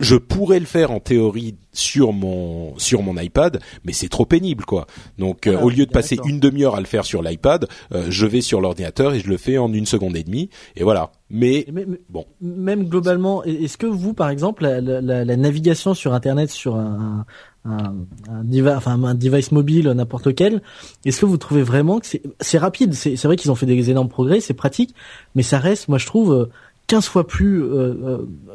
Je 0.00 0.16
pourrais 0.16 0.58
le 0.58 0.66
faire 0.66 0.90
en 0.90 1.00
théorie 1.00 1.54
sur 1.72 2.12
mon 2.12 2.76
sur 2.78 3.02
mon 3.02 3.16
iPad, 3.20 3.60
mais 3.84 3.92
c'est 3.92 4.08
trop 4.08 4.24
pénible 4.26 4.64
quoi. 4.64 4.86
Donc 5.18 5.46
euh, 5.46 5.52
Voilà, 5.52 5.66
au 5.66 5.70
lieu 5.70 5.86
de 5.86 5.90
passer 5.92 6.18
une 6.24 6.40
demi-heure 6.40 6.74
à 6.74 6.80
le 6.80 6.86
faire 6.86 7.04
sur 7.04 7.22
l'iPad, 7.22 7.68
euh, 7.94 8.06
je 8.08 8.26
vais 8.26 8.40
sur 8.40 8.60
l'ordinateur 8.60 9.14
et 9.14 9.20
je 9.20 9.28
le 9.28 9.36
fais 9.36 9.58
en 9.58 9.72
une 9.72 9.86
seconde 9.86 10.16
et 10.16 10.24
demie 10.24 10.48
et 10.74 10.82
voilà. 10.82 11.12
Mais 11.30 11.66
bon. 12.08 12.24
Même 12.40 12.84
globalement, 12.88 13.42
est-ce 13.44 13.76
que 13.76 13.86
vous, 13.86 14.14
par 14.14 14.28
exemple, 14.30 14.62
la, 14.62 14.80
la- 14.80 15.24
la- 15.24 15.36
navigation 15.36 15.92
sur 15.92 16.14
Internet 16.14 16.50
sur 16.50 16.76
un, 16.76 17.26
un, 17.64 17.94
un, 18.30 18.44
device, 18.44 18.72
enfin, 18.76 19.02
un 19.02 19.14
device 19.14 19.50
mobile, 19.52 19.88
n'importe 19.90 20.26
lequel, 20.28 20.62
est-ce 21.04 21.20
que 21.20 21.26
vous 21.26 21.36
trouvez 21.36 21.62
vraiment 21.64 21.98
que 22.00 22.06
c'est 22.40 22.58
rapide? 22.58 22.94
C'est 22.94 23.16
c'est 23.16 23.26
vrai 23.28 23.36
qu'ils 23.36 23.50
ont 23.50 23.56
fait 23.56 23.66
des 23.66 23.90
énormes 23.90 24.08
progrès, 24.08 24.38
c'est 24.40 24.54
pratique, 24.54 24.94
mais 25.34 25.42
ça 25.42 25.58
reste, 25.58 25.88
moi 25.88 25.98
je 25.98 26.06
trouve, 26.06 26.32
euh, 26.32 26.46
15 26.86 27.06
fois 27.08 27.26
plus, 27.26 27.62
euh, 27.62 27.94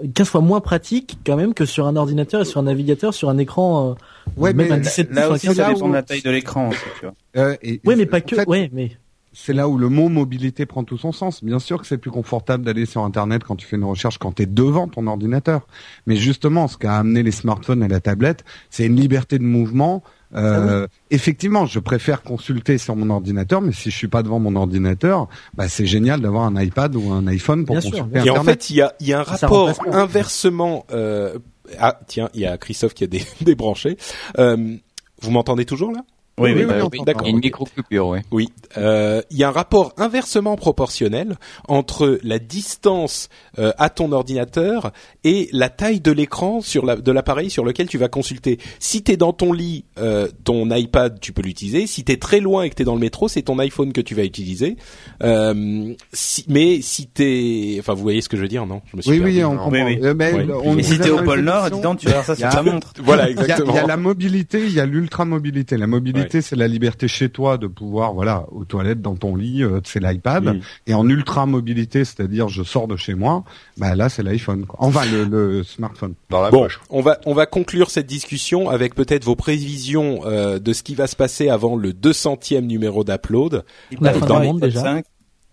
euh, 0.03 0.07
15 0.13 0.29
fois 0.29 0.41
moins 0.41 0.61
pratique 0.61 1.17
quand 1.25 1.35
même 1.35 1.53
que 1.53 1.65
sur 1.65 1.85
un 1.87 1.95
ordinateur 1.95 2.41
et 2.41 2.45
sur 2.45 2.59
un 2.59 2.63
navigateur, 2.63 3.13
sur 3.13 3.29
un 3.29 3.37
écran. 3.37 3.91
euh, 3.91 3.93
Ouais, 4.37 4.53
même 4.53 4.67
mais 4.67 4.73
à 4.73 4.79
17 4.79 5.07
pouces, 5.07 5.15
Là 5.15 5.25
enfin, 5.25 5.35
aussi, 5.35 5.47
15 5.47 5.55
ça 5.57 5.67
là 5.67 5.73
dépend 5.73 5.85
où- 5.85 5.89
de 5.89 5.93
la 5.95 6.03
taille 6.03 6.21
de 6.21 6.29
l'écran. 6.29 6.69
aussi, 6.69 6.79
tu 6.99 7.05
vois. 7.05 7.13
Euh, 7.37 7.55
et- 7.61 7.81
Ouais, 7.85 7.95
mais 7.95 8.03
et- 8.03 8.05
pas 8.05 8.17
en 8.17 8.21
que. 8.21 8.35
fait, 8.35 8.47
ouais, 8.47 8.69
mais 8.73 8.91
C'est 9.33 9.53
là 9.53 9.69
où 9.69 9.77
le 9.77 9.87
mot 9.87 10.09
mobilité 10.09 10.65
prend 10.65 10.83
tout 10.83 10.97
son 10.97 11.13
sens. 11.13 11.41
Bien 11.41 11.59
sûr 11.59 11.79
que 11.79 11.87
c'est 11.87 11.97
plus 11.97 12.11
confortable 12.11 12.65
d'aller 12.65 12.85
sur 12.85 13.01
Internet 13.05 13.43
quand 13.45 13.55
tu 13.55 13.65
fais 13.65 13.77
une 13.77 13.85
recherche, 13.85 14.17
quand 14.17 14.33
tu 14.33 14.43
es 14.43 14.45
devant 14.45 14.89
ton 14.89 15.07
ordinateur. 15.07 15.67
Mais 16.05 16.17
justement, 16.17 16.67
ce 16.67 16.77
qu'a 16.77 16.97
amené 16.97 17.23
les 17.23 17.31
smartphones 17.31 17.81
et 17.81 17.87
la 17.87 18.01
tablette, 18.01 18.43
c'est 18.69 18.85
une 18.85 18.97
liberté 18.97 19.39
de 19.39 19.43
mouvement. 19.45 20.03
Euh, 20.35 20.87
Effectivement, 21.09 21.65
je 21.65 21.79
préfère 21.79 22.21
consulter 22.23 22.77
sur 22.77 22.95
mon 22.95 23.09
ordinateur, 23.09 23.61
mais 23.61 23.73
si 23.73 23.91
je 23.91 23.95
suis 23.97 24.07
pas 24.07 24.23
devant 24.23 24.39
mon 24.39 24.55
ordinateur, 24.55 25.27
bah, 25.53 25.67
c'est 25.67 25.85
génial 25.85 26.21
d'avoir 26.21 26.43
un 26.45 26.61
iPad 26.61 26.95
ou 26.95 27.11
un 27.11 27.27
iPhone 27.27 27.65
pour 27.65 27.75
Bien 27.75 27.81
sûr, 27.81 27.91
consulter 27.91 28.27
Et 28.27 28.29
en 28.29 28.43
fait, 28.43 28.69
il 28.69 28.77
y 28.77 28.81
a, 28.81 28.93
il 28.99 29.07
y 29.07 29.13
a 29.13 29.19
un 29.19 29.23
rapport 29.23 29.69
inversement. 29.91 30.85
Euh, 30.91 31.37
ah 31.79 31.99
tiens, 32.07 32.29
il 32.33 32.41
y 32.41 32.45
a 32.45 32.57
Christophe 32.57 32.93
qui 32.93 33.03
a 33.03 33.07
dé- 33.07 33.25
débranché. 33.41 33.97
Euh, 34.39 34.75
vous 35.21 35.31
m'entendez 35.31 35.65
toujours 35.65 35.91
là? 35.91 36.01
Oui, 36.39 36.53
oui. 36.55 36.63
oui, 36.65 36.73
on 36.81 36.89
t'entend. 36.89 37.03
d'accord. 37.03 37.21
Il 37.23 37.29
y 37.29 37.33
a 37.33 37.35
une 37.35 37.39
micro-coupure, 37.43 38.07
oui. 38.07 38.19
Oui, 38.31 38.49
euh, 38.77 39.21
il 39.29 39.37
y 39.37 39.43
a 39.43 39.49
un 39.49 39.51
rapport 39.51 39.93
inversement 39.97 40.55
proportionnel 40.55 41.35
entre 41.67 42.19
la 42.23 42.39
distance 42.39 43.29
euh, 43.59 43.73
à 43.77 43.89
ton 43.89 44.11
ordinateur 44.11 44.91
et 45.23 45.49
la 45.51 45.69
taille 45.69 45.99
de 45.99 46.11
l'écran 46.11 46.61
sur 46.61 46.85
la, 46.85 46.95
de 46.95 47.11
l'appareil 47.11 47.49
sur 47.49 47.63
lequel 47.65 47.87
tu 47.89 47.97
vas 47.97 48.07
consulter. 48.07 48.59
Si 48.79 49.03
t'es 49.03 49.17
dans 49.17 49.33
ton 49.33 49.53
lit, 49.53 49.85
euh, 49.99 50.29
ton 50.43 50.69
iPad, 50.71 51.19
tu 51.19 51.31
peux 51.33 51.41
l'utiliser. 51.41 51.85
Si 51.85 52.03
t'es 52.03 52.17
très 52.17 52.39
loin 52.39 52.63
et 52.63 52.69
que 52.69 52.75
t'es 52.75 52.85
dans 52.85 52.95
le 52.95 53.01
métro, 53.01 53.27
c'est 53.27 53.41
ton 53.43 53.59
iPhone 53.59 53.91
que 53.93 54.01
tu 54.01 54.15
vas 54.15 54.23
utiliser. 54.23 54.77
Euh, 55.23 55.93
si, 56.13 56.45
mais 56.47 56.81
si 56.81 57.07
t'es, 57.07 57.77
enfin, 57.79 57.93
vous 57.93 58.01
voyez 58.01 58.21
ce 58.21 58.29
que 58.29 58.37
je 58.37 58.41
veux 58.41 58.47
dire, 58.47 58.65
non? 58.65 58.81
Je 58.91 58.97
me 58.97 59.01
suis 59.01 59.11
Oui, 59.11 59.19
perdu. 59.19 59.33
oui, 59.37 59.43
on 59.43 59.51
Oui, 59.51 59.57
comprend. 59.57 59.85
oui. 59.85 59.99
Euh, 60.01 60.13
mais 60.17 60.33
Oui. 60.33 60.43
on 60.63 60.77
Et 60.77 60.83
si 60.83 60.97
t'es 60.97 61.09
dans 61.09 61.19
au 61.19 61.23
pôle 61.23 61.41
Nord, 61.41 61.69
dis 61.69 61.81
donc, 61.81 61.99
tu 61.99 62.07
vas 62.07 62.23
ça 62.23 62.33
y 62.33 62.37
sur 62.37 62.49
ta 62.49 62.63
montre. 62.63 62.93
Voilà, 63.03 63.27
y, 63.29 63.31
exactement. 63.33 63.73
il 63.73 63.75
y 63.75 63.79
a 63.79 63.85
la 63.85 63.97
mobilité, 63.97 64.65
il 64.65 64.73
y 64.73 64.79
a 64.79 64.85
l'ultra 64.85 65.25
mobilité. 65.25 65.77
La 66.21 66.25
mobilité, 66.25 66.41
c'est 66.41 66.55
la 66.55 66.67
liberté 66.67 67.07
chez 67.07 67.29
toi 67.29 67.57
de 67.57 67.67
pouvoir, 67.67 68.13
voilà, 68.13 68.45
aux 68.51 68.65
toilettes, 68.65 69.01
dans 69.01 69.15
ton 69.15 69.35
lit, 69.35 69.63
euh, 69.63 69.79
c'est 69.83 69.99
l'iPad. 69.99 70.59
Et 70.87 70.93
en 70.93 71.07
ultra 71.09 71.45
mobilité, 71.45 72.05
c'est-à-dire 72.05 72.47
je 72.47 72.63
sors 72.63 72.87
de 72.87 72.95
chez 72.95 73.13
moi, 73.13 73.43
bah 73.77 73.95
là 73.95 74.09
c'est 74.09 74.23
l'iPhone. 74.23 74.65
quoi. 74.65 74.77
Enfin 74.81 75.05
le, 75.11 75.23
le 75.25 75.63
smartphone. 75.63 76.13
Dans 76.29 76.41
la 76.41 76.49
Bon, 76.51 76.63
poche. 76.63 76.79
on 76.89 77.01
va 77.01 77.19
on 77.25 77.33
va 77.33 77.45
conclure 77.45 77.89
cette 77.89 78.07
discussion 78.07 78.69
avec 78.69 78.95
peut-être 78.95 79.23
vos 79.25 79.35
prévisions 79.35 80.21
euh, 80.25 80.59
de 80.59 80.73
ce 80.73 80.83
qui 80.83 80.95
va 80.95 81.07
se 81.07 81.15
passer 81.15 81.49
avant 81.49 81.75
le 81.75 81.91
200e 81.93 82.61
numéro 82.61 83.03
d'Upload. 83.03 83.63
La 83.99 84.13
fin 84.13 84.25
dans 84.25 84.39
du 84.39 84.47
monde, 84.47 84.59
déjà. 84.61 84.81
5. 84.81 85.05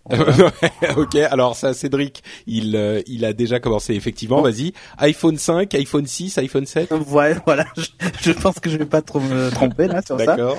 ok, 0.97 1.15
alors 1.15 1.55
ça, 1.55 1.73
Cédric, 1.73 2.23
il 2.47 2.75
euh, 2.75 3.01
il 3.07 3.25
a 3.25 3.33
déjà 3.33 3.59
commencé 3.59 3.93
effectivement. 3.93 4.41
Vas-y, 4.41 4.73
iPhone 4.97 5.37
5, 5.37 5.73
iPhone 5.75 6.05
6, 6.05 6.37
iPhone 6.37 6.65
7. 6.65 6.93
Ouais, 7.09 7.35
voilà, 7.45 7.65
je, 7.77 7.87
je 8.21 8.31
pense 8.31 8.59
que 8.59 8.69
je 8.69 8.77
vais 8.77 8.85
pas 8.85 9.01
trop 9.01 9.19
me 9.19 9.49
tromper 9.49 9.87
là 9.87 10.01
sur 10.01 10.19
ça. 10.19 10.25
D'accord. 10.25 10.57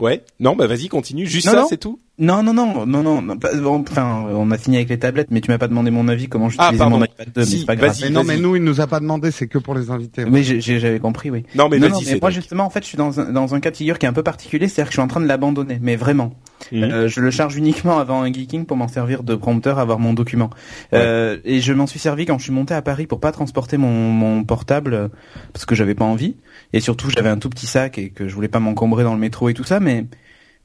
Ouais. 0.00 0.24
Non, 0.40 0.56
bah 0.56 0.66
vas-y, 0.66 0.88
continue. 0.88 1.26
Juste 1.26 1.46
Non, 1.46 1.52
ça, 1.52 1.66
c'est 1.68 1.78
tout? 1.78 2.00
Non, 2.18 2.42
non, 2.42 2.54
non, 2.54 2.86
non, 2.86 3.02
non, 3.02 3.20
non, 3.20 3.36
pas- 3.36 3.54
bon, 3.54 3.84
enfin, 3.86 4.24
on 4.30 4.50
a 4.50 4.56
fini 4.56 4.76
avec 4.76 4.88
les 4.88 4.98
tablettes, 4.98 5.28
mais 5.30 5.42
tu 5.42 5.50
m'as 5.50 5.58
pas 5.58 5.68
demandé 5.68 5.90
mon 5.90 6.08
avis 6.08 6.28
comment 6.28 6.46
Ah, 6.46 6.50
j'utilisais 6.50 6.78
pardon. 6.78 6.98
mon 6.98 7.04
iPad 7.04 7.28
2, 7.34 7.44
Si, 7.44 7.52
mais 7.52 7.60
c'est 7.60 7.66
pas 7.66 7.76
grave. 7.76 7.94
Mais 8.00 8.08
non, 8.10 8.24
mais 8.24 8.38
nous 8.38 8.56
il 8.56 8.64
nous 8.64 8.80
a 8.80 8.86
pas 8.86 9.00
demandé, 9.00 9.30
c'est 9.30 9.48
que 9.48 9.58
pour 9.58 9.74
les 9.74 9.90
invités. 9.90 10.24
J'ai- 10.42 10.60
j'avais 10.80 10.98
compris, 10.98 11.30
oui. 11.30 11.44
Non, 11.54 11.68
mais 11.68 11.78
non, 11.78 11.90
non, 11.90 12.00
mais 12.06 12.18
moi 12.18 12.30
justement, 12.30 12.64
en 12.64 12.70
fait, 12.70 12.80
je 12.82 12.86
suis 12.88 12.96
dans 12.96 13.20
un, 13.20 13.32
dans 13.32 13.54
un 13.54 13.60
cas 13.60 13.70
de 13.70 13.76
figure 13.76 13.98
qui 13.98 14.06
est 14.06 14.08
un 14.08 14.14
peu 14.14 14.22
particulier, 14.22 14.66
c'est-à-dire 14.66 14.86
que 14.88 14.92
je 14.92 14.96
suis 15.00 15.02
en 15.02 15.08
train 15.08 15.20
de 15.20 15.26
l'abandonner, 15.26 15.78
mais 15.82 15.96
vraiment. 15.96 16.32
Mhm. 16.72 16.82
Euh, 16.84 17.08
je 17.08 17.20
le 17.20 17.30
charge 17.30 17.54
uniquement 17.56 17.98
avant 17.98 18.22
un 18.22 18.32
geeking 18.32 18.64
pour 18.64 18.78
m'en 18.78 18.88
servir 18.88 19.22
de 19.22 19.34
prompteur, 19.34 19.78
avoir 19.78 19.98
mon 19.98 20.14
document. 20.14 20.48
Euh, 20.94 21.36
et 21.44 21.60
je 21.60 21.72
m'en 21.74 21.86
suis 21.86 21.98
servi 21.98 22.24
quand 22.24 22.38
je 22.38 22.44
suis 22.44 22.52
monté 22.52 22.72
à 22.72 22.80
Paris 22.80 23.06
pour 23.06 23.20
pas 23.20 23.30
transporter 23.30 23.76
mon, 23.76 23.90
mon 24.10 24.42
portable 24.42 24.94
euh, 24.94 25.08
parce 25.52 25.66
que 25.66 25.74
j'avais 25.74 25.94
pas 25.94 26.06
envie. 26.06 26.36
Et 26.72 26.80
surtout, 26.80 27.10
j'avais 27.10 27.28
un 27.28 27.36
tout 27.38 27.50
petit 27.50 27.66
sac 27.66 27.98
et 27.98 28.08
que 28.08 28.26
je 28.26 28.34
voulais 28.34 28.48
pas 28.48 28.58
m'encombrer 28.58 29.04
dans 29.04 29.12
le 29.12 29.20
métro 29.20 29.50
et 29.50 29.54
tout 29.54 29.64
ça, 29.64 29.80
mais 29.80 30.06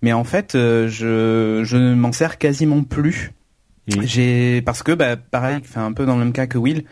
mais 0.02 0.14
en 0.14 0.24
fait, 0.24 0.56
euh, 0.56 0.88
je 0.88 1.64
je 1.64 1.78
ne 1.78 1.96
m'en 1.96 2.12
sers 2.12 2.38
quasiment 2.38 2.84
plus. 2.84 3.32
J'ai 3.88 4.62
parce 4.62 4.84
que 4.84 4.92
bah 4.92 5.18
pareil, 5.18 5.58
enfin 5.62 5.86
un 5.86 5.92
peu 5.92 6.06
dans 6.06 6.14
le 6.16 6.24
même 6.24 6.34
cas 6.34 6.48
que 6.48 6.58
Will, 6.58 6.86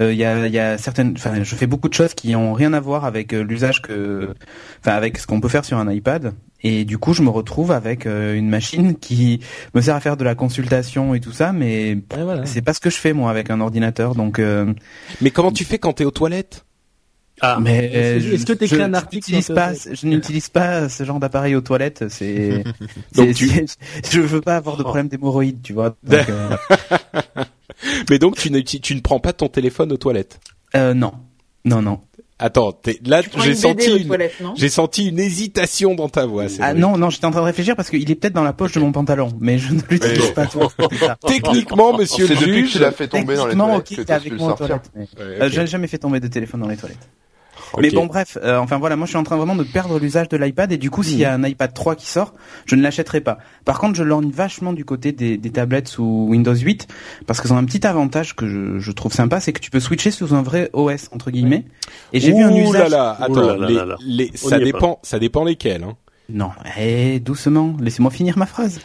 euh, 0.00 0.12
il 0.12 0.18
y 0.18 0.24
a 0.24 0.46
il 0.46 0.52
y 0.52 0.58
a 0.58 0.78
certaines, 0.78 1.12
enfin 1.16 1.42
je 1.42 1.54
fais 1.54 1.66
beaucoup 1.66 1.88
de 1.88 1.94
choses 1.94 2.14
qui 2.14 2.34
ont 2.36 2.52
rien 2.52 2.72
à 2.72 2.80
voir 2.80 3.04
avec 3.04 3.34
euh, 3.34 3.42
l'usage 3.42 3.82
que, 3.82 4.34
enfin 4.80 4.92
avec 4.92 5.18
ce 5.18 5.26
qu'on 5.26 5.40
peut 5.40 5.48
faire 5.48 5.64
sur 5.64 5.76
un 5.76 5.90
iPad. 5.90 6.34
Et 6.62 6.84
du 6.84 6.98
coup, 6.98 7.12
je 7.12 7.22
me 7.22 7.28
retrouve 7.28 7.70
avec 7.70 8.06
euh, 8.06 8.34
une 8.34 8.48
machine 8.48 8.96
qui 8.96 9.40
me 9.74 9.80
sert 9.80 9.94
à 9.94 10.00
faire 10.00 10.16
de 10.16 10.24
la 10.24 10.34
consultation 10.34 11.14
et 11.14 11.20
tout 11.20 11.32
ça, 11.32 11.52
mais 11.52 11.98
voilà. 12.16 12.46
c'est 12.46 12.62
pas 12.62 12.72
ce 12.72 12.80
que 12.80 12.90
je 12.90 12.96
fais 12.96 13.12
moi 13.12 13.30
avec 13.30 13.50
un 13.50 13.60
ordinateur. 13.60 14.14
Donc 14.14 14.38
euh, 14.38 14.72
Mais 15.20 15.30
comment 15.30 15.52
tu 15.52 15.64
fais 15.64 15.78
quand 15.78 15.92
t'es 15.94 16.04
aux 16.04 16.10
toilettes? 16.10 16.64
Ah, 17.42 17.58
Mais 17.60 17.84
Est-ce- 17.92 18.26
je- 18.28 18.34
est-ce 18.34 18.46
que 18.46 18.52
t'écris 18.54 18.76
je- 18.76 18.82
un 18.82 18.88
je 18.90 18.94
article 18.94 19.16
n'utilise 19.16 19.44
sur 19.44 19.54
pas, 19.54 19.74
ce- 19.74 19.94
je 19.94 20.06
n'utilise 20.06 20.48
pas 20.48 20.88
ce 20.88 21.04
genre 21.04 21.20
d'appareil 21.20 21.54
aux 21.54 21.60
toilettes. 21.60 22.04
C'est, 22.08 22.64
tu- 23.34 23.66
je 24.10 24.20
veux 24.20 24.40
pas 24.40 24.56
avoir 24.56 24.76
de 24.78 24.82
problème 24.82 25.08
d'hémorroïdes, 25.08 25.60
tu 25.62 25.72
vois. 25.74 25.96
Donc, 26.02 26.26
euh, 26.30 26.56
Mais 28.10 28.18
donc 28.18 28.36
tu 28.36 28.50
ne, 28.50 28.60
tu, 28.60 28.80
tu 28.80 28.94
ne 28.94 29.00
prends 29.00 29.20
pas 29.20 29.32
ton 29.32 29.48
téléphone 29.48 29.92
aux 29.92 29.96
toilettes? 29.98 30.40
euh, 30.74 30.94
non, 30.94 31.12
non, 31.64 31.82
non. 31.82 32.00
Attends, 32.38 32.78
là 33.06 33.22
Tu 33.22 33.30
j'ai 33.40 33.54
senti 33.54 33.96
une, 33.96 34.06
toilettes, 34.08 34.40
non? 34.42 34.52
j'ai 34.58 34.68
senti 34.68 35.06
une 35.08 35.18
hésitation 35.18 35.94
dans 35.94 36.10
ta 36.10 36.26
voix. 36.26 36.44
Ah 36.60 36.74
non, 36.74 36.98
non, 36.98 37.08
j'étais 37.08 37.24
en 37.24 37.30
train 37.30 37.40
de 37.40 37.46
réfléchir 37.46 37.76
parce 37.76 37.88
qu'il 37.88 38.10
est 38.10 38.14
peut-être 38.14 38.34
dans 38.34 38.44
la 38.44 38.52
poche 38.52 38.72
de 38.72 38.80
mon 38.80 38.92
pantalon, 38.92 39.30
mais 39.40 39.58
je 39.58 39.72
ne 39.72 39.80
l'utilise 39.88 40.20
Mais- 40.20 40.32
pas. 40.34 40.46
tu 40.46 40.58
ça. 40.98 41.16
Techniquement, 41.26 41.96
monsieur 41.96 42.26
le 42.28 42.34
depuis 42.34 42.46
que 42.46 42.54
juge. 42.58 42.72
tu 42.72 42.78
l'as 42.78 42.92
fait 42.92 43.08
tomber 43.08 43.36
dans 43.36 43.46
les 43.46 43.52
Techniquement, 43.54 43.66
toilettes 43.68 43.80
ok, 43.80 43.88
que 43.88 43.94
t'es 43.94 44.04
t'as 44.04 44.14
avec 44.16 44.32
moi 44.38 44.52
aux 44.52 44.56
toilettes. 44.56 44.90
Mais... 44.94 45.00
Ouais, 45.02 45.08
Euh, 45.18 45.46
ok. 45.46 45.52
j'ai 45.52 45.66
jamais 45.66 45.86
fait 45.86 45.96
tomber 45.98 46.20
de 46.20 46.28
téléphone 46.28 46.60
dans 46.60 46.68
les 46.68 46.76
toilettes. 46.76 47.08
Mais 47.78 47.90
bon, 47.90 48.06
bref, 48.06 48.38
euh, 48.42 48.58
enfin 48.58 48.78
voilà, 48.78 48.96
moi 48.96 49.06
je 49.06 49.10
suis 49.10 49.18
en 49.18 49.22
train 49.22 49.36
vraiment 49.36 49.56
de 49.56 49.64
perdre 49.64 49.98
l'usage 49.98 50.28
de 50.28 50.36
l'iPad 50.36 50.70
et 50.72 50.76
du 50.78 50.90
coup, 50.90 51.02
s'il 51.02 51.18
y 51.18 51.24
a 51.24 51.32
un 51.34 51.42
iPad 51.44 51.72
3 51.74 51.94
qui 51.96 52.06
sort, 52.06 52.34
je 52.64 52.74
ne 52.76 52.82
l'achèterai 52.82 53.20
pas. 53.20 53.38
Par 53.64 53.78
contre, 53.78 53.94
je 53.96 54.02
lorgne 54.02 54.30
vachement 54.30 54.72
du 54.72 54.84
côté 54.84 55.12
des, 55.12 55.36
des 55.36 55.50
tablettes 55.50 55.88
sous 55.88 56.26
Windows 56.30 56.54
8 56.54 56.86
parce 57.26 57.40
qu'ils 57.40 57.52
ont 57.52 57.56
un 57.58 57.64
petit 57.64 57.86
avantage 57.86 58.36
que 58.36 58.46
je, 58.48 58.78
je 58.78 58.92
trouve 58.92 59.12
sympa, 59.12 59.40
c'est 59.40 59.52
que 59.52 59.60
tu 59.60 59.70
peux 59.70 59.80
switcher 59.80 60.10
sous 60.10 60.34
un 60.34 60.42
vrai 60.42 60.70
OS 60.72 61.08
entre 61.12 61.30
guillemets. 61.30 61.64
Et 62.12 62.20
j'ai 62.20 62.32
vu 62.32 62.42
un 62.42 62.54
usage. 62.54 62.82
là 62.82 62.88
là, 62.88 63.16
attends, 63.20 63.32
Ouh 63.32 63.46
là 63.48 63.56
là 63.56 63.66
les- 63.68 63.74
là 63.74 63.84
là. 63.84 63.96
les- 64.00 64.30
ça 64.34 64.58
dépend, 64.58 64.98
ça 65.02 65.18
dépend 65.18 65.44
lesquels. 65.44 65.82
Hein. 65.84 65.94
Non, 66.28 66.50
eh, 66.76 67.20
doucement, 67.20 67.76
laissez-moi 67.80 68.10
finir 68.10 68.36
ma 68.36 68.46
phrase. 68.46 68.80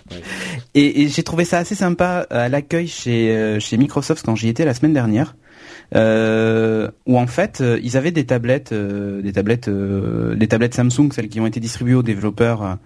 Et, 0.75 1.01
et 1.01 1.07
j'ai 1.07 1.23
trouvé 1.23 1.43
ça 1.43 1.57
assez 1.57 1.73
sympa 1.73 2.27
à 2.29 2.49
l'accueil 2.49 2.87
chez 2.87 3.31
euh, 3.35 3.59
chez 3.59 3.77
Microsoft 3.77 4.23
quand 4.25 4.35
j'y 4.35 4.47
étais 4.47 4.63
la 4.63 4.75
semaine 4.75 4.93
dernière, 4.93 5.33
euh, 5.33 5.50
où 5.93 7.17
en 7.17 7.27
fait 7.27 7.61
euh, 7.61 7.79
ils 7.83 7.97
avaient 7.97 8.11
des 8.11 8.25
tablettes, 8.25 8.71
euh, 8.71 9.21
des 9.21 9.33
tablettes, 9.33 9.67
euh, 9.67 10.35
des 10.35 10.47
tablettes 10.47 10.73
Samsung, 10.73 11.11
celles 11.11 11.29
qui 11.29 11.39
ont 11.39 11.45
été 11.45 11.59
distribuées 11.59 11.95
aux 11.95 12.03
développeurs 12.03 12.77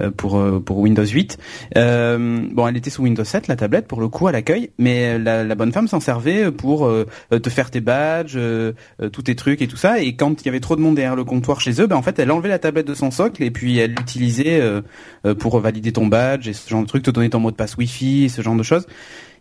euh, 0.00 0.10
pour 0.10 0.38
euh, 0.38 0.60
pour 0.60 0.78
Windows 0.78 1.04
8. 1.04 1.38
Euh, 1.76 2.46
bon, 2.50 2.66
elle 2.66 2.76
était 2.76 2.90
sous 2.90 3.02
Windows 3.02 3.24
7 3.24 3.48
la 3.48 3.56
tablette 3.56 3.86
pour 3.86 4.00
le 4.00 4.08
coup 4.08 4.26
à 4.26 4.32
l'accueil, 4.32 4.70
mais 4.78 5.18
la, 5.18 5.44
la 5.44 5.54
bonne 5.54 5.72
femme 5.72 5.88
s'en 5.88 6.00
servait 6.00 6.50
pour 6.50 6.86
euh, 6.86 7.06
te 7.30 7.50
faire 7.50 7.70
tes 7.70 7.80
badges, 7.80 8.34
euh, 8.36 8.72
euh, 9.00 9.08
tous 9.08 9.22
tes 9.22 9.34
trucs 9.34 9.62
et 9.62 9.68
tout 9.68 9.76
ça. 9.76 10.00
Et 10.00 10.16
quand 10.16 10.42
il 10.42 10.46
y 10.46 10.48
avait 10.48 10.60
trop 10.60 10.76
de 10.76 10.80
monde 10.80 10.96
derrière 10.96 11.16
le 11.16 11.24
comptoir 11.24 11.60
chez 11.60 11.80
eux, 11.80 11.86
ben 11.86 11.96
en 11.96 12.02
fait 12.02 12.18
elle 12.18 12.30
enlevait 12.30 12.48
la 12.48 12.58
tablette 12.58 12.86
de 12.86 12.94
son 12.94 13.10
socle 13.10 13.42
et 13.42 13.50
puis 13.50 13.78
elle 13.78 13.90
l'utilisait 13.92 14.60
euh, 14.60 14.80
euh, 15.26 15.34
pour 15.34 15.58
valider 15.60 15.92
ton 15.92 16.06
badge 16.06 16.48
et 16.48 16.52
ce 16.52 16.68
genre 16.68 16.82
de 16.82 16.86
trucs, 16.86 17.02
te 17.02 17.10
donner 17.10 17.30
ton 17.30 17.40
mot 17.40 17.50
de 17.50 17.56
passe 17.56 17.76
Wi-Fi, 17.76 18.30
ce 18.30 18.42
genre 18.42 18.56
de 18.56 18.62
choses. 18.62 18.86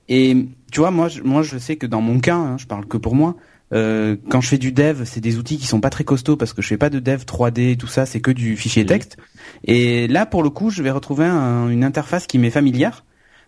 Et 0.09 0.47
tu 0.71 0.79
vois, 0.79 0.91
moi, 0.91 1.07
je, 1.09 1.21
moi, 1.21 1.41
je 1.43 1.57
sais 1.57 1.75
que 1.77 1.85
dans 1.87 2.01
mon 2.01 2.19
cas, 2.19 2.35
hein, 2.35 2.57
je 2.57 2.65
parle 2.65 2.85
que 2.87 2.97
pour 2.97 3.15
moi. 3.15 3.35
euh, 3.73 4.15
quand 4.29 4.39
je 4.41 4.49
fais 4.49 4.57
du 4.59 4.71
dev, 4.71 5.03
c'est 5.05 5.19
des 5.21 5.37
outils 5.37 5.57
qui 5.57 5.65
sont 5.67 5.81
pas 5.81 5.89
très 5.89 6.03
costauds 6.03 6.35
parce 6.37 6.53
que 6.53 6.61
je 6.61 6.67
fais 6.67 6.77
pas 6.77 6.89
de 6.91 6.99
dev 6.99 7.23
3D 7.25 7.71
et 7.71 7.77
tout 7.77 7.87
ça, 7.87 8.05
c'est 8.05 8.21
que 8.21 8.29
du 8.31 8.55
fichier 8.57 8.85
texte. 8.85 9.17
Et 9.63 10.07
là, 10.07 10.25
pour 10.27 10.43
le 10.43 10.49
coup, 10.51 10.69
je 10.69 10.83
vais 10.83 10.91
retrouver 10.91 11.25
un- 11.25 11.69
une 11.69 11.83
interface 11.83 12.27
qui 12.27 12.37
m'est 12.37 12.51
familière. 12.51 13.03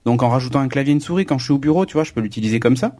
Donc, 0.06 0.24
en 0.24 0.30
rajoutant 0.30 0.60
un 0.60 0.68
clavier 0.68 0.92
et 0.92 0.96
une 0.96 1.02
souris, 1.02 1.26
quand 1.26 1.38
je 1.38 1.44
suis 1.46 1.54
au 1.54 1.58
bureau, 1.60 1.86
tu 1.86 1.94
vois, 1.94 2.04
je 2.04 2.14
peux 2.14 2.22
l'utiliser 2.22 2.60
comme 2.60 2.78
ça. 2.78 2.96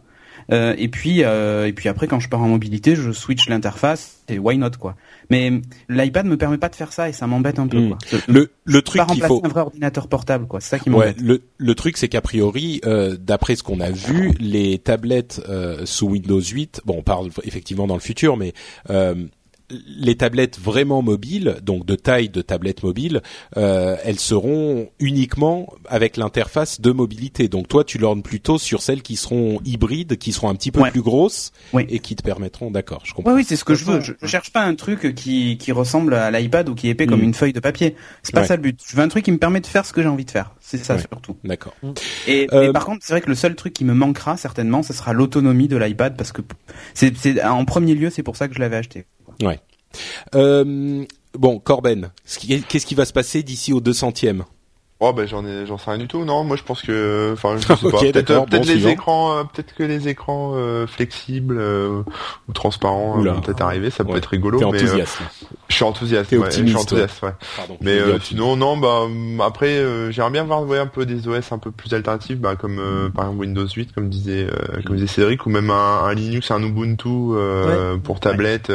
Euh, 0.52 0.74
et 0.78 0.88
puis, 0.88 1.24
euh, 1.24 1.66
et 1.66 1.72
puis 1.72 1.88
après, 1.88 2.06
quand 2.06 2.20
je 2.20 2.28
pars 2.28 2.42
en 2.42 2.48
mobilité, 2.48 2.94
je 2.94 3.10
switch 3.10 3.48
l'interface 3.48 4.22
et 4.28 4.38
why 4.38 4.58
not 4.58 4.70
quoi. 4.78 4.94
Mais 5.30 5.52
l'iPad 5.88 6.26
me 6.26 6.36
permet 6.36 6.58
pas 6.58 6.68
de 6.68 6.74
faire 6.76 6.92
ça 6.92 7.08
et 7.08 7.12
ça 7.12 7.26
m'embête 7.26 7.58
un 7.58 7.66
peu. 7.66 7.78
Mm. 7.80 7.88
Quoi. 7.88 7.98
Le, 8.28 8.50
le 8.64 8.78
pas 8.78 8.82
truc 8.82 9.02
qu'il 9.02 9.10
remplacer 9.22 9.28
faut, 9.28 9.40
un 9.44 9.48
vrai 9.48 9.60
ordinateur 9.62 10.08
portable 10.08 10.46
quoi. 10.46 10.60
C'est 10.60 10.70
ça 10.70 10.78
qui 10.78 10.90
Ouais, 10.90 11.08
m'embête. 11.08 11.20
le, 11.20 11.42
le 11.58 11.74
truc 11.74 11.96
c'est 11.96 12.08
qu'a 12.08 12.20
priori, 12.20 12.80
euh, 12.84 13.16
d'après 13.18 13.56
ce 13.56 13.62
qu'on 13.62 13.80
a 13.80 13.90
vu, 13.90 14.32
les 14.40 14.78
tablettes 14.78 15.40
euh, 15.48 15.84
sous 15.86 16.08
Windows 16.08 16.40
8, 16.40 16.82
bon 16.84 16.96
on 16.98 17.02
parle 17.02 17.30
effectivement 17.44 17.86
dans 17.86 17.94
le 17.94 18.00
futur, 18.00 18.36
mais 18.36 18.52
euh, 18.90 19.14
les 19.70 20.16
tablettes 20.16 20.58
vraiment 20.60 21.02
mobiles, 21.02 21.56
donc 21.62 21.84
de 21.86 21.94
taille 21.96 22.28
de 22.28 22.42
tablette 22.42 22.82
mobile, 22.82 23.22
euh, 23.56 23.96
elles 24.04 24.18
seront 24.20 24.88
uniquement 25.00 25.72
avec 25.88 26.16
l'interface 26.16 26.80
de 26.80 26.92
mobilité. 26.92 27.48
Donc 27.48 27.68
toi 27.68 27.82
tu 27.84 27.98
l'ornes 27.98 28.22
plutôt 28.22 28.58
sur 28.58 28.82
celles 28.82 29.02
qui 29.02 29.16
seront 29.16 29.60
hybrides, 29.64 30.16
qui 30.18 30.32
seront 30.32 30.48
un 30.48 30.54
petit 30.54 30.70
peu 30.70 30.80
Ouais. 30.80 30.90
plus 30.90 31.02
grosses 31.02 31.52
Oui. 31.72 31.84
et 31.88 31.98
qui 31.98 32.14
te 32.16 32.22
permettront, 32.22 32.70
d'accord, 32.70 33.02
je 33.04 33.12
comprends. 33.14 33.32
Ouais, 33.32 33.38
oui, 33.38 33.44
c'est 33.44 33.56
ce 33.56 33.64
que 33.64 33.74
je 33.74 33.84
veux. 33.84 34.00
Je, 34.00 34.12
je 34.20 34.26
cherche 34.26 34.52
pas 34.52 34.62
un 34.62 34.74
truc 34.74 35.14
qui, 35.14 35.56
qui 35.58 35.72
ressemble 35.72 36.14
à 36.14 36.30
l'iPad 36.30 36.68
ou 36.68 36.74
qui 36.74 36.88
est 36.88 36.90
épais 36.90 37.06
comme 37.06 37.20
Mm. 37.20 37.24
une 37.24 37.34
feuille 37.34 37.52
de 37.52 37.60
papier. 37.60 37.96
C'est 38.22 38.34
pas 38.34 38.42
Ouais. 38.42 38.46
ça 38.46 38.56
le 38.56 38.62
but. 38.62 38.80
Je 38.86 38.94
veux 38.96 39.02
un 39.02 39.08
truc 39.08 39.24
qui 39.24 39.32
me 39.32 39.38
permet 39.38 39.60
de 39.60 39.66
faire 39.66 39.84
ce 39.86 39.92
que 39.92 40.02
j'ai 40.02 40.08
envie 40.08 40.24
de 40.24 40.30
faire. 40.30 40.52
C'est 40.60 40.78
ça 40.78 40.94
Ouais. 40.96 41.00
surtout. 41.10 41.36
D'accord. 41.44 41.74
Et 42.26 42.46
Euh, 42.52 42.66
mais 42.66 42.72
par 42.72 42.84
contre, 42.84 43.00
c'est 43.04 43.12
vrai 43.12 43.20
que 43.20 43.28
le 43.28 43.34
seul 43.34 43.54
truc 43.56 43.72
qui 43.72 43.84
me 43.84 43.94
manquera 43.94 44.36
certainement, 44.36 44.82
ce 44.82 44.92
sera 44.92 45.12
l'autonomie 45.12 45.68
de 45.68 45.76
l'iPad 45.76 46.16
parce 46.16 46.32
que 46.32 46.42
c'est, 46.94 47.16
c'est 47.16 47.42
en 47.42 47.64
premier 47.64 47.94
lieu, 47.94 48.10
c'est 48.10 48.22
pour 48.22 48.36
ça 48.36 48.48
que 48.48 48.54
je 48.54 48.60
l'avais 48.60 48.76
acheté. 48.76 49.06
Euh, 50.34 51.04
bon, 51.34 51.58
Corben, 51.58 52.10
qu'est-ce 52.68 52.86
qui 52.86 52.94
va 52.94 53.04
se 53.04 53.12
passer 53.12 53.42
d'ici 53.42 53.72
au 53.72 53.80
200e 53.80 54.42
Oh 54.98 55.12
ben 55.12 55.28
j'en 55.28 55.44
ai 55.44 55.66
j'en 55.66 55.76
sais 55.76 55.90
rien 55.90 55.98
du 55.98 56.08
tout 56.08 56.24
non? 56.24 56.42
Moi 56.42 56.56
je 56.56 56.62
pense 56.62 56.80
que 56.80 57.30
enfin 57.34 57.56
je 57.58 57.66
sais 57.66 57.90
pas 57.90 57.98
peut-être 58.00 58.30
euh, 58.30 58.40
peut-être 58.40 58.50
bon, 58.50 58.58
les 58.60 58.64
suivant. 58.76 58.88
écrans 58.88 59.36
euh, 59.36 59.42
peut-être 59.44 59.74
que 59.74 59.82
les 59.82 60.08
écrans 60.08 60.52
euh, 60.54 60.86
flexibles 60.86 61.58
euh, 61.58 62.02
ou 62.48 62.52
transparents 62.54 63.16
euh, 63.16 63.20
Oula. 63.20 63.32
vont 63.34 63.40
peut-être 63.42 63.60
arriver 63.60 63.90
ça 63.90 64.04
peut 64.04 64.16
être 64.16 64.24
rigolo 64.26 64.58
mais 64.58 64.64
euh, 64.64 64.68
enthousiaste. 64.68 65.18
je 65.68 65.74
suis 65.74 65.84
enthousiaste 65.84 66.32
ouais, 66.32 66.50
je 66.50 66.64
suis 66.66 66.74
enthousiaste 66.76 67.22
ouais. 67.22 67.32
Pardon. 67.58 67.76
Mais 67.82 67.98
euh, 67.98 68.18
sinon 68.20 68.56
non 68.56 68.78
bah 68.78 69.00
hum, 69.02 69.42
après 69.44 69.76
euh, 69.76 70.10
j'aimerais 70.10 70.30
bien 70.30 70.44
voir 70.44 70.62
ouais, 70.62 70.78
un 70.78 70.86
peu 70.86 71.04
des 71.04 71.28
OS 71.28 71.52
un 71.52 71.58
peu 71.58 71.70
plus 71.70 71.92
alternatifs 71.92 72.38
bah 72.38 72.56
comme 72.56 72.78
euh, 72.78 73.10
par 73.10 73.24
exemple 73.26 73.40
Windows 73.42 73.68
8 73.68 73.92
comme 73.92 74.08
disait 74.08 74.46
euh, 74.50 74.80
comme 74.86 74.96
disait 74.96 75.08
Cédric 75.08 75.44
ou 75.44 75.50
même 75.50 75.68
un, 75.70 76.04
un 76.04 76.14
Linux 76.14 76.50
un 76.50 76.62
Ubuntu 76.62 77.08
euh, 77.10 77.98
pour 77.98 78.18
tablette 78.18 78.72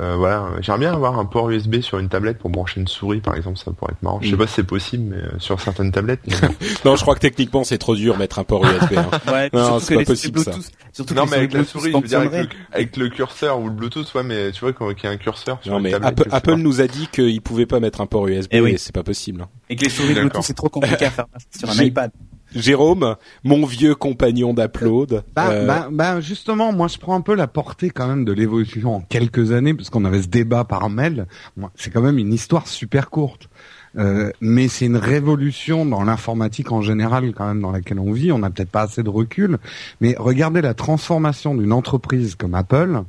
euh, 0.00 0.16
voilà, 0.16 0.48
j'aimerais 0.60 0.78
bien 0.80 0.92
avoir 0.92 1.18
un 1.18 1.24
port 1.24 1.50
USB 1.50 1.80
sur 1.80 1.98
une 1.98 2.08
tablette 2.08 2.38
pour 2.38 2.50
brancher 2.50 2.80
une 2.80 2.88
souris 2.88 3.20
par 3.20 3.36
exemple, 3.36 3.58
ça 3.58 3.70
pourrait 3.70 3.92
être 3.92 4.02
marrant. 4.02 4.18
Je 4.20 4.28
sais 4.28 4.34
Mm. 4.34 4.38
pas 4.38 4.46
si 4.48 4.54
c'est 4.54 4.64
possible 4.64 5.04
mais 5.10 5.22
euh, 5.22 5.38
sur 5.38 5.60
certaines 5.60 5.92
tablettes. 5.92 6.20
mais. 6.26 6.34
Non, 6.84 6.96
je 6.96 7.02
crois 7.02 7.14
que 7.14 7.20
techniquement 7.20 7.62
c'est 7.64 7.78
trop 7.78 7.94
dur 7.94 8.16
mettre 8.18 8.38
un 8.40 8.44
port 8.44 8.64
USB. 8.64 8.96
hein. 8.96 9.08
Ouais, 9.32 9.50
Non, 9.52 9.64
surtout 9.78 9.84
c'est 9.86 9.94
pas 9.96 10.04
possible, 10.04 10.42
Bluetooth, 10.42 10.70
surtout 10.92 11.14
que 11.14 11.18
non 11.20 11.26
mais 11.30 11.36
avec 11.36 11.52
la 11.52 11.64
souris, 11.64 11.92
je 11.92 11.96
veux 11.96 12.02
dire 12.08 12.18
avec 12.20 12.32
le, 12.52 12.58
avec 12.72 12.96
le 12.96 13.08
curseur 13.08 13.60
ou 13.60 13.66
le 13.68 13.74
Bluetooth, 13.74 14.12
ouais, 14.14 14.22
mais 14.24 14.50
tu 14.52 14.60
vois 14.60 14.72
quand 14.72 14.90
il 14.90 15.04
y 15.04 15.06
a 15.06 15.10
un 15.10 15.16
curseur 15.16 15.58
sur 15.62 15.70
Non 15.72 15.78
une 15.78 15.84
mais 15.84 15.90
tablette. 15.92 16.20
Apple, 16.20 16.28
Apple 16.32 16.54
nous 16.56 16.80
a 16.80 16.86
dit 16.88 17.06
qu'il 17.12 17.40
pouvait 17.40 17.66
pas 17.66 17.78
mettre 17.80 18.00
un 18.00 18.06
port 18.06 18.26
USB 18.26 18.48
Eh 18.50 18.60
oui. 18.60 18.72
et 18.72 18.78
c'est 18.78 18.94
pas 18.94 19.04
possible. 19.04 19.42
hein. 19.42 19.48
Et 19.70 19.76
que 19.76 19.84
les 19.84 19.90
souris. 19.90 20.14
Bluetooth, 20.14 20.42
c'est 20.42 20.54
trop 20.54 20.68
compliqué 20.68 21.06
à 21.06 21.10
faire 21.10 21.26
sur 21.56 21.70
un 21.70 21.74
iPad. 21.84 22.10
Jérôme, 22.54 23.16
mon 23.42 23.66
vieux 23.66 23.94
compagnon 23.94 24.54
d'Upload. 24.54 25.24
Bah, 25.34 25.48
euh, 25.50 25.66
bah, 25.66 25.88
bah, 25.90 26.20
justement, 26.20 26.72
moi 26.72 26.88
je 26.88 26.98
prends 26.98 27.14
un 27.14 27.20
peu 27.20 27.34
la 27.34 27.46
portée 27.46 27.90
quand 27.90 28.06
même 28.06 28.24
de 28.24 28.32
l'évolution 28.32 28.96
en 28.96 29.00
quelques 29.00 29.52
années, 29.52 29.74
parce 29.74 29.90
qu'on 29.90 30.04
avait 30.04 30.22
ce 30.22 30.28
débat 30.28 30.64
par 30.64 30.88
mail. 30.90 31.26
C'est 31.74 31.90
quand 31.90 32.02
même 32.02 32.18
une 32.18 32.32
histoire 32.32 32.66
super 32.68 33.10
courte. 33.10 33.48
Euh, 33.96 34.30
mais 34.40 34.66
c'est 34.66 34.86
une 34.86 34.96
révolution 34.96 35.86
dans 35.86 36.02
l'informatique 36.02 36.72
en 36.72 36.82
général 36.82 37.32
quand 37.32 37.46
même 37.46 37.60
dans 37.60 37.70
laquelle 37.70 38.00
on 38.00 38.10
vit. 38.10 38.32
On 38.32 38.38
n'a 38.40 38.50
peut-être 38.50 38.70
pas 38.70 38.82
assez 38.82 39.02
de 39.04 39.08
recul, 39.10 39.58
mais 40.00 40.16
regardez 40.18 40.60
la 40.62 40.74
transformation 40.74 41.54
d'une 41.54 41.72
entreprise 41.72 42.34
comme 42.34 42.54
Apple. 42.56 43.02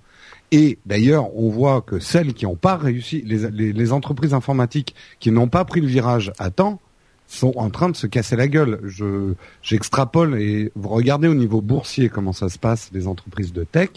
Et 0.51 0.77
d'ailleurs, 0.85 1.35
on 1.35 1.49
voit 1.49 1.81
que 1.81 1.97
celles 1.99 2.33
qui 2.35 2.45
n'ont 2.45 2.55
pas 2.55 2.75
réussi, 2.77 3.23
les, 3.25 3.49
les- 3.49 3.73
les 3.73 3.91
entreprises 3.93 4.35
informatiques 4.35 4.93
qui 5.19 5.31
n'ont 5.31 5.47
pas 5.47 5.65
pris 5.65 5.81
le 5.81 5.87
virage 5.87 6.31
à 6.37 6.51
temps, 6.51 6.79
sont 7.27 7.53
en 7.55 7.69
train 7.69 7.89
de 7.89 7.95
se 7.95 8.07
casser 8.07 8.35
la 8.35 8.47
gueule. 8.47 8.79
Je 8.83 9.33
j'extrapole 9.61 10.39
et 10.39 10.71
vous 10.75 10.89
regardez 10.89 11.27
au 11.27 11.35
niveau 11.35 11.61
boursier 11.61 12.09
comment 12.09 12.33
ça 12.33 12.49
se 12.49 12.59
passe 12.59 12.89
les 12.93 13.07
entreprises 13.07 13.53
de 13.53 13.63
tech. 13.63 13.89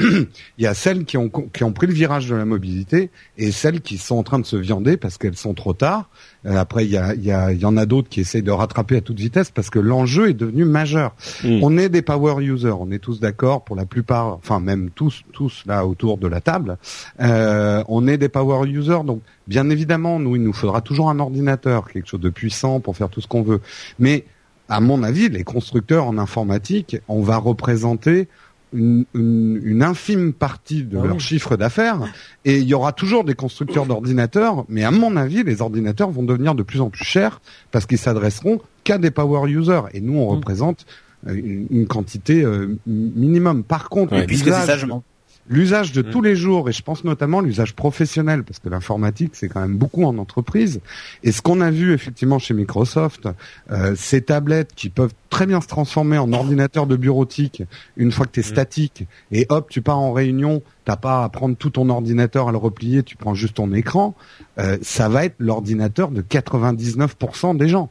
Il 0.00 0.28
y 0.58 0.66
a 0.66 0.74
celles 0.74 1.04
qui 1.04 1.16
ont 1.16 1.28
qui 1.28 1.62
ont 1.62 1.72
pris 1.72 1.86
le 1.86 1.92
virage 1.92 2.28
de 2.28 2.34
la 2.34 2.44
mobilité 2.44 3.10
et 3.38 3.52
celles 3.52 3.80
qui 3.80 3.98
sont 3.98 4.16
en 4.16 4.24
train 4.24 4.40
de 4.40 4.46
se 4.46 4.56
viander 4.56 4.96
parce 4.96 5.18
qu'elles 5.18 5.36
sont 5.36 5.54
trop 5.54 5.72
tard. 5.72 6.10
Euh, 6.46 6.56
après 6.56 6.84
il 6.84 6.90
y 6.90 6.96
a 6.96 7.14
il 7.14 7.24
y 7.24 7.30
a 7.30 7.52
il 7.52 7.60
y 7.60 7.64
en 7.64 7.76
a 7.76 7.86
d'autres 7.86 8.08
qui 8.08 8.20
essayent 8.20 8.42
de 8.42 8.50
rattraper 8.50 8.96
à 8.96 9.00
toute 9.00 9.18
vitesse 9.18 9.52
parce 9.52 9.70
que 9.70 9.78
l'enjeu 9.78 10.30
est 10.30 10.34
devenu 10.34 10.64
majeur. 10.64 11.14
Mm. 11.44 11.60
On 11.62 11.78
est 11.78 11.88
des 11.88 12.02
power 12.02 12.42
users, 12.42 12.74
on 12.78 12.90
est 12.90 12.98
tous 12.98 13.20
d'accord 13.20 13.62
pour 13.62 13.76
la 13.76 13.86
plupart, 13.86 14.34
enfin 14.34 14.58
même 14.58 14.90
tous 14.90 15.22
tous 15.32 15.62
là 15.66 15.86
autour 15.86 16.18
de 16.18 16.26
la 16.26 16.40
table. 16.40 16.76
Euh, 17.20 17.84
on 17.86 18.08
est 18.08 18.18
des 18.18 18.28
power 18.28 18.68
users 18.68 19.04
donc 19.04 19.20
bien 19.46 19.70
évidemment 19.70 20.18
nous 20.18 20.34
il 20.34 20.42
nous 20.42 20.52
faudra 20.52 20.80
toujours 20.80 21.08
un 21.08 21.20
ordinateur, 21.20 21.88
quelque 21.88 22.08
chose 22.08 22.20
de 22.20 22.30
puissant 22.30 22.80
pour 22.80 22.96
faire 22.96 23.10
tout 23.10 23.20
ce 23.20 23.28
qu'on 23.28 23.42
veut. 23.42 23.60
Mais 24.00 24.24
à 24.68 24.80
mon 24.80 25.02
avis, 25.02 25.28
les 25.28 25.44
constructeurs 25.44 26.06
en 26.06 26.16
informatique, 26.18 26.96
on 27.08 27.20
va 27.20 27.36
représenter 27.36 28.28
une, 28.74 29.04
une- 29.14 29.60
une 29.64 29.82
infime 29.82 30.32
partie 30.32 30.82
de 30.84 30.98
Ah 30.98 31.04
leur 31.06 31.14
oui. 31.16 31.20
chiffre 31.20 31.56
d'affaires 31.56 32.00
et 32.44 32.58
il 32.58 32.64
y 32.64 32.74
aura 32.74 32.92
toujours 32.92 33.24
des 33.24 33.34
constructeurs 33.34 33.86
d'ordinateurs, 33.86 34.64
mais 34.68 34.84
à 34.84 34.90
mon 34.90 35.16
avis, 35.16 35.42
les 35.44 35.62
ordinateurs 35.62 36.10
vont 36.10 36.22
devenir 36.24 36.54
de 36.54 36.62
plus 36.62 36.80
en 36.80 36.90
plus 36.90 37.04
chers 37.04 37.40
parce 37.70 37.86
qu'ils 37.86 37.98
s'adresseront 37.98 38.60
qu'à 38.82 38.98
des 38.98 39.10
power 39.10 39.48
users 39.50 39.82
et 39.92 40.00
nous, 40.00 40.18
on 40.18 40.26
Mm. 40.32 40.36
représente 40.36 40.84
euh, 41.26 41.34
une, 41.34 41.66
une 41.70 41.86
quantité 41.86 42.42
euh, 42.44 42.76
minimum. 42.86 43.62
Par 43.64 43.88
contre, 43.88 44.12
Ouais, 44.12 44.20
les 44.20 44.26
Puisque 44.26 44.44
c'est 44.44 44.50
usages- 44.50 44.66
ça, 44.66 44.76
je 44.76 44.84
m'en 44.86 45.02
L'usage 45.48 45.92
de 45.92 46.00
Mm. 46.02 46.10
tous 46.10 46.22
les 46.22 46.36
jours, 46.36 46.68
et 46.70 46.72
je 46.72 46.80
pense 46.82 47.04
notamment 47.04 47.40
l'usage 47.42 47.74
professionnel, 47.74 48.44
parce 48.44 48.58
que 48.58 48.68
l'informatique 48.70 49.32
c'est 49.34 49.48
quand 49.48 49.60
même 49.60 49.76
beaucoup 49.76 50.04
en 50.04 50.16
entreprise. 50.16 50.80
Et 51.22 51.32
ce 51.32 51.42
qu'on 51.42 51.60
a 51.60 51.70
vu 51.70 51.92
effectivement 51.92 52.38
chez 52.38 52.54
Microsoft, 52.54 53.28
euh, 53.70 53.94
ces 53.96 54.22
tablettes 54.22 54.70
qui 54.74 54.88
peuvent 54.88 55.12
très 55.28 55.44
bien 55.46 55.60
se 55.60 55.66
transformer 55.66 56.16
en 56.16 56.32
ordinateur 56.32 56.86
de 56.86 56.96
bureautique 56.96 57.62
une 57.98 58.10
fois 58.10 58.24
que 58.24 58.30
tu 58.32 58.40
es 58.40 58.42
Mm. 58.42 58.46
statique, 58.46 59.06
et 59.32 59.44
hop, 59.50 59.68
tu 59.68 59.82
pars 59.82 59.98
en 59.98 60.12
réunion, 60.14 60.62
t'as 60.86 60.96
pas 60.96 61.24
à 61.24 61.28
prendre 61.28 61.56
tout 61.56 61.70
ton 61.70 61.90
ordinateur 61.90 62.48
à 62.48 62.52
le 62.52 62.58
replier, 62.58 63.02
tu 63.02 63.16
prends 63.16 63.34
juste 63.34 63.54
ton 63.56 63.72
écran. 63.74 64.14
euh, 64.58 64.78
ça 64.82 65.08
va 65.08 65.24
être 65.24 65.34
l'ordinateur 65.40 66.10
de 66.10 66.22
99% 66.22 67.54
des 67.54 67.68
gens. 67.68 67.90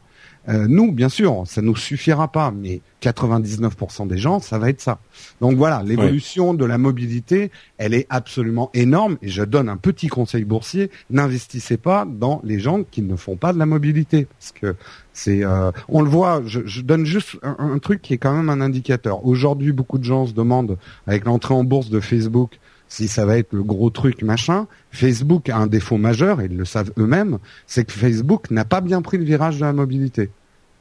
Euh, 0.49 0.65
nous, 0.67 0.91
bien 0.91 1.09
sûr, 1.09 1.43
ça 1.45 1.61
nous 1.61 1.75
suffira 1.75 2.27
pas, 2.27 2.51
mais 2.51 2.81
99% 3.01 4.07
des 4.07 4.17
gens, 4.17 4.39
ça 4.39 4.57
va 4.59 4.69
être 4.69 4.81
ça. 4.81 4.99
Donc 5.41 5.55
voilà, 5.55 5.83
l'évolution 5.83 6.53
de 6.53 6.65
la 6.65 6.77
mobilité, 6.77 7.51
elle 7.77 7.93
est 7.93 8.07
absolument 8.09 8.69
énorme. 8.73 9.17
Et 9.21 9.29
je 9.29 9.43
donne 9.43 9.69
un 9.69 9.77
petit 9.77 10.07
conseil 10.07 10.43
boursier 10.43 10.89
n'investissez 11.09 11.77
pas 11.77 12.05
dans 12.05 12.41
les 12.43 12.59
gens 12.59 12.83
qui 12.83 13.01
ne 13.01 13.15
font 13.15 13.35
pas 13.35 13.53
de 13.53 13.59
la 13.59 13.65
mobilité, 13.65 14.25
parce 14.25 14.51
que 14.51 14.75
c'est, 15.13 15.43
euh, 15.43 15.71
on 15.87 16.01
le 16.01 16.09
voit. 16.09 16.41
Je, 16.45 16.61
je 16.65 16.81
donne 16.81 17.05
juste 17.05 17.37
un, 17.43 17.55
un 17.59 17.79
truc 17.79 18.01
qui 18.01 18.13
est 18.13 18.17
quand 18.17 18.33
même 18.33 18.49
un 18.49 18.61
indicateur. 18.61 19.25
Aujourd'hui, 19.25 19.71
beaucoup 19.71 19.97
de 19.97 20.03
gens 20.03 20.25
se 20.25 20.33
demandent, 20.33 20.77
avec 21.07 21.25
l'entrée 21.25 21.53
en 21.53 21.63
bourse 21.63 21.89
de 21.89 21.99
Facebook, 21.99 22.59
si 22.93 23.07
ça 23.07 23.25
va 23.25 23.37
être 23.39 23.53
le 23.53 23.63
gros 23.63 23.89
truc 23.89 24.21
machin. 24.21 24.67
Facebook 24.91 25.49
a 25.49 25.57
un 25.57 25.65
défaut 25.65 25.97
majeur, 25.97 26.41
et 26.41 26.45
ils 26.45 26.55
le 26.55 26.63
savent 26.65 26.91
eux-mêmes, 26.99 27.39
c'est 27.65 27.85
que 27.85 27.91
Facebook 27.91 28.51
n'a 28.51 28.65
pas 28.65 28.81
bien 28.81 29.01
pris 29.01 29.17
le 29.17 29.23
virage 29.23 29.55
de 29.55 29.61
la 29.61 29.73
mobilité. 29.73 30.29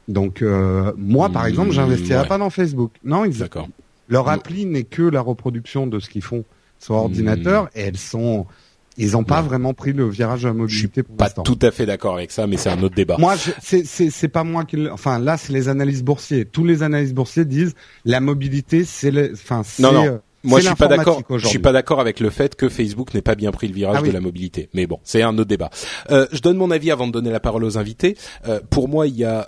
Donc 0.07 0.43
euh, 0.43 0.91
moi, 0.95 1.29
par 1.29 1.45
Mmh, 1.45 1.47
exemple, 1.47 1.71
j'investirais 1.71 2.21
ouais. 2.21 2.27
pas 2.27 2.37
dans 2.37 2.51
Facebook. 2.51 2.91
Non, 3.03 3.25
ils, 3.25 3.35
leur 4.09 4.25
Mm. 4.25 4.29
appli 4.29 4.65
n'est 4.67 4.83
que 4.83 5.01
la 5.01 5.21
reproduction 5.21 5.87
de 5.87 5.99
ce 5.99 6.07
qu'ils 6.09 6.21
font 6.21 6.43
sur 6.77 6.93
ordinateur, 6.95 7.69
et 7.73 7.81
elles 7.81 7.97
sont, 7.97 8.45
ils 8.97 9.13
n'ont 9.13 9.23
pas 9.23 9.41
Ouais. 9.41 9.47
vraiment 9.47 9.73
pris 9.73 9.93
le 9.93 10.07
virage 10.07 10.43
de 10.43 10.49
la 10.49 10.53
Je 10.53 10.57
suis 10.75 10.83
mobilité 10.83 11.01
pour 11.01 11.15
pas 11.15 11.31
tout 11.31 11.57
à 11.63 11.71
fait 11.71 11.87
d'accord 11.87 12.13
avec 12.15 12.29
ça, 12.29 12.45
mais 12.45 12.57
c'est 12.57 12.69
un 12.69 12.83
autre 12.83 12.93
débat. 12.95 13.15
Moi, 13.17 13.35
je- 13.37 13.51
c'est 13.59 13.85
c'est 13.87 14.11
c'est 14.11 14.27
pas 14.27 14.43
moi 14.43 14.65
qui, 14.65 14.75
le- 14.75 14.91
enfin 14.91 15.17
là, 15.17 15.37
c'est 15.37 15.51
les 15.53 15.67
analystes 15.67 16.03
boursiers. 16.03 16.45
Tous 16.45 16.63
les 16.63 16.83
analystes 16.83 17.15
boursiers 17.15 17.45
disent 17.45 17.73
la 18.05 18.19
mobilité, 18.19 18.83
c'est 18.83 19.09
le, 19.09 19.31
enfin 19.33 19.63
c'est. 19.65 19.81
Non, 19.81 19.93
non. 19.93 20.19
Moi, 20.43 20.59
je 20.59 20.67
suis 20.67 20.75
pas 20.75 20.87
d'accord. 20.87 21.21
Je 21.37 21.47
suis 21.47 21.59
pas 21.59 21.71
d'accord 21.71 21.99
avec 21.99 22.19
le 22.19 22.29
fait 22.29 22.55
que 22.55 22.67
Facebook 22.69 23.13
n'ait 23.13 23.21
pas 23.21 23.35
bien 23.35 23.51
pris 23.51 23.67
le 23.67 23.73
virage 23.73 23.97
Ah 23.99 24.01
oui. 24.01 24.09
de 24.09 24.13
la 24.13 24.19
mobilité. 24.19 24.69
Mais 24.73 24.87
bon, 24.87 24.99
c'est 25.03 25.21
un 25.21 25.37
autre 25.37 25.47
débat. 25.47 25.69
Euh, 26.11 26.27
je 26.31 26.41
donne 26.41 26.57
mon 26.57 26.69
avis 26.71 26.91
avant 26.91 27.07
de 27.07 27.11
donner 27.11 27.31
la 27.31 27.39
parole 27.39 27.63
aux 27.63 27.77
invités. 27.77 28.17
Euh, 28.47 28.59
pour 28.69 28.89
moi, 28.89 29.07
il 29.07 29.15
y 29.15 29.23
a 29.23 29.47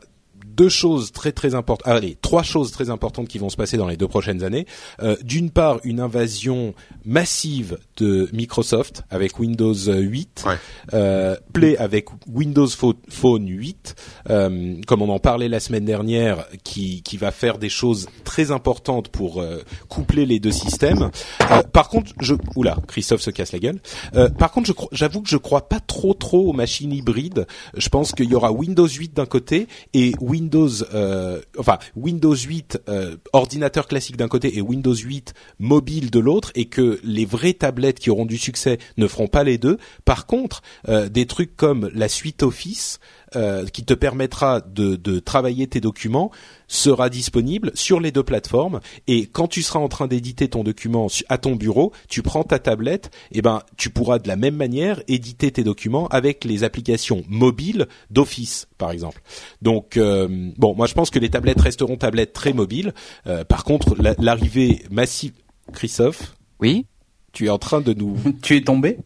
deux 0.55 0.69
choses 0.69 1.11
très 1.11 1.31
très 1.31 1.55
importantes. 1.55 1.87
Allez, 1.87 2.17
trois 2.21 2.43
choses 2.43 2.71
très 2.71 2.89
importantes 2.89 3.27
qui 3.27 3.37
vont 3.37 3.49
se 3.49 3.57
passer 3.57 3.77
dans 3.77 3.87
les 3.87 3.97
deux 3.97 4.07
prochaines 4.07 4.43
années. 4.43 4.65
Euh, 5.01 5.15
D'une 5.23 5.49
part, 5.51 5.79
une 5.83 5.99
invasion 5.99 6.73
massive 7.05 7.77
de 7.97 8.29
Microsoft 8.33 9.03
avec 9.09 9.39
Windows 9.39 9.73
8, 9.73 10.43
Ouais. 10.45 10.55
euh, 10.93 11.35
Play 11.53 11.77
avec 11.77 12.07
Windows 12.27 12.67
Pho- 12.67 12.95
Phone 13.09 13.47
8, 13.47 13.95
euh, 14.29 14.75
comme 14.87 15.01
on 15.01 15.09
en 15.09 15.19
parlait 15.19 15.47
la 15.49 15.59
semaine 15.59 15.85
dernière, 15.85 16.45
qui, 16.63 17.01
qui 17.03 17.17
va 17.17 17.31
faire 17.31 17.57
des 17.57 17.69
choses 17.69 18.07
très 18.23 18.51
importantes 18.51 19.09
pour 19.09 19.41
euh, 19.41 19.59
coupler 19.87 20.25
les 20.25 20.39
deux 20.39 20.51
systèmes. 20.51 21.09
Euh, 21.51 21.61
par 21.63 21.89
contre, 21.89 22.11
je 22.19 22.33
oula, 22.55 22.77
Christophe 22.87 23.21
se 23.21 23.29
casse 23.31 23.51
la 23.51 23.59
gueule. 23.59 23.79
Euh, 24.15 24.29
par 24.29 24.51
contre, 24.51 24.73
j'avoue 24.91 25.21
que 25.21 25.29
je 25.29 25.37
crois 25.37 25.69
pas 25.69 25.79
trop 25.79 26.13
trop 26.13 26.49
aux 26.49 26.53
machines 26.53 26.91
hybrides. 26.91 27.45
Je 27.77 27.89
pense 27.89 28.11
qu'il 28.11 28.29
y 28.29 28.35
aura 28.35 28.51
Windows 28.51 28.87
8 28.87 29.13
d'un 29.15 29.25
côté 29.25 29.67
et 29.93 30.13
Windows, 30.19 30.44
euh, 30.93 31.41
enfin 31.57 31.77
Windows 31.95 32.35
8 32.35 32.81
euh, 32.89 33.15
ordinateur 33.33 33.87
classique 33.87 34.17
d'un 34.17 34.27
côté 34.27 34.57
et 34.57 34.61
Windows 34.61 34.93
8 34.93 35.33
mobile 35.59 36.11
de 36.11 36.19
l'autre, 36.19 36.51
et 36.55 36.65
que 36.65 36.99
les 37.03 37.25
vraies 37.25 37.53
tablettes 37.53 37.99
qui 37.99 38.09
auront 38.09 38.25
du 38.25 38.37
succès 38.37 38.77
ne 38.97 39.07
feront 39.07 39.27
pas 39.27 39.43
les 39.43 39.57
deux. 39.57 39.77
Par 40.03 40.25
contre, 40.25 40.61
euh, 40.87 41.09
des 41.09 41.25
trucs 41.25 41.55
comme 41.55 41.89
la 41.93 42.07
suite 42.07 42.43
Office 42.43 42.99
euh, 43.35 43.65
qui 43.65 43.83
te 43.83 43.93
permettra 43.93 44.61
de, 44.61 44.95
de 44.95 45.19
travailler 45.19 45.67
tes 45.67 45.81
documents 45.81 46.31
sera 46.67 47.09
disponible 47.09 47.71
sur 47.75 47.99
les 47.99 48.11
deux 48.11 48.23
plateformes 48.23 48.79
et 49.07 49.27
quand 49.27 49.47
tu 49.47 49.61
seras 49.61 49.79
en 49.79 49.87
train 49.87 50.07
d'éditer 50.07 50.47
ton 50.47 50.63
document 50.63 51.07
à 51.29 51.37
ton 51.37 51.55
bureau, 51.55 51.91
tu 52.09 52.21
prends 52.23 52.43
ta 52.43 52.57
tablette 52.59 53.11
et 53.31 53.41
ben 53.41 53.61
tu 53.77 53.89
pourras 53.89 54.17
de 54.19 54.27
la 54.27 54.35
même 54.35 54.55
manière 54.55 55.01
éditer 55.07 55.51
tes 55.51 55.63
documents 55.63 56.07
avec 56.07 56.43
les 56.43 56.63
applications 56.63 57.23
mobiles 57.29 57.87
d'Office 58.09 58.67
par 58.77 58.91
exemple. 58.91 59.21
Donc 59.61 59.97
euh, 59.97 60.27
bon, 60.57 60.73
moi 60.75 60.87
je 60.87 60.93
pense 60.93 61.09
que 61.11 61.19
les 61.19 61.29
tablettes 61.29 61.61
resteront 61.61 61.97
tablettes 61.97 62.33
très 62.33 62.53
mobiles. 62.53 62.93
Euh, 63.27 63.43
par 63.43 63.63
contre, 63.63 63.95
la- 64.01 64.15
l'arrivée 64.19 64.83
massive 64.89 65.33
Christophe, 65.73 66.35
Oui, 66.59 66.85
tu 67.31 67.45
es 67.45 67.49
en 67.49 67.57
train 67.59 67.81
de 67.81 67.93
nous 67.93 68.17
Tu 68.41 68.55
es 68.55 68.61
tombé? 68.61 68.97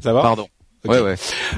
Ça 0.00 0.12
va? 0.12 0.22
Pardon. 0.22 0.46
Ouais, 0.86 1.00
ouais. 1.00 1.14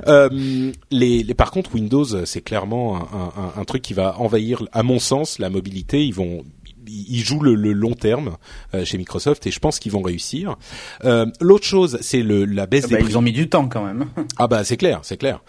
Euh, 0.08 0.72
les, 0.90 1.22
les- 1.22 1.34
par 1.34 1.50
contre, 1.50 1.74
Windows, 1.74 2.04
euh, 2.14 2.24
c'est 2.24 2.40
clairement 2.40 2.96
un, 2.96 3.32
un- 3.58 3.60
un 3.60 3.64
truc 3.64 3.82
qui 3.82 3.94
va 3.94 4.18
envahir, 4.18 4.64
à 4.72 4.82
mon 4.82 4.98
sens, 4.98 5.38
la 5.38 5.48
mobilité. 5.50 6.04
Ils 6.04 6.14
vont, 6.14 6.44
ils 6.88 7.20
jouent 7.20 7.40
le, 7.40 7.54
le 7.54 7.72
long 7.72 7.92
terme 7.94 8.36
euh, 8.74 8.84
chez 8.84 8.98
Microsoft 8.98 9.46
et 9.46 9.52
je 9.52 9.60
pense 9.60 9.78
qu'ils 9.78 9.92
vont 9.92 10.02
réussir. 10.02 10.56
Euh, 11.04 11.26
L'autre 11.40 11.64
chose, 11.64 11.98
c'est 12.00 12.22
le, 12.22 12.44
la 12.44 12.66
baisse 12.66 12.88
des 12.88 12.94
bah, 12.96 13.00
prix. 13.00 13.12
Ils 13.12 13.16
ont 13.18 13.22
mis 13.22 13.32
du 13.32 13.48
temps 13.48 13.68
quand 13.68 13.84
même. 13.84 14.06
Ah 14.38 14.48
bah 14.48 14.64
c'est 14.64 14.76
clair, 14.76 14.98
c'est 15.02 15.16
clair. 15.16 15.40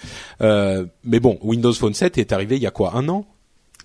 Euh, 0.41 0.85
mais 1.03 1.19
bon, 1.19 1.39
Windows 1.41 1.73
Phone 1.73 1.95
7 1.95 2.19
est 2.19 2.31
arrivé 2.31 2.57
il 2.57 2.61
y 2.61 2.67
a 2.67 2.71
quoi, 2.71 2.95
un 2.95 3.09
an? 3.09 3.25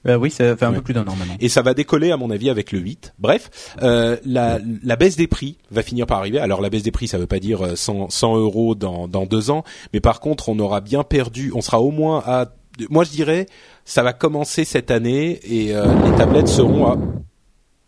Euh, 0.08 0.16
oui, 0.16 0.30
ça 0.30 0.56
fait 0.56 0.64
un 0.64 0.70
Ouais. 0.70 0.76
peu 0.76 0.82
plus 0.82 0.94
d'un 0.94 1.02
an 1.06 1.14
maintenant. 1.16 1.34
et 1.38 1.48
ça 1.48 1.62
va 1.62 1.74
décoller 1.74 2.10
à 2.10 2.16
mon 2.16 2.30
avis 2.30 2.48
avec 2.50 2.72
le 2.72 2.78
8. 2.78 3.14
Bref, 3.18 3.50
euh, 3.82 4.16
la, 4.24 4.58
la 4.82 4.96
baisse 4.96 5.16
des 5.16 5.26
prix 5.26 5.58
va 5.70 5.82
finir 5.82 6.06
par 6.06 6.18
arriver. 6.18 6.38
Alors 6.38 6.60
la 6.60 6.70
baisse 6.70 6.82
des 6.82 6.90
prix, 6.90 7.08
ça 7.08 7.18
veut 7.18 7.26
pas 7.26 7.38
dire 7.40 7.64
euh, 7.64 7.76
100, 7.76 8.10
100 8.10 8.36
euros 8.36 8.74
dans, 8.74 9.06
dans 9.08 9.26
deux 9.26 9.50
ans, 9.50 9.64
mais 9.92 10.00
par 10.00 10.20
contre, 10.20 10.48
on 10.48 10.58
aura 10.58 10.80
bien 10.80 11.02
perdu. 11.04 11.52
On 11.54 11.60
sera 11.60 11.80
au 11.80 11.90
moins 11.90 12.22
à, 12.26 12.46
moi 12.90 13.04
je 13.04 13.10
dirais, 13.10 13.46
ça 13.84 14.02
va 14.02 14.12
commencer 14.12 14.64
cette 14.64 14.90
année 14.90 15.40
et 15.44 15.74
euh, 15.74 15.86
les 16.04 16.16
tablettes 16.16 16.48
seront 16.48 16.86
à. 16.92 16.96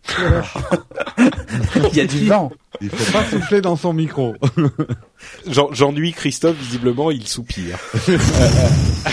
Il 1.19 1.97
y 1.97 2.01
a 2.01 2.07
du 2.07 2.27
vent. 2.27 2.51
Il 2.81 2.89
faut 2.89 3.13
pas 3.13 3.25
souffler 3.25 3.61
dans 3.61 3.77
son 3.77 3.93
micro. 3.93 4.35
J'en- 5.47 5.73
J'ennuie 5.73 6.13
Christophe, 6.13 6.57
visiblement, 6.57 7.11
il 7.11 7.27
soupire. 7.27 7.79
Euh, 8.09 8.17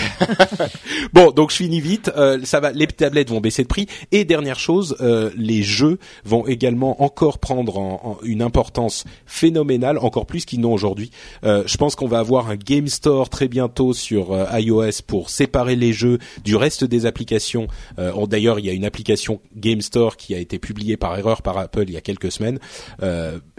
bon, 1.12 1.30
donc 1.32 1.50
je 1.50 1.56
finis 1.56 1.80
vite. 1.80 2.10
Euh, 2.16 2.38
ça 2.44 2.60
va, 2.60 2.72
les 2.72 2.86
tablettes 2.86 3.30
vont 3.30 3.40
baisser 3.40 3.62
de 3.62 3.68
prix. 3.68 3.86
Et 4.12 4.24
dernière 4.24 4.58
chose, 4.58 4.96
euh, 5.00 5.30
les 5.36 5.62
jeux 5.62 5.98
vont 6.24 6.46
également 6.46 7.02
encore 7.02 7.38
prendre 7.38 7.78
en- 7.78 8.18
en 8.20 8.24
une 8.24 8.42
importance 8.42 9.04
phénoménale, 9.26 9.98
encore 9.98 10.26
plus 10.26 10.44
qu'ils 10.44 10.60
n'ont 10.60 10.72
aujourd'hui. 10.72 11.10
Euh, 11.44 11.62
je 11.66 11.76
pense 11.76 11.94
qu'on 11.94 12.08
va 12.08 12.18
avoir 12.20 12.48
un 12.50 12.56
Game 12.56 12.88
Store 12.88 13.28
très 13.28 13.48
bientôt 13.48 13.92
sur 13.92 14.32
euh, 14.32 14.46
iOS 14.58 15.02
pour 15.06 15.30
séparer 15.30 15.76
les 15.76 15.92
jeux 15.92 16.18
du 16.44 16.56
reste 16.56 16.84
des 16.84 17.06
applications. 17.06 17.66
Euh, 17.98 18.12
on- 18.14 18.26
D'ailleurs, 18.28 18.58
il 18.58 18.66
y 18.66 18.70
a 18.70 18.74
une 18.74 18.84
application 18.84 19.40
Game 19.56 19.80
Store 19.80 20.16
qui 20.16 20.34
a 20.34 20.38
été 20.38 20.58
publiée 20.58 20.96
par 20.96 21.16
erreur 21.18 21.42
par 21.42 21.56
Apple 21.58 21.84
il 21.88 21.94
y 21.94 21.96
a 21.96 22.00
quelques 22.02 22.30
semaines. 22.30 22.58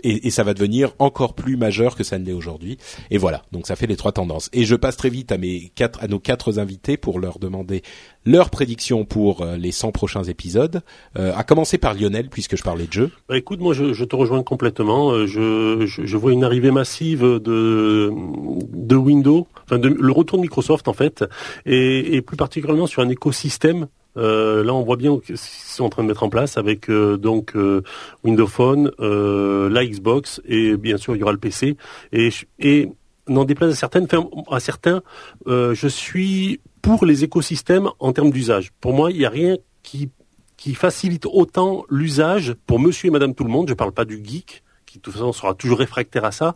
Et, 0.03 0.27
et 0.27 0.31
ça 0.31 0.43
va 0.43 0.53
devenir 0.53 0.93
encore 0.99 1.33
plus 1.33 1.57
majeur 1.57 1.95
que 1.95 2.03
ça 2.03 2.17
ne 2.19 2.25
l'est 2.25 2.33
aujourd'hui. 2.33 2.77
Et 3.11 3.17
voilà, 3.17 3.43
donc 3.51 3.67
ça 3.67 3.75
fait 3.75 3.87
les 3.87 3.95
trois 3.95 4.11
tendances. 4.11 4.49
Et 4.53 4.65
je 4.65 4.75
passe 4.75 4.97
très 4.97 5.09
vite 5.09 5.31
à 5.31 5.37
mes 5.37 5.71
quatre, 5.75 6.03
à 6.03 6.07
nos 6.07 6.19
quatre 6.19 6.59
invités 6.59 6.97
pour 6.97 7.19
leur 7.19 7.39
demander 7.39 7.81
leurs 8.25 8.49
prédictions 8.49 9.05
pour 9.05 9.41
euh, 9.41 9.57
les 9.57 9.71
100 9.71 9.91
prochains 9.91 10.23
épisodes. 10.23 10.81
Euh, 11.17 11.33
à 11.35 11.43
commencer 11.43 11.77
par 11.77 11.93
Lionel, 11.93 12.29
puisque 12.29 12.57
je 12.57 12.63
parlais 12.63 12.85
de 12.87 12.93
jeu. 12.93 13.11
Bah, 13.27 13.37
écoute, 13.37 13.59
moi 13.59 13.73
je, 13.73 13.93
je 13.93 14.05
te 14.05 14.15
rejoins 14.15 14.43
complètement. 14.43 15.11
Euh, 15.11 15.25
Je, 15.27 15.85
je, 15.85 16.05
je 16.05 16.17
vois 16.17 16.31
une 16.31 16.43
arrivée 16.43 16.71
massive 16.71 17.21
de, 17.21 18.11
de 18.11 18.95
Windows, 18.95 19.47
enfin 19.65 19.77
de, 19.77 19.87
le 19.89 20.11
retour 20.11 20.37
de 20.37 20.43
Microsoft 20.43 20.87
en 20.87 20.93
fait, 20.93 21.23
et, 21.65 22.15
et 22.15 22.21
plus 22.21 22.37
particulièrement 22.37 22.87
sur 22.87 23.01
un 23.01 23.09
écosystème. 23.09 23.87
Euh, 24.17 24.63
là, 24.63 24.73
on 24.73 24.83
voit 24.83 24.97
bien 24.97 25.17
ce 25.23 25.25
qu'ils 25.25 25.37
sont 25.37 25.85
en 25.85 25.89
train 25.89 26.03
de 26.03 26.07
mettre 26.07 26.23
en 26.23 26.29
place 26.29 26.57
avec 26.57 26.89
euh, 26.89 27.17
donc 27.17 27.55
euh, 27.55 27.83
Windows 28.23 28.47
Phone, 28.47 28.91
euh, 28.99 29.69
la 29.69 29.85
Xbox 29.85 30.41
et 30.45 30.75
bien 30.77 30.97
sûr 30.97 31.15
il 31.15 31.19
y 31.19 31.23
aura 31.23 31.31
le 31.31 31.37
PC. 31.37 31.77
Et, 32.11 32.29
et 32.59 32.89
n'en 33.27 33.45
déplaise 33.45 33.71
à 33.71 33.75
certaines, 33.75 34.07
à 34.49 34.59
certains, 34.59 35.01
je 35.45 35.87
suis 35.87 36.59
pour 36.81 37.05
les 37.05 37.23
écosystèmes 37.23 37.89
en 37.99 38.11
termes 38.13 38.31
d'usage. 38.31 38.71
Pour 38.81 38.93
moi, 38.93 39.11
il 39.11 39.19
n'y 39.19 39.25
a 39.25 39.29
rien 39.29 39.57
qui 39.83 40.09
qui 40.57 40.75
facilite 40.75 41.25
autant 41.25 41.85
l'usage 41.89 42.53
pour 42.67 42.79
monsieur 42.79 43.07
et 43.07 43.11
madame 43.11 43.33
tout 43.33 43.45
le 43.45 43.49
monde, 43.49 43.69
je 43.69 43.73
parle 43.73 43.93
pas 43.93 44.03
du 44.03 44.21
geek, 44.21 44.61
qui 44.85 44.97
de 44.97 45.01
toute 45.01 45.13
façon 45.13 45.31
sera 45.31 45.53
toujours 45.53 45.79
réfractaire 45.79 46.25
à 46.25 46.33
ça, 46.33 46.55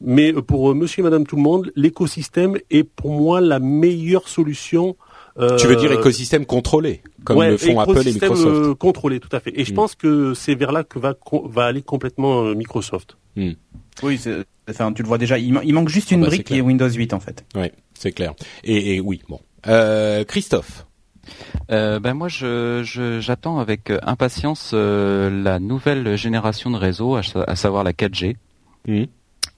mais 0.00 0.32
pour 0.32 0.74
monsieur 0.74 1.00
et 1.00 1.02
madame 1.02 1.26
tout 1.26 1.36
le 1.36 1.42
monde, 1.42 1.70
l'écosystème 1.76 2.56
est 2.70 2.84
pour 2.84 3.10
moi 3.10 3.42
la 3.42 3.58
meilleure 3.58 4.28
solution. 4.28 4.96
Euh, 5.38 5.56
tu 5.56 5.66
veux 5.66 5.76
dire 5.76 5.90
écosystème 5.92 6.46
contrôlé, 6.46 7.02
comme 7.24 7.38
ouais, 7.38 7.50
le 7.50 7.56
font 7.56 7.78
Apple 7.80 7.90
et 7.96 8.00
écosystème, 8.00 8.30
Microsoft. 8.32 8.56
euh, 8.68 8.74
contrôlé, 8.74 9.20
tout 9.20 9.34
à 9.34 9.40
fait. 9.40 9.52
Et 9.58 9.64
je 9.64 9.72
Mm. 9.72 9.74
pense 9.76 9.94
que 9.94 10.34
c'est 10.34 10.54
vers 10.54 10.72
là 10.72 10.84
que 10.84 10.98
va, 10.98 11.14
aller 11.64 11.82
complètement 11.82 12.44
euh, 12.44 12.54
Microsoft. 12.54 13.16
Oui, 14.02 14.18
c'est- 14.18 14.44
enfin, 14.70 14.92
tu 14.92 15.02
le 15.02 15.08
vois 15.08 15.18
déjà. 15.18 15.38
Il, 15.38 15.52
man- 15.52 15.62
il 15.64 15.74
manque 15.74 15.88
juste 15.88 16.10
une 16.10 16.20
Ah 16.20 16.24
bah, 16.24 16.28
brique 16.28 16.44
qui 16.46 16.56
est 16.56 16.60
Windows 16.60 16.88
8 16.88 17.12
en 17.14 17.20
fait. 17.20 17.44
Ouais, 17.54 17.72
c'est 17.94 18.12
clair. 18.12 18.34
Et, 18.64 18.96
et 18.96 19.00
oui, 19.00 19.20
bon. 19.28 19.40
Euh, 19.66 20.24
Christophe. 20.24 20.86
Euh, 21.70 22.00
ben 22.00 22.12
moi, 22.14 22.28
je 22.28 22.82
je- 22.84 23.18
j'attends 23.20 23.58
avec 23.58 23.90
impatience 24.02 24.72
euh, 24.74 25.30
la 25.42 25.58
nouvelle 25.58 26.16
génération 26.16 26.70
de 26.70 26.76
réseaux, 26.76 27.16
à, 27.16 27.22
sa- 27.22 27.42
à 27.44 27.56
savoir 27.56 27.82
la 27.82 27.92
4G. 27.92 28.36
Mhm. 28.86 29.06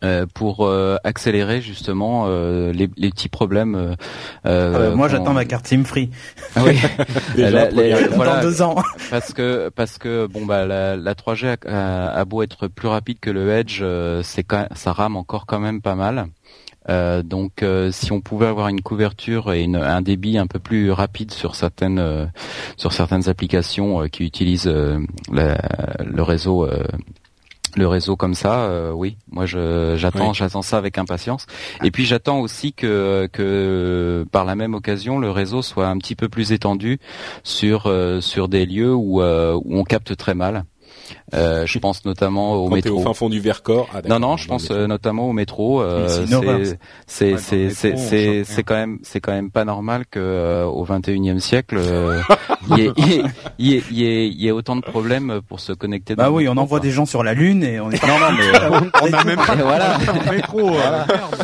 Euh, 0.07 0.27
pour 0.33 0.65
euh, 0.67 0.97
accélérer 1.05 1.61
justement 1.61 2.25
euh, 2.29 2.73
les, 2.73 2.89
les 2.97 3.11
petits 3.11 3.29
problèmes. 3.29 3.75
euh, 3.75 3.95
euh, 4.47 4.95
moi, 4.95 5.09
j'attends 5.09 5.33
ma 5.35 5.45
carte 5.45 5.67
SIM 5.67 5.85
free. 5.85 6.11
Ah 6.55 6.63
oui. 6.65 6.79
Déjà, 7.37 7.71
La- 7.71 8.09
voilà, 8.09 8.37
Dans 8.37 8.43
deux 8.43 8.63
ans. 8.63 8.77
parce 9.11 9.33
que 9.33 9.69
parce 9.75 9.99
que 9.99 10.27
bon 10.27 10.47
bah 10.47 10.65
la, 10.67 10.97
la 10.97 11.15
3G 11.15 11.57
a, 11.69 12.25
beau 12.25 12.43
être 12.43 12.69
plus 12.69 12.89
rapide 12.89 13.19
que 13.21 13.31
le 13.31 13.51
Edge, 13.51 13.83
c'est 14.23 14.43
quand 14.45 14.67
ça 14.75 14.93
rame 14.93 15.17
encore 15.17 15.47
quand 15.47 15.61
même 15.61 15.83
pas 15.83 15.95
mal. 15.95 16.27
Euh, 16.89 17.25
donc 17.25 17.65
euh, 17.65 17.91
si 17.91 18.13
on 18.13 18.21
pouvait 18.21 18.47
avoir 18.47 18.69
une 18.69 18.81
couverture 18.81 19.53
et 19.53 19.65
une- 19.65 19.75
un 19.75 20.03
débit 20.03 20.39
un 20.39 20.47
peu 20.47 20.61
plus 20.61 20.93
rapide 20.93 21.33
sur 21.33 21.57
certaines 21.57 21.99
euh, 21.99 22.27
sur 22.77 22.93
certaines 22.93 23.29
applications 23.29 24.07
qui 24.09 24.25
utilisent 24.25 24.73
la- 25.33 25.59
le 26.05 26.23
réseau 26.23 26.69
le 27.77 27.87
réseau 27.87 28.17
comme 28.17 28.35
ça, 28.35 28.65
euh, 28.65 28.91
oui, 28.91 29.17
moi 29.31 29.45
j'attends 29.47 30.31
Oui. 30.31 30.35
j'attends 30.35 30.63
ça 30.63 30.79
avec 30.79 30.99
impatience. 30.99 31.47
Et 31.85 31.91
puis 31.91 32.05
j'attends 32.07 32.41
aussi 32.41 32.73
que 32.73 33.29
que 33.33 34.25
par 34.33 34.45
la 34.45 34.57
même 34.57 34.75
occasion 34.75 35.19
le 35.19 35.31
réseau 35.31 35.63
soit 35.63 35.87
un 35.87 35.99
petit 35.99 36.15
peu 36.17 36.29
plus 36.29 36.53
étendu 36.53 36.99
sur 37.45 37.87
euh, 37.87 38.21
sur 38.21 38.49
des 38.49 38.67
lieux 38.67 38.95
où 38.95 39.21
euh, 39.21 39.55
où 39.65 39.79
on 39.79 39.85
capte 39.85 40.17
très 40.17 40.35
mal. 40.35 40.65
Euh, 41.35 41.67
je 41.67 41.79
pense 41.79 42.05
notamment 42.05 42.55
au 42.55 42.69
Quand 42.69 42.81
t'es 42.81 42.89
au 42.91 42.97
métro. 42.97 43.11
fin 43.11 43.15
fond 43.15 43.29
du 43.29 43.41
Vercors. 43.41 43.89
Ah, 43.95 44.01
Non, 44.09 44.19
non, 44.21 44.37
je 44.37 44.47
pense 44.49 44.65
métro. 44.65 44.75
euh, 44.77 44.87
notamment 44.87 45.29
au 45.29 45.33
métro. 45.33 45.83
euh, 45.83 46.07
c'est 47.07 47.37
c'est 47.39 47.71
c'est 47.71 47.91
métro, 47.93 48.63
quand 48.67 48.75
même 48.75 48.99
c'est 49.03 49.21
quand 49.21 49.33
même 49.33 49.51
pas 49.51 49.65
normal 49.65 50.05
que 50.11 50.19
euh, 50.21 50.65
au 50.65 50.85
21e 50.85 51.39
siècle 51.41 51.77
euh, 51.79 52.21
il 52.71 52.79
y 52.79 52.83
ait 52.87 52.93
il 52.99 53.07
y 53.09 53.15
ait- 53.15 53.23
il 53.59 53.67
y 53.67 53.75
ait- 53.77 53.83
y 53.91 54.05
ait 54.07 54.29
y 54.29 54.49
ait 54.49 54.53
autant 54.53 54.77
de 54.77 54.83
problèmes 54.83 55.41
pour 55.49 55.61
se 55.61 55.73
connecter. 55.73 56.15
dans 56.17 56.25
Bah 56.25 56.31
oui, 56.31 56.47
on 56.49 56.53
métro, 56.53 56.63
envoie 56.63 56.81
des 56.81 56.91
gens 56.91 57.07
sur 57.07 57.23
la 57.23 57.35
lune 57.35 57.63
et 57.63 57.81
on 57.81 57.91
est. 57.91 58.03
Non, 58.07 58.19
non, 58.19 58.27
mais 58.37 58.91
On 59.03 59.09
n'a 59.09 59.25
même 59.25 59.37
pas 59.37 59.55
voilà. 59.57 59.99
métro. 60.31 60.61
euh, 60.61 61.05
merde. 61.09 61.37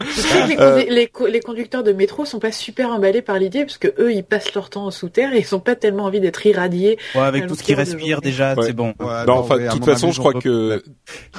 Je 0.00 0.20
sais 0.20 0.42
que 0.42 0.48
les, 0.48 0.56
Euh, 0.58 0.84
les 0.88 1.06
co- 1.08 1.26
les 1.26 1.40
conducteurs 1.40 1.82
de 1.82 1.92
métro 1.92 2.24
sont 2.24 2.38
pas 2.38 2.52
super 2.52 2.90
emballés 2.90 3.22
par 3.22 3.38
l'idée 3.38 3.64
parce 3.64 3.78
que 3.78 3.88
eux 3.98 4.12
ils 4.12 4.22
passent 4.24 4.54
leur 4.54 4.70
temps 4.70 4.90
sous 4.90 5.08
terre 5.08 5.32
et 5.34 5.40
ils 5.40 5.54
ont 5.54 5.60
pas 5.60 5.74
tellement 5.76 6.04
envie 6.04 6.20
d'être 6.20 6.44
irradiés. 6.46 6.98
Ouais, 7.14 7.22
avec 7.22 7.46
tout 7.46 7.54
ce 7.54 7.62
qui 7.62 7.74
respire 7.74 8.20
déjà, 8.20 8.54
Ouais. 8.54 8.66
c'est 8.66 8.72
bon. 8.72 8.83
Ouais, 9.00 9.06
Non, 9.26 9.34
non, 9.34 9.38
enfin, 9.40 9.58
de 9.58 9.68
toute 9.70 9.84
façon, 9.84 10.06
avis, 10.06 10.14
je 10.14 10.18
crois 10.20 10.34
que 10.34 10.82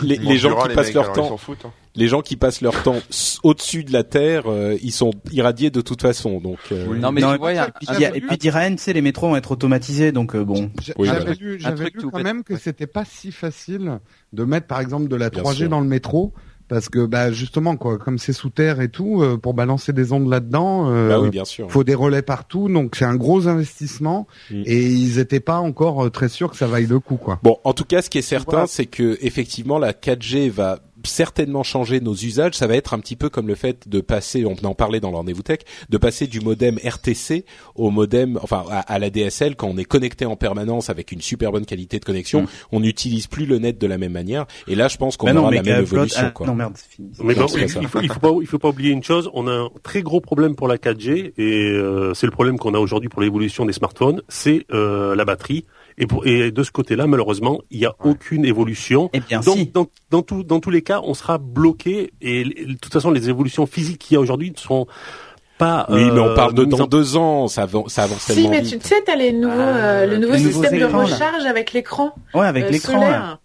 les, 0.01 0.15
Ils 0.15 0.23
les 0.23 0.37
gens 0.37 0.55
qui 0.61 0.69
les 0.69 0.75
passent 0.75 0.85
mecs, 0.87 0.95
leur 0.95 1.11
temps, 1.13 1.37
foutent, 1.37 1.65
hein. 1.65 1.71
les 1.95 2.07
gens 2.07 2.21
qui 2.21 2.35
passent 2.35 2.61
leur 2.61 2.81
temps 2.83 2.97
au-dessus 3.43 3.83
de 3.83 3.93
la 3.93 4.03
terre, 4.03 4.43
euh, 4.47 4.77
ils 4.81 4.91
sont 4.91 5.11
irradiés 5.31 5.69
de 5.69 5.81
toute 5.81 6.01
façon. 6.01 6.39
Donc, 6.39 6.57
euh, 6.71 6.85
Oui. 6.89 6.99
non, 6.99 7.11
mais 7.11 7.21
Non, 7.21 7.33
tu 7.33 7.37
vois, 7.39 7.53
il 7.53 7.55
y 7.55 7.59
a- 7.59 7.67
Et 7.67 7.71
puis, 7.71 7.87
il 7.93 7.99
y 7.99 8.05
a- 8.05 8.15
et 8.15 8.21
puis 8.21 8.37
tu 8.37 8.49
sais, 8.77 8.93
les 8.93 9.01
métros 9.01 9.27
vont 9.29 9.35
être 9.35 9.51
automatisés, 9.51 10.11
donc 10.11 10.35
euh, 10.35 10.43
bon. 10.43 10.71
Oui, 10.97 11.07
j'avais 11.07 11.19
voilà. 11.19 11.33
lu, 11.33 11.55
Un 11.55 11.59
j'avais 11.59 11.75
truc 11.83 11.93
lu 11.95 12.01
tout 12.01 12.11
quand 12.11 12.23
même 12.23 12.43
que 12.43 12.57
c'était 12.57 12.87
pas 12.87 13.03
si 13.05 13.31
facile 13.31 13.99
de 14.33 14.43
mettre 14.43 14.67
par 14.67 14.79
exemple 14.79 15.07
de 15.07 15.15
la 15.15 15.29
Bien 15.29 15.43
3G 15.43 15.55
sûr. 15.57 15.69
dans 15.69 15.79
le 15.81 15.87
métro 15.87 16.33
parce 16.67 16.89
que 16.89 17.05
bah 17.05 17.31
justement 17.31 17.75
quoi 17.77 17.97
comme 17.97 18.17
c'est 18.17 18.33
sous 18.33 18.49
terre 18.49 18.81
et 18.81 18.89
tout 18.89 19.21
euh, 19.21 19.37
pour 19.37 19.53
balancer 19.53 19.93
des 19.93 20.11
ondes 20.11 20.29
là-dedans 20.29 20.89
euh, 20.91 21.09
bah 21.09 21.19
oui, 21.19 21.29
bien 21.29 21.45
sûr. 21.45 21.69
faut 21.71 21.83
des 21.83 21.93
relais 21.95 22.21
partout 22.23 22.67
donc 22.69 22.95
c'est 22.95 23.05
un 23.05 23.15
gros 23.15 23.47
investissement 23.47 24.27
Mm. 24.49 24.63
et 24.65 24.85
ils 24.85 25.19
étaient 25.19 25.39
pas 25.39 25.57
encore 25.59 26.05
euh, 26.05 26.09
très 26.09 26.29
sûrs 26.29 26.49
que 26.51 26.57
ça 26.57 26.67
vaille 26.67 26.85
le 26.85 26.99
coup 26.99 27.17
quoi. 27.17 27.39
Bon, 27.43 27.57
en 27.63 27.73
tout 27.73 27.83
cas, 27.83 28.01
ce 28.01 28.09
qui 28.09 28.17
est 28.19 28.21
certain, 28.21 28.51
Voilà. 28.51 28.67
c'est 28.67 28.85
que 28.85 29.17
effectivement, 29.21 29.77
la 29.79 29.91
4G 29.93 30.49
va 30.49 30.79
certainement 31.05 31.63
changer 31.63 32.01
nos 32.01 32.13
usages. 32.13 32.53
Ça 32.53 32.67
va 32.67 32.75
être 32.75 32.93
un 32.93 32.99
petit 32.99 33.15
peu 33.15 33.29
comme 33.29 33.47
le 33.47 33.55
fait 33.55 33.87
de 33.87 34.01
passer, 34.01 34.45
on 34.45 34.55
en 34.65 34.75
parlait 34.75 34.99
dans 34.99 35.11
le 35.11 35.17
rendez-vous 35.17 35.43
tech, 35.43 35.59
de 35.89 35.97
passer 35.97 36.27
du 36.27 36.41
modem 36.41 36.77
RTC 36.83 37.45
au 37.75 37.89
modem, 37.89 38.39
enfin 38.41 38.63
à, 38.69 38.79
à 38.79 38.99
la 38.99 39.09
DSL 39.09 39.55
quand 39.55 39.67
on 39.67 39.77
est 39.77 39.85
connecté 39.85 40.25
en 40.25 40.35
permanence 40.35 40.89
avec 40.89 41.11
une 41.11 41.21
super 41.21 41.51
bonne 41.51 41.65
qualité 41.65 41.99
de 41.99 42.05
connexion. 42.05 42.43
Mm. 42.43 42.47
On 42.71 42.79
n'utilise 42.79 43.27
plus 43.27 43.45
le 43.45 43.59
net 43.59 43.77
de 43.79 43.87
la 43.87 43.97
même 43.97 44.11
manière. 44.11 44.45
Et 44.67 44.75
là, 44.75 44.87
je 44.87 44.97
pense 44.97 45.17
qu'on 45.17 45.27
Bah 45.27 45.39
aura 45.39 45.51
mais 45.51 45.57
la 45.57 45.63
même 45.63 45.81
évolution. 45.81 46.21
Ah, 46.25 46.31
quoi. 46.31 46.47
Non 46.47 46.55
merde, 46.55 46.73
c'est 46.75 46.89
fini. 46.89 47.11
Mais 47.23 47.35
Non, 47.35 47.47
il, 47.47 47.69
faut, 47.69 48.01
il 48.01 48.09
faut 48.09 48.19
pas, 48.19 48.31
il 48.41 48.47
faut 48.47 48.59
pas 48.59 48.69
oublier 48.69 48.91
une 48.91 49.03
chose. 49.03 49.29
On 49.33 49.47
a 49.47 49.51
un 49.51 49.69
très 49.83 50.01
gros 50.01 50.21
problème 50.21 50.55
pour 50.55 50.67
la 50.67 50.77
4G 50.77 51.33
et 51.37 51.69
euh, 51.69 52.13
c'est 52.13 52.25
le 52.25 52.31
problème 52.31 52.57
qu'on 52.57 52.73
a 52.73 52.79
aujourd'hui 52.79 53.09
pour 53.09 53.21
l'évolution 53.21 53.65
des 53.65 53.73
smartphones, 53.73 54.21
c'est 54.27 54.65
euh, 54.71 55.15
la 55.15 55.25
batterie. 55.25 55.65
Et, 55.97 56.07
pour, 56.07 56.27
et 56.27 56.51
de 56.51 56.63
ce 56.63 56.71
côté-là, 56.71 57.07
malheureusement, 57.07 57.61
il 57.71 57.79
n'y 57.79 57.85
a 57.85 57.93
aucune 58.03 58.43
évolution. 58.45 59.09
Eh 59.13 59.21
bien, 59.21 59.39
Donc, 59.39 59.55
si. 59.57 59.65
dans, 59.67 59.87
dans, 60.11 60.21
tout- 60.21 60.43
dans 60.43 60.59
tous 60.59 60.69
les 60.69 60.81
cas, 60.81 60.99
on 61.03 61.13
sera 61.13 61.37
bloqué. 61.37 62.11
Et 62.21 62.43
de 62.43 62.73
toute 62.73 62.91
façon, 62.91 63.11
les 63.11 63.29
évolutions 63.29 63.65
physiques 63.65 63.99
qu'il 63.99 64.15
y 64.15 64.17
a 64.17 64.19
aujourd'hui 64.19 64.51
ne 64.51 64.57
sont 64.57 64.87
pas. 65.57 65.85
Oui, 65.89 66.03
mais 66.11 66.19
on 66.19 66.31
euh, 66.31 66.35
parle 66.35 66.53
de 66.53 66.65
dans 66.65 66.81
en- 66.81 66.87
deux 66.87 67.15
ans. 67.15 67.47
Ça, 67.47 67.63
avance- 67.63 67.93
ça 67.93 68.03
avance 68.03 68.19
Si, 68.23 68.33
tellement 68.35 68.49
mais 68.49 68.61
vite. 68.61 68.81
tu 68.81 68.87
sais, 68.87 69.01
t'as 69.05 69.15
les 69.15 69.31
nouveaux, 69.31 69.53
euh, 69.57 70.05
le 70.05 70.17
nouveau 70.17 70.35
système 70.37 70.73
de 70.73 70.85
là. 70.85 70.87
recharge 70.87 71.45
avec 71.45 71.71
l'écran 71.71 72.13
Ouais, 72.33 72.45
avec 72.45 72.65
euh, 72.65 72.69
l'écran. 72.71 73.37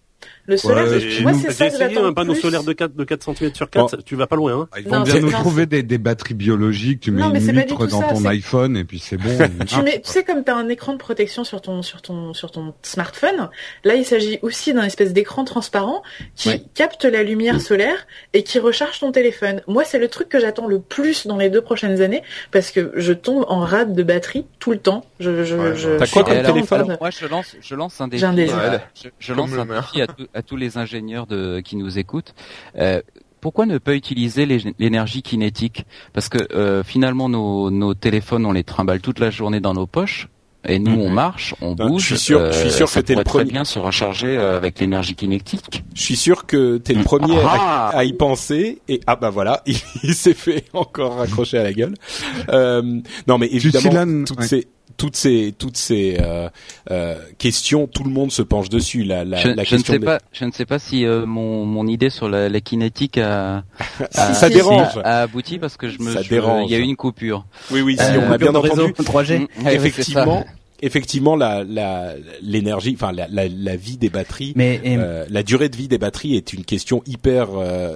Le 0.47 0.57
solaire, 0.57 0.85
Ouais, 0.87 1.21
moi 1.23 1.33
c'est 1.35 1.51
ça 1.53 1.69
que 1.69 1.75
essayé 1.75 1.89
j'attends 1.95 2.05
un 2.05 2.09
le 2.09 2.15
panneau 2.15 2.33
plus. 2.33 2.41
solaire 2.43 2.63
de 2.65 2.73
4 2.73 2.95
de 2.97 3.05
4 3.05 3.35
cm 3.37 3.55
sur 3.55 3.71
4, 3.71 4.03
tu 4.05 4.17
vas 4.17 4.27
pas 4.27 4.37
loin. 4.37 4.63
Hein. 4.63 4.69
Ils 4.79 4.85
vont 4.89 4.99
Non, 4.99 5.03
bien 5.05 5.21
nous 5.21 5.31
trouver 5.31 5.67
des, 5.67 5.83
des 5.83 5.99
batteries 5.99 6.35
biologiques, 6.35 7.01
tu 7.01 7.11
mets 7.11 7.21
Non, 7.21 7.33
une 7.35 7.65
dans 7.67 7.89
ça, 8.01 8.09
ton 8.09 8.25
iPhone 8.27 8.77
et 8.77 8.85
puis 8.85 8.99
c'est 8.99 9.17
bon. 9.17 9.31
Tu, 9.67 9.83
mets, 9.83 10.01
tu 10.01 10.11
sais, 10.11 10.25
comme 10.25 10.43
tu 10.45 10.51
as 10.51 10.57
un 10.57 10.69
écran 10.69 10.93
de 10.95 10.99
protection 10.99 11.45
sur 11.45 11.61
ton, 11.61 11.83
sur 11.83 12.03
ton, 12.03 12.35
sur 12.35 12.51
ton 12.51 12.75
smartphone, 12.83 13.49
là, 13.85 13.95
il 13.95 14.05
s'agit 14.05 14.39
aussi 14.43 14.73
d'un 14.73 14.83
espèce 14.85 15.13
d'écran 15.13 15.45
transparent 15.45 16.03
qui 16.35 16.49
Ouais. 16.51 16.63
capte 16.75 17.05
la 17.05 17.23
lumière 17.23 17.61
solaire 17.61 18.07
et 18.33 18.43
qui 18.43 18.59
recharge 18.59 18.99
ton 19.01 19.13
téléphone. 19.13 19.63
Moi, 19.69 19.85
c'est 19.85 19.99
le 19.99 20.09
truc 20.09 20.29
que 20.29 20.41
j'attends 20.41 20.67
le 20.67 20.81
plus 20.81 21.27
dans 21.27 21.37
les 21.37 21.51
deux 21.51 21.61
prochaines 21.63 22.01
années 22.03 22.23
parce 22.51 22.71
que 22.71 22.93
je 22.97 23.13
tombe 23.13 23.45
en 23.49 23.61
rade 23.61 23.95
de 23.95 24.03
batterie 24.03 24.47
tout 24.59 24.73
le 24.73 24.79
temps. 24.79 25.05
Je, 25.21 25.45
je, 25.45 25.55
Ouais, 25.57 25.77
je. 25.77 25.91
T'as 25.91 26.07
quoi 26.07 26.07
suis 26.07 26.35
comme 26.35 26.43
téléphone 26.43 26.97
moi, 27.01 27.11
je 27.11 27.27
lance, 27.27 27.57
je 27.61 27.75
lance 27.75 28.01
un 28.01 28.09
défi. 28.09 28.21
J'ai 28.21 28.27
un 28.27 28.33
désir. 28.33 28.59
euh, 28.59 28.71
Ouais, 28.71 29.11
je, 29.19 29.33
lance 29.35 29.51
le 29.51 29.61
un 29.61 29.67
défi 29.67 30.03
à, 30.03 30.07
à 30.35 30.43
tous 30.43 30.57
les 30.57 30.79
ingénieurs 30.79 31.27
de, 31.27 31.61
qui 31.61 31.77
nous 31.77 31.99
écoutent. 31.99 32.35
Euh, 32.79 33.01
pourquoi 33.41 33.65
ne 33.67 33.79
pas 33.79 33.95
utiliser 33.95 34.45
l'énergie 34.79 35.23
kinétique? 35.23 35.87
Parce 36.13 36.29
que 36.29 36.39
euh, 36.55 36.83
finalement, 36.85 37.29
nos, 37.29 37.71
nos 37.71 37.95
téléphones, 37.95 38.45
on 38.45 38.53
les 38.53 38.65
trimballe 38.65 39.01
toute 39.01 39.19
la 39.19 39.31
journée 39.31 39.61
dans 39.61 39.73
nos 39.75 39.87
poches. 39.87 40.29
Et 40.69 40.79
nous, 40.79 40.91
Mhm. 40.91 41.01
on 41.01 41.09
marche, 41.09 41.55
on 41.63 41.75
bouge. 41.75 42.03
je 42.03 42.07
suis 42.17 42.19
sûr- 42.19 42.53
je 42.53 42.59
suis 42.59 42.71
sûr 42.71 42.87
ça 42.87 43.01
que 43.01 43.07
t'es 43.07 43.15
le 43.15 43.23
pourrait 43.23 43.25
très 43.25 43.39
premier. 43.45 43.53
bien 43.53 43.65
se 43.65 43.79
recharger 43.79 44.37
euh, 44.37 44.59
avec 44.59 44.79
l'énergie 44.79 45.15
kinétique. 45.15 45.85
Je 45.95 46.03
suis 46.03 46.17
sûr 46.17 46.45
que 46.45 46.77
t'es 46.77 46.93
le 46.93 47.03
premier 47.03 47.35
à, 47.41 47.49
Ah. 47.49 47.91
à 47.95 48.05
y 48.05 48.13
penser 48.13 48.83
et 48.87 49.01
ah 49.07 49.17
bah 49.17 49.31
voilà, 49.31 49.63
il, 49.65 49.77
il 50.03 50.15
s'est 50.15 50.35
fait 50.35 50.65
encore 50.75 51.17
raccrocher 51.17 51.57
à 51.57 51.63
la 51.63 51.73
gueule. 51.73 51.95
Euh, 52.51 53.01
non 53.27 53.39
mais 53.39 53.47
évidemment 53.51 54.25
toutes 54.27 54.41
ouais. 54.41 54.47
ces 54.47 54.69
toutes 54.97 55.17
ces 55.17 55.55
toutes 55.59 55.77
ces 55.77 56.17
euh, 56.21 56.49
euh, 56.91 57.17
questions, 57.39 57.87
tout 57.87 58.05
le 58.05 58.11
monde 58.11 58.31
se 58.33 58.43
penche 58.43 58.69
dessus. 58.69 59.03
La, 59.05 59.25
la, 59.25 59.39
je, 59.39 59.49
la 59.49 59.65
je 59.65 59.77
ne 59.77 59.83
sais 59.83 59.99
des- 59.99 60.05
pas, 60.07 60.19
je 60.33 60.45
ne 60.45 60.53
sais 60.53 60.67
pas 60.67 60.79
si 60.79 61.05
euh, 61.05 61.27
mon, 61.27 61.65
mon 61.65 61.87
idée 61.87 62.11
sur 62.11 62.29
la, 62.29 62.49
la 62.49 62.61
kinétique 62.61 63.19
a, 63.19 63.63
a- 64.15 64.35
ça 64.35 64.49
si, 64.49 64.55
dérange. 64.55 64.99
a 65.05 65.23
abouti 65.23 65.59
parce 65.59 65.77
que 65.77 65.89
je 65.89 65.99
me, 66.01 66.13
Ça 66.13 66.23
je- 66.23 66.29
dérange. 66.31 66.65
il 66.69 66.73
y 66.73 66.75
a 66.75 66.79
eu 66.79 66.83
une 66.83 66.97
coupure. 66.97 67.45
Oui 67.71 67.81
oui, 67.81 67.97
si 67.99 68.03
Euh, 68.05 68.21
on 68.29 68.33
a 68.33 68.39
bien 68.39 68.49
entendu. 68.55 68.69
réseau 68.71 68.89
3G. 68.89 69.39
Mm, 69.39 69.43
ouais, 69.43 69.47
ouais, 69.47 69.49
c'est 69.65 69.75
effectivement. 69.75 70.45
Effectivement 70.83 71.37
la 71.37 71.65
la 71.65 72.15
l'énergie, 72.43 72.93
enfin 72.95 73.13
la, 73.13 73.27
la 73.29 73.49
la 73.49 73.77
vie 73.77 73.97
des 73.97 74.09
batteries. 74.11 74.53
Mais 74.57 74.81
et- 74.85 74.97
euh, 74.99 75.25
la 75.29 75.43
durée 75.43 75.69
de 75.69 75.77
vie 75.77 75.89
des 75.89 75.99
batteries 75.99 76.37
est 76.37 76.53
une 76.53 76.65
question 76.65 77.03
hyper 77.07 77.49
euh, 77.55 77.95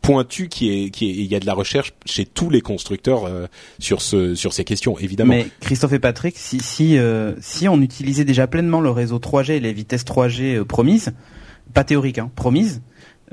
pointue 0.00 0.48
qui 0.48 0.70
est 0.70 0.90
qui 0.90 1.10
est 1.10 1.14
il 1.14 1.26
y 1.26 1.34
a 1.34 1.40
de 1.40 1.46
la 1.46 1.54
recherche 1.54 1.92
chez 2.06 2.24
tous 2.24 2.50
les 2.50 2.60
constructeurs 2.60 3.24
euh, 3.26 3.46
sur 3.78 4.02
ce 4.02 4.34
sur 4.34 4.52
ces 4.52 4.64
questions 4.64 4.98
évidemment. 4.98 5.34
Mais 5.34 5.46
Christophe 5.60 5.92
et 5.92 5.98
Patrick, 5.98 6.36
si 6.38 6.60
si 6.60 6.98
euh, 6.98 7.34
si 7.40 7.68
on 7.68 7.80
utilisait 7.80 8.24
déjà 8.24 8.46
pleinement 8.46 8.80
le 8.80 8.90
réseau 8.90 9.18
3G 9.18 9.52
et 9.52 9.60
les 9.60 9.72
vitesses 9.72 10.04
3G 10.04 10.56
euh, 10.56 10.64
promises, 10.64 11.12
pas 11.74 11.84
théoriques, 11.84 12.18
hein, 12.18 12.30
promises, 12.36 12.82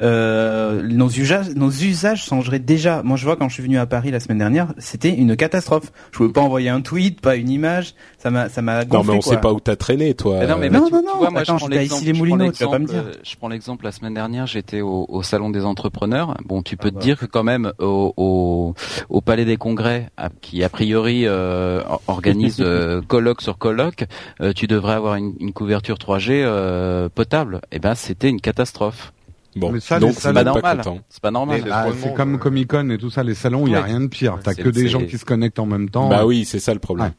euh, 0.02 0.82
nos 0.88 1.10
usages 1.10 1.50
nos 1.56 1.70
usages 1.70 2.24
changeraient 2.26 2.60
déjà. 2.60 3.04
Moi, 3.04 3.18
je 3.18 3.26
vois 3.26 3.36
quand 3.36 3.50
je 3.50 3.54
suis 3.56 3.64
venu 3.64 3.78
à 3.78 3.86
Paris 3.86 4.12
la 4.12 4.20
semaine 4.20 4.38
dernière, 4.40 4.74
c'était 4.78 5.14
une 5.14 5.36
catastrophe. 5.36 5.92
Je 6.12 6.18
pouvais 6.18 6.32
pas 6.32 6.42
envoyer 6.42 6.70
un 6.70 6.82
tweet, 6.82 7.22
pas 7.22 7.36
une 7.36 7.50
image. 7.50 7.94
Ça 8.18 8.32
m'a 8.32 8.50
ça 8.50 8.62
m'a 8.62 8.86
non 8.86 9.04
mais 9.04 9.14
on 9.14 9.20
quoi. 9.20 9.34
sait 9.36 9.40
pas 9.42 9.54
où 9.54 9.60
t'as 9.60 9.76
traîné 9.76 10.14
toi. 10.14 10.40
Mais 10.40 10.48
non, 10.48 10.58
mais 10.58 10.70
bah, 10.70 10.80
Non, 10.80 10.88
tu, 10.88 10.94
non, 10.94 11.00
tu 11.02 11.06
non, 11.08 11.18
vois, 11.18 11.30
moi, 11.30 11.42
attends, 11.42 11.58
je 11.58 11.66
prends 11.66 11.76
Issy 11.76 12.06
les 12.06 12.14
je 12.14 12.14
prends 12.14 12.18
Moulineaux, 12.18 12.52
tu 12.52 12.64
vas 12.64 12.70
pas 12.72 12.80
me 12.80 12.86
l'exemple, 12.86 13.04
dire. 13.10 13.14
euh, 13.18 13.22
Je 13.24 13.36
prends 13.36 13.48
l'exemple 13.50 13.86
la 13.86 13.92
semaine 13.92 14.14
dernière, 14.14 14.48
j'étais 14.48 14.82
au, 14.82 15.06
au 15.10 15.24
salon 15.24 15.50
des 15.50 15.64
entrepreneurs. 15.66 16.36
Bon, 16.46 16.62
tu 16.62 16.76
peux 16.78 16.88
Ah 16.90 16.92
te 16.92 16.96
bah. 16.96 17.02
dire 17.02 17.18
que 17.20 17.26
quand 17.26 17.44
même 17.44 17.72
au, 17.80 18.14
au, 18.18 18.74
au 19.10 19.22
Palais 19.22 19.46
des 19.46 19.58
Congrès, 19.58 20.10
qui 20.42 20.64
a 20.64 20.70
priori 20.70 21.24
euh, 21.26 21.82
or- 21.88 22.02
organise 22.08 22.58
euh, 22.62 23.02
colloque 23.08 23.42
sur 23.42 23.58
colloque, 23.58 24.06
euh, 24.42 24.54
tu 24.54 24.68
devrais 24.68 24.94
avoir 24.94 25.16
une, 25.16 25.34
une 25.40 25.54
couverture 25.54 25.96
3G 25.98 26.30
euh, 26.32 27.10
potable. 27.14 27.62
Eh 27.72 27.80
ben, 27.80 27.96
c'était 27.96 28.30
une 28.30 28.42
catastrophe. 28.42 29.14
Bon, 29.56 29.72
Mais 29.72 29.80
ça, 29.80 30.00
donc 30.00 30.14
c'est 30.18 30.34
Pas 30.34 30.44
normal. 30.44 30.82
C'est 31.10 31.22
pas 31.22 31.32
normal. 31.32 31.64
Ah, 31.72 31.88
c'est 32.00 32.08
monde, 32.08 32.16
comme 32.18 32.34
ouais. 32.34 32.40
Comic 32.40 32.68
Con 32.70 32.90
et 32.90 32.98
tout 32.98 33.10
ça, 33.10 33.24
les 33.24 33.34
salons, 33.36 33.66
il 33.68 33.72
y 33.74 33.76
a 33.76 33.80
Ouais. 33.82 33.86
rien 33.88 34.02
de 34.02 34.08
pire. 34.08 34.38
T'as 34.44 34.54
que 34.54 34.70
des 34.70 34.88
gens 34.88 35.04
qui 35.06 35.18
se 35.18 35.26
connectent 35.26 35.60
en 35.60 35.66
même 35.66 35.90
temps. 35.90 36.10
Bah 36.10 36.26
oui, 36.26 36.46
c'est 36.46 36.60
ça 36.60 36.74
le 36.74 36.80
problème. 36.80 37.12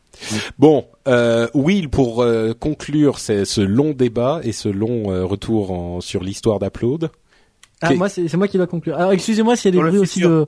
Bon, 0.58 0.84
euh, 1.08 1.48
Will, 1.54 1.88
pour 1.88 2.22
euh, 2.22 2.52
conclure 2.58 3.18
ce 3.18 3.60
long 3.60 3.92
débat 3.92 4.40
et 4.44 4.52
ce 4.52 4.68
long 4.68 5.10
euh, 5.12 5.24
retour 5.24 5.70
en, 5.72 6.00
sur 6.00 6.22
l'histoire 6.22 6.58
d'Upload. 6.58 7.10
Ah, 7.82 7.94
moi, 7.94 8.10
c'est 8.10 8.34
moi 8.36 8.46
qui 8.46 8.58
dois 8.58 8.66
conclure. 8.66 8.94
Alors, 8.94 9.12
excusez-moi 9.12 9.56
s'il 9.56 9.74
y 9.74 9.78
a 9.78 9.80
des 9.80 9.82
le 9.82 9.88
bruits 9.88 10.00
aussi 10.00 10.20
de... 10.20 10.46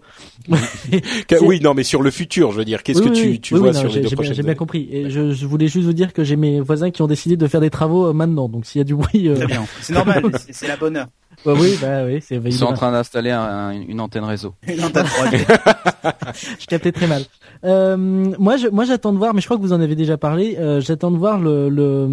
Oui, 1.41 1.61
non, 1.61 1.73
mais 1.73 1.83
sur 1.83 2.03
le 2.03 2.11
futur, 2.11 2.53
je 2.53 2.59
veux 2.59 2.65
dire, 2.67 2.83
qu'est-ce 2.83 2.99
Oui, 3.01 3.07
que 3.07 3.11
oui, 3.13 3.21
tu, 3.37 3.41
tu 3.41 3.55
Oui, 3.55 3.61
vois 3.61 3.69
oui, 3.71 3.75
non, 3.75 3.81
sur 3.81 3.89
j'ai- 3.89 3.97
les 3.97 4.03
deux 4.03 4.09
j'ai 4.09 4.17
bien- 4.17 4.17
prochaines 4.17 4.35
J'ai 4.35 4.43
bien 4.43 4.55
compris. 4.55 4.89
Et 4.93 5.09
je, 5.11 5.33
je 5.33 5.47
voulais 5.47 5.69
juste 5.69 5.87
vous 5.87 5.95
dire 5.95 6.13
que 6.13 6.25
j'ai 6.25 6.37
mes 6.37 6.61
voisins 6.61 6.91
qui 6.91 7.01
ont 7.01 7.07
décidé 7.07 7.39
de 7.39 7.47
faire 7.47 7.63
des 7.63 7.71
travaux 7.71 8.09
euh, 8.09 8.13
maintenant. 8.13 8.51
Donc, 8.51 8.67
s'il 8.67 8.81
y 8.81 8.83
a 8.83 8.85
du 8.85 8.95
bruit... 8.95 9.29
euh, 9.29 9.37
Très 9.37 9.47
bien. 9.47 9.65
C'est 9.81 9.95
normal, 9.95 10.23
c'est 10.51 10.69
la 10.69 10.77
bonne 10.77 10.97
heure. 10.99 11.07
Bah 11.45 11.53
oui, 11.59 11.77
bah 11.83 12.05
oui, 12.07 12.21
c'est... 12.21 12.41
Ils 12.45 12.53
sont 12.53 12.67
en 12.67 12.73
train 12.73 12.93
d'installer 12.93 13.31
un- 13.31 13.73
une 13.73 14.01
antenne 14.01 14.25
réseau. 14.25 14.55
T'as 14.67 15.03
3D. 15.03 15.39
je 16.61 16.67
captais 16.67 16.93
très 16.93 17.07
mal. 17.07 17.23
Euh, 17.65 17.97
moi, 17.97 18.57
je, 18.57 18.69
moi, 18.69 18.85
j'attends 18.85 19.13
de 19.13 19.19
voir, 19.19 19.35
mais 19.35 19.41
je 19.41 19.47
crois 19.47 19.57
que 19.57 19.63
vous 19.63 19.73
en 19.73 19.81
avez 19.81 19.95
déjà 19.95 20.17
parlé. 20.17 20.57
euh, 20.59 20.81
j'attends 20.81 21.11
de 21.11 21.17
voir 21.19 21.39
le, 21.39 21.69
le, 21.69 22.09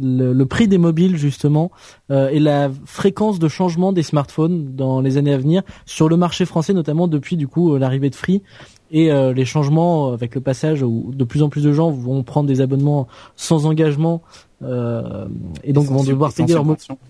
le, 0.00 0.32
le 0.32 0.46
prix 0.46 0.68
des 0.68 0.78
mobiles 0.78 1.16
justement 1.16 1.70
euh, 2.10 2.28
et 2.28 2.40
la 2.40 2.70
fréquence 2.84 3.38
de 3.38 3.48
changement 3.48 3.92
des 3.92 4.02
smartphones 4.02 4.74
dans 4.74 5.00
les 5.00 5.16
années 5.16 5.32
à 5.32 5.38
venir 5.38 5.62
sur 5.86 6.08
le 6.08 6.16
marché 6.16 6.44
français, 6.44 6.72
notamment 6.74 7.08
depuis 7.08 7.36
du 7.36 7.48
coup 7.48 7.74
euh, 7.74 7.78
l'arrivée 7.78 8.10
de 8.10 8.14
Free 8.14 8.42
et 8.90 9.10
euh, 9.10 9.32
les 9.32 9.46
changements 9.46 10.12
avec 10.12 10.34
le 10.34 10.42
passage 10.42 10.82
où 10.82 11.10
de 11.14 11.24
plus 11.24 11.42
en 11.42 11.48
plus 11.48 11.62
de 11.64 11.72
gens 11.72 11.90
vont 11.90 12.22
prendre 12.22 12.46
des 12.46 12.60
abonnements 12.60 13.08
sans 13.36 13.64
engagement 13.64 14.20
euh, 14.62 15.26
et 15.64 15.72
donc 15.72 15.86
vont 15.86 16.04
devoir 16.04 16.32
payer 16.34 16.52
leur 16.54 16.64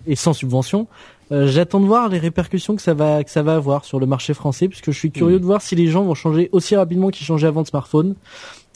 et 0.07 0.15
sans 0.15 0.31
subvention. 0.33 0.87
Euh, 1.31 1.47
J'attends 1.47 1.79
de 1.79 1.85
voir 1.85 2.09
les 2.09 2.19
répercussions 2.19 2.75
que 2.75 2.81
ça 2.81 2.93
va 2.93 3.23
que 3.23 3.29
ça 3.31 3.43
va 3.43 3.55
avoir 3.55 3.85
sur 3.85 3.99
le 3.99 4.05
marché 4.05 4.33
français, 4.33 4.67
puisque 4.67 4.91
je 4.91 4.97
suis 4.97 5.11
curieux 5.11 5.39
de 5.39 5.45
voir 5.45 5.61
si 5.61 5.75
les 5.75 5.87
gens 5.87 6.03
vont 6.03 6.15
changer 6.15 6.49
aussi 6.51 6.75
rapidement 6.75 7.09
qu'ils 7.09 7.25
changeaient 7.25 7.47
avant 7.47 7.61
de 7.63 7.67
smartphone, 7.67 8.15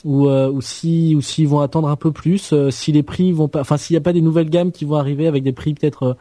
ou 0.05 0.27
euh, 0.27 0.49
ou 0.49 0.61
si 0.61 1.15
ou 1.15 1.21
s'ils 1.21 1.47
vont 1.47 1.59
attendre 1.59 1.89
un 1.89 1.95
peu 1.95 2.11
plus, 2.11 2.53
euh, 2.53 2.69
si 2.71 2.91
les 2.91 3.03
prix 3.03 3.31
vont 3.31 3.47
pas, 3.47 3.61
enfin 3.61 3.77
s'il 3.77 3.93
n'y 3.95 3.97
a 3.97 4.01
pas 4.01 4.13
des 4.13 4.21
nouvelles 4.21 4.49
gammes 4.49 4.71
qui 4.71 4.85
vont 4.85 4.95
arriver 4.95 5.27
avec 5.27 5.43
des 5.43 5.51
prix 5.53 5.73
peut-être 5.73 6.03
euh, 6.03 6.13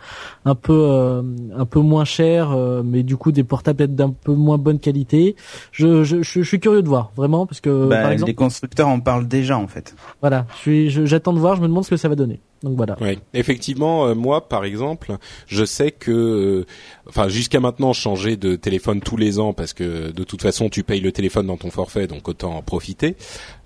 un 0.44 0.54
peu 0.54 0.72
euh, 0.90 1.22
un 1.56 1.64
peu 1.66 1.80
moins 1.80 2.04
chers, 2.04 2.52
euh, 2.52 2.82
mais 2.84 3.02
du 3.02 3.16
coup 3.16 3.32
des 3.32 3.44
portables 3.44 3.76
peut-être 3.78 3.94
d'un 3.94 4.10
peu 4.10 4.32
moins 4.32 4.58
bonne 4.58 4.78
qualité. 4.78 5.36
Je, 5.72 6.04
je 6.04 6.22
je 6.22 6.42
je 6.42 6.48
suis 6.48 6.58
curieux 6.60 6.82
de 6.82 6.88
voir 6.88 7.12
vraiment 7.16 7.46
parce 7.46 7.60
que 7.60 7.86
Bah, 7.88 8.00
par 8.02 8.10
exemple 8.12 8.30
les 8.30 8.34
constructeurs 8.34 8.88
en 8.88 8.98
parlent 9.00 9.28
déjà 9.28 9.58
en 9.58 9.66
fait. 9.68 9.94
voilà, 10.22 10.46
je 10.54 10.58
suis 10.58 10.90
je- 10.90 11.04
j'attends 11.06 11.32
de 11.34 11.38
voir, 11.38 11.56
je 11.56 11.60
me 11.62 11.68
demande 11.68 11.84
ce 11.84 11.90
que 11.90 11.96
ça 11.98 12.08
va 12.08 12.14
donner. 12.14 12.40
Donc 12.62 12.76
voilà. 12.76 12.96
Oui, 13.00 13.18
effectivement, 13.34 14.06
euh, 14.06 14.14
moi, 14.14 14.48
par 14.48 14.64
exemple, 14.64 15.16
je 15.46 15.64
sais 15.64 15.90
que, 15.90 16.10
euh, 16.10 16.66
enfin, 17.08 17.28
jusqu'à 17.28 17.60
maintenant, 17.60 17.92
je 17.92 18.00
changeais 18.00 18.36
de 18.36 18.56
téléphone 18.56 19.00
tous 19.00 19.16
les 19.16 19.38
ans 19.38 19.52
parce 19.52 19.72
que 19.74 20.10
de 20.10 20.24
toute 20.24 20.42
façon, 20.42 20.68
tu 20.68 20.82
payes 20.82 21.00
le 21.00 21.12
téléphone 21.12 21.46
dans 21.46 21.58
ton 21.58 21.70
forfait, 21.70 22.06
donc 22.06 22.28
autant 22.28 22.56
en 22.56 22.62
profiter. 22.62 23.16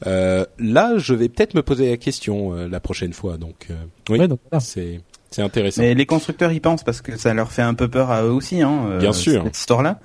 Euh, 0.06 0.44
là, 0.58 0.94
je 0.98 1.14
vais 1.14 1.28
peut-être 1.28 1.54
me 1.54 1.62
poser 1.62 1.88
la 1.90 1.96
question 1.96 2.54
euh, 2.54 2.68
la 2.68 2.80
prochaine 2.80 3.12
fois. 3.12 3.36
Donc, 3.36 3.68
euh, 3.70 3.74
oui, 4.08 4.18
Ouais, 4.18 4.28
donc 4.28 4.40
voilà. 4.50 4.60
c'est 4.60 5.00
c'est 5.32 5.42
intéressant. 5.42 5.82
Mais 5.82 5.94
les 5.94 6.06
constructeurs 6.06 6.50
y 6.50 6.58
pensent 6.58 6.82
parce 6.82 7.00
que 7.02 7.16
ça 7.16 7.32
leur 7.32 7.52
fait 7.52 7.62
un 7.62 7.74
peu 7.74 7.86
peur 7.86 8.10
à 8.10 8.24
eux 8.24 8.32
aussi, 8.32 8.62
hein, 8.62 8.86
euh, 8.88 8.98
Bien 8.98 9.12
sûr. 9.12 9.44
cette 9.44 9.56
histoire-là. 9.56 10.00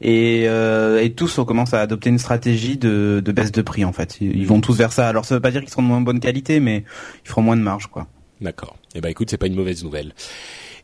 Et, 0.00 0.46
euh, 0.48 1.00
et 1.00 1.12
tous 1.12 1.38
on 1.38 1.44
commence 1.44 1.72
à 1.74 1.80
adopter 1.80 2.10
une 2.10 2.18
stratégie 2.18 2.76
de, 2.76 3.22
de 3.24 3.32
baisse 3.32 3.52
de 3.52 3.62
prix 3.62 3.84
en 3.84 3.92
fait. 3.92 4.16
Ils 4.20 4.36
ils 4.36 4.46
vont 4.48 4.60
tous 4.60 4.76
vers 4.76 4.92
ça. 4.92 5.06
Alors 5.06 5.24
ça 5.24 5.36
veut 5.36 5.40
pas 5.40 5.52
dire 5.52 5.60
qu'ils 5.60 5.70
seront 5.70 5.84
de 5.84 5.86
moins 5.86 6.00
bonne 6.00 6.18
qualité, 6.18 6.58
mais 6.58 6.82
ils 7.24 7.28
feront 7.28 7.42
moins 7.42 7.56
de 7.56 7.62
marge 7.62 7.86
quoi. 7.86 8.08
D'accord. 8.44 8.76
Eh 8.94 9.00
ben, 9.00 9.08
écoute, 9.08 9.30
c'est 9.30 9.38
pas 9.38 9.46
une 9.46 9.54
mauvaise 9.54 9.82
nouvelle. 9.82 10.12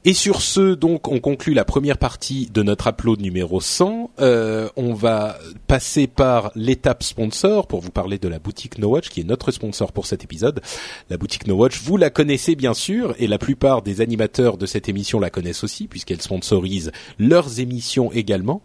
Et 0.06 0.14
sur 0.14 0.40
ce, 0.40 0.74
donc, 0.74 1.08
on 1.08 1.20
conclut 1.20 1.52
la 1.52 1.66
première 1.66 1.98
partie 1.98 2.48
de 2.54 2.62
notre 2.62 2.88
upload 2.88 3.20
numéro 3.20 3.60
100. 3.60 4.12
Euh, 4.20 4.70
on 4.76 4.94
va 4.94 5.36
passer 5.66 6.06
par 6.06 6.52
l'étape 6.54 7.02
sponsor 7.02 7.66
pour 7.66 7.82
vous 7.82 7.90
parler 7.90 8.16
de 8.16 8.26
la 8.26 8.38
boutique 8.38 8.78
No 8.78 8.88
Watch, 8.88 9.10
qui 9.10 9.20
est 9.20 9.24
notre 9.24 9.52
sponsor 9.52 9.92
pour 9.92 10.06
cet 10.06 10.24
épisode. 10.24 10.62
La 11.10 11.18
boutique 11.18 11.46
No 11.46 11.54
Watch, 11.56 11.82
vous 11.82 11.98
la 11.98 12.08
connaissez 12.08 12.54
bien 12.54 12.72
sûr, 12.72 13.14
et 13.18 13.26
la 13.26 13.36
plupart 13.36 13.82
des 13.82 14.00
animateurs 14.00 14.56
de 14.56 14.64
cette 14.64 14.88
émission 14.88 15.20
la 15.20 15.28
connaissent 15.28 15.64
aussi, 15.64 15.86
puisqu'elle 15.86 16.22
sponsorise 16.22 16.92
leurs 17.18 17.60
émissions 17.60 18.10
également. 18.10 18.62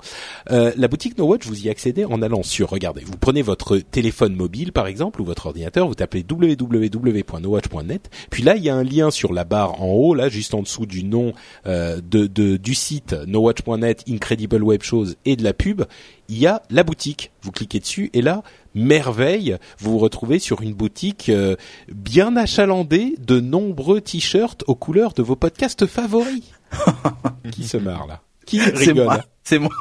Euh, 0.51 0.71
la 0.77 0.87
boutique 0.87 1.17
No 1.17 1.25
Watch, 1.25 1.45
vous 1.45 1.65
y 1.65 1.69
accédez 1.69 2.05
en 2.05 2.21
allant 2.21 2.43
sur, 2.43 2.69
regardez, 2.69 3.03
vous 3.03 3.17
prenez 3.17 3.41
votre 3.41 3.77
téléphone 3.79 4.37
mobile 4.37 4.71
par 4.71 4.87
exemple, 4.87 5.19
ou 5.19 5.25
votre 5.25 5.47
ordinateur, 5.47 5.85
vous 5.85 5.95
tapez 5.95 6.23
www.nowatch.net, 6.29 8.09
puis 8.29 8.41
là 8.41 8.55
il 8.55 8.63
y 8.63 8.69
a 8.69 8.75
un 8.75 8.83
lien 8.83 9.11
sur 9.11 9.33
la 9.33 9.43
barre 9.43 9.81
en 9.81 9.87
haut, 9.87 10.15
là 10.15 10.29
juste 10.29 10.53
en 10.53 10.61
dessous 10.61 10.85
du 10.85 11.03
nom 11.03 11.24
euh, 11.65 11.99
de, 12.03 12.27
de- 12.27 12.57
du 12.57 12.73
site 12.75 13.13
nowatch.net, 13.27 14.03
Incredible 14.09 14.63
Web 14.63 14.83
Shows 14.83 15.07
et 15.25 15.35
de 15.35 15.43
la 15.43 15.53
pub, 15.53 15.83
il 16.29 16.37
y 16.37 16.47
a 16.47 16.61
la 16.69 16.83
boutique. 16.83 17.31
Vous 17.41 17.51
cliquez 17.51 17.79
dessus 17.79 18.09
et 18.13 18.21
là, 18.21 18.43
merveille, 18.73 19.57
vous 19.79 19.91
vous 19.91 19.97
retrouvez 19.99 20.39
sur 20.39 20.61
une 20.61 20.73
boutique 20.73 21.29
euh, 21.29 21.55
bien 21.91 22.35
achalandée 22.35 23.15
de 23.19 23.39
nombreux 23.39 24.01
t-shirts 24.01 24.63
aux 24.67 24.75
couleurs 24.75 25.13
de 25.13 25.21
vos 25.23 25.35
podcasts 25.35 25.85
favoris. 25.85 26.43
Qui 27.51 27.63
se 27.65 27.77
marre 27.77 28.07
là? 28.07 28.21
Qui 28.45 28.59
C'est 28.59 28.75
rigole 28.75 29.05
moi. 29.05 29.19
C'est 29.43 29.59
moi. 29.59 29.71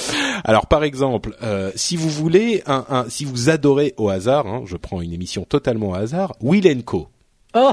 alors 0.44 0.66
par 0.66 0.82
exemple, 0.84 1.36
euh, 1.42 1.70
si 1.74 1.96
vous 1.96 2.08
voulez, 2.10 2.62
un, 2.66 2.84
un- 2.88 3.08
si 3.08 3.24
vous 3.24 3.48
adorez 3.50 3.94
au 3.96 4.08
hasard, 4.08 4.46
hein, 4.46 4.62
je 4.66 4.76
prends 4.76 5.00
une 5.00 5.12
émission 5.12 5.44
totalement 5.44 5.90
au 5.90 5.94
hasard, 5.94 6.34
Will 6.40 6.84
Co. 6.84 7.08
Oh, 7.54 7.72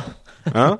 Hein 0.55 0.79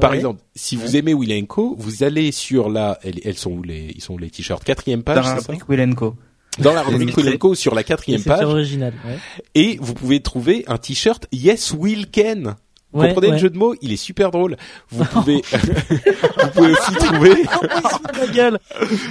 Par 0.00 0.10
Ouais. 0.10 0.16
exemple, 0.18 0.40
si 0.54 0.76
vous 0.76 0.96
aimez 0.96 1.14
Will 1.14 1.46
Co, 1.46 1.74
vous 1.78 2.02
allez 2.02 2.32
sur 2.32 2.68
la, 2.68 2.98
elles, 3.02 3.20
elles 3.24 3.36
sont 3.38 3.52
où 3.52 3.62
les, 3.62 3.92
ils 3.94 4.00
sont 4.02 4.14
où 4.14 4.18
les 4.18 4.30
t-shirts 4.30 4.64
quatrième 4.64 5.02
page, 5.02 5.16
Dans 5.16 5.22
la 5.22 5.28
c'est 5.40 5.52
rubrique 5.52 5.68
Will 5.68 5.94
Co. 5.94 6.14
dans 6.58 6.72
la 6.72 6.82
rubrique. 6.82 7.16
Will 7.16 7.38
Co 7.38 7.54
sur 7.54 7.74
la 7.74 7.82
quatrième 7.84 8.20
c'est 8.20 8.28
page, 8.30 8.44
original. 8.44 8.92
Ouais. 9.06 9.18
et 9.54 9.78
vous 9.80 9.94
pouvez 9.94 10.20
trouver 10.20 10.64
un 10.68 10.78
t-shirt 10.78 11.26
Yes 11.32 11.72
Will 11.72 12.10
Can. 12.10 12.54
Vous 12.92 13.02
Ouais, 13.02 13.08
comprenez 13.08 13.26
ouais. 13.26 13.32
le 13.34 13.38
jeu 13.38 13.50
de 13.50 13.58
mots 13.58 13.74
Il 13.82 13.92
est 13.92 13.96
super 13.96 14.30
drôle. 14.30 14.56
Vous 14.90 15.04
pouvez, 15.04 15.42
vous 15.52 16.50
pouvez 16.54 16.70
aussi 16.72 16.92
trouver. 16.94 17.34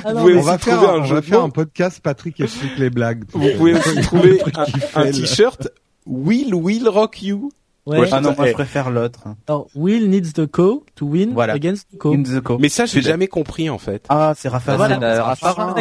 Ah 0.03 0.13
non, 0.13 0.21
pouvez 0.21 0.37
On 0.37 0.41
va 0.41 0.55
aussi 0.55 0.63
faire, 0.63 0.77
trouver 0.77 0.91
un, 0.91 0.95
un 0.95 1.01
on 1.01 1.05
jeu 1.05 1.15
va 1.15 1.21
de 1.21 1.25
faire 1.25 1.39
mots. 1.41 1.45
un 1.45 1.49
podcast 1.49 1.99
Patrick 2.01 2.39
explique 2.39 2.77
les 2.79 2.89
blagues. 2.89 3.25
Vous 3.33 3.47
pouvez 3.57 3.73
aussi 3.75 3.95
trouver 4.01 4.41
un, 4.95 5.11
t-shirt 5.11 5.67
Will 6.07 6.55
Will 6.55 6.87
Rock 6.87 7.21
You. 7.21 7.51
Ouais. 7.85 8.07
Ah 8.11 8.19
non, 8.19 8.33
moi 8.35 8.47
je 8.47 8.53
préfère 8.53 8.89
l'autre. 8.89 9.19
Alors, 9.47 9.67
Will 9.75 10.09
needs 10.09 10.33
the 10.33 10.47
co 10.47 10.83
to 10.95 11.05
win 11.05 11.33
Voilà. 11.33 11.53
against 11.53 11.87
the 11.93 11.97
co. 11.99 12.13
In 12.15 12.23
the 12.23 12.41
Co. 12.41 12.57
Mais 12.57 12.67
ça, 12.69 12.85
j'ai 12.85 12.93
Celui-là. 12.93 13.11
jamais 13.11 13.27
compris 13.27 13.69
en 13.69 13.77
fait. 13.77 14.03
Ah, 14.09 14.33
c'est 14.35 14.49
Raphaël. 14.49 14.77
Voilà, 14.77 14.95
c'est 14.95 15.01
la- 15.01 15.15
c'est 15.15 15.21
Raffarin. 15.21 15.75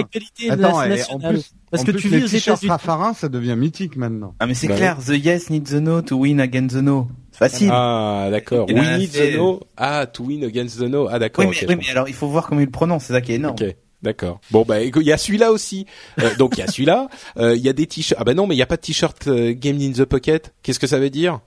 Attends, 0.51 0.83
et 0.85 1.03
en 1.11 1.19
plus, 1.19 1.53
Parce 1.71 1.83
en 1.83 1.87
que 1.87 1.91
plus, 1.93 2.01
tu 2.03 2.09
vis 2.09 2.49
aux. 2.51 2.69
Raffarin, 2.69 3.15
ça 3.15 3.29
devient 3.31 3.57
mythique 3.57 3.97
maintenant. 3.97 4.35
Ah 4.39 4.47
mais 4.47 4.53
c'est 4.55 4.69
Bah 4.69 4.77
clair. 4.77 4.99
The 4.99 5.11
yes 5.17 5.49
needs 5.49 5.71
the 5.71 5.81
no 5.81 6.03
to 6.03 6.17
win 6.17 6.41
against 6.41 6.77
the 6.77 6.83
no. 6.83 7.09
Facile. 7.33 7.71
Ah, 7.73 8.29
d'accord. 8.31 8.67
We 8.69 8.99
need 8.99 9.11
the 9.13 9.37
no. 9.37 9.61
Ah, 9.79 10.07
to 10.07 10.25
win 10.25 10.45
against 10.45 10.79
the 10.79 10.83
no. 10.83 11.09
Ah, 11.11 11.19
d'accord. 11.19 11.45
oui, 11.47 11.51
mais, 11.53 11.67
oui, 11.67 11.67
je 11.81 11.87
mais 11.87 11.91
alors 11.91 12.09
il 12.09 12.15
faut 12.15 12.29
voir 12.29 12.47
comment 12.47 12.61
il 12.61 12.67
le 12.67 12.71
prononce. 12.71 13.05
C'est 13.05 13.13
ça 13.15 13.21
qui 13.23 13.33
est 13.33 13.37
énorme. 13.37 13.57
Ok, 13.61 13.75
d'accord. 14.03 14.41
Bon 14.51 14.63
bah 14.69 14.81
écoute, 14.83 15.03
il 15.05 15.09
y 15.09 15.13
a 15.13 15.17
celui-là 15.17 15.51
aussi. 15.53 15.87
Euh, 16.21 16.35
donc 16.37 16.59
il 16.59 16.61
y 16.61 16.63
a 16.63 16.67
celui-là. 16.67 17.09
Euh, 17.39 17.57
Il 17.57 17.63
y 17.63 17.69
a 17.71 17.73
des 17.73 17.87
t-shirts. 17.87 18.21
Ah 18.21 18.25
bah 18.25 18.35
non, 18.35 18.47
mais 18.47 18.55
il 18.55 18.59
y 18.59 18.63
a 18.63 18.67
pas 18.67 18.77
de 18.77 18.83
t-shirt 18.83 19.27
euh, 19.27 19.55
Game 19.57 19.79
in 19.81 19.93
the 19.93 20.05
Pocket. 20.05 20.53
Qu'est-ce 20.63 20.79
que 20.79 20.87
ça 20.87 20.99
veut 20.99 21.11
dire? 21.11 21.41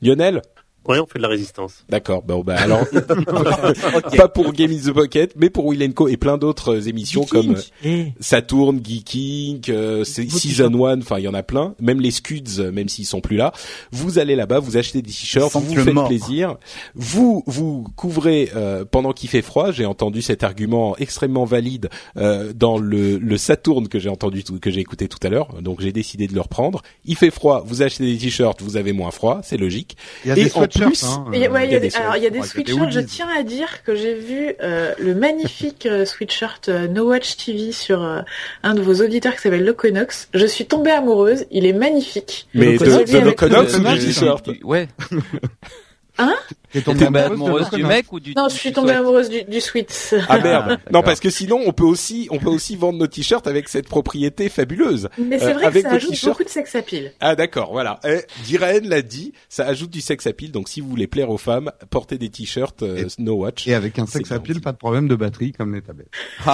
Lionel 0.00 0.42
Ouais, 0.88 0.98
on 1.00 1.06
fait 1.06 1.18
de 1.18 1.22
la 1.22 1.28
résistance. 1.28 1.84
D'accord. 1.88 2.22
Bon 2.22 2.40
bah 2.42 2.56
alors 2.58 2.84
pas 4.16 4.28
pour 4.28 4.52
Game 4.52 4.70
in 4.72 4.78
the 4.78 4.92
Pocket, 4.92 5.32
mais 5.36 5.50
pour 5.50 5.66
Will 5.66 5.92
Co 5.94 6.08
et 6.08 6.16
plein 6.16 6.38
d'autres 6.38 6.76
euh, 6.76 6.88
émissions 6.88 7.24
comme 7.24 7.56
euh, 7.56 7.60
Eh, 7.84 8.12
Saturn, 8.20 8.80
Geeking, 8.82 9.62
euh, 9.68 10.04
Season 10.04 10.84
1, 10.86 11.00
enfin 11.00 11.18
il 11.18 11.24
y 11.24 11.28
en 11.28 11.34
a 11.34 11.42
plein, 11.42 11.74
même 11.80 12.00
les 12.00 12.10
Scuds, 12.10 12.58
euh, 12.60 12.70
même 12.72 12.88
s'ils 12.88 13.06
sont 13.06 13.20
plus 13.20 13.36
là. 13.36 13.52
Vous 13.92 14.18
allez 14.18 14.36
là-bas, 14.36 14.58
vous 14.58 14.76
achetez 14.76 15.02
des 15.02 15.10
t-shirts, 15.10 15.52
vous 15.54 15.74
faites 15.74 15.94
mort. 15.94 16.08
plaisir. 16.08 16.56
Vous 16.94 17.42
vous 17.46 17.84
couvrez 17.96 18.50
euh, 18.54 18.84
pendant 18.84 19.12
qu'il 19.12 19.28
fait 19.28 19.42
froid. 19.42 19.72
J'ai 19.72 19.86
entendu 19.86 20.22
cet 20.22 20.44
argument 20.44 20.96
extrêmement 20.98 21.44
valide 21.44 21.88
euh, 22.16 22.52
dans 22.54 22.78
le, 22.78 23.18
le 23.18 23.36
Saturn 23.36 23.88
que 23.88 23.98
j'ai 23.98 24.08
entendu 24.08 24.42
que 24.60 24.70
j'ai 24.70 24.80
écouté 24.80 25.08
tout 25.08 25.18
à 25.22 25.28
l'heure. 25.28 25.48
Donc 25.62 25.80
j'ai 25.80 25.92
décidé 25.92 26.26
de 26.26 26.34
le 26.34 26.40
reprendre. 26.40 26.82
Il 27.04 27.16
fait 27.16 27.30
froid, 27.30 27.62
vous 27.66 27.82
achetez 27.82 28.04
des 28.04 28.18
t-shirts, 28.18 28.62
vous 28.62 28.76
avez 28.76 28.92
moins 28.92 29.10
froid, 29.10 29.40
c'est 29.42 29.56
logique. 29.56 29.96
Il 30.24 30.28
y 30.28 30.30
a 30.32 30.36
Et 30.36 30.44
des 30.44 30.50
plus, 30.76 31.04
hein, 31.04 31.24
Il 31.32 31.40
y 31.40 31.46
a, 31.46 31.50
ouais, 31.50 31.66
il 31.66 31.72
y 31.72 31.76
a 31.76 31.80
des, 31.80 31.94
alors 31.96 32.16
y 32.16 32.26
a 32.26 32.42
sweatshirts. 32.42 32.90
Je 32.90 33.00
tiens 33.00 33.28
à 33.38 33.42
dire 33.42 33.82
que 33.84 33.94
j'ai 33.94 34.14
vu 34.14 34.54
euh, 34.62 34.92
le 34.98 35.14
magnifique 35.14 35.86
euh, 35.86 36.04
sweatshirt 36.04 36.68
euh, 36.68 36.86
No 36.88 37.08
Watch 37.08 37.36
TV 37.36 37.72
sur 37.72 38.02
euh, 38.02 38.20
un 38.62 38.74
de 38.74 38.82
vos 38.82 38.94
auditeurs 39.02 39.34
qui 39.34 39.42
s'appelle 39.42 39.64
Loconox. 39.64 40.28
Je 40.34 40.46
suis 40.46 40.66
tombée 40.66 40.90
amoureuse. 40.90 41.46
Il 41.50 41.66
est 41.66 41.72
magnifique. 41.72 42.48
Mais 42.54 42.78
de, 42.78 42.84
de 42.84 43.18
Loconox 43.18 43.72
le 43.72 43.78
ou 43.78 43.82
du 43.82 43.84
Conox, 43.84 44.04
t-shirt 44.04 44.50
Du- 44.50 44.60
Ouais. 44.64 44.88
T'es 46.16 46.24
T'es 46.72 46.82
tombé 46.82 47.04
tombée 47.06 47.20
amoureuse 47.20 47.70
du 47.70 47.84
mec 47.84 48.12
ou 48.12 48.20
du 48.20 48.34
Non, 48.34 48.48
je 48.48 48.54
suis 48.56 48.72
tombée 48.72 48.92
amoureuse 48.92 49.28
du, 49.30 49.44
du 49.44 49.60
sweat. 49.60 50.14
Ah 50.28 50.38
merde. 50.38 50.68
non 50.68 50.76
d'accord. 50.86 51.04
parce 51.04 51.20
que 51.20 51.30
sinon 51.30 51.60
on 51.66 51.72
peut 51.72 51.84
aussi 51.84 52.26
on 52.30 52.38
peut 52.38 52.48
aussi 52.50 52.74
vendre 52.76 52.98
nos 52.98 53.06
t-shirts 53.06 53.46
avec 53.46 53.68
cette 53.68 53.88
propriété 53.88 54.48
fabuleuse. 54.48 55.08
Mais 55.18 55.38
c'est 55.38 55.50
Euh, 55.50 55.52
vrai 55.54 55.70
que 55.72 55.80
ça 55.82 55.90
ajoute 55.92 56.24
beaucoup 56.24 56.44
de 56.44 56.48
sex 56.48 56.74
appeal. 56.74 57.12
Ah 57.20 57.34
d'accord, 57.36 57.70
voilà. 57.72 58.00
Eh, 58.04 58.20
Diraen 58.44 58.80
l'a 58.84 59.02
dit, 59.02 59.32
ça 59.48 59.66
ajoute 59.66 59.90
du 59.90 60.00
sex 60.00 60.26
appeal. 60.26 60.50
Donc 60.52 60.68
si 60.68 60.80
vous 60.80 60.88
voulez 60.88 61.06
plaire 61.06 61.30
aux 61.30 61.38
femmes, 61.38 61.70
portez 61.90 62.18
des 62.18 62.28
t-shirts 62.30 62.82
euh, 62.82 62.96
Et- 63.06 63.22
No 63.22 63.34
Watch. 63.34 63.66
Et 63.68 63.74
avec 63.74 63.98
un 63.98 64.06
sex 64.06 64.30
appeal, 64.32 64.60
pas 64.60 64.72
de 64.72 64.78
problème 64.78 65.08
de 65.08 65.14
batterie 65.16 65.52
comme 65.52 65.74
les 65.74 65.82
tablettes. 65.82 66.10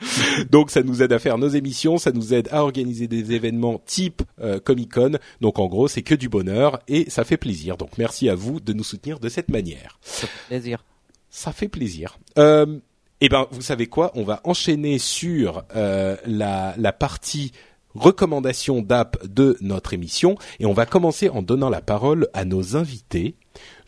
Donc 0.50 0.70
ça 0.70 0.82
nous 0.82 1.02
aide 1.02 1.12
à 1.12 1.18
faire 1.18 1.38
nos 1.38 1.48
émissions, 1.48 1.98
ça 1.98 2.12
nous 2.12 2.34
aide 2.34 2.48
à 2.52 2.62
organiser 2.62 3.08
des 3.08 3.32
événements 3.32 3.80
type 3.84 4.22
euh, 4.40 4.60
Comic 4.60 4.92
Con. 4.94 5.12
Donc 5.40 5.58
en 5.58 5.66
gros, 5.66 5.88
c'est 5.88 6.02
que 6.02 6.14
du 6.14 6.28
bonheur 6.28 6.78
et 6.88 7.10
ça 7.10 7.24
fait 7.24 7.36
plaisir. 7.36 7.76
Donc 7.76 7.98
merci 7.98 8.28
à 8.28 8.34
vous 8.34 8.60
de 8.60 8.72
nous 8.72 8.84
soutenir 8.84 9.18
de 9.20 9.28
cette 9.28 9.48
manière. 9.48 9.98
Ça 10.02 10.26
fait 10.26 10.46
plaisir. 10.48 10.84
Ça 11.30 11.52
fait 11.52 11.68
plaisir. 11.68 12.18
Euh, 12.38 12.78
Eh 13.20 13.28
ben, 13.28 13.46
vous 13.50 13.62
savez 13.62 13.86
quoi? 13.88 14.12
On 14.14 14.22
va 14.22 14.40
enchaîner 14.44 14.98
sur 14.98 15.64
euh, 15.74 16.16
la, 16.24 16.74
la 16.76 16.92
partie 16.92 17.52
recommandation 17.94 18.80
d'app 18.80 19.26
de 19.26 19.56
notre 19.60 19.92
émission 19.92 20.36
et 20.60 20.66
on 20.66 20.72
va 20.72 20.86
commencer 20.86 21.28
en 21.28 21.42
donnant 21.42 21.68
la 21.70 21.80
parole 21.80 22.28
à 22.32 22.44
nos 22.44 22.76
invités. 22.76 23.34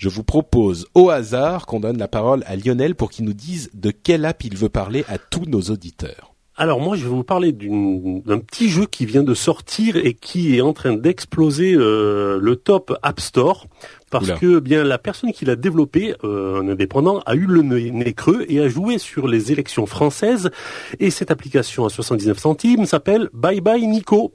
Je 0.00 0.08
vous 0.08 0.24
propose 0.24 0.86
au 0.94 1.10
hasard 1.10 1.66
qu'on 1.66 1.78
donne 1.78 1.98
la 1.98 2.08
parole 2.08 2.42
à 2.46 2.56
Lionel 2.56 2.94
pour 2.94 3.10
qu'il 3.10 3.26
nous 3.26 3.34
dise 3.34 3.68
de 3.74 3.90
quelle 3.90 4.24
app 4.24 4.42
il 4.44 4.56
veut 4.56 4.70
parler 4.70 5.04
à 5.08 5.18
tous 5.18 5.44
nos 5.44 5.60
auditeurs. 5.60 6.32
Alors 6.56 6.80
moi, 6.80 6.96
je 6.96 7.02
vais 7.02 7.10
vous 7.10 7.22
parler 7.22 7.52
d'un 7.52 8.38
petit 8.38 8.70
jeu 8.70 8.86
qui 8.86 9.04
vient 9.04 9.22
de 9.22 9.34
sortir 9.34 9.96
et 9.96 10.14
qui 10.14 10.56
est 10.56 10.62
en 10.62 10.72
train 10.72 10.94
d'exploser 10.94 11.74
euh, 11.74 12.38
le 12.40 12.56
top 12.56 12.96
App 13.02 13.20
Store 13.20 13.66
parce 14.10 14.26
Oula. 14.26 14.36
que 14.38 14.58
bien 14.58 14.84
la 14.84 14.98
personne 14.98 15.32
qui 15.32 15.44
l'a 15.44 15.56
développé, 15.56 16.14
euh, 16.24 16.60
un 16.60 16.68
indépendant, 16.68 17.20
a 17.26 17.34
eu 17.34 17.46
le 17.46 17.62
nez, 17.62 18.12
creux 18.12 18.44
et 18.48 18.60
a 18.60 18.68
joué 18.68 18.98
sur 18.98 19.28
les 19.28 19.52
élections 19.52 19.86
françaises. 19.86 20.50
Et 20.98 21.10
cette 21.10 21.30
application 21.30 21.84
à 21.84 21.90
79 21.90 22.38
centimes 22.38 22.86
s'appelle 22.86 23.28
Bye 23.32 23.60
Bye 23.60 23.86
Nico. 23.86 24.32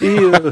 Et, 0.00 0.18
euh, 0.18 0.32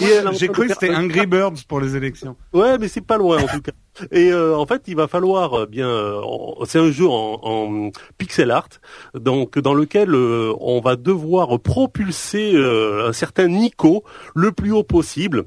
et 0.00 0.06
J'ai 0.32 0.48
cru 0.48 0.68
que 0.68 0.74
c'était 0.74 0.94
Angry 0.94 1.26
Birds 1.26 1.64
pour 1.68 1.80
les 1.80 1.96
élections. 1.96 2.36
Ouais, 2.52 2.78
mais 2.78 2.88
c'est 2.88 3.00
pas 3.00 3.16
loin 3.16 3.42
en 3.42 3.46
tout 3.46 3.62
cas. 3.62 3.72
Et 4.10 4.32
euh, 4.32 4.56
en 4.56 4.66
fait, 4.66 4.82
il 4.88 4.96
va 4.96 5.06
falloir 5.06 5.54
euh, 5.54 5.66
bien. 5.66 5.88
euh, 5.88 6.20
c'est 6.66 6.80
un 6.80 6.90
jeu 6.90 7.06
en, 7.08 7.38
en 7.42 7.90
pixel 8.18 8.50
art, 8.50 8.68
donc 9.14 9.58
dans 9.58 9.74
lequel 9.74 10.14
euh, 10.14 10.52
on 10.60 10.80
va 10.80 10.96
devoir 10.96 11.60
propulser 11.60 12.52
euh, 12.54 13.08
un 13.08 13.12
certain 13.12 13.46
Nico 13.46 14.02
le 14.34 14.50
plus 14.50 14.72
haut 14.72 14.82
possible. 14.82 15.44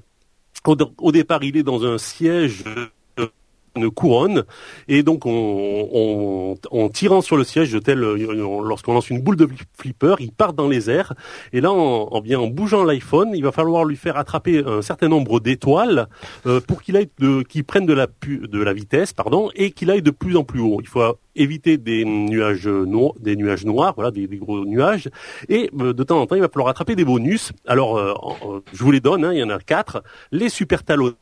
Au, 0.68 1.11
départ, 1.13 1.43
il 1.43 1.55
est 1.55 1.63
dans 1.63 1.86
un 1.86 1.97
siège. 1.97 2.65
Une 3.78 3.89
couronne 3.91 4.43
et 4.88 5.03
donc 5.03 5.25
on, 5.25 6.55
en 6.71 6.89
tirant 6.89 7.21
sur 7.21 7.38
le 7.38 7.43
siège 7.43 7.78
tel 7.84 7.99
lorsqu'on 7.99 8.93
lance 8.93 9.09
une 9.09 9.21
boule 9.21 9.36
de 9.38 9.47
flipper 9.78 10.15
il 10.19 10.32
part 10.32 10.53
dans 10.53 10.67
les 10.67 10.89
airs 10.89 11.13
et 11.53 11.61
là 11.61 11.71
en, 11.71 12.07
en 12.11 12.21
bien 12.21 12.39
en 12.39 12.47
bougeant 12.47 12.84
l'iPhone 12.84 13.32
il 13.34 13.43
va 13.43 13.51
falloir 13.51 13.86
lui 13.86 13.95
faire 13.95 14.17
attraper 14.17 14.63
un 14.65 14.82
certain 14.82 15.07
nombre 15.07 15.39
d'étoiles 15.39 16.07
euh, 16.45 16.59
pour 16.59 16.82
qu'il 16.82 16.97
aille 16.97 17.09
de, 17.19 17.43
qu'il 17.43 17.63
prenne 17.63 17.86
de 17.86 17.93
la 17.93 18.07
pu- 18.07 18.47
de 18.47 18.61
la 18.61 18.73
vitesse, 18.73 19.13
pardon, 19.13 19.49
et 19.55 19.71
qu'il 19.71 19.91
aille 19.91 20.01
de 20.01 20.11
plus 20.11 20.36
en 20.36 20.43
plus 20.43 20.59
haut. 20.59 20.80
Il 20.82 20.88
faut 20.88 21.01
éviter 21.36 21.78
des 21.78 22.03
nuages 22.05 22.67
noirs, 22.67 23.13
des 23.19 23.36
nuages 23.36 23.65
noirs, 23.65 23.93
voilà, 23.95 24.11
des, 24.11 24.28
gros 24.28 24.65
nuages. 24.65 25.09
Et 25.49 25.69
euh, 25.80 25.93
de 25.93 26.03
temps 26.03 26.19
en 26.19 26.25
temps, 26.25 26.36
il 26.36 26.41
va 26.41 26.49
falloir 26.49 26.69
attraper 26.69 26.95
des 26.95 27.05
bonus. 27.05 27.51
Alors, 27.65 27.97
euh, 27.97 28.13
je 28.73 28.84
vous 28.84 28.91
les 28.91 28.99
donne. 28.99 29.23
hein, 29.23 29.34
il 29.34 29.39
y 29.39 29.43
en 29.43 29.49
a 29.49 29.59
quatre. 29.59 30.03
Les 30.32 30.49
super 30.49 30.84
talons, 30.84 31.13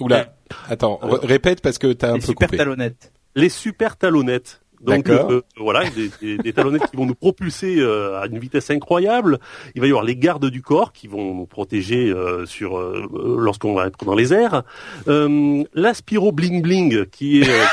Oula, 0.00 0.34
attends, 0.68 0.98
répète 1.02 1.60
parce 1.62 1.78
que 1.78 1.92
t'as 1.92 2.10
un 2.10 2.14
Les 2.14 2.20
peu 2.20 2.26
super 2.26 2.48
coupé. 2.48 2.58
talonnettes. 2.58 3.12
les 3.34 3.48
super 3.48 3.96
talonnettes. 3.96 4.60
Donc 4.82 5.06
D'accord. 5.06 5.30
euh, 5.30 5.40
voilà, 5.56 5.88
des, 5.88 6.10
des, 6.20 6.36
des 6.36 6.52
talonnettes 6.52 6.90
qui 6.90 6.98
vont 6.98 7.06
nous 7.06 7.14
propulser 7.14 7.76
euh, 7.78 8.20
à 8.20 8.26
une 8.26 8.38
vitesse 8.38 8.68
incroyable. 8.70 9.38
Il 9.74 9.80
va 9.80 9.86
y 9.86 9.90
avoir 9.90 10.04
les 10.04 10.16
gardes 10.16 10.50
du 10.50 10.60
corps 10.60 10.92
qui 10.92 11.08
vont 11.08 11.34
nous 11.34 11.46
protéger 11.46 12.10
euh, 12.10 12.44
sur 12.44 12.76
euh, 12.78 13.08
euh, 13.14 13.36
lorsqu'on 13.38 13.72
va 13.72 13.86
être 13.86 14.04
dans 14.04 14.14
les 14.14 14.34
airs. 14.34 14.64
Euh, 15.08 15.64
L'aspiro 15.72 16.30
bling 16.30 16.60
bling 16.60 17.06
qui 17.06 17.40
est 17.40 17.48
euh, 17.48 17.64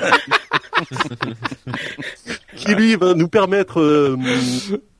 qui 2.56 2.74
lui 2.74 2.96
va 2.96 3.14
nous 3.14 3.28
permettre 3.28 4.16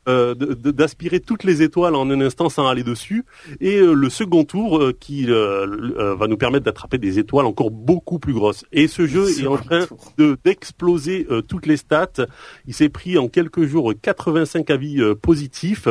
euh, 0.07 0.35
d'aspirer 0.35 1.21
toutes 1.21 1.45
les 1.45 1.63
étoiles 1.63 1.95
en 1.95 2.11
un 2.11 2.21
instant 2.21 2.49
sans 2.49 2.67
aller 2.67 2.83
dessus, 2.83 3.25
et 3.61 3.79
euh, 3.79 3.95
le 3.95 4.11
second 4.11 4.45
tour 4.45 4.79
euh, 4.79 4.93
qui 4.93 5.27
va 5.27 6.27
nous 6.29 6.37
permettre 6.37 6.65
d'attraper 6.65 6.99
des 6.99 7.19
étoiles 7.19 7.47
encore 7.47 7.71
beaucoup 7.71 8.19
plus 8.19 8.35
grosses. 8.35 8.65
Et 8.73 8.89
ce 8.89 9.07
jeu 9.07 9.29
est 9.29 9.47
en 9.47 9.57
train 9.57 9.87
de 10.19 10.37
d'exploser 10.45 11.27
toutes 11.49 11.67
les 11.67 11.77
stats. 11.77 12.27
Il 12.67 12.75
s'est 12.75 12.89
pris 12.89 13.17
en 13.19 13.29
quelques 13.29 13.65
jours 13.65 13.93
85 14.01 14.71
avis 14.71 15.01
positifs. 15.23 15.89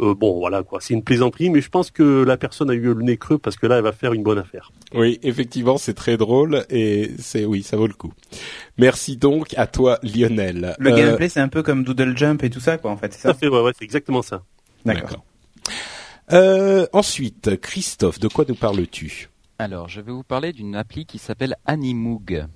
Euh, 0.00 0.14
bon, 0.14 0.38
voilà 0.38 0.62
quoi, 0.62 0.80
c'est 0.80 0.92
une 0.94 1.02
plaisanterie, 1.02 1.48
mais 1.48 1.60
je 1.62 1.70
pense 1.70 1.90
que 1.90 2.22
la 2.22 2.36
personne 2.36 2.68
a 2.70 2.74
eu 2.74 2.80
le 2.94 3.02
nez 3.02 3.16
creux 3.16 3.38
parce 3.38 3.56
que 3.56 3.66
là, 3.66 3.76
elle 3.78 3.82
va 3.84 3.92
faire 3.92 4.12
une 4.12 4.22
bonne 4.22 4.38
affaire. 4.38 4.70
Oui, 4.94 5.18
effectivement, 5.22 5.78
c'est 5.78 5.94
très 5.94 6.16
drôle 6.18 6.64
et 6.68 7.12
c'est 7.18 7.44
oui, 7.46 7.62
ça 7.62 7.76
vaut 7.78 7.86
le 7.86 7.94
coup. 7.94 8.12
Merci 8.76 9.16
donc 9.16 9.54
à 9.56 9.66
toi, 9.66 9.98
Lionel. 10.02 10.74
Le 10.78 10.92
Euh, 10.92 10.96
gameplay, 10.96 11.28
c'est 11.30 11.40
un 11.40 11.48
peu 11.48 11.62
comme 11.62 11.82
Doodle 11.82 12.16
Jump 12.16 12.42
et 12.44 12.50
tout 12.50 12.60
ça, 12.60 12.76
quoi, 12.76 12.90
en 12.90 12.96
fait, 12.98 13.12
c'est 13.14 13.20
Ça 13.20 13.28
ça 13.30 13.34
fait, 13.34 13.48
ouais, 13.48 13.62
ouais, 13.62 13.72
c'est 13.78 13.84
exactement 13.84 14.22
ça. 14.22 14.42
D'accord. 14.84 15.24
Euh, 16.32 16.86
ensuite, 16.92 17.56
Christophe, 17.60 18.18
de 18.18 18.28
quoi 18.28 18.44
nous 18.48 18.54
parles-tu? 18.54 19.28
Alors, 19.58 19.88
je 19.88 20.00
vais 20.00 20.12
vous 20.12 20.24
parler 20.24 20.52
d'une 20.52 20.74
appli 20.76 21.06
qui 21.06 21.18
s'appelle 21.18 21.56
Animoog. 21.64 22.46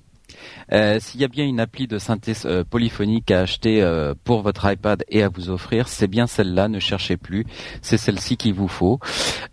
Euh, 0.73 0.99
S'il 1.01 1.21
y 1.21 1.25
a 1.25 1.29
bien 1.29 1.45
une 1.45 1.61
appli 1.61 1.87
de 1.87 1.99
synthèse 1.99 2.45
euh, 2.47 2.65
polyphonique 2.69 3.31
à 3.31 3.41
acheter 3.41 3.83
euh, 3.83 4.15
pour 4.25 4.43
votre 4.43 4.71
iPad 4.71 5.05
et 5.09 5.23
à 5.23 5.29
vous 5.29 5.51
offrir, 5.51 5.89
c'est 5.89 6.07
bien 6.07 6.27
celle-là, 6.27 6.69
ne 6.69 6.79
cherchez 6.79 7.17
plus, 7.17 7.45
c'est 7.83 7.97
celle-ci 7.97 8.37
qu'il 8.37 8.55
vous 8.55 8.69
faut. 8.69 8.99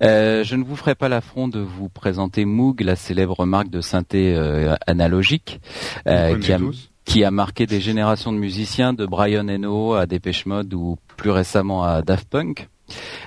Euh, 0.03 0.43
je 0.43 0.55
ne 0.55 0.63
vous 0.63 0.75
ferai 0.75 0.95
pas 0.95 1.09
l'affront 1.09 1.47
de 1.47 1.59
vous 1.59 1.89
présenter 1.89 2.45
Moog, 2.45 2.81
la 2.81 2.95
célèbre 2.95 3.45
marque 3.45 3.69
de 3.69 3.81
synthé 3.81 4.35
euh, 4.35 4.75
analogique, 4.85 5.59
euh, 6.07 6.35
a, 6.35 6.59
qui 7.05 7.23
a 7.23 7.31
marqué 7.31 7.65
des 7.65 7.79
générations 7.81 8.31
de 8.33 8.37
musiciens, 8.37 8.93
de 8.93 9.05
Brian 9.05 9.47
Eno 9.47 9.93
à 9.93 10.05
Depeche 10.05 10.45
Mode 10.45 10.73
ou 10.73 10.97
plus 11.15 11.31
récemment 11.31 11.83
à 11.83 12.01
Daft 12.01 12.29
Punk. 12.29 12.69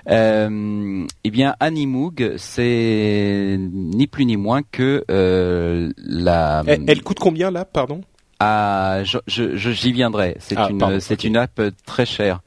Euh, 0.08 1.06
eh 1.24 1.30
bien, 1.30 1.54
Animoog, 1.60 2.34
c'est 2.36 3.56
ni 3.58 4.06
plus 4.06 4.24
ni 4.24 4.36
moins 4.36 4.62
que 4.62 5.04
euh, 5.10 5.90
la. 5.98 6.62
elle, 6.66 6.84
elle 6.86 7.02
coûte 7.02 7.18
combien 7.18 7.50
là, 7.50 7.64
pardon? 7.64 8.00
Ah, 8.42 9.00
je- 9.04 9.18
je- 9.26 9.54
j'y 9.70 9.92
viendrai. 9.92 10.36
C'est 10.40 10.56
Ah, 10.56 10.68
une, 10.70 10.98
c'est 11.00 11.24
une 11.24 11.36
app 11.36 11.60
très 11.84 12.06
chère, 12.06 12.40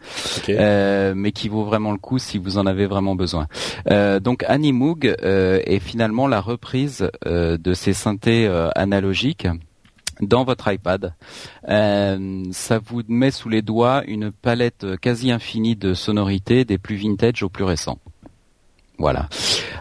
euh, 0.49 1.13
mais 1.15 1.31
qui 1.31 1.49
vaut 1.49 1.65
vraiment 1.65 1.91
le 1.91 1.99
coup 1.99 2.17
si 2.17 2.39
vous 2.39 2.57
en 2.57 2.65
avez 2.65 2.87
vraiment 2.87 3.13
besoin. 3.13 3.45
Euh, 3.91 4.19
donc 4.19 4.43
Animoog 4.47 5.05
euh, 5.23 5.61
est 5.65 5.77
finalement 5.77 6.25
la 6.27 6.41
reprise 6.41 7.07
euh, 7.27 7.57
de 7.59 7.75
ces 7.75 7.93
synthés 7.93 8.47
euh, 8.47 8.69
analogiques 8.75 9.47
dans 10.27 10.43
votre 10.43 10.71
iPad. 10.71 11.13
Euh, 11.69 12.43
ça 12.51 12.79
vous 12.79 13.01
met 13.07 13.31
sous 13.31 13.49
les 13.49 13.61
doigts 13.61 14.03
une 14.07 14.31
palette 14.31 14.85
quasi 14.99 15.31
infinie 15.31 15.75
de 15.75 15.93
sonorités 15.93 16.65
des 16.65 16.77
plus 16.77 16.95
vintage 16.95 17.43
aux 17.43 17.49
plus 17.49 17.63
récents. 17.63 17.99
Voilà. 18.99 19.27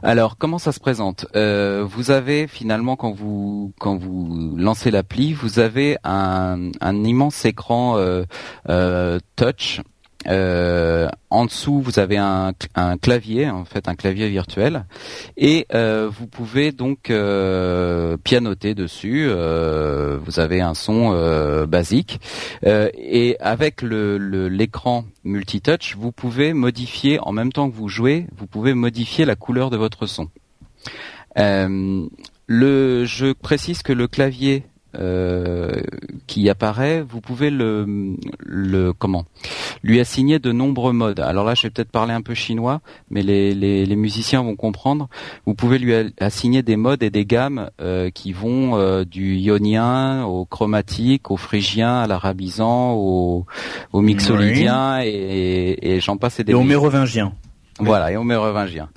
Alors, 0.02 0.38
comment 0.38 0.58
ça 0.58 0.72
se 0.72 0.80
présente? 0.80 1.26
Euh, 1.36 1.84
Vous 1.86 2.10
avez 2.10 2.46
finalement, 2.46 2.96
quand 2.96 3.12
vous 3.12 3.72
quand 3.78 3.96
vous 3.96 4.54
lancez 4.56 4.90
l'appli, 4.90 5.34
vous 5.34 5.58
avez 5.58 5.98
un, 6.02 6.70
un 6.80 7.04
immense 7.04 7.44
écran 7.44 7.98
euh, 7.98 8.24
euh, 8.68 9.20
touch. 9.36 9.80
Euh, 10.28 11.08
en 11.30 11.46
dessous, 11.46 11.80
vous 11.80 11.98
avez 11.98 12.16
un, 12.16 12.52
un 12.74 12.96
clavier, 12.96 13.50
en 13.50 13.64
fait, 13.64 13.88
un 13.88 13.94
clavier 13.94 14.28
virtuel, 14.28 14.84
et 15.36 15.66
euh, 15.74 16.08
vous 16.12 16.26
pouvez 16.26 16.70
donc 16.72 17.10
euh, 17.10 18.16
pianoter 18.22 18.74
dessus. 18.74 19.26
Euh, 19.28 20.18
vous 20.24 20.38
avez 20.38 20.60
un 20.60 20.74
son 20.74 21.12
euh, 21.12 21.66
basique, 21.66 22.20
Euh, 22.64 22.88
et 22.96 23.36
avec 23.40 23.82
le 23.82 24.18
le- 24.18 24.48
l'écran 24.48 25.04
multitouch, 25.24 25.96
vous 25.98 26.12
pouvez 26.12 26.52
modifier 26.52 27.18
en 27.20 27.32
même 27.32 27.52
temps 27.52 27.68
que 27.68 27.74
vous 27.74 27.88
jouez, 27.88 28.26
vous 28.36 28.46
pouvez 28.46 28.74
modifier 28.74 29.24
la 29.24 29.34
couleur 29.36 29.70
de 29.70 29.76
votre 29.76 30.06
son. 30.06 30.28
Le, 32.46 33.04
je 33.04 33.32
précise 33.32 33.82
que 33.82 33.92
le 33.92 34.06
clavier 34.08 34.64
qui 36.26 36.48
apparaît, 36.48 37.02
vous 37.02 37.20
pouvez 37.20 37.50
le, 37.50 38.14
le 38.44 38.92
comment 38.92 39.24
lui 39.82 40.00
assigner 40.00 40.38
de 40.38 40.52
nombreux 40.52 40.92
modes. 40.92 41.20
Alors 41.20 41.44
là, 41.44 41.54
je 41.54 41.62
vais 41.62 41.70
peut-être 41.70 41.90
parler 41.90 42.12
un 42.12 42.20
peu 42.20 42.34
chinois, 42.34 42.80
mais 43.10 43.22
les, 43.22 43.54
les, 43.54 43.86
les 43.86 43.96
musiciens 43.96 44.42
vont 44.42 44.56
comprendre. 44.56 45.08
Vous 45.46 45.54
pouvez 45.54 45.78
lui 45.78 45.92
assigner 46.20 46.62
des 46.62 46.76
modes 46.76 47.02
et 47.02 47.10
des 47.10 47.24
gammes 47.24 47.70
euh, 47.80 48.10
qui 48.10 48.32
vont 48.32 48.76
euh, 48.76 49.04
du 49.04 49.36
ionien 49.36 50.24
au 50.24 50.44
chromatique, 50.44 51.30
au 51.30 51.36
phrygien, 51.36 52.00
à 52.00 52.06
l'arabisant, 52.06 52.92
au, 52.92 53.46
au 53.92 54.00
mixolydien 54.00 55.00
et, 55.02 55.78
et 55.80 56.00
j'en 56.00 56.16
passe 56.16 56.40
et 56.40 56.44
des 56.44 56.52
Et 56.52 56.54
au 56.54 56.62
meilleurs. 56.62 57.32
Voilà, 57.78 58.12
et 58.12 58.16
au 58.16 58.24
mérovingien. 58.24 58.90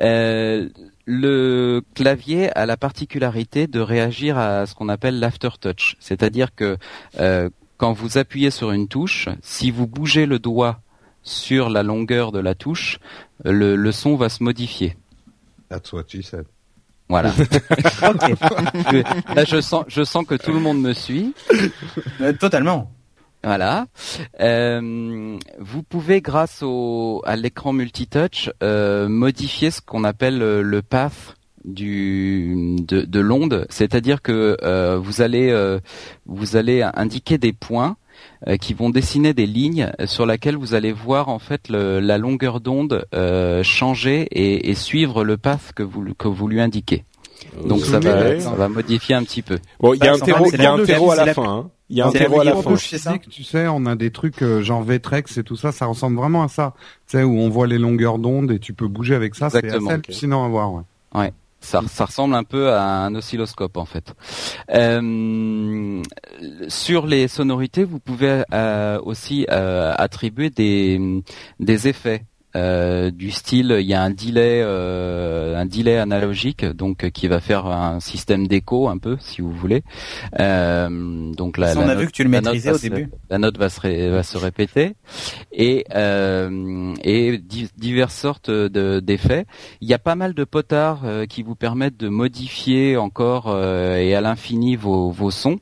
Euh, 0.00 0.68
le 1.06 1.82
clavier 1.94 2.50
a 2.56 2.66
la 2.66 2.76
particularité 2.76 3.66
de 3.66 3.80
réagir 3.80 4.36
à 4.38 4.66
ce 4.66 4.74
qu'on 4.74 4.88
appelle 4.88 5.18
l'aftertouch, 5.18 5.96
c'est-à-dire 6.00 6.54
que 6.54 6.76
euh, 7.18 7.48
quand 7.78 7.92
vous 7.92 8.18
appuyez 8.18 8.50
sur 8.50 8.72
une 8.72 8.88
touche, 8.88 9.28
si 9.42 9.70
vous 9.70 9.86
bougez 9.86 10.26
le 10.26 10.38
doigt 10.38 10.80
sur 11.22 11.70
la 11.70 11.82
longueur 11.82 12.32
de 12.32 12.38
la 12.38 12.54
touche, 12.54 12.98
le, 13.44 13.76
le 13.76 13.92
son 13.92 14.16
va 14.16 14.28
se 14.28 14.42
modifier. 14.42 14.96
That's 15.68 15.92
what 15.92 16.04
she 16.08 16.22
said. 16.22 16.44
Voilà. 17.08 17.32
Là, 19.34 19.44
je 19.44 19.60
sens, 19.60 19.84
je 19.88 20.04
sens 20.04 20.26
que 20.26 20.34
tout 20.34 20.52
le 20.52 20.60
monde 20.60 20.80
me 20.80 20.92
suit. 20.92 21.34
Euh, 22.20 22.32
totalement. 22.34 22.90
Voilà. 23.44 23.86
Euh, 24.40 25.38
vous 25.58 25.82
pouvez, 25.82 26.20
grâce 26.20 26.62
au, 26.62 27.22
à 27.24 27.36
l'écran 27.36 27.72
multitouch, 27.72 28.50
euh, 28.62 29.08
modifier 29.08 29.70
ce 29.70 29.80
qu'on 29.80 30.04
appelle 30.04 30.42
euh, 30.42 30.62
le 30.62 30.82
path 30.82 31.36
du 31.64 32.76
de, 32.80 33.02
de 33.02 33.20
l'onde, 33.20 33.66
c'est-à-dire 33.68 34.22
que 34.22 34.56
euh, 34.62 34.98
vous 34.98 35.20
allez 35.20 35.50
euh, 35.50 35.80
vous 36.26 36.56
allez 36.56 36.82
indiquer 36.94 37.38
des 37.38 37.52
points 37.52 37.96
euh, 38.46 38.56
qui 38.56 38.74
vont 38.74 38.90
dessiner 38.90 39.34
des 39.34 39.46
lignes 39.46 39.92
sur 40.06 40.26
lesquelles 40.26 40.56
vous 40.56 40.74
allez 40.74 40.92
voir 40.92 41.28
en 41.28 41.38
fait 41.38 41.68
le, 41.68 42.00
la 42.00 42.18
longueur 42.18 42.60
d'onde 42.60 43.06
euh, 43.14 43.62
changer 43.62 44.22
et, 44.32 44.70
et, 44.70 44.74
suivre 44.74 45.24
le 45.24 45.36
path 45.36 45.72
que 45.74 45.82
vous 45.82 46.14
que 46.16 46.28
vous 46.28 46.48
lui 46.48 46.60
indiquez. 46.60 47.04
Donc 47.66 47.80
ça 47.80 48.00
va 48.00 48.40
ça 48.40 48.50
va 48.50 48.68
modifier 48.68 49.14
un 49.14 49.24
petit 49.24 49.42
peu. 49.42 49.58
Bon, 49.80 49.94
il 49.94 50.02
y 50.02 50.08
a 50.08 50.12
un 50.12 50.18
terreau, 50.18 50.46
il 50.52 50.60
y 50.60 50.66
a 50.66 50.72
un 50.72 50.84
terreau 50.84 51.10
à 51.10 51.16
la 51.16 51.34
fin. 51.34 51.44
Hein. 51.44 51.70
Il 51.90 51.96
y 51.96 52.00
a 52.00 52.06
un 52.06 52.10
terreau 52.10 52.40
à 52.40 52.44
la 52.44 52.54
fin. 52.56 52.76
Physique, 52.76 53.28
tu 53.30 53.44
sais, 53.44 53.66
on 53.68 53.86
a 53.86 53.96
des 53.96 54.10
trucs 54.10 54.44
genre 54.60 54.82
Vtrex 54.82 55.38
et 55.38 55.42
tout 55.42 55.56
ça, 55.56 55.72
ça 55.72 55.86
ressemble 55.86 56.16
vraiment 56.16 56.42
à 56.42 56.48
ça. 56.48 56.74
Tu 57.06 57.18
sais, 57.18 57.22
où 57.22 57.38
on 57.38 57.48
voit 57.48 57.66
les 57.66 57.78
longueurs 57.78 58.18
d'onde 58.18 58.50
et 58.52 58.58
tu 58.58 58.74
peux 58.74 58.88
bouger 58.88 59.14
avec 59.14 59.34
ça. 59.34 59.50
C'est 59.50 59.64
assez 59.64 59.88
hallucinant 59.88 60.44
à 60.44 60.48
voir. 60.48 60.72
Ouais. 60.72 60.82
ouais. 61.14 61.32
Ça, 61.60 61.82
ça, 61.88 62.04
ressemble 62.04 62.34
un 62.34 62.44
peu 62.44 62.72
à 62.72 63.04
un 63.04 63.14
oscilloscope 63.14 63.76
en 63.76 63.84
fait. 63.84 64.14
Euh, 64.70 66.02
sur 66.68 67.06
les 67.06 67.26
sonorités, 67.26 67.82
vous 67.82 67.98
pouvez 67.98 68.44
euh, 68.52 69.00
aussi 69.02 69.44
euh, 69.50 69.92
attribuer 69.96 70.50
des, 70.50 71.22
des 71.58 71.88
effets. 71.88 72.24
Euh, 72.58 73.10
du 73.10 73.30
style 73.30 73.76
il 73.78 73.86
y 73.86 73.94
a 73.94 74.02
un 74.02 74.10
delay 74.10 74.60
euh, 74.62 75.56
un 75.56 75.66
delay 75.66 75.96
analogique 75.96 76.64
donc 76.64 77.10
qui 77.10 77.28
va 77.28 77.40
faire 77.40 77.66
un 77.66 78.00
système 78.00 78.46
d'écho 78.48 78.88
un 78.88 78.98
peu 78.98 79.16
si 79.20 79.40
vous 79.40 79.52
voulez. 79.52 79.82
Euh, 80.40 81.32
donc 81.32 81.56
la, 81.56 81.76
on 81.76 81.88
a 81.88 81.94
vu 81.94 82.06
que 82.06 82.12
tu 82.12 82.24
le 82.24 82.30
maîtrisais 82.30 82.72
au 82.72 82.78
début. 82.78 83.10
la 83.30 83.38
note 83.38 83.58
va 83.58 83.68
se 83.68 84.10
va 84.10 84.22
se 84.22 84.36
répéter. 84.36 84.94
Et 85.52 85.84
et 87.04 87.38
diverses 87.76 88.14
sortes 88.14 88.50
d'effets. 88.50 89.46
Il 89.80 89.88
y 89.88 89.94
a 89.94 89.98
pas 89.98 90.14
mal 90.14 90.34
de 90.34 90.44
potards 90.44 91.02
qui 91.28 91.42
vous 91.42 91.54
permettent 91.54 91.96
de 91.96 92.08
modifier 92.08 92.96
encore 92.96 93.56
et 93.56 94.14
à 94.14 94.20
l'infini 94.20 94.76
vos 94.76 95.10
vos 95.10 95.30
sons 95.30 95.58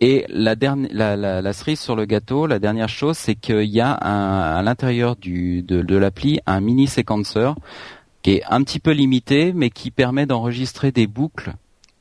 et 0.00 0.24
la, 0.28 0.54
dernière, 0.56 0.90
la, 0.92 1.16
la, 1.16 1.42
la, 1.42 1.52
cerise 1.52 1.78
sur 1.78 1.94
le 1.94 2.06
gâteau, 2.06 2.46
la 2.46 2.58
dernière 2.58 2.88
chose, 2.88 3.18
c'est 3.18 3.34
qu'il 3.34 3.64
y 3.64 3.80
a 3.80 3.98
un, 4.00 4.56
à 4.56 4.62
l'intérieur 4.62 5.16
de, 5.16 5.60
de 5.60 5.96
l'appli 5.96 6.40
un 6.46 6.60
mini 6.60 6.86
séquenceur 6.86 7.56
qui 8.22 8.32
est 8.32 8.42
un 8.48 8.62
petit 8.62 8.80
peu 8.80 8.92
limité, 8.92 9.52
mais 9.54 9.70
qui 9.70 9.90
permet 9.90 10.26
d'enregistrer 10.26 10.92
des 10.92 11.06
boucles 11.06 11.54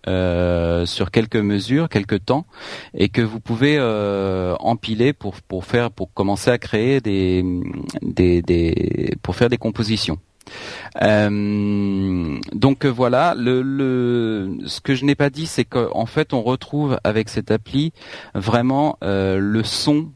euh, 0.08 0.86
sur 0.86 1.12
quelques 1.12 1.36
mesures, 1.36 1.90
quelques 1.90 2.24
temps, 2.26 2.46
et 2.94 3.10
que 3.10 3.22
vous 3.22 3.40
pouvez 3.40 3.78
euh, 3.78 4.56
empiler 4.60 5.12
pour 5.14 5.36
pour 5.42 5.66
faire 5.66 5.92
pour 5.92 6.14
commencer 6.14 6.50
à 6.50 6.58
créer 6.58 7.02
des 7.02 7.44
des, 8.02 8.42
des 8.42 9.16
pour 9.22 9.36
faire 9.36 9.50
des 9.50 9.58
compositions. 9.58 10.18
Euh, 11.02 12.40
donc 12.54 12.86
euh, 12.86 12.90
voilà, 12.90 13.36
le, 13.36 13.62
le, 13.62 14.58
ce 14.66 14.82
que 14.82 14.96
je 14.96 15.06
n'ai 15.06 15.16
pas 15.16 15.30
dit, 15.30 15.48
c'est 15.48 15.66
qu'en 15.66 16.06
fait, 16.06 16.34
on 16.34 16.42
retrouve 16.42 17.00
avec 17.04 17.30
cette 17.30 17.52
appli 17.52 17.94
vraiment 18.34 18.98
euh, 19.04 19.38
le 19.40 19.64
son 19.64 20.10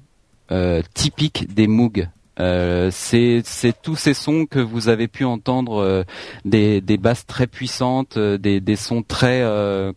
typique 0.94 1.52
des 1.56 1.66
Moog. 1.66 2.08
c'est 2.38 3.44
tous 3.82 3.96
ces 3.96 4.14
sons 4.14 4.46
que 4.46 4.60
vous 4.60 4.88
avez 4.88 5.08
pu 5.08 5.26
entendre 5.26 6.06
des, 6.46 6.80
des 6.80 6.98
basses 6.98 7.26
très 7.26 7.48
puissantes, 7.48 8.20
des, 8.20 8.62
des 8.62 8.76
sons 8.76 9.02
très 9.02 9.44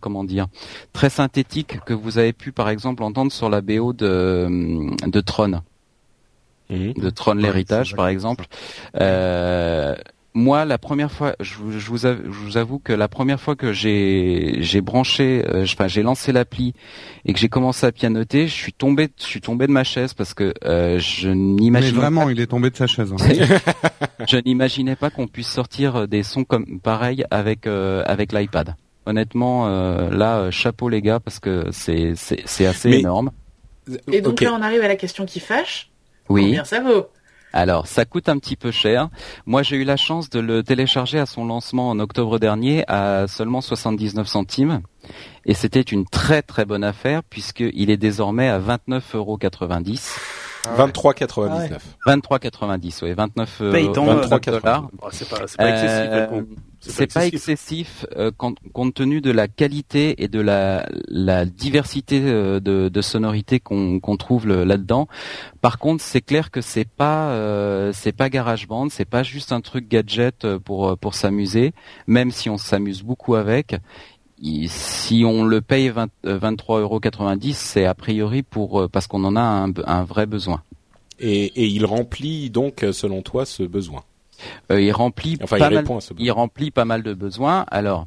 comment 0.01 0.25
dire 0.25 0.47
très 0.95 1.11
synthétiques 1.11 1.81
que 1.85 1.93
vous 1.93 2.17
avez 2.17 2.33
pu 2.33 2.53
par 2.53 2.71
exemple 2.71 3.03
entendre 3.03 3.33
sur 3.33 3.51
la 3.51 3.61
BO 3.61 3.93
de 3.93 4.49
de 5.07 5.21
Tron. 5.21 5.61
Mmh. 6.69 6.95
de 6.95 7.11
Tron 7.11 7.35
l'héritage 7.35 7.95
par 7.95 8.09
exemple. 8.09 8.47
Euh, 9.01 9.95
moi, 10.37 10.67
la 10.67 10.77
première 10.77 11.11
fois, 11.11 11.35
je, 11.41 11.55
je, 11.71 11.89
vous, 11.89 12.05
avoue, 12.05 12.23
je 12.31 12.39
vous, 12.39 12.57
avoue, 12.59 12.79
que 12.79 12.93
la 12.93 13.09
première 13.09 13.41
fois 13.41 13.57
que 13.57 13.73
j'ai 13.73 14.59
j'ai 14.61 14.83
branché, 14.83 15.43
euh, 15.49 15.65
enfin 15.65 15.89
j'ai 15.89 16.03
lancé 16.03 16.31
l'appli 16.31 16.75
et 17.25 17.33
que 17.33 17.39
j'ai 17.39 17.49
commencé 17.49 17.87
à 17.87 17.91
pianoter, 17.91 18.47
je 18.47 18.53
suis 18.53 18.75
tombé, 18.75 19.09
je 19.19 19.25
suis 19.25 19.41
tombé 19.41 19.67
de 19.67 19.73
ma 19.73 19.83
chaise 19.83 20.13
parce 20.13 20.35
que 20.35 20.53
euh, 20.67 20.99
je 20.99 21.31
n'imaginais. 21.31 21.91
Mais 21.91 21.99
vraiment, 21.99 22.29
il 22.29 22.39
est 22.39 22.49
tombé 22.49 22.69
de 22.69 22.77
sa 22.77 22.87
chaise. 22.87 23.15
Hein. 23.15 23.17
je 24.29 24.37
n'imaginais 24.37 24.95
pas 24.95 25.09
qu'on 25.09 25.27
puisse 25.27 25.49
sortir 25.49 26.07
des 26.07 26.23
sons 26.23 26.45
comme 26.45 26.81
pareil 26.81 27.25
avec 27.31 27.67
euh, 27.67 28.03
avec 28.05 28.33
l'iPad. 28.33 28.75
Honnêtement, 29.07 29.69
euh, 29.69 30.11
là, 30.11 30.51
chapeau 30.51 30.91
les 30.91 31.01
gars 31.01 31.19
parce 31.19 31.39
que 31.39 31.69
c'est 31.73 32.13
c'est 32.15 32.43
c'est 32.45 32.67
assez 32.67 32.91
énorme. 32.91 33.31
Et 34.13 34.21
donc 34.21 34.43
là, 34.43 34.53
on 34.53 34.61
arrive 34.61 34.83
à 34.83 34.89
la 34.89 34.97
question 34.97 35.25
qui 35.25 35.41
fâche. 35.41 35.91
Oui. 36.29 36.43
Combien 36.43 36.65
ça 36.65 36.81
vaut? 36.81 37.07
Alors, 37.57 37.87
ça 37.87 38.05
coûte 38.05 38.29
un 38.29 38.37
petit 38.37 38.55
peu 38.55 38.71
cher. 38.71 39.09
Moi, 39.47 39.63
j'ai 39.63 39.77
eu 39.77 39.85
la 39.85 39.97
chance 39.97 40.29
de 40.29 40.41
le 40.41 40.63
télécharger 40.63 41.19
à 41.19 41.25
son 41.25 41.47
lancement 41.47 41.89
en 41.89 41.99
octobre 42.01 42.39
dernier 42.39 42.85
à 42.87 43.27
seulement 43.29 43.63
79 43.63 44.27
centimes. 44.27 44.83
Et 45.47 45.55
c'était 45.55 45.81
une 45.81 46.05
très 46.05 46.43
très 46.43 46.67
bonne 46.67 46.85
affaire 46.85 47.23
puisqu'il 47.23 47.89
est 47.89 47.97
désormais 47.97 48.49
à 48.49 48.59
29,90 48.59 49.17
euros. 49.17 49.39
23,99. 50.77 51.79
23,90, 52.07 53.05
oui, 53.05 53.13
29 53.13 53.59
euh, 53.61 53.71
23 53.71 54.39
dollars? 54.41 54.89
c'est 55.11 55.29
pas, 55.29 55.39
pas 55.39 55.71
excessif. 55.71 56.11
Euh, 56.13 56.43
c'est 56.81 57.13
pas 57.13 57.27
excessif, 57.27 58.07
euh, 58.17 58.31
compte, 58.37 58.59
compte, 58.73 58.95
tenu 58.95 59.21
de 59.21 59.31
la 59.31 59.49
qualité 59.49 60.23
et 60.23 60.29
de 60.29 60.41
la, 60.41 60.89
la 61.09 61.45
diversité 61.45 62.23
euh, 62.25 62.61
de, 62.61 62.89
de 62.89 63.01
sonorités 63.01 63.61
qu'on 63.61 64.01
qu'on 64.01 64.17
trouve 64.17 64.47
là-dedans. 64.47 65.09
Par 65.61 65.79
contre, 65.79 66.03
c'est 66.03 66.21
clair 66.21 66.51
que 66.51 66.61
c'est 66.61 66.89
pas 66.89 67.31
euh, 67.31 67.93
c'est 67.93 68.13
pas 68.13 68.29
GarageBand, 68.29 68.89
c'est 68.91 69.05
pas 69.05 69.23
juste 69.23 69.53
un 69.53 69.61
truc 69.61 69.89
gadget 69.89 70.57
pour 70.59 70.97
pour 70.99 71.15
s'amuser, 71.15 71.73
même 72.07 72.31
si 72.31 72.51
on 72.51 72.59
s'amuse 72.59 73.03
beaucoup 73.03 73.35
avec. 73.35 73.77
Si 74.69 75.25
on 75.25 75.45
le 75.45 75.61
paye 75.61 75.91
23,90 75.91 76.81
euros, 76.81 77.01
c'est 77.55 77.87
a 77.87 77.95
priori 77.95 78.43
pour 78.43 78.89
parce 78.91 79.07
qu'on 79.07 79.25
en 79.25 79.37
a 79.37 79.41
un, 79.41 80.05
vrai 80.05 80.27
besoin. 80.27 80.63
Et, 81.19 81.45
et 81.45 81.67
il 81.67 81.87
remplit 81.87 82.51
donc, 82.51 82.85
selon 82.93 83.23
toi, 83.23 83.47
ce 83.47 83.63
besoin. 83.63 84.03
Euh, 84.71 84.81
il 84.81 84.93
remplit 84.93 85.37
pas 85.37 85.59
il, 85.59 85.61
mal, 85.61 85.85
il 86.19 86.31
remplit 86.31 86.71
pas 86.71 86.85
mal 86.85 87.03
de 87.03 87.15
besoins. 87.15 87.65
Alors, 87.71 88.07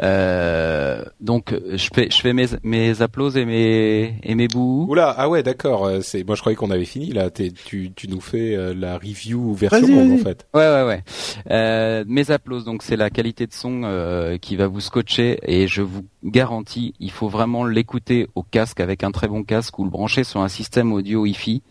euh, 0.00 1.04
donc 1.20 1.54
je 1.72 1.88
fais 1.92 2.08
je 2.10 2.20
fais 2.20 2.32
mes 2.32 2.46
mes 2.62 3.02
applauses 3.02 3.36
et 3.36 3.44
mes 3.44 4.18
et 4.22 4.34
mes 4.34 4.48
bouts. 4.48 4.86
Oula, 4.88 5.14
ah 5.16 5.28
ouais, 5.28 5.42
d'accord. 5.42 5.86
Euh, 5.86 6.00
c'est 6.02 6.24
moi 6.24 6.34
je 6.34 6.40
croyais 6.40 6.56
qu'on 6.56 6.70
avait 6.70 6.84
fini 6.84 7.12
là. 7.12 7.30
tu 7.30 7.92
tu 7.94 8.08
nous 8.08 8.20
fais 8.20 8.54
euh, 8.54 8.74
la 8.74 8.96
review 8.96 9.54
version 9.54 10.14
en 10.14 10.18
fait. 10.18 10.46
Ouais 10.54 10.68
ouais 10.68 10.84
ouais. 10.84 11.02
Euh, 11.50 12.04
mes 12.06 12.30
applauses 12.30 12.64
donc 12.64 12.82
c'est 12.82 12.96
la 12.96 13.10
qualité 13.10 13.46
de 13.46 13.52
son 13.52 13.68
qui 14.40 14.56
va 14.56 14.66
vous 14.66 14.80
scotcher 14.80 15.38
et 15.42 15.66
je 15.66 15.82
vous 15.82 16.02
garantis, 16.24 16.94
il 17.00 17.10
faut 17.10 17.28
vraiment 17.28 17.64
l'écouter 17.64 18.28
au 18.34 18.42
casque 18.42 18.80
avec 18.80 19.04
un 19.04 19.10
très 19.10 19.28
bon 19.28 19.42
casque 19.42 19.78
ou 19.78 19.84
le 19.84 19.90
brancher 19.90 20.24
sur 20.24 20.40
un 20.40 20.48
système 20.48 20.92
audio 20.92 21.22
Wi-Fi. 21.22 21.62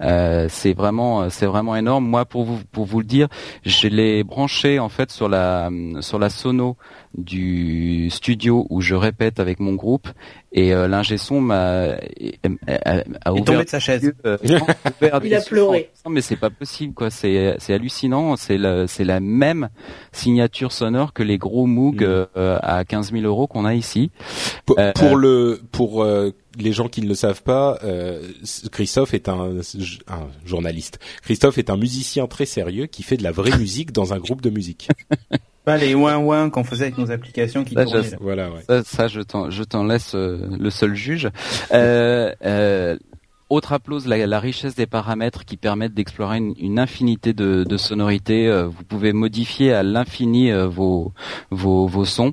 c'est 0.00 0.74
vraiment 0.74 1.30
c'est 1.30 1.46
vraiment 1.46 1.76
énorme. 1.76 2.06
Moi 2.06 2.24
pour 2.24 2.44
vous 2.44 2.60
pour 2.72 2.84
vous 2.84 3.00
le 3.00 3.06
dire 3.06 3.28
je 3.64 3.88
l'ai 3.88 4.24
branché 4.24 4.78
en 4.78 4.88
fait 4.88 5.10
sur 5.10 5.28
la 5.28 5.70
sur 6.00 6.18
la 6.18 6.28
sono 6.28 6.76
du 7.16 8.08
studio 8.10 8.66
où 8.70 8.80
je 8.80 8.94
répète 8.94 9.38
avec 9.38 9.60
mon 9.60 9.74
groupe 9.74 10.08
et 10.52 10.72
euh, 10.72 10.88
l'ingé 10.88 11.18
son 11.18 11.40
m'a 11.40 11.96
a, 13.24 13.32
ouvert 13.32 13.44
tombé 13.44 13.64
de 13.64 13.68
sa 13.68 13.80
chaise. 13.80 14.12
Euh, 14.24 14.38
il 14.42 15.34
a 15.34 15.40
pleuré. 15.46 15.90
mais 16.08 16.20
c'est 16.20 16.36
pas 16.36 16.50
possible 16.50 16.94
quoi, 16.94 17.10
c'est 17.10 17.56
c'est 17.58 17.74
hallucinant, 17.74 18.36
c'est 18.36 18.58
la 18.58 18.86
c'est 18.86 19.04
la 19.04 19.20
même 19.20 19.68
signature 20.12 20.72
sonore 20.72 21.12
que 21.12 21.22
les 21.22 21.38
gros 21.38 21.66
Moog 21.66 22.02
mm. 22.02 22.26
euh, 22.36 22.58
à 22.62 22.84
15 22.84 23.12
000 23.12 23.24
euros 23.24 23.46
qu'on 23.46 23.64
a 23.64 23.74
ici. 23.74 24.10
Pour, 24.64 24.76
pour 24.94 25.16
le 25.16 25.60
pour 25.70 26.06
les 26.58 26.72
gens 26.72 26.88
qui 26.88 27.02
ne 27.02 27.08
le 27.08 27.14
savent 27.14 27.42
pas, 27.42 27.78
Christophe 28.70 29.14
est 29.14 29.28
un, 29.28 29.58
un, 30.08 30.28
journaliste. 30.44 30.98
Christophe 31.22 31.58
est 31.58 31.70
un 31.70 31.76
musicien 31.76 32.26
très 32.26 32.46
sérieux 32.46 32.86
qui 32.86 33.02
fait 33.02 33.16
de 33.16 33.22
la 33.22 33.32
vraie 33.32 33.56
musique 33.58 33.92
dans 33.92 34.12
un 34.12 34.18
groupe 34.18 34.40
de 34.40 34.50
musique. 34.50 34.88
Pas 35.64 35.76
les 35.76 35.94
ouin 35.94 36.16
ouin 36.18 36.50
qu'on 36.50 36.64
faisait 36.64 36.86
avec 36.86 36.98
nos 36.98 37.10
applications 37.10 37.62
qui 37.62 37.74
ça, 37.74 37.84
je, 37.84 38.16
voilà, 38.20 38.50
ouais. 38.50 38.62
ça, 38.66 38.82
ça, 38.82 39.06
je 39.06 39.20
t'en 39.20 39.50
je 39.50 39.62
t'en 39.62 39.84
laisse 39.84 40.14
euh, 40.14 40.48
le 40.58 40.70
seul 40.70 40.94
juge. 40.94 41.28
Euh, 41.72 42.32
euh, 42.44 42.96
autre 43.48 43.72
applause, 43.72 44.08
la, 44.08 44.26
la, 44.26 44.40
richesse 44.40 44.74
des 44.74 44.86
paramètres 44.86 45.44
qui 45.44 45.56
permettent 45.56 45.94
d'explorer 45.94 46.38
une, 46.38 46.54
une, 46.58 46.78
infinité 46.78 47.32
de, 47.32 47.64
de 47.64 47.76
sonorités. 47.76 48.48
Euh, 48.48 48.66
vous 48.66 48.82
pouvez 48.82 49.12
modifier 49.12 49.72
à 49.72 49.82
l'infini 49.82 50.50
euh, 50.50 50.66
vos, 50.66 51.12
vos, 51.50 51.86
vos 51.86 52.06
sons. 52.06 52.32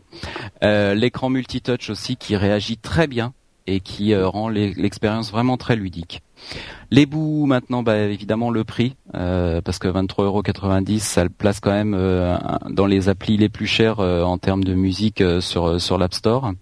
L'écran 0.62 1.30
multitouch 1.30 1.90
aussi 1.90 2.16
qui 2.16 2.36
réagit 2.36 2.78
très 2.78 3.06
bien 3.06 3.34
et 3.68 3.80
qui 3.80 4.16
rend 4.16 4.50
l'expérience 4.50 5.32
vraiment 5.32 5.58
très 5.58 5.76
ludique. 5.76 6.24
Les 6.92 7.06
bouts 7.06 7.46
maintenant, 7.46 7.84
bah, 7.84 7.98
évidemment 7.98 8.50
le 8.50 8.64
prix, 8.64 8.96
euh, 9.14 9.62
parce 9.62 9.78
que 9.78 9.88
23,90€, 9.88 11.00
ça 11.00 11.24
le 11.24 11.30
place 11.30 11.60
quand 11.60 11.72
même 11.72 11.94
euh, 11.96 12.36
dans 12.72 12.88
les 12.88 13.10
applis 13.10 13.38
les 13.38 13.50
plus 13.50 13.68
chers 13.68 14.00
euh, 14.00 14.24
en 14.24 14.40
termes 14.40 14.64
de 14.64 14.74
musique 14.74 15.24
sur 15.40 15.80
sur 15.80 16.00
l'App 16.00 16.16
Store. 16.16 16.54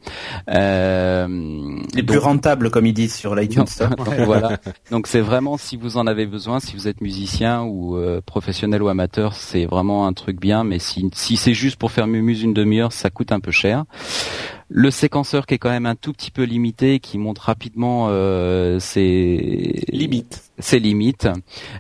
les 0.50 2.04
plus 2.06 2.18
rentables, 2.18 2.70
comme 2.72 2.86
ils 2.86 2.94
disent 2.94 3.16
sur 3.16 3.36
l'iTunes 3.36 3.68
Store. 3.68 3.90
voilà. 4.26 4.60
Donc 4.92 5.08
c'est 5.08 5.22
vraiment 5.22 5.56
si 5.56 5.78
vous 5.78 5.96
en 5.96 6.08
avez 6.08 6.26
besoin, 6.26 6.60
si 6.60 6.76
vous 6.76 6.90
êtes 6.90 7.00
musicien 7.00 7.64
ou 7.64 7.98
professionnel 8.26 8.84
ou 8.84 8.90
amateur, 8.90 9.34
c'est 9.34 9.66
vraiment 9.66 10.08
un 10.08 10.14
truc 10.14 10.42
bien. 10.42 10.66
Mais 10.66 10.80
si 10.80 11.10
si 11.14 11.38
c'est 11.38 11.54
juste 11.54 11.78
pour 11.78 11.92
faire 11.92 12.08
mumuse 12.08 12.44
une 12.44 12.54
demi-heure, 12.54 12.92
ça 12.92 13.10
coûte 13.10 13.32
un 13.32 13.40
peu 13.40 13.52
cher 13.52 13.86
le 14.70 14.92
séquenceur 14.92 15.46
qui 15.46 15.54
est 15.54 15.58
quand 15.58 15.70
même 15.70 15.86
un 15.86 15.96
tout 15.96 16.12
petit 16.12 16.32
peu 16.32 16.44
limité, 16.44 17.00
qui 17.00 17.18
montre 17.18 17.44
rapidement 17.44 18.08
euh, 18.10 18.80
ses 18.80 19.86
limites, 19.90 20.44
ses 20.60 20.80
limites, 20.80 21.30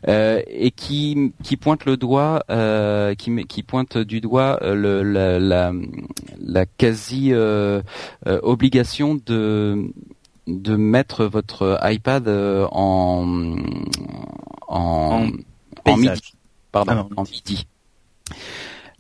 euh, 0.07 0.41
et 0.47 0.71
qui 0.71 1.33
qui 1.43 1.57
pointe 1.57 1.85
le 1.85 1.97
doigt, 1.97 2.43
euh, 2.49 3.13
qui 3.15 3.45
qui 3.45 3.63
pointe 3.63 3.97
du 3.97 4.21
doigt 4.21 4.59
euh, 4.61 4.73
le, 4.73 5.03
la, 5.03 5.39
la, 5.39 5.73
la 6.39 6.65
quasi 6.65 7.33
euh, 7.33 7.81
euh, 8.25 8.39
obligation 8.43 9.15
de 9.25 9.91
de 10.47 10.75
mettre 10.77 11.25
votre 11.25 11.79
iPad 11.83 12.27
en 12.71 13.57
en 14.69 15.27
en, 15.85 15.97
midi, 15.97 16.33
pardon, 16.71 17.09
ah 17.11 17.13
en 17.17 17.23
midi. 17.23 17.67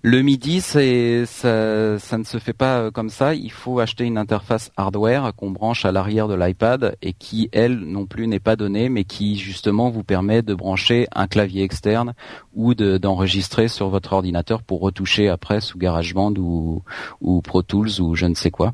Le 0.03 0.21
MIDI, 0.21 0.61
c'est 0.61 1.25
ça, 1.25 1.97
ça, 1.97 2.19
ne 2.19 2.23
se 2.23 2.37
fait 2.37 2.53
pas 2.53 2.77
euh, 2.81 2.91
comme 2.91 3.09
ça. 3.09 3.33
Il 3.33 3.51
faut 3.51 3.79
acheter 3.79 4.03
une 4.03 4.19
interface 4.19 4.71
hardware 4.77 5.33
qu'on 5.35 5.49
branche 5.49 5.85
à 5.85 5.91
l'arrière 5.91 6.27
de 6.27 6.35
l'iPad 6.35 6.95
et 7.01 7.13
qui, 7.13 7.49
elle, 7.51 7.79
non 7.79 8.05
plus 8.05 8.27
n'est 8.27 8.39
pas 8.39 8.55
donnée, 8.55 8.89
mais 8.89 9.05
qui 9.05 9.37
justement 9.37 9.89
vous 9.89 10.03
permet 10.03 10.43
de 10.43 10.53
brancher 10.53 11.07
un 11.15 11.25
clavier 11.25 11.63
externe 11.63 12.13
ou 12.53 12.75
d'enregistrer 12.75 13.67
sur 13.67 13.89
votre 13.89 14.13
ordinateur 14.13 14.61
pour 14.61 14.81
retoucher 14.81 15.29
après 15.29 15.61
sous 15.61 15.79
GarageBand 15.79 16.33
ou, 16.37 16.83
ou 17.21 17.41
Pro 17.41 17.63
Tools 17.63 17.99
ou 17.99 18.13
je 18.13 18.27
ne 18.27 18.35
sais 18.35 18.51
quoi. 18.51 18.73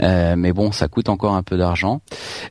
Euh, 0.00 0.36
mais 0.36 0.52
bon, 0.52 0.70
ça 0.70 0.86
coûte 0.86 1.08
encore 1.08 1.34
un 1.34 1.42
peu 1.42 1.56
d'argent. 1.56 2.00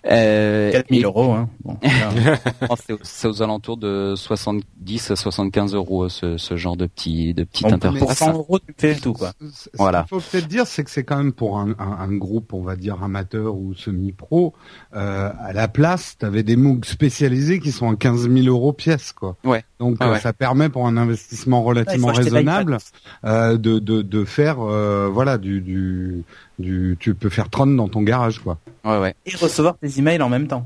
Euh, 0.06 0.72
4000 0.74 1.06
euros. 1.06 1.32
Hein. 1.32 1.50
c'est 3.02 3.28
aux 3.30 3.42
alentours 3.42 3.78
de 3.78 4.14
70 4.18 5.12
à 5.12 5.16
75 5.16 5.74
euros 5.74 6.10
ce, 6.10 6.36
ce 6.36 6.58
genre 6.58 6.76
de 6.76 6.86
petit 6.86 7.34
de 7.34 7.46
petite 7.46 7.68
interface. 7.68 8.09
100 8.14 8.34
euros, 8.34 8.60
tu 8.60 8.74
fais 8.78 8.94
le 8.94 9.00
tout, 9.00 9.14
quoi. 9.14 9.34
Ce 9.54 9.70
voilà. 9.74 10.02
qu'il 10.02 10.20
faut 10.20 10.30
peut-être 10.30 10.48
dire, 10.48 10.68
c'est 10.68 10.84
que 10.84 10.92
c'est 10.92 11.04
quand 11.04 11.18
même 11.18 11.34
pour 11.34 11.60
un, 11.60 11.72
un, 11.80 11.98
un, 12.00 12.16
groupe, 12.16 12.54
on 12.54 12.62
va 12.62 12.76
dire 12.76 13.02
amateur 13.04 13.56
ou 13.56 13.74
semi-pro, 13.74 14.54
euh, 14.96 15.32
à 15.40 15.54
la 15.54 15.68
place, 15.68 16.16
tu 16.20 16.26
avais 16.26 16.44
des 16.44 16.56
MOOC 16.56 16.86
spécialisés 16.86 17.60
qui 17.60 17.72
sont 17.72 17.92
à 17.92 17.96
15 17.96 18.30
000 18.30 18.48
euros 18.48 18.74
pièce, 18.74 19.12
quoi. 19.12 19.36
Ouais. 19.44 19.64
Donc 19.80 20.02
euh, 20.02 20.18
ça 20.20 20.34
permet 20.34 20.70
pour 20.70 20.88
un 20.88 20.98
investissement 20.98 21.64
relativement 21.64 22.12
raisonnable 22.12 22.78
euh, 23.24 23.58
de, 23.58 23.80
de, 23.80 24.02
de 24.02 24.26
faire, 24.26 24.60
euh, 24.60 25.10
voilà, 25.12 25.38
du, 25.38 25.62
du, 25.62 26.24
du, 26.60 26.98
tu 27.00 27.16
peux 27.16 27.30
faire 27.30 27.50
Tron 27.50 27.68
dans 27.68 27.88
ton 27.88 28.02
garage, 28.02 28.40
quoi. 28.40 28.58
Ouais, 28.84 29.00
ouais. 29.00 29.16
Et 29.26 29.36
recevoir 29.36 29.78
tes 29.78 30.00
emails 30.00 30.22
en 30.22 30.30
même 30.30 30.48
temps. 30.48 30.66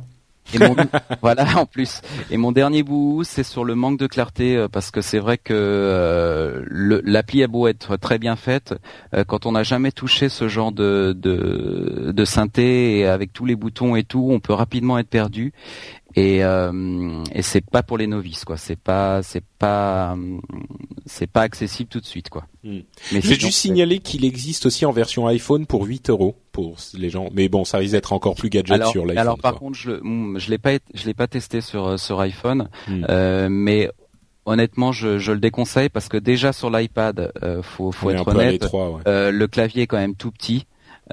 Et 0.53 0.59
mon, 0.59 0.75
voilà 1.21 1.57
en 1.57 1.65
plus. 1.65 2.01
Et 2.29 2.37
mon 2.37 2.51
dernier 2.51 2.83
bout, 2.83 3.23
c'est 3.23 3.43
sur 3.43 3.63
le 3.63 3.75
manque 3.75 3.99
de 3.99 4.07
clarté 4.07 4.55
euh, 4.55 4.67
parce 4.67 4.91
que 4.91 5.01
c'est 5.01 5.19
vrai 5.19 5.37
que 5.37 5.53
euh, 5.53 6.63
l'appli 7.05 7.43
a 7.43 7.47
beau 7.47 7.67
être 7.67 7.97
très 7.97 8.19
bien 8.19 8.35
faite, 8.35 8.73
euh, 9.13 9.23
quand 9.23 9.45
on 9.45 9.53
n'a 9.53 9.63
jamais 9.63 9.91
touché 9.91 10.29
ce 10.29 10.47
genre 10.47 10.71
de, 10.71 11.13
de, 11.15 12.25
synthé 12.25 13.05
avec 13.05 13.33
tous 13.33 13.45
les 13.45 13.55
boutons 13.55 13.95
et 13.95 14.03
tout, 14.03 14.29
on 14.31 14.39
peut 14.39 14.53
rapidement 14.53 14.97
être 14.97 15.09
perdu 15.09 15.53
et 16.15 16.43
euh, 16.43 17.23
et 17.33 17.41
c'est 17.41 17.61
pas 17.61 17.83
pour 17.83 17.97
les 17.97 18.07
novices 18.07 18.45
quoi 18.45 18.57
c'est 18.57 18.75
pas 18.75 19.23
c'est 19.23 19.43
pas 19.59 20.15
c'est 21.05 21.27
pas 21.27 21.41
accessible 21.41 21.89
tout 21.89 21.99
de 21.99 22.05
suite 22.05 22.29
quoi 22.29 22.45
hmm. 22.63 22.79
mais 23.11 23.21
je 23.21 23.29
vais 23.29 23.39
juste 23.39 23.59
signaler 23.59 23.99
qu'il 23.99 24.25
existe 24.25 24.65
aussi 24.65 24.85
en 24.85 24.91
version 24.91 25.27
iPhone 25.27 25.65
pour 25.65 25.85
8 25.85 26.09
euros 26.09 26.35
pour 26.51 26.77
les 26.93 27.09
gens 27.09 27.29
mais 27.33 27.49
bon 27.49 27.65
ça 27.65 27.77
risque 27.77 27.93
d'être 27.93 28.13
encore 28.13 28.35
plus 28.35 28.49
gadget 28.49 28.85
sur 28.87 29.05
l'iPhone 29.05 29.17
alors 29.17 29.37
par 29.39 29.55
contre 29.55 29.77
je 29.77 29.91
je 30.37 30.49
l'ai 30.49 30.57
pas 30.59 30.73
je 30.93 31.05
l'ai 31.05 31.13
pas 31.13 31.27
testé 31.27 31.61
sur 31.61 31.99
sur 31.99 32.19
iPhone 32.19 32.69
hmm. 32.87 33.05
euh, 33.09 33.47
mais 33.49 33.89
honnêtement, 34.45 34.91
je, 34.91 35.19
je, 35.19 35.31
le 35.31 35.39
déconseille 35.39 35.89
parce 35.89 36.09
que 36.09 36.17
déjà 36.17 36.53
sur 36.53 36.69
l'iPad, 36.69 37.31
euh, 37.43 37.61
faut, 37.61 37.91
faut 37.91 38.09
être 38.09 38.27
honnête, 38.27 38.65
euh, 39.07 39.31
le 39.31 39.47
clavier 39.47 39.83
est 39.83 39.87
quand 39.87 39.97
même 39.97 40.15
tout 40.15 40.31
petit. 40.31 40.65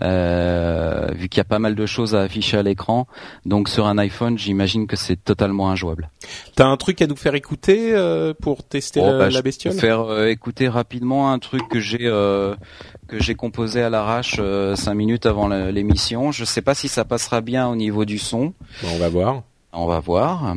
Euh, 0.03 1.09
vu 1.15 1.29
qu'il 1.29 1.39
y 1.39 1.41
a 1.41 1.45
pas 1.45 1.59
mal 1.59 1.75
de 1.75 1.85
choses 1.85 2.15
à 2.15 2.21
afficher 2.21 2.57
à 2.57 2.63
l'écran. 2.63 3.07
Donc 3.45 3.69
sur 3.69 3.87
un 3.87 3.99
iPhone, 3.99 4.39
j'imagine 4.39 4.87
que 4.87 4.97
c'est 4.97 5.17
totalement 5.17 5.71
injouable. 5.71 6.11
T'as 6.55 6.67
un 6.67 6.77
truc 6.77 7.03
à 7.03 7.07
nous 7.07 7.17
faire 7.17 7.35
écouter 7.35 7.93
euh, 7.93 8.33
pour 8.33 8.63
tester 8.63 9.01
oh, 9.03 9.19
la, 9.19 9.31
bah, 9.31 9.43
bestiole? 9.43 9.75
Faire 9.75 10.03
euh, 10.03 10.29
écouter 10.29 10.69
rapidement 10.69 11.33
un 11.33 11.39
truc 11.39 11.63
que 11.69 11.81
j'ai 11.81 11.99
que 11.99 13.19
j'ai 13.19 13.35
composé 13.35 13.83
à 13.83 13.91
l'arrache 13.91 14.41
cinq 14.77 14.95
minutes 14.95 15.27
avant 15.27 15.49
l'émission. 15.49 16.31
Je 16.31 16.45
sais 16.45 16.63
pas 16.63 16.75
si 16.75 16.89
ça 16.89 17.05
passera 17.05 17.41
bien 17.41 17.69
au 17.69 17.77
niveau 17.77 18.05
du 18.05 18.19
son. 18.19 18.55
on 18.85 18.99
va 18.99 19.09
voir. 19.09 19.43
On 19.73 19.87
va 19.87 20.01
voir. 20.01 20.55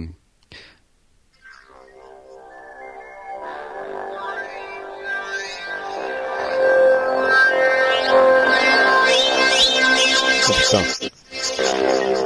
atenção. 10.80 12.23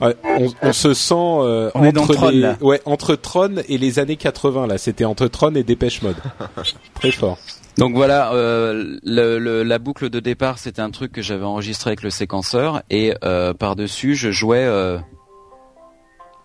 On, 0.00 0.72
se 0.72 0.94
sent 0.94 1.14
euh, 1.14 1.70
entre 1.74 2.14
Tron, 2.14 2.56
ouais 2.60 2.80
entre 2.84 3.14
Tron 3.14 3.56
et 3.68 3.78
les 3.78 3.98
années 3.98 4.16
80 4.16 4.66
là. 4.66 4.78
C'était 4.78 5.04
entre 5.04 5.28
Tron 5.28 5.54
et 5.54 5.62
Dépêche 5.62 6.02
Mode. 6.02 6.16
Très 6.94 7.10
fort. 7.10 7.38
Donc 7.78 7.94
voilà, 7.94 8.32
euh, 8.32 8.98
le, 9.04 9.62
la 9.62 9.78
boucle 9.78 10.08
de 10.08 10.18
départ, 10.18 10.58
c'était 10.58 10.80
un 10.80 10.90
truc 10.90 11.12
que 11.12 11.20
j'avais 11.20 11.44
enregistré 11.44 11.90
avec 11.90 12.02
le 12.02 12.08
séquenceur 12.08 12.82
et 12.88 13.14
euh, 13.22 13.52
par 13.52 13.76
dessus, 13.76 14.14
je 14.14 14.30
jouais. 14.30 14.64
Euh, 14.64 14.98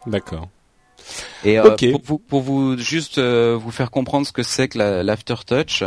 D'accord. 0.08 0.50
Et 1.44 1.58
euh, 1.58 1.76
pour, 1.76 2.02
vous, 2.04 2.18
pour 2.20 2.42
vous 2.42 2.78
juste 2.78 3.18
euh, 3.18 3.58
vous 3.60 3.72
faire 3.72 3.92
comprendre 3.92 4.28
ce 4.28 4.32
que 4.32 4.44
c'est 4.44 4.68
que 4.68 4.78
l'aftertouch, 4.78 5.84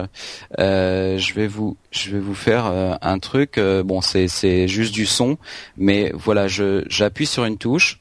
euh, 0.59 1.19
je 1.19 1.35
vais 1.35 1.47
vous 1.47 1.77
je 1.91 2.11
vais 2.11 2.19
vous 2.19 2.35
faire 2.35 2.65
un 3.01 3.19
truc. 3.19 3.59
bon, 3.59 4.01
c'est 4.01 4.29
c'est 4.29 4.69
juste 4.69 4.93
du 4.93 5.07
son, 5.07 5.39
mais 5.77 6.11
voilà, 6.15 6.49
je 6.49 6.85
j'appuie 6.89 7.27
sur 7.27 7.45
une 7.45 7.59
touche 7.59 8.01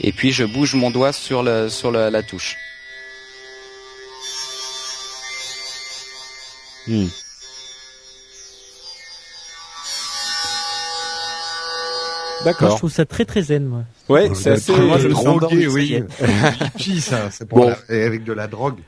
et 0.00 0.12
puis 0.12 0.32
je 0.32 0.44
bouge 0.44 0.74
mon 0.74 0.90
doigt 0.90 1.12
sur 1.12 1.42
la 1.42 1.68
sur 1.68 1.90
la, 1.90 2.10
la 2.10 2.22
touche. 2.22 2.56
Hmm. 6.86 7.06
D'accord. 12.44 12.72
je 12.72 12.76
trouve 12.76 12.90
ça 12.92 13.04
très 13.04 13.24
très 13.24 13.42
zen, 13.42 13.64
moi. 13.64 13.84
Ouais, 14.08 14.30
c'est 14.34 14.50
assez. 14.50 14.72
Moi, 14.72 14.98
je 14.98 15.08
me 15.08 15.14
drogué, 15.14 15.66
oui. 15.66 16.02
ça, 17.00 17.30
c'est 17.30 17.48
pour 17.48 17.70
et 17.88 18.02
avec 18.02 18.24
de 18.24 18.32
la 18.32 18.46
drogue. 18.46 18.80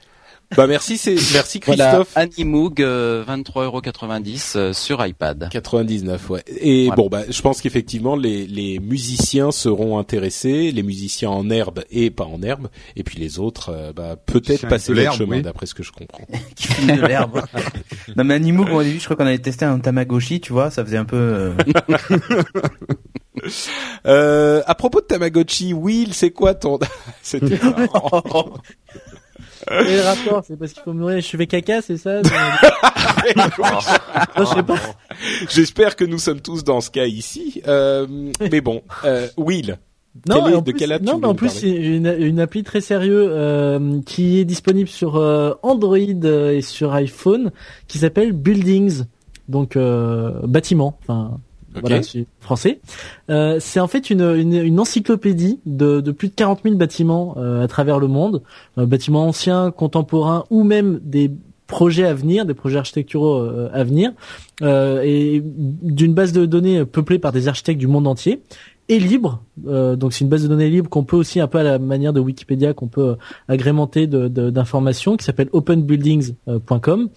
Bah 0.56 0.66
merci, 0.66 0.96
c'est 0.96 1.14
merci 1.34 1.60
Christophe. 1.60 2.12
Voilà, 2.14 2.28
Animoog, 2.36 2.80
euh, 2.80 3.22
23,90€ 3.24 4.56
euh, 4.56 4.72
sur 4.72 5.04
iPad. 5.04 5.48
99, 5.50 6.30
ouais. 6.30 6.42
Et 6.60 6.88
bon, 6.96 7.08
bah 7.08 7.22
je 7.28 7.42
pense 7.42 7.60
qu'effectivement 7.60 8.16
les 8.16 8.46
les 8.46 8.78
musiciens 8.78 9.50
seront 9.50 9.98
intéressés, 9.98 10.72
les 10.72 10.82
musiciens 10.82 11.28
en 11.28 11.50
herbe 11.50 11.84
et 11.90 12.10
pas 12.10 12.24
en 12.24 12.42
herbe, 12.42 12.68
et 12.96 13.02
puis 13.02 13.18
les 13.18 13.38
autres, 13.38 13.70
euh, 13.70 13.92
bah 13.92 14.16
peut-être 14.16 14.66
passer 14.68 14.94
le 14.94 15.10
chemin 15.10 15.40
d'après 15.40 15.66
ce 15.66 15.74
que 15.74 15.82
je 15.82 15.92
comprends. 15.92 16.26
Qui 16.56 16.86
de 16.86 17.06
l'herbe. 17.06 17.42
non 18.16 18.24
mais 18.24 18.34
Animoog, 18.34 18.70
au 18.70 18.82
début, 18.82 19.00
je 19.00 19.04
crois 19.04 19.16
qu'on 19.16 19.26
avait 19.26 19.38
testé 19.38 19.66
un 19.66 19.78
Tamagotchi, 19.78 20.40
tu 20.40 20.54
vois, 20.54 20.70
ça 20.70 20.82
faisait 20.82 20.96
un 20.96 21.04
peu. 21.04 21.52
Euh, 24.06 24.62
à 24.66 24.74
propos 24.76 25.00
de 25.00 25.06
Tamagotchi, 25.06 25.72
Will, 25.72 26.14
c'est 26.14 26.30
quoi 26.30 26.54
ton 26.54 26.78
C'était 27.22 27.58
le 29.70 30.00
rapport 30.02 30.44
C'est 30.46 30.56
parce 30.56 30.72
qu'il 30.72 30.82
faut 30.82 30.92
mourir 30.92 31.20
je 31.20 31.36
vais 31.36 31.46
caca, 31.46 31.82
c'est 31.82 31.96
ça 31.96 32.22
J'espère 35.50 35.96
que 35.96 36.04
nous 36.04 36.18
sommes 36.18 36.40
tous 36.40 36.64
dans 36.64 36.80
ce 36.80 36.90
cas 36.90 37.06
ici. 37.06 37.62
Euh, 37.66 38.06
mais 38.50 38.60
bon, 38.60 38.82
euh, 39.04 39.28
Will. 39.36 39.78
Non, 40.26 40.60
de 40.60 40.72
quelle 40.72 40.98
non, 41.02 41.18
mais 41.18 41.26
en 41.26 41.34
plus 41.34 41.50
c'est 41.50 41.70
une, 41.70 42.12
une, 42.18 42.40
appli 42.40 42.64
très 42.64 42.80
sérieuse 42.80 43.30
euh, 43.30 44.00
qui 44.04 44.38
est 44.38 44.44
disponible 44.44 44.88
sur 44.88 45.14
Android 45.62 45.96
et 45.96 46.62
sur 46.62 46.92
iPhone 46.94 47.52
qui 47.86 47.98
s'appelle 47.98 48.32
Buildings. 48.32 49.04
donc 49.48 49.76
bâtiment. 49.76 50.98
Enfin, 51.02 51.38
Ok. 51.78 51.88
voilà, 51.88 52.02
français. 52.40 52.80
Euh, 53.30 53.56
c'est 53.60 53.80
en 53.80 53.88
fait 53.88 54.10
une, 54.10 54.22
une, 54.22 54.54
une 54.54 54.80
encyclopédie 54.80 55.60
de, 55.66 56.00
de 56.00 56.10
plus 56.12 56.28
de 56.28 56.34
40 56.34 56.60
000 56.64 56.76
bâtiments 56.76 57.34
euh, 57.38 57.62
à 57.64 57.68
travers 57.68 57.98
le 57.98 58.06
monde, 58.08 58.42
euh, 58.78 58.86
bâtiments 58.86 59.26
anciens, 59.26 59.70
contemporains 59.70 60.44
ou 60.50 60.62
même 60.64 61.00
des 61.02 61.30
projets 61.66 62.06
à 62.06 62.14
venir, 62.14 62.46
des 62.46 62.54
projets 62.54 62.78
architecturaux 62.78 63.36
euh, 63.40 63.68
à 63.74 63.84
venir, 63.84 64.12
euh, 64.62 65.02
et 65.04 65.42
d'une 65.44 66.14
base 66.14 66.32
de 66.32 66.46
données 66.46 66.84
peuplée 66.86 67.18
par 67.18 67.32
des 67.32 67.46
architectes 67.48 67.78
du 67.78 67.86
monde 67.86 68.06
entier 68.06 68.40
et 68.90 68.98
libre. 68.98 69.42
Euh, 69.66 69.94
donc 69.94 70.14
c'est 70.14 70.20
une 70.24 70.30
base 70.30 70.42
de 70.44 70.48
données 70.48 70.70
libre 70.70 70.88
qu'on 70.88 71.04
peut 71.04 71.16
aussi 71.16 71.40
un 71.40 71.46
peu 71.46 71.58
à 71.58 71.62
la 71.62 71.78
manière 71.78 72.14
de 72.14 72.20
Wikipédia 72.20 72.72
qu'on 72.72 72.86
peut 72.88 73.08
euh, 73.10 73.14
agrémenter 73.48 74.06
de- 74.06 74.28
de- 74.28 74.48
d'informations 74.48 75.18
qui 75.18 75.26
s'appelle 75.26 75.50
openbuildings.com. 75.52 77.08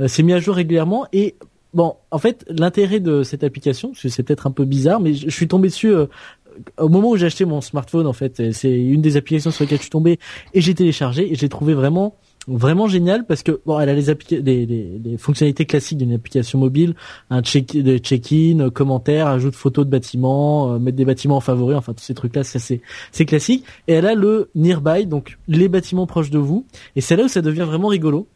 Euh, 0.00 0.08
c'est 0.08 0.22
mis 0.22 0.32
à 0.32 0.38
jour 0.38 0.54
régulièrement 0.54 1.06
et 1.12 1.34
bon, 1.76 1.94
en 2.10 2.18
fait, 2.18 2.44
l'intérêt 2.48 3.00
de 3.00 3.22
cette 3.22 3.44
application, 3.44 3.92
c'est 3.94 4.22
peut-être 4.22 4.46
un 4.46 4.50
peu 4.50 4.64
bizarre, 4.64 4.98
mais 4.98 5.12
je, 5.12 5.28
suis 5.30 5.46
tombé 5.46 5.68
dessus 5.68 5.94
euh, 5.94 6.06
au 6.78 6.88
moment 6.88 7.10
où 7.10 7.16
j'ai 7.16 7.26
acheté 7.26 7.44
mon 7.44 7.60
smartphone. 7.60 8.06
En 8.06 8.14
fait, 8.14 8.50
c'est 8.52 8.74
une 8.74 9.02
des 9.02 9.16
applications 9.16 9.50
sur 9.50 9.62
lesquelles 9.64 9.78
je 9.78 9.82
suis 9.82 9.90
tombé 9.90 10.18
et 10.54 10.60
j'ai 10.62 10.74
téléchargé 10.74 11.30
et 11.30 11.36
j'ai 11.36 11.48
trouvé 11.48 11.74
vraiment 11.74 12.16
vraiment 12.48 12.86
génial 12.86 13.26
parce 13.26 13.42
que 13.42 13.60
bon 13.66 13.80
elle 13.80 13.88
a 13.88 13.94
les, 13.94 15.18
fonctionnalités 15.18 15.66
classiques 15.66 15.98
d'une 15.98 16.12
application 16.12 16.58
mobile 16.60 16.94
un 17.28 17.42
check 17.42 17.76
de 17.76 17.98
check-in 17.98 18.60
euh, 18.60 18.70
commentaires 18.70 19.26
ajout 19.26 19.50
de 19.50 19.56
photos 19.56 19.84
de 19.84 19.90
bâtiments 19.90 20.72
euh, 20.74 20.78
mettre 20.78 20.96
des 20.96 21.04
bâtiments 21.04 21.38
en 21.38 21.40
favoris 21.40 21.76
enfin 21.76 21.92
tous 21.92 22.04
ces 22.04 22.14
trucs 22.14 22.36
là 22.36 22.44
c'est 22.44 22.80
c'est 23.10 23.24
classique 23.24 23.64
et 23.88 23.94
elle 23.94 24.06
a 24.06 24.14
le 24.14 24.50
nearby 24.54 25.06
donc 25.06 25.38
les 25.48 25.68
bâtiments 25.68 26.06
proches 26.06 26.30
de 26.30 26.38
vous 26.38 26.64
et 26.94 27.00
c'est 27.00 27.16
là 27.16 27.24
où 27.24 27.28
ça 27.28 27.42
devient 27.42 27.66
vraiment 27.66 27.88
rigolo 27.88 28.28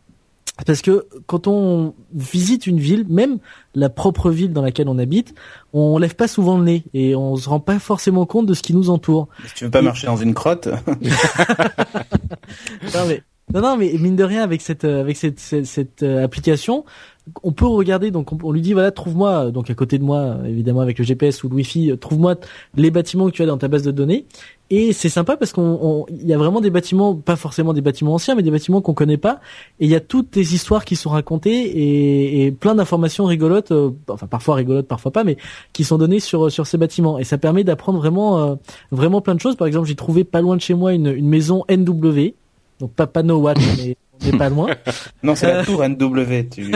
parce 0.67 0.83
que 0.83 1.07
quand 1.27 1.47
on 1.47 1.95
visite 2.13 2.67
une 2.67 2.79
ville, 2.79 3.07
même 3.09 3.39
la 3.75 3.89
propre 3.89 4.31
ville 4.31 4.53
dans 4.53 4.63
laquelle 4.63 4.89
on 4.89 4.99
habite, 4.99 5.35
on 5.73 5.97
lève 5.99 6.15
pas 6.15 6.29
souvent 6.29 6.59
le 6.59 6.65
nez 6.65 6.85
et 6.93 7.15
on 7.17 7.37
se 7.37 7.49
rend 7.49 7.61
pas 7.61 7.79
forcément 7.79 8.27
compte 8.27 8.47
de 8.47 8.55
ce 8.55 8.63
qui 8.63 8.75
nous 8.75 8.91
entoure. 8.91 9.29
Si 9.47 9.55
tu 9.55 9.65
veux 9.65 9.71
pas 9.71 9.83
marcher 9.83 10.07
dans 10.07 10.17
une 10.17 10.35
crotte, 10.35 10.69
Non 12.95 13.07
mais 13.09 13.23
non 13.53 13.61
non 13.63 13.77
mais 13.77 13.93
mine 13.99 14.17
de 14.17 14.25
rien 14.25 14.43
avec 14.43 14.61
cette 14.61 14.85
euh, 14.85 15.01
avec 15.01 15.17
cette 15.17 15.41
cette, 15.41 15.67
cette, 15.67 16.03
euh, 16.03 16.25
application, 16.25 16.85
on 17.43 17.53
peut 17.53 17.67
regarder 17.67 18.11
donc 18.11 18.33
on, 18.45 18.53
lui 18.53 18.61
dit 18.61 18.73
voilà 18.73 18.91
trouve-moi 18.91 19.47
euh, 19.47 19.51
donc 19.51 19.71
à 19.71 19.75
côté 19.75 19.99
de 19.99 20.05
moi 20.05 20.19
euh, 20.19 20.45
évidemment 20.45 20.81
avec 20.81 20.99
le 20.99 21.05
GPS 21.05 21.45
ou 21.45 21.49
le 21.49 21.57
Wi-Fi 21.57 21.93
euh, 21.93 21.97
trouve-moi 21.97 22.37
les 22.77 22.91
bâtiments 22.91 23.27
que 23.27 23.33
tu 23.33 23.43
as 23.43 23.47
dans 23.47 23.59
ta 23.59 23.69
base 23.69 23.83
de 23.83 23.91
données. 23.91 24.27
Et 24.73 24.93
c'est 24.93 25.09
sympa 25.09 25.37
parce 25.37 25.53
qu'on 25.53 25.79
on- 25.83 26.07
il 26.09 26.29
y 26.29 26.33
a 26.33 26.39
vraiment 26.39 26.61
des 26.61 26.71
bâtiments 26.71 27.15
pas 27.17 27.35
forcément 27.37 27.73
des 27.73 27.81
bâtiments 27.81 28.15
anciens 28.15 28.37
mais 28.37 28.43
des 28.43 28.51
bâtiments 28.53 28.81
qu'on 28.81 28.95
connaît 28.95 29.17
pas. 29.17 29.41
Et 29.81 29.87
il 29.87 29.91
y 29.91 29.97
a 29.97 30.01
toutes 30.01 30.37
les 30.37 30.55
histoires 30.55 30.85
qui 30.85 30.95
sont 30.97 31.11
racontées 31.11 32.45
et, 32.45 32.53
plein 32.53 32.75
d'informations 32.75 33.25
rigolotes 33.25 33.73
enfin 34.09 34.27
parfois 34.27 34.55
rigolotes 34.55 34.87
parfois 34.87 35.11
pas 35.11 35.25
mais 35.25 35.37
qui 35.73 35.85
sont 35.85 35.99
données 35.99 36.21
sur 36.21 36.51
sur 36.51 36.67
ces 36.67 36.79
bâtiments. 36.79 37.19
Et 37.19 37.25
ça 37.25 37.37
permet 37.39 37.65
d'apprendre 37.65 37.99
vraiment 37.99 38.59
vraiment 38.93 39.21
plein 39.21 39.35
de 39.35 39.41
choses. 39.41 39.57
Par 39.57 39.67
exemple 39.67 39.89
j'ai 39.89 39.97
trouvé 39.97 40.25
pas 40.25 40.41
loin 40.41 40.57
de 40.57 40.61
chez 40.61 40.75
moi 40.75 40.93
une, 40.93 41.09
une 41.09 41.29
maison 41.29 41.65
NW 41.69 42.35
donc 42.81 42.93
pas 42.95 43.07
pas 43.07 43.23
No 43.23 43.37
Watch 43.39 43.59
mais 43.79 43.97
on 44.23 44.27
n'est 44.33 44.39
pas 44.39 44.49
loin 44.49 44.69
non, 45.23 45.35
c'est 45.37 45.47
Euh. 45.47 45.57
la 45.59 45.65
tour 45.65 45.85
NW. 45.89 46.49
Tu... 46.51 46.71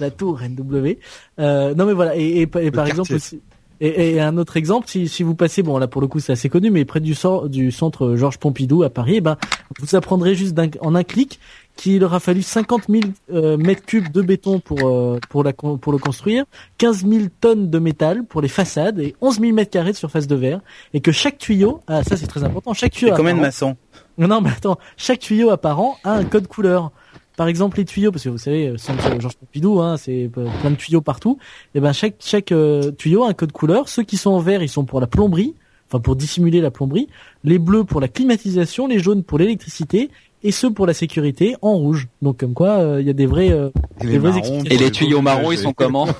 la 0.00 0.10
tour 0.10 0.40
NW. 0.42 0.96
Euh, 1.38 1.74
non 1.74 1.86
mais 1.86 1.92
voilà 1.94 2.16
et, 2.16 2.20
et, 2.22 2.42
et 2.42 2.46
par 2.46 2.60
quartier. 2.86 2.90
exemple 2.90 3.14
aussi 3.14 3.40
et, 3.80 4.14
et 4.14 4.20
un 4.20 4.36
autre 4.38 4.56
exemple, 4.56 4.88
si, 4.88 5.06
si 5.06 5.22
vous 5.22 5.36
passez, 5.36 5.62
bon 5.62 5.78
là 5.78 5.86
pour 5.86 6.00
le 6.00 6.08
coup 6.08 6.18
c'est 6.18 6.32
assez 6.32 6.48
connu, 6.48 6.68
mais 6.68 6.84
près 6.84 6.98
du, 6.98 7.14
sor- 7.14 7.48
du 7.48 7.70
centre 7.70 8.16
Georges 8.16 8.38
Pompidou 8.38 8.82
à 8.82 8.90
Paris, 8.90 9.14
eh 9.18 9.20
ben 9.20 9.36
vous 9.78 9.94
apprendrez 9.94 10.34
juste 10.34 10.52
d'un- 10.52 10.66
en 10.80 10.96
un 10.96 11.04
clic 11.04 11.38
qu'il 11.76 12.02
aura 12.02 12.18
fallu 12.18 12.42
50 12.42 12.86
000 12.88 13.02
euh, 13.32 13.56
mètres 13.56 13.84
cubes 13.86 14.10
de 14.10 14.20
béton 14.20 14.58
pour 14.58 14.88
euh, 14.88 15.20
pour 15.30 15.44
la 15.44 15.52
pour 15.52 15.92
le 15.92 15.98
construire, 15.98 16.44
15 16.78 17.06
000 17.06 17.24
tonnes 17.40 17.70
de 17.70 17.78
métal 17.78 18.24
pour 18.24 18.40
les 18.42 18.48
façades 18.48 18.98
et 18.98 19.14
11 19.20 19.38
000 19.38 19.52
mètres 19.52 19.70
carrés 19.70 19.92
de 19.92 19.96
surface 19.96 20.26
de 20.26 20.34
verre, 20.34 20.60
et 20.92 21.00
que 21.00 21.12
chaque 21.12 21.38
tuyau, 21.38 21.78
ah 21.86 22.02
ça 22.02 22.16
c'est 22.16 22.26
très 22.26 22.42
important, 22.42 22.74
chaque 22.74 22.90
tuyau 22.90 23.12
Et 23.12 23.16
combien 23.16 23.34
de 23.36 23.40
maçons? 23.40 23.76
Non, 24.26 24.40
mais 24.40 24.50
attends, 24.50 24.78
chaque 24.96 25.20
tuyau 25.20 25.50
apparent 25.50 25.98
a 26.02 26.12
un 26.12 26.24
code 26.24 26.48
couleur. 26.48 26.90
Par 27.36 27.46
exemple, 27.46 27.78
les 27.78 27.84
tuyaux, 27.84 28.10
parce 28.10 28.24
que 28.24 28.30
vous 28.30 28.38
savez, 28.38 28.76
centre 28.78 29.20
Georges 29.20 29.36
Pompidou, 29.36 29.80
hein, 29.80 29.96
c'est 29.96 30.28
plein 30.28 30.70
de 30.72 30.74
tuyaux 30.74 31.00
partout. 31.00 31.38
Et 31.76 31.80
ben 31.80 31.92
chaque 31.92 32.16
chaque 32.18 32.50
euh, 32.50 32.90
tuyau 32.90 33.22
a 33.22 33.28
un 33.28 33.32
code 33.32 33.52
couleur. 33.52 33.88
Ceux 33.88 34.02
qui 34.02 34.16
sont 34.16 34.30
en 34.30 34.40
vert, 34.40 34.60
ils 34.60 34.68
sont 34.68 34.84
pour 34.84 35.00
la 35.00 35.06
plomberie, 35.06 35.54
enfin 35.86 36.00
pour 36.00 36.16
dissimuler 36.16 36.60
la 36.60 36.72
plomberie. 36.72 37.06
Les 37.44 37.60
bleus 37.60 37.84
pour 37.84 38.00
la 38.00 38.08
climatisation, 38.08 38.88
les 38.88 38.98
jaunes 38.98 39.22
pour 39.22 39.38
l'électricité, 39.38 40.10
et 40.42 40.52
ceux 40.52 40.70
pour 40.72 40.86
la 40.86 40.94
sécurité 40.94 41.56
en 41.62 41.74
rouge. 41.74 42.08
Donc 42.22 42.38
comme 42.38 42.54
quoi, 42.54 42.78
euh, 42.78 43.00
il 43.00 43.06
y 43.06 43.10
a 43.10 43.14
des 43.14 43.26
vrais. 43.26 43.50
euh, 43.50 43.70
Et 44.00 44.06
les 44.06 44.18
vraies 44.18 44.30
marrons 44.30 44.38
explications. 44.38 44.64
pour 44.64 44.72
Et 44.72 44.76
les 44.84 44.90
tuyaux 44.90 45.22
marrons, 45.22 45.52
ils 45.52 45.58
sont 45.58 45.72
comment 45.72 46.06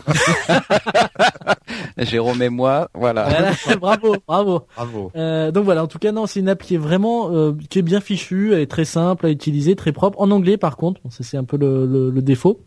Jérôme 1.98 2.42
et 2.42 2.48
moi, 2.48 2.88
voilà. 2.94 3.28
voilà, 3.28 3.52
bravo, 3.80 4.16
bravo. 4.26 4.62
Bravo. 4.76 5.12
Euh, 5.16 5.50
donc 5.50 5.64
voilà, 5.64 5.84
en 5.84 5.86
tout 5.86 5.98
cas 5.98 6.12
non, 6.12 6.26
c'est 6.26 6.40
une 6.40 6.48
app 6.48 6.62
qui 6.62 6.74
est 6.74 6.78
vraiment 6.78 7.30
euh, 7.32 7.52
qui 7.70 7.78
est 7.78 7.82
bien 7.82 8.00
fichue, 8.00 8.52
elle 8.54 8.60
est 8.60 8.70
très 8.70 8.84
simple 8.84 9.26
à 9.26 9.30
utiliser, 9.30 9.76
très 9.76 9.92
propre. 9.92 10.20
En 10.20 10.30
anglais 10.30 10.56
par 10.56 10.76
contre, 10.76 11.00
bon, 11.02 11.10
ça 11.10 11.24
c'est 11.24 11.36
un 11.36 11.44
peu 11.44 11.56
le, 11.56 11.86
le, 11.86 12.10
le 12.10 12.22
défaut. 12.22 12.60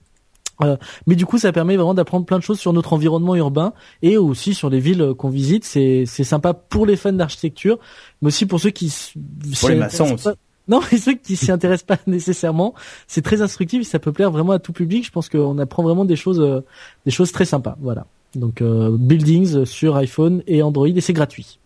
Euh, 0.62 0.78
mais 1.08 1.16
du 1.16 1.26
coup, 1.26 1.40
ça 1.40 1.52
permet 1.52 1.76
vraiment 1.76 1.96
d'apprendre 1.96 2.26
plein 2.28 2.38
de 2.38 2.44
choses 2.44 2.60
sur 2.60 2.72
notre 2.72 2.94
environnement 2.94 3.36
urbain 3.36 3.74
et 4.04 4.18
aussi 4.18 4.54
sur 4.54 4.70
les 4.70 4.80
villes 4.80 5.14
qu'on 5.18 5.30
visite. 5.30 5.66
C'est 5.66 6.04
c'est 6.06 6.24
sympa 6.24 6.54
pour 6.54 6.86
les 6.86 6.96
fans 6.98 7.14
d'architecture, 7.14 7.80
mais 8.22 8.28
aussi 8.28 8.46
pour 8.46 8.60
ceux 8.60 8.70
qui 8.70 8.94
les 9.68 9.76
maçons 9.76 10.14
aussi. 10.14 10.24
pas- 10.26 10.36
Non, 10.72 10.80
mais 10.92 10.98
ceux 10.98 11.14
qui 11.16 11.36
s'y 11.36 11.52
intéressent 11.52 11.86
pas 11.86 11.98
nécessairement, 12.08 12.74
c'est 13.06 13.22
très 13.22 13.42
instructif 13.42 13.82
et 13.82 13.84
ça 13.84 14.00
peut 14.00 14.14
plaire 14.14 14.32
vraiment 14.32 14.54
à 14.54 14.60
tout 14.60 14.72
public. 14.74 15.06
Je 15.06 15.12
pense 15.12 15.28
qu'on 15.28 15.58
apprend 15.60 15.84
vraiment 15.84 16.06
des 16.06 16.16
choses, 16.16 16.40
euh, 16.40 16.62
des 17.06 17.12
choses 17.12 17.32
très 17.34 17.44
sympas. 17.46 17.78
Voilà. 17.82 18.06
Donc 18.36 18.62
euh, 18.62 18.96
Buildings 18.98 19.66
sur 19.66 19.98
iPhone 19.98 20.42
et 20.48 20.64
Android 20.64 20.88
et 20.88 21.02
c'est 21.02 21.12
gratuit. 21.14 21.60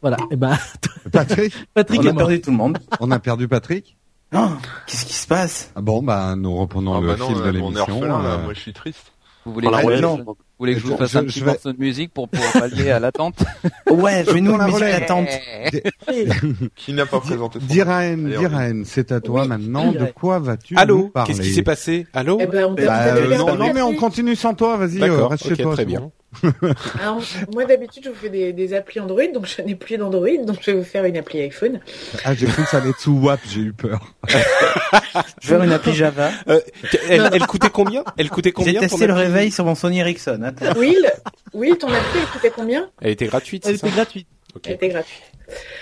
Voilà. 0.00 0.16
Et 0.30 0.36
ben 0.36 0.56
Patrick, 1.12 1.52
Patrick 1.72 2.00
On 2.02 2.06
a 2.06 2.14
perdu 2.14 2.40
tout 2.40 2.50
le 2.50 2.56
monde. 2.56 2.78
on 3.00 3.10
a 3.10 3.18
perdu 3.18 3.48
Patrick. 3.48 3.96
Oh, 4.34 4.48
Qu'est-ce 4.86 5.06
qui 5.06 5.14
se 5.14 5.26
passe? 5.26 5.70
Ah 5.74 5.80
bon, 5.80 6.02
bah 6.02 6.34
nous 6.36 6.54
reprenons 6.56 6.94
Ah 6.94 7.00
le 7.00 7.06
bah 7.06 7.16
non, 7.16 7.28
fil 7.28 7.36
de 7.38 7.48
l'émission. 7.50 8.02
euh, 8.02 8.42
moi 8.44 8.52
je 8.54 8.60
suis 8.60 8.72
triste. 8.72 9.12
Vous 9.46 9.52
voulez, 9.52 9.68
Ah 9.72 9.82
que, 9.82 9.86
ouais, 9.86 9.96
je- 9.98 10.02
non. 10.02 10.16
vous 10.26 10.36
voulez 10.58 10.74
que 10.74 10.80
je 10.80 10.84
vous 10.86 10.92
Je- 10.92 10.96
fasse 10.96 11.10
je- 11.12 11.18
un 11.18 11.20
je 11.22 11.26
petit 11.26 11.40
vais- 11.40 11.46
morceau 11.46 11.72
de 11.72 11.78
musique 11.78 12.12
pour 12.14 12.28
pouvoir 12.28 12.52
pallier 12.52 12.90
à 12.90 12.98
l'attente 12.98 13.36
Ouais, 13.90 14.24
je 14.26 14.30
vais 14.32 14.40
nous 14.40 14.50
Pour 14.52 14.58
la 14.58 14.66
musique 14.66 14.80
d'attente. 14.80 15.28
Qui 16.76 16.92
n'a 16.92 17.06
pas 17.06 17.20
présenté 17.20 17.58
Diraen, 17.60 18.16
Diraen, 18.16 18.82
c'est 18.84 19.12
à 19.12 19.20
toi 19.20 19.42
Oui. 19.42 19.48
maintenant. 19.48 19.92
De 19.92 20.06
quoi 20.14 20.38
vas-tu 20.38 20.76
Allô 20.76 21.08
parler 21.08 21.32
Qu'est-ce 21.34 21.42
qui 21.42 21.52
s'est 21.52 21.62
passé? 21.62 22.06
Allô? 22.12 22.38
Eh 22.40 22.46
ben, 22.46 22.64
on 22.66 22.74
t'a- 22.74 22.86
Bah, 22.86 23.04
euh, 23.16 23.36
non, 23.36 23.54
non, 23.56 23.72
mais 23.74 23.82
on 23.82 23.94
continue 23.94 24.36
sans 24.36 24.54
toi. 24.54 24.76
Vas-y, 24.76 25.02
euh, 25.02 25.26
reste 25.26 25.46
chez 25.48 25.56
toi. 25.56 25.72
très 25.74 25.82
c'est 25.82 25.86
bien. 25.86 26.10
Alors, 27.00 27.20
moi 27.52 27.64
d'habitude 27.64 28.04
je 28.04 28.10
vous 28.10 28.14
fais 28.14 28.28
des, 28.28 28.52
des 28.52 28.74
applis 28.74 29.00
Android, 29.00 29.26
donc 29.32 29.46
je 29.46 29.62
n'ai 29.62 29.74
plus 29.74 29.96
d'Android, 29.96 30.28
donc 30.44 30.58
je 30.60 30.70
vais 30.70 30.76
vous 30.78 30.84
faire 30.84 31.04
une 31.04 31.16
appli 31.16 31.40
iPhone. 31.42 31.80
Ah, 32.24 32.34
j'ai 32.34 32.46
cru 32.46 32.62
que 32.64 32.68
ça 32.68 32.78
allait 32.78 32.90
être 32.90 33.00
sous 33.00 33.18
WAP. 33.18 33.40
J'ai 33.48 33.60
eu 33.60 33.72
peur. 33.72 34.00
Je 34.28 34.36
vais 34.36 34.42
faire 35.42 35.62
une 35.62 35.72
appli 35.72 35.94
Java. 35.94 36.30
Euh, 36.48 36.60
elle, 37.08 37.30
elle 37.32 37.46
coûtait 37.46 37.70
combien? 37.70 38.04
Elle 38.16 38.30
coûtait 38.30 38.48
J'ai 38.50 38.52
combien 38.52 38.74
ton 38.74 38.80
testé 38.88 39.06
le 39.06 39.14
réveil 39.14 39.50
sur 39.50 39.64
mon 39.64 39.74
Sony 39.74 40.00
Ericsson. 40.00 40.40
Attends. 40.44 40.78
Will, 40.78 41.10
Will, 41.52 41.76
ton 41.78 41.88
appli 41.88 42.20
elle 42.20 42.26
coûtait 42.28 42.50
combien? 42.54 42.90
Elle 43.00 43.10
était 43.12 43.26
gratuite, 43.26 43.64
Elle 43.66 43.74
c'est 43.74 43.80
ça? 43.80 43.86
était 43.88 43.96
gratuite. 43.96 44.28
Elle 44.64 44.72
était 44.72 44.88
gratuite. 44.88 45.22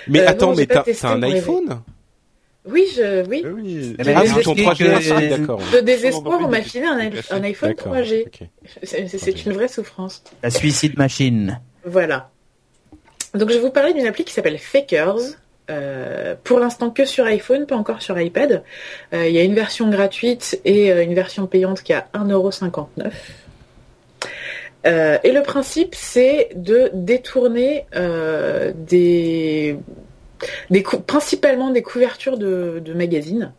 Mais 0.09 0.21
Euh, 0.21 0.29
attends, 0.29 0.51
non, 0.51 0.57
mais 0.57 0.67
j'ai 0.87 0.95
t'as 0.95 1.09
un 1.11 1.23
iPhone? 1.23 1.81
Oui, 2.65 2.87
je, 2.95 3.27
oui. 3.27 3.45
Oui. 3.45 3.97
Ah 3.99 4.25
expliqué 4.25 4.65
3G, 4.65 4.79
que- 4.79 5.13
ah, 5.13 5.37
d'accord. 5.39 5.61
De 5.73 5.81
désespoir, 5.81 6.41
on 6.43 6.49
m'a 6.49 6.63
filé 6.63 6.87
un, 6.87 6.99
iPhone 6.99 7.71
D'accord, 7.71 7.95
3G. 7.95 8.27
ok. 8.27 8.49
C'est 8.85 9.09
c'est 9.09 9.45
une 9.47 9.53
vraie 9.53 9.69
souffrance. 9.69 10.23
La 10.43 10.51
Suicide 10.51 10.97
Machine. 10.97 11.61
Voilà. 11.85 12.31
Donc 13.35 13.49
je 13.49 13.55
vais 13.55 13.61
vous 13.61 13.71
parler 13.71 13.95
d'une 13.95 14.07
appli 14.07 14.25
qui 14.25 14.33
s'appelle 14.33 14.59
Fakers. 14.59 15.17
Euh, 15.71 16.35
pour 16.43 16.59
l'instant 16.59 16.91
que 16.91 17.05
sur 17.05 17.25
iPhone, 17.25 17.67
pas 17.67 17.77
encore 17.77 18.03
sur 18.03 18.19
iPad. 18.21 18.63
Euh, 19.15 19.29
Il 19.29 19.35
y 19.35 19.39
a 19.39 19.43
une 19.45 19.55
version 19.55 19.89
gratuite 19.91 20.61
et 20.65 20.93
euh, 20.93 21.03
une 21.03 21.15
version 21.15 21.47
payante 21.47 21.83
qui 21.83 21.93
a 21.93 22.09
1,59€. 22.15 23.11
Euh, 24.85 25.19
et 25.23 25.31
le 25.33 25.43
principe, 25.43 25.95
c'est 25.95 26.51
de 26.57 26.91
détourner 26.93 27.87
euh, 27.95 28.73
des, 28.75 29.79
des 30.71 30.83
principalement 30.83 31.71
des 31.71 31.83
couvertures 31.83 32.39
de, 32.39 32.81
de 32.85 32.93
magazines. 32.95 33.53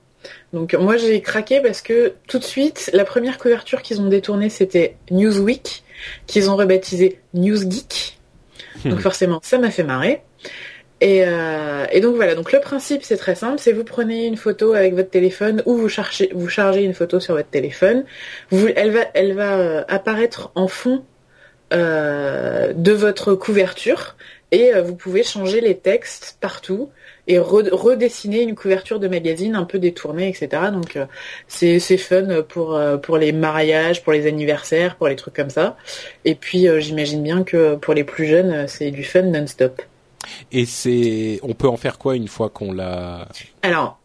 Donc 0.54 0.74
moi 0.74 0.98
j'ai 0.98 1.22
craqué 1.22 1.60
parce 1.60 1.82
que 1.82 2.14
tout 2.28 2.40
de 2.40 2.44
suite, 2.44 2.90
la 2.94 3.06
première 3.06 3.38
couverture 3.38 3.82
qu'ils 3.82 4.00
ont 4.02 4.08
détournée, 4.08 4.50
c'était 4.50 4.96
Newsweek, 5.12 5.84
qu'ils 6.28 6.50
ont 6.50 6.56
rebaptisé 6.56 7.20
Newsgeek. 7.34 8.20
Donc 8.86 9.00
forcément, 9.00 9.40
ça 9.44 9.58
m'a 9.58 9.72
fait 9.72 9.84
marrer. 9.84 10.22
Et, 11.02 11.24
euh, 11.26 11.86
et 11.92 12.00
donc 12.00 12.16
voilà, 12.16 12.34
donc 12.34 12.54
le 12.54 12.62
principe 12.62 13.04
c'est 13.04 13.18
très 13.18 13.36
simple, 13.36 13.60
c'est 13.60 13.74
vous 13.74 13.84
prenez 13.84 14.26
une 14.26 14.38
photo 14.38 14.72
avec 14.74 14.94
votre 14.94 15.10
téléphone 15.10 15.62
ou 15.66 15.76
vous 15.76 15.90
chargez, 15.90 16.30
vous 16.34 16.48
chargez 16.48 16.84
une 16.84 16.94
photo 16.94 17.20
sur 17.20 17.36
votre 17.36 17.50
téléphone, 17.50 18.06
vous, 18.52 18.70
elle 18.74 18.92
va, 18.92 19.02
elle 19.14 19.34
va 19.34 19.58
euh, 19.58 19.84
apparaître 19.90 20.52
en 20.56 20.70
fond 20.70 21.04
euh, 21.74 22.72
de 22.74 22.94
votre 22.94 23.34
couverture 23.34 24.16
et 24.54 24.72
vous 24.82 24.96
pouvez 24.96 25.24
changer 25.24 25.60
les 25.60 25.76
textes 25.76 26.38
partout 26.40 26.90
et 27.28 27.40
redessiner 27.40 28.42
une 28.42 28.56
couverture 28.56 29.00
de 29.00 29.08
magazine 29.08 29.56
un 29.56 29.64
peu 29.64 29.80
détournée, 29.80 30.30
etc. 30.30 30.64
Donc 30.72 30.98
c'est 31.48 31.80
c'est 31.80 31.98
fun 31.98 32.42
pour 32.48 32.80
pour 33.02 33.18
les 33.18 33.32
mariages, 33.32 34.04
pour 34.04 34.14
les 34.14 34.28
anniversaires, 34.28 34.96
pour 34.96 35.08
les 35.08 35.16
trucs 35.16 35.36
comme 35.36 35.50
ça. 35.50 35.78
Et 36.26 36.36
puis 36.36 36.68
j'imagine 36.80 37.24
bien 37.24 37.44
que 37.44 37.76
pour 37.76 37.94
les 37.94 38.04
plus 38.04 38.26
jeunes, 38.26 38.68
c'est 38.68 38.92
du 38.92 39.04
fun 39.04 39.24
non-stop. 39.24 39.82
Et 40.52 40.66
c'est, 40.66 41.40
on 41.44 41.54
peut 41.54 41.68
en 41.68 41.78
faire 41.78 41.98
quoi 41.98 42.16
une 42.16 42.28
fois 42.28 42.50
qu'on 42.50 42.72
l'a? 42.72 43.28
Alors, 43.62 44.00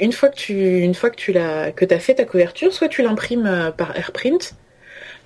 une 0.00 0.12
fois 0.12 0.28
que 0.28 0.36
tu, 0.36 0.80
une 0.80 0.94
fois 0.94 1.10
que 1.10 1.16
tu 1.16 1.32
l'as, 1.32 1.72
que 1.72 1.84
t'as 1.84 1.98
fait 1.98 2.14
ta 2.14 2.24
couverture, 2.24 2.72
soit 2.72 2.88
tu 2.88 3.02
l'imprimes 3.02 3.46
euh, 3.46 3.70
par 3.70 3.96
AirPrint, 3.96 4.38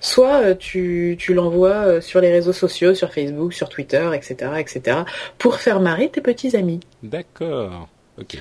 soit 0.03 0.41
euh, 0.43 0.55
tu, 0.55 1.15
tu 1.17 1.33
l'envoies 1.33 1.69
euh, 1.69 2.01
sur 2.01 2.21
les 2.21 2.31
réseaux 2.31 2.53
sociaux, 2.53 2.93
sur 2.93 3.11
Facebook, 3.11 3.53
sur 3.53 3.69
Twitter, 3.69 4.07
etc., 4.13 4.51
etc., 4.59 4.99
pour 5.37 5.55
faire 5.55 5.79
marrer 5.79 6.09
tes 6.09 6.21
petits 6.21 6.55
amis. 6.55 6.81
D'accord. 7.01 7.89
Ok. 8.19 8.37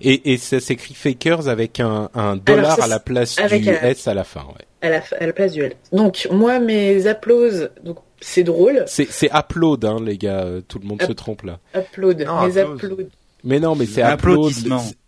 Et, 0.00 0.32
et 0.32 0.36
ça 0.36 0.60
s'écrit 0.60 0.94
Fakers 0.94 1.48
avec 1.48 1.80
un, 1.80 2.10
un 2.14 2.36
dollar 2.36 2.80
à 2.82 2.86
la 2.86 2.98
place 2.98 3.36
du 3.36 3.68
S 3.68 4.06
à 4.06 4.14
la 4.14 4.24
fin, 4.24 4.42
ouais. 4.42 4.66
À 4.80 4.90
la, 4.90 5.02
à 5.20 5.26
la 5.26 5.32
place 5.32 5.52
du 5.52 5.62
L. 5.62 5.74
Donc 5.92 6.26
moi 6.30 6.58
mes 6.58 7.06
applauses, 7.06 7.70
donc 7.84 7.98
c'est 8.20 8.42
drôle. 8.42 8.82
C'est 8.86 9.08
c'est 9.10 9.30
upload 9.32 9.84
hein 9.84 9.98
les 10.04 10.18
gars, 10.18 10.46
tout 10.66 10.80
le 10.80 10.86
monde 10.88 11.02
se 11.02 11.12
trompe 11.12 11.42
là. 11.42 11.60
Upload, 11.74 12.18
mes 12.18 12.58
upload. 12.58 13.08
Mais 13.44 13.60
non, 13.60 13.76
mais 13.76 13.86
c'est 13.86 14.02
upload. 14.02 14.52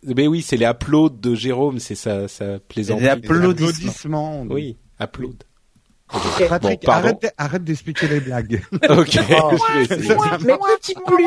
Mais 0.04 0.26
oui, 0.28 0.42
c'est 0.42 0.56
les 0.56 0.66
uploads 0.66 1.16
de 1.20 1.34
Jérôme, 1.34 1.78
c'est 1.78 1.94
ça, 1.94 2.28
ça 2.28 2.58
plaisant. 2.68 2.98
Les 2.98 3.08
applaudissements. 3.08 4.42
Oui, 4.48 4.76
upload. 5.00 5.42
Patrick, 6.48 6.86
arrête, 6.86 7.34
arrête 7.38 7.64
d'expliquer 7.64 8.06
les 8.08 8.20
blagues. 8.20 8.62
ok. 8.88 9.18
Oh, 9.36 9.50
mais 10.44 10.54
petit 10.78 10.94
plus. 11.06 11.24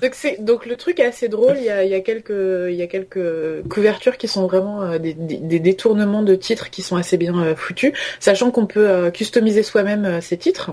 donc 0.00 0.14
c'est 0.14 0.42
donc 0.42 0.66
le 0.66 0.76
truc 0.76 1.00
est 1.00 1.04
assez 1.04 1.28
drôle. 1.28 1.56
Il 1.56 1.64
y 1.64 1.70
a, 1.70 1.84
il 1.84 1.90
y 1.90 1.94
a 1.94 2.00
quelques 2.00 2.30
il 2.30 2.74
y 2.74 2.82
a 2.82 2.86
quelques 2.86 3.66
couvertures 3.68 4.16
qui 4.16 4.28
sont 4.28 4.46
vraiment 4.46 4.82
euh, 4.82 4.98
des, 4.98 5.14
des, 5.14 5.58
détournements 5.58 6.22
de 6.22 6.34
titres 6.34 6.70
qui 6.70 6.82
sont 6.82 6.96
assez 6.96 7.16
bien 7.16 7.38
euh, 7.38 7.56
foutus, 7.56 7.92
sachant 8.20 8.50
qu'on 8.50 8.66
peut 8.66 8.88
euh, 8.88 9.10
customiser 9.10 9.62
soi-même 9.62 10.20
ces 10.20 10.36
titres. 10.36 10.72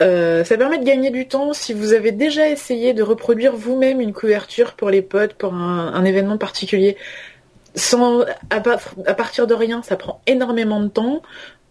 ça 0.00 0.56
permet 0.56 0.78
de 0.78 0.84
gagner 0.84 1.10
du 1.10 1.28
temps 1.28 1.52
si 1.52 1.72
vous 1.72 1.92
avez 1.92 2.12
déjà 2.12 2.48
essayé 2.48 2.94
de 2.94 3.02
reproduire 3.02 3.54
vous-même 3.54 4.00
une 4.00 4.12
couverture 4.12 4.72
pour 4.72 4.90
les 4.90 5.02
potes, 5.02 5.34
pour 5.34 5.54
un, 5.54 5.92
un 5.94 6.04
événement 6.04 6.38
particulier. 6.38 6.96
Sans, 7.74 8.20
à, 8.50 8.56
à, 9.06 9.14
partir 9.14 9.46
de 9.46 9.54
rien, 9.54 9.82
ça 9.82 9.96
prend 9.96 10.20
énormément 10.26 10.80
de 10.80 10.88
temps. 10.88 11.22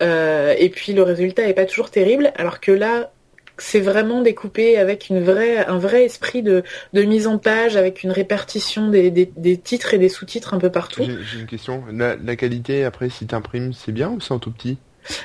Euh, 0.01 0.55
et 0.57 0.69
puis 0.69 0.93
le 0.93 1.03
résultat 1.03 1.47
est 1.47 1.53
pas 1.53 1.65
toujours 1.65 1.91
terrible, 1.91 2.31
alors 2.35 2.59
que 2.59 2.71
là, 2.71 3.11
c'est 3.57 3.79
vraiment 3.79 4.21
découpé 4.21 4.77
avec 4.77 5.09
une 5.09 5.23
vraie, 5.23 5.57
un 5.65 5.77
vrai 5.77 6.05
esprit 6.05 6.41
de, 6.41 6.63
de 6.93 7.03
mise 7.03 7.27
en 7.27 7.37
page, 7.37 7.75
avec 7.77 8.03
une 8.03 8.11
répartition 8.11 8.89
des, 8.89 9.11
des, 9.11 9.31
des 9.37 9.57
titres 9.57 9.93
et 9.93 9.99
des 9.99 10.09
sous-titres 10.09 10.53
un 10.53 10.57
peu 10.57 10.71
partout. 10.71 11.03
J'ai 11.03 11.39
une 11.39 11.45
question. 11.45 11.83
La, 11.91 12.15
la, 12.15 12.35
qualité, 12.35 12.83
après, 12.83 13.09
si 13.09 13.27
tu 13.27 13.35
imprimes, 13.35 13.73
c'est 13.73 13.91
bien 13.91 14.09
ou 14.09 14.19
c'est 14.19 14.33
en 14.33 14.39
tout 14.39 14.51
petit? 14.51 14.77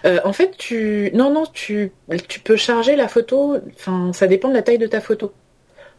Euh, 0.05 0.20
en 0.24 0.32
fait, 0.32 0.57
tu 0.57 1.11
non 1.12 1.31
non 1.31 1.44
tu 1.53 1.93
tu 2.28 2.40
peux 2.40 2.57
charger 2.57 2.97
la 2.97 3.09
photo. 3.09 3.57
Enfin, 3.74 4.11
ça 4.15 4.27
dépend 4.27 4.48
de 4.48 4.55
la 4.55 4.62
taille 4.62 4.78
de 4.78 4.86
ta 4.86 5.01
photo. 5.03 5.32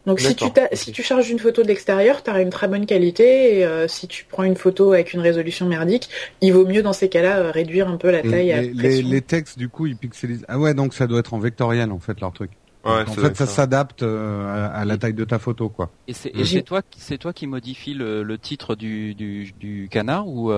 Donc 0.08 0.20
si 0.20 0.34
tu, 0.34 0.46
si 0.72 0.90
tu 0.90 1.02
charges 1.02 1.28
une 1.28 1.38
photo 1.38 1.62
de 1.62 1.68
l'extérieur, 1.68 2.22
tu 2.22 2.30
auras 2.30 2.40
une 2.40 2.48
très 2.48 2.66
bonne 2.66 2.86
qualité. 2.86 3.58
Et 3.58 3.66
euh, 3.66 3.86
si 3.88 4.08
tu 4.08 4.24
prends 4.24 4.42
une 4.42 4.56
photo 4.56 4.94
avec 4.94 5.12
une 5.12 5.20
résolution 5.20 5.66
merdique, 5.66 6.08
il 6.40 6.54
vaut 6.54 6.64
mieux 6.64 6.82
dans 6.82 6.94
ces 6.94 7.10
cas-là 7.10 7.36
euh, 7.36 7.50
réduire 7.50 7.88
un 7.88 7.98
peu 7.98 8.10
la 8.10 8.22
taille. 8.22 8.50
à 8.52 8.62
les, 8.62 9.02
les, 9.02 9.20
textes, 9.20 9.58
du 9.58 9.68
coup, 9.68 9.86
ils 9.86 9.96
pixelisent. 9.96 10.46
Ah 10.48 10.58
ouais, 10.58 10.72
donc 10.72 10.94
ça 10.94 11.06
doit 11.06 11.20
être 11.20 11.34
en 11.34 11.38
vectoriel 11.38 11.92
en 11.92 11.98
fait 11.98 12.18
leur 12.22 12.32
truc. 12.32 12.52
Ouais, 12.86 13.04
en 13.06 13.12
fait, 13.12 13.36
ça, 13.36 13.44
s'adapte 13.44 14.02
euh, 14.02 14.70
à, 14.72 14.86
la 14.86 14.96
taille 14.96 15.12
de 15.12 15.24
ta 15.24 15.38
photo, 15.38 15.68
quoi. 15.68 15.90
Et 16.06 16.14
c'est 16.14 16.62
toi, 16.62 16.80
c'est 16.96 17.18
toi 17.18 17.34
qui 17.34 17.46
modifie 17.46 17.92
le, 17.92 18.22
le 18.22 18.38
titre 18.38 18.76
du, 18.76 19.14
du, 19.14 19.52
du 19.60 19.88
canard 19.90 20.26
ou 20.26 20.50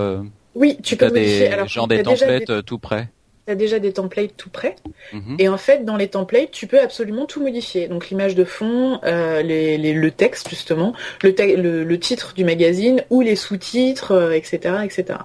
Oui, 0.55 0.77
tu 0.81 0.95
peux 0.95 1.09
modifier. 1.09 1.39
Des, 1.39 1.47
Alors, 1.47 1.67
genre 1.67 1.89
des 1.89 2.03
templates 2.03 2.63
tout 2.63 2.79
près 2.79 3.09
tu 3.51 3.53
as 3.53 3.55
déjà 3.55 3.79
des 3.79 3.93
templates 3.93 4.37
tout 4.37 4.49
prêts. 4.49 4.75
Mhm. 5.13 5.35
Et 5.39 5.49
en 5.49 5.57
fait, 5.57 5.85
dans 5.85 5.97
les 5.97 6.07
templates, 6.07 6.51
tu 6.51 6.67
peux 6.67 6.79
absolument 6.79 7.25
tout 7.25 7.41
modifier. 7.41 7.87
Donc 7.87 8.09
l'image 8.09 8.35
de 8.35 8.43
fond, 8.43 8.99
euh, 9.03 9.41
les, 9.41 9.77
les, 9.77 9.93
le 9.93 10.11
texte 10.11 10.49
justement, 10.49 10.93
le, 11.23 11.33
le, 11.37 11.83
le, 11.83 11.99
titre 11.99 12.33
du 12.33 12.43
magazine 12.43 13.03
ou 13.09 13.21
les 13.21 13.35
sous-titres, 13.35 14.33
etc., 14.33 14.59
euh, 14.65 14.81
etc. 14.81 15.19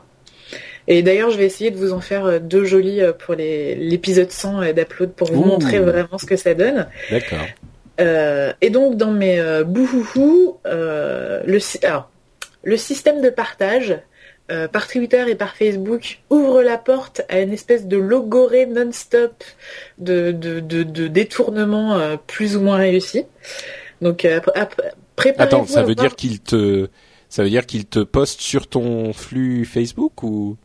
Et 0.88 1.02
d'ailleurs, 1.02 1.30
je 1.30 1.38
vais 1.38 1.44
essayer 1.44 1.70
de 1.70 1.76
vous 1.76 1.92
en 1.92 2.00
faire 2.00 2.26
euh, 2.26 2.38
deux 2.38 2.64
jolis 2.64 3.02
euh, 3.02 3.12
pour 3.12 3.34
l'épisode 3.34 4.30
100 4.30 4.72
d'Upload 4.72 5.12
pour 5.12 5.32
vous 5.32 5.44
montrer 5.44 5.78
vraiment 5.78 6.18
ce 6.18 6.26
que 6.26 6.36
ça 6.36 6.54
donne. 6.54 6.86
D'accord. 7.10 7.46
Euh, 7.98 8.52
et 8.60 8.70
donc 8.70 8.96
dans 8.96 9.10
mes 9.10 9.40
bouhouhou, 9.64 10.58
le, 10.64 11.58
alors, 11.84 12.10
le 12.62 12.76
système 12.76 13.22
de 13.22 13.30
partage, 13.30 13.98
euh, 14.50 14.68
par 14.68 14.86
Twitter 14.86 15.24
et 15.28 15.34
par 15.34 15.56
Facebook 15.56 16.20
ouvre 16.30 16.62
la 16.62 16.78
porte 16.78 17.22
à 17.28 17.40
une 17.40 17.52
espèce 17.52 17.86
de 17.86 17.96
logorée 17.96 18.66
non-stop 18.66 19.42
de, 19.98 20.30
de, 20.32 20.60
de, 20.60 20.82
de 20.82 21.08
détournement 21.08 21.94
euh, 21.94 22.16
plus 22.26 22.56
ou 22.56 22.60
moins 22.60 22.76
réussi. 22.76 23.24
Donc 24.00 24.24
euh, 24.24 24.40
Attends, 25.38 25.66
ça 25.66 25.82
veut 25.82 25.94
dire 25.94 26.14
qu'il 26.14 26.40
te 26.40 26.88
ça 27.28 27.42
veut 27.42 27.50
dire 27.50 27.66
qu'il 27.66 27.86
te 27.86 27.98
poste 27.98 28.40
sur 28.40 28.66
ton 28.68 29.12
flux 29.12 29.64
Facebook 29.64 30.22
ou? 30.22 30.56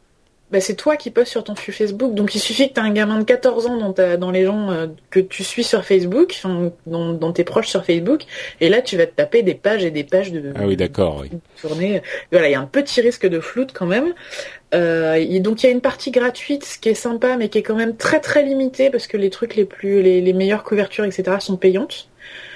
Bah, 0.52 0.60
c'est 0.60 0.76
toi 0.76 0.98
qui 0.98 1.12
postes 1.12 1.32
sur 1.32 1.44
ton 1.44 1.56
flux 1.56 1.72
Facebook. 1.72 2.14
Donc 2.14 2.36
il 2.36 2.40
suffit 2.40 2.70
que 2.70 2.74
tu 2.74 2.80
as 2.80 2.84
un 2.84 2.92
gamin 2.92 3.20
de 3.20 3.24
14 3.24 3.68
ans 3.68 3.78
dans, 3.78 3.94
ta, 3.94 4.18
dans 4.18 4.32
les 4.32 4.46
gens 4.46 4.70
euh, 4.72 4.88
que 5.10 5.20
tu 5.20 5.44
suis 5.44 5.64
sur 5.64 5.86
Facebook, 5.86 6.40
dans, 6.86 7.14
dans, 7.14 7.32
tes 7.32 7.44
proches 7.44 7.68
sur 7.68 7.86
Facebook, 7.86 8.24
et 8.60 8.70
là 8.70 8.82
tu 8.82 8.98
vas 8.98 9.06
te 9.06 9.16
taper 9.16 9.44
des 9.44 9.56
pages 9.56 9.86
et 9.86 9.92
des 9.92 10.04
pages 10.04 10.32
de 10.32 10.54
ah 10.56 10.66
oui 10.66 10.76
d'accord 10.76 11.24
oui. 11.24 11.30
Voilà, 12.32 12.50
il 12.50 12.52
y 12.52 12.56
a 12.56 12.60
un 12.60 12.66
petit 12.66 13.02
risque 13.02 13.28
de 13.28 13.40
floute 13.40 13.72
quand 13.74 13.86
même. 13.86 14.14
Euh, 14.74 15.40
donc 15.40 15.64
il 15.64 15.68
y 15.68 15.70
a 15.70 15.72
une 15.72 15.82
partie 15.82 16.12
gratuite, 16.12 16.66
ce 16.66 16.78
qui 16.78 16.90
est 16.90 16.94
sympa, 16.94 17.38
mais 17.38 17.50
qui 17.50 17.58
est 17.58 17.64
quand 17.64 17.76
même 17.76 17.96
très 17.96 18.20
très 18.20 18.44
limitée 18.44 18.90
parce 18.90 19.08
que 19.08 19.18
les 19.18 19.30
trucs 19.30 19.56
les 19.56 19.66
plus 19.66 20.02
les, 20.02 20.22
les 20.22 20.34
meilleures 20.34 20.64
couvertures 20.64 21.06
etc 21.06 21.38
sont 21.40 21.58
payantes. 21.58 22.08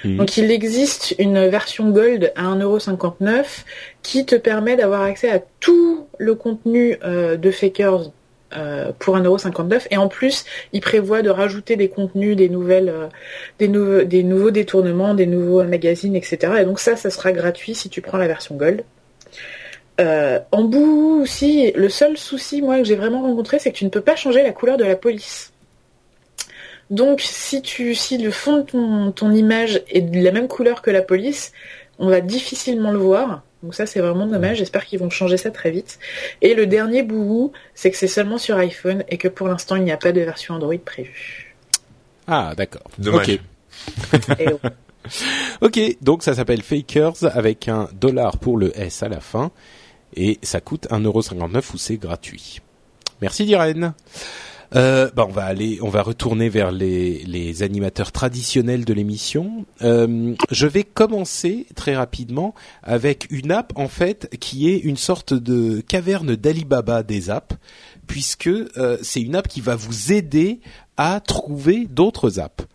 Mhm. 0.04 0.16
Donc 0.16 0.36
il 0.36 0.50
existe 0.50 1.14
une 1.18 1.48
version 1.48 1.90
Gold 1.90 2.32
à 2.36 2.44
1,59€ 2.44 3.64
qui 4.02 4.26
te 4.26 4.36
permet 4.36 4.76
d'avoir 4.76 5.02
accès 5.02 5.30
à 5.30 5.40
tout 5.60 6.06
le 6.18 6.34
contenu 6.34 6.98
euh, 7.04 7.36
de 7.36 7.50
Fakers 7.50 8.10
euh, 8.56 8.92
pour 8.98 9.16
1,59€ 9.16 9.88
et 9.90 9.96
en 9.96 10.08
plus 10.08 10.44
il 10.72 10.80
prévoit 10.80 11.22
de 11.22 11.30
rajouter 11.30 11.76
des 11.76 11.88
contenus, 11.88 12.36
des 12.36 12.48
euh, 12.48 14.22
nouveaux 14.22 14.50
détournements, 14.50 15.14
des 15.14 15.26
nouveaux 15.26 15.64
magazines, 15.64 16.14
etc. 16.14 16.54
Et 16.60 16.64
donc 16.64 16.78
ça, 16.78 16.96
ça 16.96 17.10
sera 17.10 17.32
gratuit 17.32 17.74
si 17.74 17.88
tu 17.88 18.00
prends 18.00 18.18
la 18.18 18.28
version 18.28 18.56
Gold. 18.56 18.84
en 19.98 20.62
bout 20.64 21.20
aussi, 21.22 21.72
le 21.74 21.88
seul 21.88 22.16
souci 22.16 22.62
moi 22.62 22.78
que 22.78 22.84
j'ai 22.84 22.96
vraiment 22.96 23.22
rencontré, 23.22 23.58
c'est 23.58 23.72
que 23.72 23.78
tu 23.78 23.84
ne 23.84 23.90
peux 23.90 24.00
pas 24.00 24.16
changer 24.16 24.42
la 24.42 24.52
couleur 24.52 24.76
de 24.76 24.84
la 24.84 24.96
police. 24.96 25.52
Donc 26.90 27.20
si 27.20 27.62
tu 27.62 27.94
si 27.94 28.18
le 28.18 28.30
fond 28.30 28.58
de 28.58 29.10
ton, 29.10 29.32
image 29.32 29.82
est 29.88 30.02
de 30.02 30.20
la 30.22 30.30
même 30.30 30.48
couleur 30.48 30.82
que 30.82 30.90
la 30.90 31.02
police, 31.02 31.52
on 31.98 32.08
va 32.08 32.20
difficilement 32.20 32.92
le 32.92 32.98
voir. 32.98 33.42
Donc 33.62 33.74
ça 33.74 33.86
c'est 33.86 34.00
vraiment 34.00 34.26
dommage, 34.26 34.58
j'espère 34.58 34.84
qu'ils 34.84 35.00
vont 35.00 35.10
changer 35.10 35.36
ça 35.36 35.50
très 35.50 35.70
vite. 35.70 35.98
Et 36.42 36.54
le 36.54 36.66
dernier 36.66 37.02
bout, 37.02 37.52
c'est 37.74 37.90
que 37.90 37.96
c'est 37.96 38.06
seulement 38.06 38.38
sur 38.38 38.56
iPhone 38.58 39.02
et 39.08 39.18
que 39.18 39.28
pour 39.28 39.48
l'instant 39.48 39.76
il 39.76 39.82
n'y 39.82 39.92
a 39.92 39.96
pas 39.96 40.12
de 40.12 40.20
version 40.20 40.54
Android 40.54 40.78
prévue. 40.84 41.56
Ah 42.28 42.54
d'accord. 42.56 42.90
Dommage. 42.98 43.40
Ok. 44.12 44.60
ok, 45.60 45.96
donc 46.00 46.22
ça 46.22 46.34
s'appelle 46.34 46.62
Fakers 46.62 47.24
avec 47.24 47.68
un 47.68 47.88
dollar 47.94 48.38
pour 48.38 48.58
le 48.58 48.78
S 48.78 49.02
à 49.02 49.08
la 49.08 49.20
fin 49.20 49.50
et 50.14 50.38
ça 50.42 50.60
coûte 50.60 50.86
1,59€ 50.90 51.74
ou 51.74 51.78
c'est 51.78 51.96
gratuit. 51.96 52.60
Merci 53.20 53.44
Diren. 53.44 53.94
Euh, 54.74 55.10
bah 55.14 55.24
on 55.28 55.32
va 55.32 55.44
aller, 55.44 55.78
on 55.80 55.88
va 55.88 56.02
retourner 56.02 56.48
vers 56.48 56.72
les, 56.72 57.62
animateurs 57.62 58.12
traditionnels 58.12 58.84
de 58.84 58.92
l'émission. 58.92 59.64
Euh, 59.82 60.34
je 60.50 60.66
vais 60.66 60.82
commencer 60.82 61.66
très 61.74 61.96
rapidement 61.96 62.54
avec 62.82 63.26
une 63.30 63.52
app 63.52 63.72
en 63.76 63.88
fait 63.88 64.28
qui 64.40 64.68
est 64.68 64.78
une 64.78 64.96
sorte 64.96 65.32
de 65.32 65.80
caverne 65.80 66.34
d'Alibaba 66.36 67.02
des 67.02 67.30
apps, 67.30 67.56
puisque 68.06 68.48
euh, 68.48 68.98
c'est 69.02 69.20
une 69.20 69.36
app 69.36 69.48
qui 69.48 69.60
va 69.60 69.76
vous 69.76 70.12
aider 70.12 70.60
à 70.96 71.20
trouver 71.20 71.86
d'autres 71.86 72.40
apps. 72.40 72.66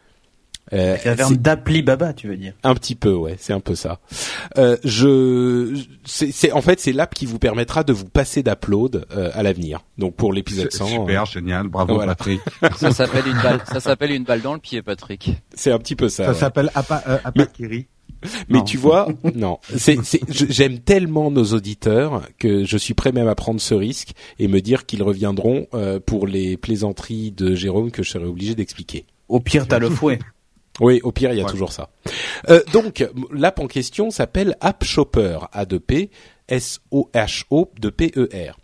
Euh, 0.74 0.98
caverne 0.98 1.36
d'appli 1.36 1.82
Baba, 1.82 2.14
tu 2.14 2.28
veux 2.28 2.38
dire 2.38 2.54
Un 2.64 2.74
petit 2.76 2.96
peu, 2.96 3.14
ouais, 3.14 3.36
c'est 3.40 3.54
un 3.54 3.60
peu 3.60 3.76
ça. 3.76 4.00
Euh, 4.58 4.78
je, 4.84 5.78
c'est, 6.06 6.52
en 6.52 6.62
fait, 6.62 6.80
c'est 6.80 6.94
l'app 6.94 7.14
qui 7.14 7.26
vous 7.26 7.40
permettra 7.40 7.84
de 7.84 7.94
vous 7.94 8.06
passer 8.06 8.44
d'upload 8.44 9.06
euh, 9.12 9.32
à 9.34 9.44
l'avenir. 9.44 9.82
Donc 9.98 10.16
pour 10.16 10.34
l'épisode 10.34 10.72
100. 10.72 10.88
Super, 10.88 11.26
génial, 11.26 11.68
bravo 11.68 11.98
Patrick. 11.98 12.42
ça 12.78 12.92
s'appelle 12.92 13.28
une 13.28 13.42
balle, 13.42 13.62
ça 13.66 13.80
s'appelle 13.80 14.12
une 14.12 14.24
balle 14.24 14.42
dans 14.42 14.54
le 14.54 14.60
pied, 14.60 14.82
Patrick. 14.82 15.32
C'est 15.54 15.72
un 15.72 15.80
petit 15.80 15.96
peu 15.96 16.10
ça. 16.10 16.26
Ça 16.26 16.34
s'appelle 16.34 16.72
Apa, 16.74 17.04
euh, 17.08 17.18
Apakiri. 17.24 17.88
Mais 18.50 18.64
tu 18.64 18.78
vois, 18.78 19.08
non, 19.36 19.60
c'est, 19.76 19.98
j'aime 20.30 20.80
tellement 20.80 21.32
nos 21.32 21.46
auditeurs 21.46 22.22
que 22.38 22.66
je 22.66 22.78
suis 22.78 22.94
prêt 22.94 23.12
même 23.12 23.28
à 23.28 23.36
prendre 23.36 23.60
ce 23.60 23.74
risque 23.74 24.12
et 24.40 24.48
me 24.48 24.62
dire 24.62 24.86
qu'ils 24.86 25.04
reviendront 25.04 25.68
euh, 25.74 26.00
pour 26.00 26.28
les 26.28 26.58
plaisanteries 26.58 27.32
de 27.32 27.56
Jérôme 27.56 27.92
que 27.92 28.04
je 28.04 28.12
serai 28.12 28.26
obligé 28.26 28.56
d'expliquer. 28.56 29.06
Au 29.28 29.40
pire, 29.40 29.68
t'as 29.68 29.80
le 29.80 29.90
fouet. 29.90 30.20
Oui, 30.82 31.00
au 31.04 31.12
pire, 31.12 31.32
il 31.32 31.40
y 31.40 31.42
a 31.42 31.46
toujours 31.46 31.72
ça. 31.72 31.90
Euh, 32.50 32.62
donc, 32.74 33.08
l'app 33.32 33.60
en 33.60 33.68
question 33.68 34.10
s'appelle 34.10 34.58
App 34.60 34.84
Shopper, 34.84 35.38
A2P, 35.54 36.10
S-O-H-O 36.52 37.72
de 37.80 37.90
P-E-R. 37.90 38.60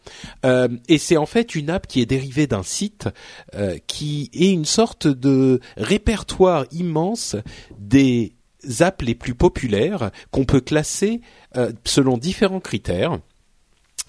Euh, 0.45 0.68
et 0.89 0.98
c'est 0.98 1.18
en 1.18 1.26
fait 1.26 1.56
une 1.56 1.69
app 1.69 1.88
qui 1.88 2.02
est 2.02 2.06
dérivée 2.06 2.45
d'un 2.45 2.64
site 2.64 3.07
euh, 3.56 3.77
qui 3.88 4.30
est 4.34 4.52
une 4.52 4.65
sorte 4.65 5.07
de 5.07 5.61
répertoire 5.77 6.65
immense 6.72 7.35
des 7.80 8.34
apps 8.80 9.03
les 9.03 9.15
plus 9.15 9.35
populaires 9.35 10.11
qu'on 10.31 10.44
peut 10.44 10.60
classer 10.60 11.22
euh, 11.56 11.72
selon 11.85 12.18
différents 12.18 12.60
critères. 12.60 13.19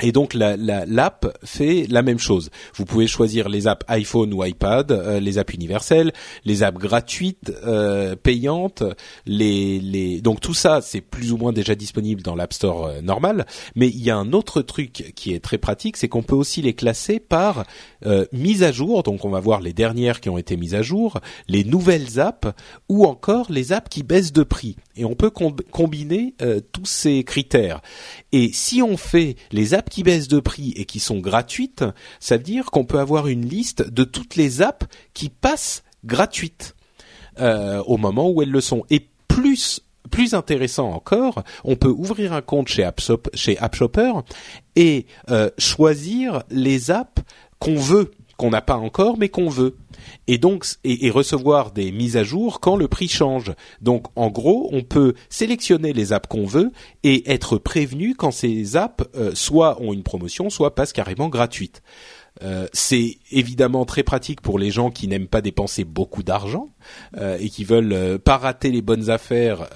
Et 0.00 0.12
donc 0.12 0.34
l'app 0.34 0.58
la, 0.60 0.86
l'app 0.86 1.38
fait 1.44 1.86
la 1.88 2.02
même 2.02 2.18
chose. 2.18 2.50
Vous 2.74 2.84
pouvez 2.84 3.08
choisir 3.08 3.48
les 3.48 3.66
apps 3.66 3.84
iPhone 3.88 4.32
ou 4.32 4.44
iPad, 4.44 4.92
euh, 4.92 5.18
les 5.18 5.38
apps 5.38 5.52
universelles, 5.54 6.12
les 6.44 6.62
apps 6.62 6.78
gratuites, 6.78 7.52
euh, 7.66 8.14
payantes, 8.14 8.84
les, 9.26 10.20
donc 10.20 10.40
tout 10.40 10.54
ça 10.54 10.80
c'est 10.82 11.00
plus 11.00 11.32
ou 11.32 11.36
moins 11.36 11.52
déjà 11.52 11.74
disponible 11.74 12.22
dans 12.22 12.36
l'App 12.36 12.52
Store 12.52 12.86
euh, 12.86 13.00
normal. 13.00 13.46
Mais 13.74 13.88
il 13.88 14.02
y 14.02 14.10
a 14.10 14.16
un 14.16 14.32
autre 14.32 14.62
truc 14.62 15.12
qui 15.16 15.34
est 15.34 15.40
très 15.40 15.58
pratique, 15.58 15.96
c'est 15.96 16.08
qu'on 16.08 16.22
peut 16.22 16.36
aussi 16.36 16.62
les 16.62 16.74
classer 16.74 17.18
par 17.18 17.64
mise 18.32 18.62
à 18.62 18.70
jour. 18.70 19.02
Donc 19.02 19.24
on 19.24 19.30
va 19.30 19.40
voir 19.40 19.60
les 19.60 19.72
dernières 19.72 20.20
qui 20.20 20.28
ont 20.28 20.38
été 20.38 20.56
mises 20.56 20.74
à 20.74 20.82
jour, 20.82 21.18
les 21.48 21.64
nouvelles 21.64 22.20
apps 22.20 22.48
ou 22.88 23.04
encore 23.04 23.50
les 23.50 23.72
apps 23.72 23.88
qui 23.88 24.02
baissent 24.02 24.32
de 24.32 24.44
prix. 24.44 24.76
Et 24.96 25.04
on 25.04 25.14
peut 25.14 25.30
combiner 25.30 26.34
tous 26.72 26.86
ces 26.86 27.24
critères. 27.24 27.80
Et 28.32 28.50
si 28.52 28.82
on 28.82 28.96
fait 28.96 29.36
les 29.52 29.74
apps 29.74 29.90
qui 29.90 30.02
baissent 30.02 30.28
de 30.28 30.40
prix 30.40 30.72
et 30.76 30.84
qui 30.84 31.00
sont 31.00 31.18
gratuites, 31.18 31.84
ça 32.20 32.36
veut 32.36 32.42
dire 32.42 32.66
qu'on 32.66 32.84
peut 32.84 32.98
avoir 32.98 33.26
une 33.26 33.46
liste 33.46 33.88
de 33.88 34.04
toutes 34.04 34.36
les 34.36 34.60
apps 34.60 34.86
qui 35.14 35.28
passent 35.28 35.82
gratuites 36.04 36.74
euh, 37.40 37.82
au 37.86 37.96
moment 37.96 38.30
où 38.30 38.42
elles 38.42 38.50
le 38.50 38.60
sont. 38.60 38.84
Et 38.90 39.08
plus 39.28 39.80
plus 40.10 40.32
intéressant 40.34 40.90
encore, 40.90 41.42
on 41.64 41.76
peut 41.76 41.90
ouvrir 41.90 42.32
un 42.32 42.40
compte 42.40 42.68
chez 42.68 42.82
AppShopper 42.82 43.30
chez 43.34 43.58
App 43.58 43.76
et 44.74 45.06
euh, 45.30 45.50
choisir 45.58 46.44
les 46.50 46.90
apps 46.90 47.22
qu'on 47.58 47.76
veut, 47.76 48.12
qu'on 48.38 48.50
n'a 48.50 48.62
pas 48.62 48.76
encore, 48.76 49.18
mais 49.18 49.28
qu'on 49.28 49.48
veut. 49.48 49.76
Et 50.28 50.38
donc, 50.38 50.64
et, 50.84 51.10
recevoir 51.10 51.72
des 51.72 51.90
mises 51.90 52.16
à 52.16 52.22
jour 52.22 52.60
quand 52.60 52.76
le 52.76 52.86
prix 52.86 53.08
change. 53.08 53.52
Donc, 53.82 54.06
en 54.14 54.30
gros, 54.30 54.70
on 54.72 54.82
peut 54.82 55.14
sélectionner 55.28 55.92
les 55.92 56.12
apps 56.12 56.28
qu'on 56.28 56.46
veut 56.46 56.70
et 57.02 57.30
être 57.30 57.58
prévenu 57.58 58.14
quand 58.14 58.30
ces 58.30 58.76
apps 58.76 59.04
euh, 59.16 59.32
soit 59.34 59.82
ont 59.82 59.92
une 59.92 60.04
promotion, 60.04 60.50
soit 60.50 60.76
passent 60.76 60.92
carrément 60.92 61.28
gratuites. 61.28 61.82
Euh, 62.42 62.66
c'est 62.72 63.18
évidemment 63.32 63.84
très 63.84 64.02
pratique 64.02 64.40
pour 64.40 64.58
les 64.58 64.70
gens 64.70 64.90
qui 64.90 65.08
n'aiment 65.08 65.26
pas 65.26 65.40
dépenser 65.40 65.84
beaucoup 65.84 66.22
d'argent 66.22 66.68
euh, 67.16 67.36
et 67.40 67.48
qui 67.48 67.64
veulent 67.64 67.92
euh, 67.92 68.18
pas 68.18 68.36
rater 68.36 68.70
les 68.70 68.82
bonnes 68.82 69.10
affaires 69.10 69.68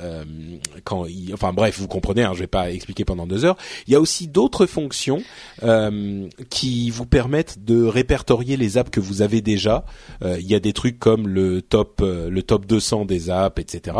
quand 0.84 1.06
enfin 1.32 1.52
bref 1.52 1.78
vous 1.78 1.88
comprenez 1.88 2.22
hein, 2.22 2.32
je 2.34 2.40
vais 2.40 2.46
pas 2.46 2.70
expliquer 2.70 3.04
pendant 3.04 3.26
deux 3.26 3.44
heures. 3.44 3.56
Il 3.86 3.92
y 3.92 3.96
a 3.96 4.00
aussi 4.00 4.28
d'autres 4.28 4.66
fonctions 4.66 5.22
qui 6.50 6.90
vous 6.90 7.06
permettent 7.06 7.64
de 7.64 7.84
répertorier 7.84 8.56
les 8.56 8.78
apps 8.78 8.90
que 8.90 9.00
vous 9.00 9.22
avez 9.22 9.40
déjà. 9.40 9.84
Il 10.22 10.46
y 10.46 10.54
a 10.54 10.60
des 10.60 10.72
trucs 10.72 10.98
comme 10.98 11.28
le 11.28 11.62
top 11.62 12.02
le 12.02 12.42
top 12.42 12.66
200 12.66 13.04
des 13.04 13.30
apps 13.30 13.60
etc 13.60 13.96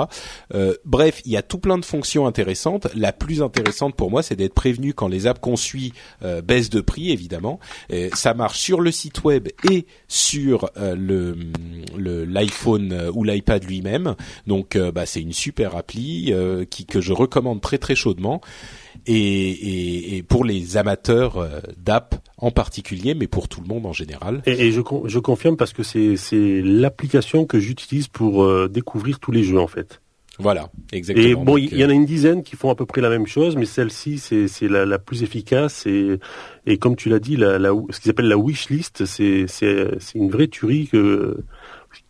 bref 0.84 1.20
il 1.24 1.32
y 1.32 1.36
a 1.36 1.43
tout 1.43 1.59
plein 1.59 1.78
de 1.78 1.84
fonctions 1.84 2.26
intéressantes. 2.26 2.89
La 2.94 3.12
plus 3.12 3.43
intéressante 3.43 3.94
pour 3.97 4.10
moi 4.10 4.22
c'est 4.22 4.36
d'être 4.36 4.55
prévenu 4.55 4.94
quand 4.94 5.09
les 5.09 5.26
apps 5.26 5.40
qu'on 5.40 5.56
suit 5.56 5.93
baissent 6.44 6.70
de 6.70 6.80
prix 6.80 7.10
évidemment. 7.10 7.59
Ça 8.14 8.34
marche 8.34 8.52
sur 8.55 8.81
le 8.81 8.91
site 8.91 9.24
web 9.24 9.49
et 9.70 9.87
sur 10.09 10.70
euh, 10.77 10.95
le 10.97 12.24
l'iPhone 12.24 12.93
euh, 12.93 13.11
ou 13.12 13.24
l'iPad 13.24 13.65
lui-même. 13.65 14.15
Donc 14.47 14.77
euh, 14.77 14.93
bah, 14.93 15.07
c'est 15.07 15.20
une 15.20 15.33
super 15.33 15.77
appli 15.77 16.33
qui 16.70 16.87
que 16.87 17.01
je 17.01 17.12
recommande 17.12 17.61
très 17.61 17.79
très 17.79 17.95
chaudement. 17.95 18.41
Et, 19.07 20.16
et, 20.16 20.23
pour 20.23 20.45
les 20.45 20.77
amateurs 20.77 21.45
d'app 21.77 22.15
en 22.37 22.53
particulier, 22.53 23.15
mais 23.15 23.27
pour 23.27 23.49
tout 23.49 23.61
le 23.61 23.66
monde 23.66 23.85
en 23.87 23.93
général. 23.93 24.43
Et, 24.47 24.70
je, 24.70 24.81
je 25.07 25.19
confirme 25.19 25.57
parce 25.57 25.73
que 25.73 25.83
c'est 25.83 26.62
l'application 26.62 27.45
que 27.45 27.59
j'utilise 27.59 28.07
pour 28.07 28.69
découvrir 28.69 29.19
tous 29.19 29.33
les 29.33 29.43
jeux 29.43 29.59
en 29.59 29.66
fait. 29.66 30.02
Voilà, 30.43 30.70
exactement. 30.93 31.27
Et 31.27 31.35
bon, 31.35 31.56
il 31.56 31.74
y, 31.74 31.85
en 31.85 31.89
a 31.89 31.93
une 31.93 32.05
dizaine 32.05 32.43
qui 32.43 32.56
font 32.56 32.70
à 32.70 32.74
peu 32.74 32.85
près 32.85 33.01
la 33.01 33.09
même 33.09 33.27
chose, 33.27 33.56
mais 33.56 33.64
celle-ci, 33.64 34.19
c'est 34.19 34.69
la, 34.69 34.85
la 34.85 34.98
plus 34.98 35.23
efficace. 35.23 35.86
Et, 35.86 36.19
et 36.66 36.78
comme 36.78 36.97
tu 36.97 37.09
l'as 37.09 37.20
dit, 37.20 37.36
la, 37.36 37.59
la, 37.59 37.70
ce 37.90 38.01
qu'ils 38.01 38.10
appellent 38.10 38.28
la 38.28 38.39
wish 38.39 38.69
list, 38.69 39.05
c'est 39.05 39.47
une 40.14 40.31
vraie 40.31 40.48
tuerie 40.48 40.89
que, 40.89 41.44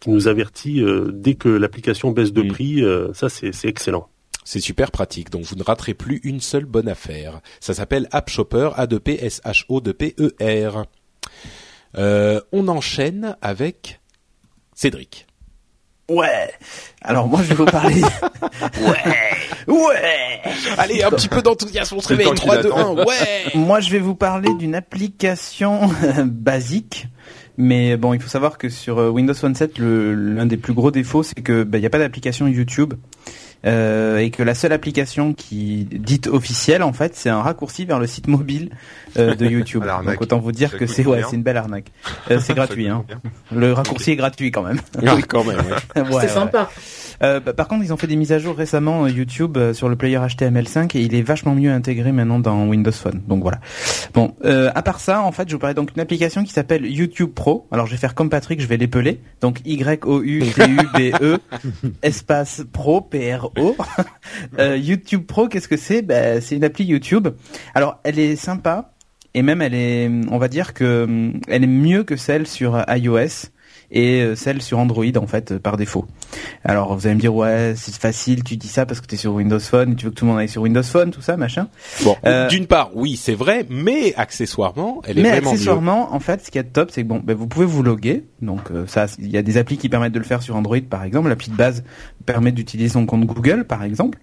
qui 0.01 0.11
nous 0.11 0.29
avertit 0.29 0.81
euh, 0.81 1.11
dès 1.13 1.35
que 1.35 1.49
l'application 1.49 2.11
baisse 2.11 2.33
de 2.33 2.43
mm. 2.43 2.49
prix. 2.49 2.83
Euh, 2.83 3.13
ça, 3.13 3.29
c'est 3.29 3.53
excellent. 3.65 4.09
C'est 4.45 4.61
super 4.61 4.91
pratique, 4.91 5.31
donc 5.31 5.45
vous 5.45 5.55
ne 5.55 5.63
raterez 5.63 5.95
plus 5.95 6.21
une 6.25 6.41
seule 6.41 6.65
bonne 6.65 6.89
affaire. 6.89 7.41
Ça 7.61 7.75
s'appelle 7.75 8.09
App 8.11 8.29
Shopper, 8.29 8.71
A2P 8.77 9.19
S 9.21 9.41
H 9.45 9.65
O 9.69 9.81
2 9.81 9.93
P 9.93 10.15
E 10.19 10.35
R. 10.41 10.87
Euh, 11.97 12.41
on 12.51 12.67
enchaîne 12.67 13.37
avec 13.41 14.01
Cédric. 14.75 15.27
Ouais. 16.09 16.51
Alors 17.01 17.29
moi 17.29 17.41
je 17.43 17.49
vais 17.49 17.55
vous 17.55 17.65
parler. 17.65 18.03
ouais. 18.81 19.75
Ouais. 19.75 20.41
Allez, 20.77 21.03
un 21.03 21.11
petit 21.11 21.29
peu 21.29 21.43
d'enthousiasme, 21.43 21.97
on 21.97 22.01
se 22.01 22.09
réveille. 22.09 22.35
3, 22.35 22.63
2, 22.63 22.73
1, 22.73 22.91
ouais. 22.95 23.05
Moi 23.55 23.81
je 23.81 23.91
vais 23.91 23.99
vous 23.99 24.15
parler 24.15 24.53
d'une 24.55 24.75
application 24.75 25.91
basique. 26.25 27.07
Mais 27.57 27.97
bon, 27.97 28.15
il 28.15 28.21
faut 28.21 28.29
savoir 28.29 28.59
que 28.59 28.69
sur 28.69 28.99
euh, 28.99 29.11
Windows 29.11 29.35
Phone 29.35 29.55
7, 29.55 29.79
l'un 29.79 30.47
des 30.47 30.57
plus 30.57 30.73
gros 30.73 30.91
défauts, 30.91 31.23
c'est 31.23 31.43
que 31.43 31.65
bah, 31.65 31.79
il 31.79 31.83
n'y 31.83 31.87
a 31.87 31.91
pas 31.91 31.99
d'application 31.99 32.49
YouTube. 32.49 32.95
Euh, 33.65 34.19
et 34.19 34.31
que 34.31 34.43
la 34.43 34.55
seule 34.55 34.73
application 34.73 35.35
qui 35.35 35.87
dite 35.91 36.27
officielle 36.27 36.83
en 36.83 36.93
fait 36.93 37.15
c'est 37.15 37.29
un 37.29 37.43
raccourci 37.43 37.85
vers 37.85 38.01
le 38.01 38.09
site 38.09 38.27
mobile 38.27 38.71
euh, 39.17 39.37
de 39.37 39.47
YouTube. 39.51 39.85
Donc 40.05 40.21
autant 40.21 40.39
vous 40.39 40.51
dire 40.51 40.77
que 40.77 40.87
c'est 40.87 41.07
ouais 41.07 41.23
c'est 41.29 41.37
une 41.37 41.45
belle 41.45 41.57
arnaque. 41.57 41.93
Euh, 42.31 42.41
c'est 42.41 42.55
gratuit 42.57 42.89
hein. 42.89 43.05
Le 43.55 43.73
raccourci 43.73 44.11
est 44.11 44.17
gratuit 44.17 44.51
quand 44.51 44.63
même. 44.63 44.81
Oui 45.01 45.23
quand 45.29 45.45
même. 45.45 45.59
Ouais. 45.59 46.21
c'est 46.21 46.29
sympa. 46.29 46.71
Euh, 47.23 47.41
bah, 47.41 47.53
par 47.53 47.69
contre, 47.69 47.85
ils 47.85 47.93
ont 47.93 47.97
fait 47.97 48.07
des 48.07 48.17
mises 48.17 48.33
à 48.33 48.39
jour 48.39 48.57
récemment 48.57 49.05
euh, 49.05 49.11
YouTube 49.11 49.57
euh, 49.57 49.73
sur 49.73 49.89
le 49.89 49.97
player 49.97 50.19
HTML5 50.19 50.97
et 50.97 51.03
il 51.03 51.15
est 51.15 51.23
vachement 51.23 51.55
mieux 51.55 51.71
intégré 51.71 52.13
maintenant 52.13 52.41
dans 52.41 52.67
Windows 52.67 52.93
Phone. 52.93 53.23
Donc 53.29 53.43
voilà. 53.43 53.61
Bon, 54.15 54.35
à 54.45 54.83
part 54.83 55.01
ça, 55.01 55.23
en 55.23 55.33
fait, 55.33 55.49
je 55.49 55.55
vous 55.55 55.59
parlais 55.59 55.75
donc 55.75 55.93
d'une 55.93 56.03
application 56.03 56.45
qui 56.45 56.53
s'appelle 56.53 56.87
YouTube 56.87 57.31
Pro. 57.35 57.67
Alors, 57.71 57.87
je 57.87 57.93
vais 57.93 57.97
faire 57.99 58.15
comme 58.15 58.29
Patrick, 58.29 58.61
je 58.61 58.67
vais 58.67 58.77
l'épeler. 58.77 59.21
Donc 59.41 59.61
Y 59.65 60.05
O 60.05 60.23
U 60.23 60.41
T 60.41 60.63
U 60.69 60.79
B 60.95 61.15
E 61.21 61.39
espace 62.03 62.63
Pro 62.73 63.01
P 63.01 63.35
R 63.35 63.51
O. 63.59 63.77
YouTube 64.59 65.27
Pro, 65.27 65.49
qu'est-ce 65.49 65.69
que 65.69 65.77
c'est? 65.77 66.03
Bah, 66.03 66.41
c'est 66.41 66.57
une 66.57 66.65
appli 66.65 66.85
YouTube. 66.85 67.29
Alors, 67.75 68.01
elle 68.05 68.19
est 68.19 68.37
sympa 68.37 68.93
et 69.35 69.43
même 69.43 69.63
elle 69.63 69.75
est, 69.75 70.11
on 70.31 70.39
va 70.39 70.49
dire 70.49 70.75
que 70.75 71.33
elle 71.49 71.65
est 71.65 71.67
mieux 71.67 72.05
que 72.05 72.17
celle 72.17 72.47
sur 72.47 72.85
iOS 72.89 73.49
et 73.93 74.23
euh, 74.23 74.35
celle 74.35 74.63
sur 74.63 74.79
Android 74.79 75.05
en 75.17 75.27
fait 75.27 75.53
euh, 75.53 75.59
par 75.59 75.77
défaut. 75.77 76.07
Alors 76.65 76.97
vous 76.97 77.07
allez 77.07 77.15
me 77.15 77.21
dire 77.21 77.35
ouais 77.35 77.75
c'est 77.77 77.95
facile, 77.95 78.43
tu 78.43 78.57
dis 78.57 78.69
ça 78.69 78.87
parce 78.87 79.01
que 79.01 79.07
tu 79.07 79.15
es 79.15 79.19
sur 79.19 79.35
Windows 79.35 79.61
Phone, 79.61 79.93
et 79.93 79.95
tu 79.95 80.07
veux 80.07 80.11
que 80.11 80.17
tout 80.17 80.25
le 80.25 80.31
monde 80.31 80.41
aille 80.41 80.49
sur 80.49 80.63
Windows 80.63 80.83
Phone, 80.83 81.11
tout 81.11 81.21
ça 81.21 81.37
machin. 81.37 81.69
Bon, 82.03 82.17
euh, 82.27 82.49
d'une 82.49 82.67
part 82.67 82.91
oui 82.95 83.17
c'est 83.17 83.35
vrai, 83.35 83.67
mais 83.69 84.15
accessoirement 84.17 85.03
elle 85.07 85.19
est 85.19 85.23
mais 85.23 85.31
vraiment 85.33 85.51
accessoirement 85.51 86.15
en 86.15 86.21
fait 86.21 86.45
ce 86.45 86.51
qui 86.51 86.59
est 86.59 86.65
top 86.65 86.91
c'est 86.91 87.03
que 87.03 87.09
bon 87.09 87.21
ben, 87.23 87.37
vous 87.37 87.47
pouvez 87.47 87.67
vous 87.67 87.83
loguer 87.83 88.25
donc 88.41 88.71
ça 88.87 89.07
il 89.19 89.31
y 89.31 89.37
a 89.37 89.43
des 89.43 89.59
applis 89.59 89.77
qui 89.77 89.89
permettent 89.89 90.13
de 90.13 90.19
le 90.19 90.25
faire 90.25 90.43
sur 90.43 90.57
Android 90.57 90.79
par 90.89 91.05
exemple, 91.05 91.29
l'appli 91.29 91.51
de 91.51 91.57
base 91.57 91.85
permet 92.25 92.53
d'utiliser 92.53 92.91
son 92.91 93.07
compte 93.07 93.27
Google 93.27 93.65
par 93.65 93.83
exemple. 93.83 94.19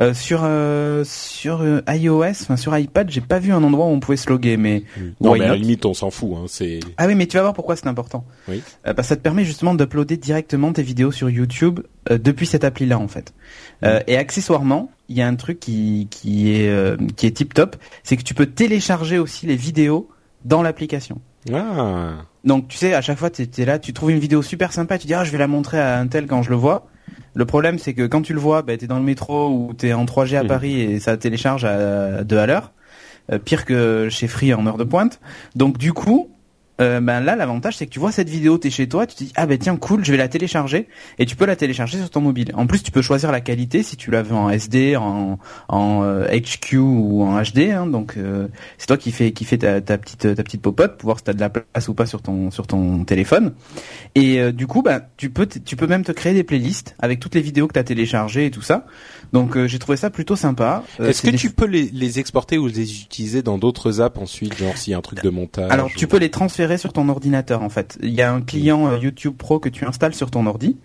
Euh, 0.00 0.14
sur 0.14 0.48
sur 1.04 1.64
iOS, 1.88 2.22
enfin 2.22 2.56
sur 2.56 2.76
iPad, 2.76 3.10
j'ai 3.10 3.20
pas 3.20 3.38
vu 3.38 3.52
un 3.52 3.62
endroit 3.62 3.86
où 3.86 3.90
on 3.90 4.00
pouvait 4.00 4.16
se 4.16 4.30
loguer, 4.30 4.56
mais 4.56 4.84
non, 5.20 5.34
mais 5.34 5.44
à 5.44 5.48
la 5.48 5.56
limite 5.56 5.84
on 5.84 5.94
s'en 5.94 6.10
fout. 6.10 6.30
Hein, 6.36 6.44
c'est 6.46 6.80
ah 6.96 7.06
oui, 7.06 7.14
mais 7.14 7.26
tu 7.26 7.36
vas 7.36 7.42
voir 7.42 7.54
pourquoi 7.54 7.76
c'est 7.76 7.86
important. 7.86 8.24
Oui. 8.48 8.62
Bah, 8.84 9.02
ça 9.08 9.16
te 9.16 9.20
permet 9.20 9.44
justement 9.44 9.74
d'uploader 9.74 10.16
directement 10.16 10.72
tes 10.72 10.82
vidéos 10.82 11.10
sur 11.10 11.30
YouTube 11.30 11.80
depuis 12.10 12.46
cette 12.46 12.64
appli-là 12.64 12.98
en 12.98 13.08
fait. 13.08 13.32
et 14.06 14.16
accessoirement, 14.16 14.90
il 15.08 15.16
y 15.16 15.22
a 15.22 15.26
un 15.26 15.34
truc 15.34 15.60
qui 15.60 16.08
qui 16.10 16.50
est 16.52 16.70
qui 17.16 17.26
est 17.26 17.30
tip 17.30 17.54
top, 17.54 17.76
c'est 18.02 18.16
que 18.16 18.22
tu 18.22 18.34
peux 18.34 18.46
télécharger 18.46 19.18
aussi 19.18 19.46
les 19.46 19.56
vidéos 19.56 20.08
dans 20.44 20.62
l'application. 20.62 21.20
Ah. 21.52 22.16
Donc 22.44 22.68
tu 22.68 22.76
sais, 22.76 22.94
à 22.94 23.00
chaque 23.00 23.18
fois 23.18 23.30
tu 23.30 23.42
es 23.42 23.64
là, 23.64 23.78
tu 23.78 23.92
trouves 23.92 24.10
une 24.10 24.18
vidéo 24.18 24.42
super 24.42 24.72
sympa, 24.72 24.98
tu 24.98 25.06
dis 25.06 25.14
ah 25.14 25.24
je 25.24 25.30
vais 25.30 25.38
la 25.38 25.48
montrer 25.48 25.80
à 25.80 25.98
un 25.98 26.06
tel 26.06 26.26
quand 26.26 26.42
je 26.42 26.50
le 26.50 26.56
vois. 26.56 26.88
Le 27.34 27.46
problème, 27.46 27.78
c'est 27.78 27.94
que 27.94 28.06
quand 28.06 28.22
tu 28.22 28.32
le 28.32 28.40
vois, 28.40 28.62
bah, 28.62 28.76
tu 28.76 28.84
es 28.84 28.88
dans 28.88 28.98
le 28.98 29.04
métro 29.04 29.48
ou 29.48 29.72
tu 29.72 29.86
es 29.86 29.92
en 29.92 30.04
3G 30.04 30.36
à 30.36 30.44
Paris 30.44 30.80
et 30.80 30.98
ça 30.98 31.16
télécharge 31.16 31.64
à 31.64 32.24
2 32.24 32.36
à 32.36 32.46
l'heure. 32.46 32.72
Euh, 33.30 33.38
pire 33.38 33.64
que 33.64 34.08
chez 34.10 34.26
Free 34.26 34.54
en 34.54 34.66
heure 34.66 34.78
de 34.78 34.84
pointe. 34.84 35.20
Donc 35.54 35.78
du 35.78 35.92
coup, 35.92 36.30
euh, 36.80 37.00
ben 37.00 37.20
là 37.20 37.34
l'avantage 37.34 37.76
c'est 37.76 37.86
que 37.86 37.90
tu 37.90 37.98
vois 37.98 38.12
cette 38.12 38.28
vidéo, 38.28 38.56
t'es 38.56 38.70
chez 38.70 38.88
toi, 38.88 39.06
tu 39.06 39.16
te 39.16 39.24
dis 39.24 39.32
ah 39.34 39.46
ben 39.46 39.58
tiens 39.58 39.76
cool, 39.76 40.04
je 40.04 40.12
vais 40.12 40.18
la 40.18 40.28
télécharger 40.28 40.86
et 41.18 41.26
tu 41.26 41.34
peux 41.34 41.44
la 41.44 41.56
télécharger 41.56 41.98
sur 41.98 42.08
ton 42.08 42.20
mobile. 42.20 42.52
En 42.54 42.66
plus 42.66 42.82
tu 42.82 42.92
peux 42.92 43.02
choisir 43.02 43.32
la 43.32 43.40
qualité 43.40 43.82
si 43.82 43.96
tu 43.96 44.10
la 44.12 44.22
veux 44.22 44.36
en 44.36 44.48
SD, 44.48 44.96
en, 44.96 45.38
en 45.68 46.02
HQ 46.02 46.74
euh, 46.74 46.78
ou 46.78 47.22
en 47.24 47.42
HD. 47.42 47.70
Hein, 47.72 47.86
donc 47.86 48.14
euh, 48.16 48.46
c'est 48.78 48.86
toi 48.86 48.96
qui 48.96 49.10
fais 49.10 49.32
qui 49.32 49.44
fait 49.44 49.58
ta, 49.58 49.80
ta 49.80 49.98
petite 49.98 50.34
ta 50.36 50.42
petite 50.42 50.62
popote 50.62 50.98
pour 50.98 51.08
voir 51.08 51.18
si 51.18 51.24
t'as 51.24 51.32
de 51.32 51.40
la 51.40 51.50
place 51.50 51.88
ou 51.88 51.94
pas 51.94 52.06
sur 52.06 52.22
ton 52.22 52.52
sur 52.52 52.68
ton 52.68 53.04
téléphone. 53.04 53.54
Et 54.14 54.52
du 54.52 54.68
coup 54.68 54.82
ben 54.82 55.02
tu 55.16 55.30
peux 55.30 55.46
tu 55.46 55.74
peux 55.74 55.86
même 55.88 56.04
te 56.04 56.12
créer 56.12 56.34
des 56.34 56.44
playlists 56.44 56.94
avec 57.00 57.18
toutes 57.18 57.34
les 57.34 57.40
vidéos 57.40 57.66
que 57.66 57.72
t'as 57.72 57.82
téléchargées 57.82 58.46
et 58.46 58.50
tout 58.52 58.62
ça. 58.62 58.86
Donc 59.32 59.58
j'ai 59.66 59.78
trouvé 59.80 59.96
ça 59.96 60.10
plutôt 60.10 60.36
sympa. 60.36 60.84
Est-ce 61.00 61.22
que 61.22 61.36
tu 61.36 61.50
peux 61.50 61.66
les, 61.66 61.90
les 61.92 62.20
exporter 62.20 62.56
ou 62.56 62.68
les 62.68 63.02
utiliser 63.02 63.42
dans 63.42 63.58
d'autres 63.58 64.00
apps 64.00 64.18
ensuite, 64.18 64.56
genre 64.56 64.76
s'il 64.76 64.92
y 64.92 64.94
a 64.94 64.98
un 64.98 65.02
truc 65.02 65.22
de 65.22 65.30
montage 65.30 65.70
Alors 65.70 65.90
tu 65.96 66.06
peux 66.06 66.18
les 66.18 66.30
transférer 66.30 66.67
sur 66.76 66.92
ton 66.92 67.08
ordinateur 67.08 67.62
en 67.62 67.68
fait. 67.68 67.98
Il 68.02 68.10
y 68.10 68.22
a 68.22 68.32
un 68.32 68.40
client 68.40 68.88
euh, 68.88 68.98
YouTube 68.98 69.34
Pro 69.36 69.58
que 69.58 69.68
tu 69.68 69.84
installes 69.84 70.14
sur 70.14 70.30
ton 70.30 70.46
ordi. 70.46 70.76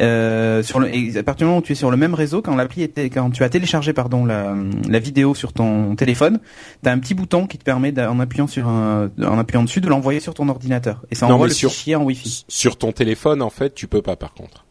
Euh, 0.00 0.62
sur 0.62 0.78
le, 0.78 0.88
à 1.18 1.22
partir 1.22 1.46
du 1.46 1.48
moment 1.48 1.58
où 1.58 1.62
tu 1.62 1.72
es 1.72 1.74
sur 1.74 1.90
le 1.90 1.96
même 1.96 2.14
réseau, 2.14 2.42
quand 2.42 2.54
l'appli 2.54 2.82
était, 2.82 3.10
quand 3.10 3.30
tu 3.30 3.42
as 3.44 3.48
téléchargé 3.48 3.92
pardon 3.92 4.24
la, 4.24 4.54
la 4.88 4.98
vidéo 4.98 5.34
sur 5.34 5.52
ton 5.52 5.96
téléphone, 5.96 6.40
tu 6.82 6.88
as 6.88 6.92
un 6.92 6.98
petit 6.98 7.14
bouton 7.14 7.46
qui 7.46 7.58
te 7.58 7.64
permet 7.64 7.98
en 7.98 8.20
appuyant 8.20 8.46
sur 8.46 8.68
un, 8.68 9.10
en 9.22 9.38
appuyant 9.38 9.62
dessus 9.62 9.80
de 9.80 9.88
l'envoyer 9.88 10.20
sur 10.20 10.34
ton 10.34 10.48
ordinateur 10.48 11.04
et 11.10 11.14
ça 11.14 11.26
envoie 11.26 11.48
le 11.48 11.54
fichier 11.54 11.96
en 11.96 12.04
Wi-Fi. 12.04 12.44
Sur 12.48 12.76
ton 12.76 12.92
téléphone 12.92 13.42
en 13.42 13.50
fait, 13.50 13.74
tu 13.74 13.86
peux 13.86 14.02
pas 14.02 14.16
par 14.16 14.34
contre. 14.34 14.63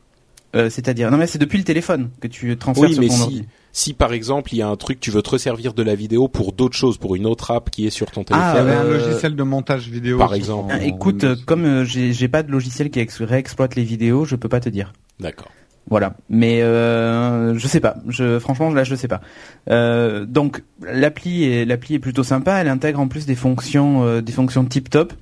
Euh, 0.56 0.70
c'est-à-dire 0.70 1.10
non 1.10 1.18
mais 1.18 1.26
c'est 1.26 1.40
depuis 1.40 1.58
le 1.58 1.64
téléphone 1.64 2.10
que 2.22 2.28
tu 2.28 2.56
transfères 2.58 2.90
sur 2.90 3.02
ton 3.02 3.10
si, 3.10 3.22
ordi. 3.22 3.46
Si 3.72 3.94
par 3.94 4.14
exemple 4.14 4.54
il 4.54 4.58
y 4.58 4.62
a 4.62 4.68
un 4.68 4.76
truc 4.76 5.00
tu 5.00 5.10
veux 5.10 5.24
te 5.24 5.32
resservir 5.32 5.74
de 5.74 5.82
la 5.82 5.96
vidéo 5.96 6.28
pour 6.28 6.54
d'autres 6.54 6.78
choses, 6.78 6.98
pour 6.98 7.16
une 7.16 7.26
autre 7.26 7.50
app 7.52 7.72
qui 7.72 7.88
est 7.88 7.90
sur 7.90 8.12
ton 8.12 8.24
téléphone. 8.24 8.68
Ah, 8.70 8.82
un 8.82 8.84
logiciel 8.84 9.36
de 9.36 9.44
montage 9.44 9.90
vidéo. 9.90 10.18
Par 10.20 10.34
exemple. 10.36 10.72
Ah, 10.76 10.84
écoute, 10.84 11.26
comme 11.46 11.66
euh, 11.66 11.84
j'ai 11.86 12.28
pas 12.28 12.44
de 12.44 12.52
logiciel 12.52 12.92
qui 12.92 13.04
réexploite 13.24 13.76
les 13.76 13.84
vidéos, 13.84 14.26
je 14.26 14.36
peux 14.36 14.50
pas 14.50 14.60
te 14.60 14.70
dire. 14.70 14.94
D'accord. 15.20 15.50
Voilà, 15.90 16.16
mais 16.30 16.62
euh, 16.62 17.58
je 17.58 17.68
sais 17.68 17.82
pas. 17.82 17.98
Je 18.08 18.40
franchement 18.40 18.70
là 18.72 18.84
je 18.84 18.96
sais 18.96 19.10
pas. 19.10 19.22
Euh, 19.70 20.26
donc 20.26 20.64
l'appli 20.82 21.44
est 21.44 21.66
l'appli 21.66 21.96
est 21.96 22.00
plutôt 22.00 22.24
sympa. 22.24 22.54
Elle 22.54 22.70
intègre 22.70 23.02
en 23.02 23.08
plus 23.08 23.26
des 23.26 23.36
fonctions 23.36 24.04
euh, 24.04 24.22
des 24.22 24.32
fonctions 24.32 24.64
tip 24.64 24.90
top 24.90 25.14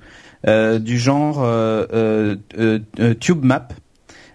du 0.46 0.98
genre 0.98 1.46
Tube 3.20 3.44
Map 3.44 3.68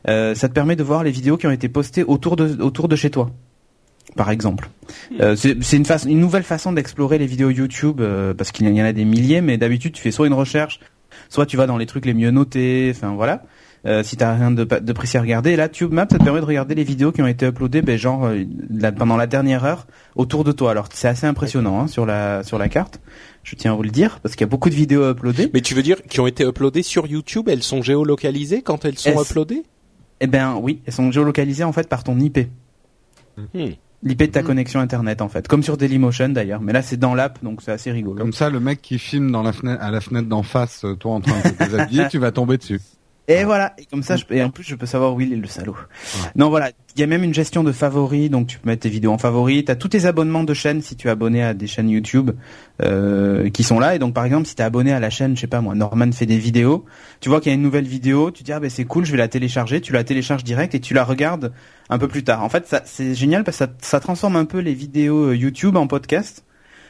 euh, 0.10 0.36
ça 0.36 0.48
te 0.48 0.54
permet 0.54 0.76
de 0.76 0.84
voir 0.84 1.04
les 1.04 1.12
vidéos 1.12 1.38
qui 1.38 1.48
ont 1.48 1.52
été 1.52 1.70
postées 1.70 2.04
autour 2.04 2.36
de, 2.36 2.62
autour 2.62 2.88
de 2.88 2.96
chez 2.96 3.10
toi 3.10 3.30
par 4.16 4.32
exemple. 4.32 4.70
Hmm. 5.12 5.22
Euh, 5.22 5.36
c'est 5.36 5.78
une, 5.78 5.86
une 6.08 6.20
nouvelle 6.20 6.44
façon 6.44 6.72
d'explorer 6.74 7.18
les 7.18 7.28
vidéos 7.28 7.50
YouTube 7.50 8.02
euh, 8.02 8.34
parce 8.34 8.52
qu'il 8.52 8.68
y 8.68 8.82
en 8.82 8.86
a 8.86 8.94
des 8.94 9.06
milliers, 9.06 9.42
mais 9.42 9.58
d'habitude 9.58 9.94
tu 9.94 10.02
fais 10.02 10.12
soit 10.12 10.28
une 10.28 10.34
recherche, 10.34 10.80
soit 11.30 11.46
tu 11.46 11.58
vas 11.58 11.68
dans 11.68 11.78
les 11.78 11.86
trucs 11.86 12.06
les 12.06 12.14
mieux 12.14 12.32
notés, 12.32 12.92
enfin 12.96 13.14
voilà. 13.14 13.44
Euh, 13.86 14.02
si 14.04 14.18
t'as 14.18 14.34
rien 14.34 14.50
de, 14.50 14.64
de 14.64 14.94
précis 14.94 15.18
à 15.18 15.22
regarder, 15.22 15.52
et 15.52 15.56
là 15.56 15.70
TubeMap 15.70 16.12
ça 16.12 16.18
te 16.18 16.24
permet 16.24 16.42
de 16.42 16.46
regarder 16.46 16.74
les 16.74 16.84
vidéos 16.84 17.12
qui 17.12 17.22
ont 17.22 17.28
été 17.28 17.46
uploadées, 17.46 17.84
ben 17.84 17.98
genre 17.98 18.26
euh, 18.26 18.92
pendant 18.98 19.16
la 19.16 19.28
dernière 19.28 19.64
heure 19.64 19.88
autour 20.16 20.44
de 20.44 20.52
toi. 20.52 20.72
Alors 20.72 20.90
c'est 20.92 21.08
assez 21.08 21.28
impressionnant 21.28 21.82
hein, 21.82 21.88
sur 21.88 22.06
la 22.06 22.44
sur 22.44 22.58
la 22.58 22.70
carte. 22.70 23.00
Je 23.44 23.56
tiens 23.56 23.74
à 23.74 23.76
vous 23.76 23.84
le 23.84 23.92
dire 23.92 24.20
parce 24.22 24.36
qu'il 24.36 24.42
y 24.42 24.50
a 24.50 24.50
beaucoup 24.50 24.70
de 24.70 24.76
vidéos 24.76 25.10
uploadées. 25.12 25.50
Mais 25.54 25.62
tu 25.62 25.76
veux 25.76 25.84
dire 25.84 26.02
qui 26.10 26.20
ont 26.20 26.28
été 26.28 26.44
uploadées 26.44 26.82
sur 26.82 27.08
YouTube, 27.08 27.48
elles 27.50 27.64
sont 27.64 27.82
géolocalisées 27.82 28.62
quand 28.62 28.84
elles 28.84 28.98
sont 28.98 29.22
uploadées? 29.22 29.64
Eh 30.20 30.28
ben 30.28 30.56
oui, 30.56 30.82
elles 30.86 30.94
sont 30.94 31.12
géolocalisées 31.12 31.64
en 31.64 31.72
fait 31.72 31.88
par 31.88 32.04
ton 32.04 32.20
IP. 32.20 32.40
Hmm. 33.38 33.70
L'IP 34.04 34.20
de 34.20 34.26
ta 34.28 34.42
hmm. 34.42 34.46
connexion 34.46 34.80
internet 34.80 35.22
en 35.22 35.30
fait, 35.30 35.48
comme 35.48 35.64
sur 35.64 35.78
Dailymotion 35.78 36.30
d'ailleurs, 36.30 36.62
mais 36.62 36.74
là 36.74 36.82
c'est 36.82 36.98
dans 36.98 37.16
l'app 37.16 37.44
donc 37.44 37.62
c'est 37.62 37.72
assez 37.72 37.92
rigolo. 37.92 38.20
Comme 38.20 38.34
ça, 38.34 38.50
le 38.50 38.60
mec 38.60 38.82
qui 38.82 39.00
filme 39.00 39.32
dans 39.32 39.44
la 39.44 39.54
fenêtre, 39.54 39.84
à 39.84 39.92
la 39.92 40.02
fenêtre 40.02 40.28
d'en 40.28 40.44
face, 40.44 40.86
euh, 40.86 40.96
toi 40.96 41.14
en 41.14 41.22
train 41.22 41.38
de 41.38 41.56
te 41.56 41.64
déshabiller, 41.64 42.08
tu 42.12 42.20
vas 42.20 42.32
tomber 42.32 42.58
dessus. 42.58 42.82
Et 43.30 43.44
voilà, 43.44 43.74
et 43.78 43.86
comme 43.86 44.04
ça, 44.04 44.16
je, 44.16 44.24
et 44.30 44.42
en 44.42 44.50
plus, 44.50 44.64
je 44.64 44.74
peux 44.76 44.86
savoir 44.86 45.14
où 45.14 45.20
il 45.20 45.34
est 45.34 45.38
le 45.38 45.48
salaud. 45.48 45.76
Non, 46.38 46.50
voilà, 46.50 46.72
il 46.96 47.02
y 47.02 47.04
a 47.04 47.08
même 47.08 47.24
une 47.24 47.34
gestion 47.34 47.62
de 47.62 47.74
favoris, 47.74 48.30
donc 48.30 48.48
tu 48.48 48.58
peux 48.58 48.70
mettre 48.70 48.84
tes 48.84 48.90
vidéos 48.90 49.12
en 49.12 49.18
favoris. 49.18 49.66
T'as 49.66 49.76
tous 49.76 49.90
tes 49.90 50.06
abonnements 50.06 50.46
de 50.46 50.54
chaînes 50.54 50.82
si 50.82 50.96
tu 50.96 51.10
es 51.10 51.12
abonné 51.12 51.44
à 51.44 51.54
des 51.54 51.68
chaînes 51.68 51.90
YouTube 51.90 52.32
euh, 52.82 53.50
qui 53.50 53.64
sont 53.64 53.80
là. 53.80 53.96
Et 53.96 54.00
donc, 54.00 54.14
par 54.14 54.24
exemple, 54.24 54.48
si 54.48 54.56
t'es 54.56 54.64
abonné 54.64 54.94
à 54.94 55.02
la 55.02 55.10
chaîne, 55.10 55.36
je 55.36 55.42
sais 55.42 55.48
pas 55.48 55.60
moi, 55.60 55.76
Norman 55.76 56.10
fait 56.14 56.26
des 56.26 56.38
vidéos, 56.38 56.86
tu 57.20 57.28
vois 57.28 57.42
qu'il 57.42 57.52
y 57.52 57.52
a 57.52 57.56
une 57.56 57.64
nouvelle 57.64 57.88
vidéo, 57.88 58.32
tu 58.32 58.44
dis 58.44 58.54
ah 58.54 58.62
ben 58.62 58.70
c'est 58.70 58.86
cool, 58.86 59.04
je 59.04 59.12
vais 59.12 59.18
la 59.18 59.28
télécharger. 59.28 59.82
Tu 59.82 59.92
la 59.92 60.06
télécharges 60.06 60.46
direct 60.46 60.74
et 60.74 60.80
tu 60.80 60.94
la 60.94 61.04
regardes 61.04 61.52
un 61.90 61.98
peu 61.98 62.08
plus 62.08 62.24
tard. 62.24 62.46
En 62.46 62.50
fait, 62.50 62.66
ça 62.66 62.82
c'est 62.86 63.14
génial 63.14 63.44
parce 63.44 63.58
que 63.58 63.66
ça, 63.66 63.72
ça 63.82 64.00
transforme 64.00 64.38
un 64.38 64.46
peu 64.46 64.60
les 64.60 64.74
vidéos 64.74 65.32
euh, 65.32 65.36
YouTube 65.36 65.76
en 65.76 65.88
podcast. 65.88 66.46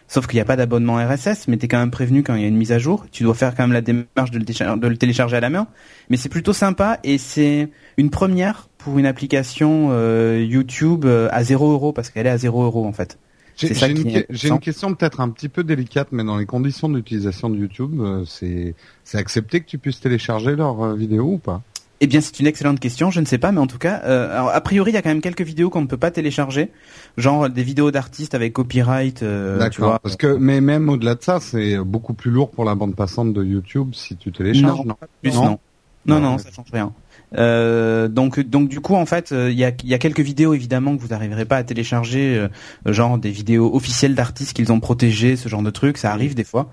Sauf 0.07 0.25
qu'il 0.25 0.37
n'y 0.37 0.41
a 0.41 0.45
pas 0.45 0.55
d'abonnement 0.55 0.95
RSS, 0.95 1.47
mais 1.47 1.57
tu 1.57 1.65
es 1.65 1.67
quand 1.67 1.79
même 1.79 1.91
prévenu 1.91 2.23
quand 2.23 2.35
il 2.35 2.41
y 2.41 2.45
a 2.45 2.47
une 2.47 2.55
mise 2.55 2.71
à 2.71 2.79
jour. 2.79 3.05
Tu 3.11 3.23
dois 3.23 3.35
faire 3.35 3.53
quand 3.55 3.63
même 3.63 3.73
la 3.73 3.81
démarche 3.81 4.31
de 4.31 4.39
le, 4.39 4.97
télécharger 4.97 5.35
à 5.35 5.39
la 5.41 5.49
main. 5.49 5.67
Mais 6.09 6.15
c'est 6.15 6.29
plutôt 6.29 6.53
sympa 6.53 6.99
et 7.03 7.17
c'est 7.17 7.69
une 7.97 8.09
première 8.09 8.69
pour 8.77 8.97
une 8.99 9.05
application 9.05 9.89
euh, 9.91 10.45
YouTube 10.47 11.03
euh, 11.05 11.27
à 11.31 11.43
0 11.43 11.73
euros 11.73 11.91
parce 11.91 12.09
qu'elle 12.09 12.25
est 12.25 12.31
à 12.31 12.37
0 12.37 12.63
euros 12.63 12.85
en 12.85 12.93
fait. 12.93 13.17
J'ai 13.57 13.67
une, 13.89 14.59
question 14.59 14.93
peut-être 14.93 15.19
un 15.19 15.29
petit 15.29 15.49
peu 15.49 15.63
délicate, 15.63 16.09
mais 16.11 16.23
dans 16.23 16.37
les 16.37 16.45
conditions 16.45 16.87
d'utilisation 16.89 17.49
de 17.49 17.57
YouTube, 17.57 17.99
euh, 17.99 18.23
c'est 18.23 18.75
accepté 19.15 19.61
que 19.61 19.65
tu 19.65 19.79
puisses 19.79 19.99
télécharger 19.99 20.55
leurs 20.55 20.95
vidéos 20.95 21.33
ou 21.33 21.37
pas? 21.39 21.63
Eh 21.99 22.07
bien, 22.07 22.21
c'est 22.21 22.39
une 22.39 22.47
excellente 22.47 22.79
question. 22.79 23.11
Je 23.11 23.19
ne 23.19 23.25
sais 23.25 23.37
pas, 23.37 23.51
mais 23.51 23.59
en 23.59 23.67
tout 23.67 23.77
cas, 23.77 24.01
euh, 24.05 24.31
alors, 24.31 24.49
a 24.49 24.61
priori, 24.61 24.91
il 24.91 24.93
y 24.93 24.97
a 24.97 25.01
quand 25.01 25.09
même 25.09 25.21
quelques 25.21 25.41
vidéos 25.41 25.69
qu'on 25.69 25.81
ne 25.81 25.87
peut 25.87 25.97
pas 25.97 26.11
télécharger, 26.11 26.71
genre 27.17 27.49
des 27.49 27.63
vidéos 27.63 27.91
d'artistes 27.91 28.35
avec 28.35 28.53
copyright. 28.53 29.23
Euh, 29.23 29.57
D'accord. 29.57 29.99
Parce 29.99 30.15
que, 30.15 30.37
mais 30.37 30.61
même 30.61 30.89
au-delà 30.89 31.15
de 31.15 31.23
ça, 31.23 31.39
c'est 31.39 31.77
beaucoup 31.79 32.13
plus 32.13 32.31
lourd 32.31 32.51
pour 32.51 32.65
la 32.65 32.75
bande 32.75 32.95
passante 32.95 33.33
de 33.33 33.43
YouTube 33.43 33.89
si 33.93 34.15
tu 34.15 34.31
télécharges. 34.31 34.85
Non, 34.85 34.95
non, 35.23 35.33
non. 35.33 35.59
non, 36.05 36.19
non, 36.19 36.37
ça 36.37 36.49
change 36.51 36.67
rien. 36.71 36.93
Euh, 37.35 38.07
donc, 38.07 38.39
donc 38.39 38.69
du 38.69 38.79
coup, 38.79 38.95
en 38.95 39.05
fait, 39.05 39.31
euh, 39.31 39.51
il 39.51 39.57
y 39.57 39.65
a, 39.65 39.71
y 39.83 39.93
a 39.93 39.97
quelques 39.97 40.21
vidéos 40.21 40.53
évidemment 40.53 40.95
que 40.95 41.01
vous 41.01 41.09
n'arriverez 41.09 41.45
pas 41.45 41.57
à 41.57 41.63
télécharger, 41.63 42.37
euh, 42.37 42.47
genre 42.93 43.17
des 43.17 43.31
vidéos 43.31 43.73
officielles 43.75 44.15
d'artistes 44.15 44.53
qu'ils 44.53 44.71
ont 44.71 44.79
protégées, 44.79 45.35
ce 45.35 45.49
genre 45.49 45.61
de 45.61 45.69
trucs, 45.69 45.97
ça 45.97 46.11
arrive 46.11 46.35
des 46.35 46.43
fois. 46.43 46.69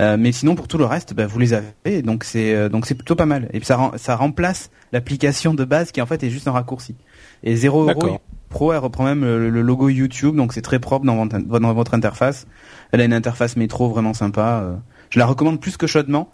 Euh, 0.00 0.16
mais 0.18 0.32
sinon, 0.32 0.54
pour 0.54 0.66
tout 0.66 0.78
le 0.78 0.86
reste, 0.86 1.14
bah, 1.14 1.26
vous 1.26 1.38
les 1.38 1.52
avez, 1.52 2.02
donc 2.02 2.24
c'est 2.24 2.54
euh, 2.54 2.68
donc 2.68 2.86
c'est 2.86 2.94
plutôt 2.94 3.16
pas 3.16 3.26
mal. 3.26 3.48
Et 3.52 3.58
puis 3.58 3.66
ça, 3.66 3.92
ça 3.96 4.16
remplace 4.16 4.70
l'application 4.92 5.52
de 5.52 5.64
base 5.64 5.92
qui 5.92 6.00
en 6.00 6.06
fait 6.06 6.22
est 6.24 6.30
juste 6.30 6.48
un 6.48 6.52
raccourci. 6.52 6.96
Et 7.42 7.54
0 7.54 7.90
euros 7.90 8.20
Pro, 8.50 8.72
elle 8.72 8.78
reprend 8.78 9.04
même 9.04 9.22
le, 9.22 9.62
logo 9.62 9.88
YouTube, 9.88 10.34
donc 10.34 10.52
c'est 10.52 10.60
très 10.60 10.80
propre 10.80 11.06
dans 11.06 11.24
votre, 11.24 11.38
dans 11.38 11.72
votre 11.72 11.94
interface. 11.94 12.48
Elle 12.90 13.00
a 13.00 13.04
une 13.04 13.12
interface 13.12 13.56
métro 13.56 13.88
vraiment 13.88 14.12
sympa. 14.12 14.62
Euh. 14.64 14.76
Je 15.10 15.20
la 15.20 15.26
recommande 15.26 15.60
plus 15.60 15.76
que 15.76 15.86
chaudement. 15.86 16.30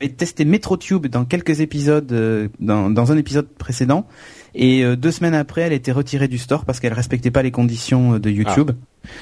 J'avais 0.00 0.12
testé 0.12 0.44
MetroTube 0.44 1.06
dans 1.06 1.24
quelques 1.24 1.60
épisodes, 1.60 2.50
dans, 2.60 2.90
dans 2.90 3.12
un 3.12 3.16
épisode 3.16 3.48
précédent, 3.48 4.06
et 4.54 4.84
deux 4.96 5.10
semaines 5.10 5.34
après, 5.34 5.62
elle 5.62 5.72
était 5.72 5.92
retirée 5.92 6.28
du 6.28 6.38
store 6.38 6.64
parce 6.64 6.80
qu'elle 6.80 6.92
respectait 6.92 7.30
pas 7.30 7.42
les 7.42 7.50
conditions 7.50 8.18
de 8.18 8.30
YouTube. 8.30 8.70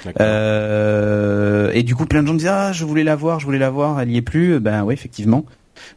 Ah. 0.04 0.10
Euh, 0.20 1.70
et 1.72 1.82
du 1.82 1.94
coup, 1.94 2.06
plein 2.06 2.22
de 2.22 2.26
gens 2.26 2.34
me 2.34 2.38
disent 2.38 2.48
ah 2.48 2.72
je 2.72 2.84
voulais 2.84 3.04
la 3.04 3.16
voir, 3.16 3.40
je 3.40 3.46
voulais 3.46 3.58
la 3.58 3.70
voir, 3.70 4.00
elle 4.00 4.10
y 4.10 4.16
est 4.16 4.22
plus. 4.22 4.60
Ben 4.60 4.84
oui, 4.84 4.94
effectivement. 4.94 5.44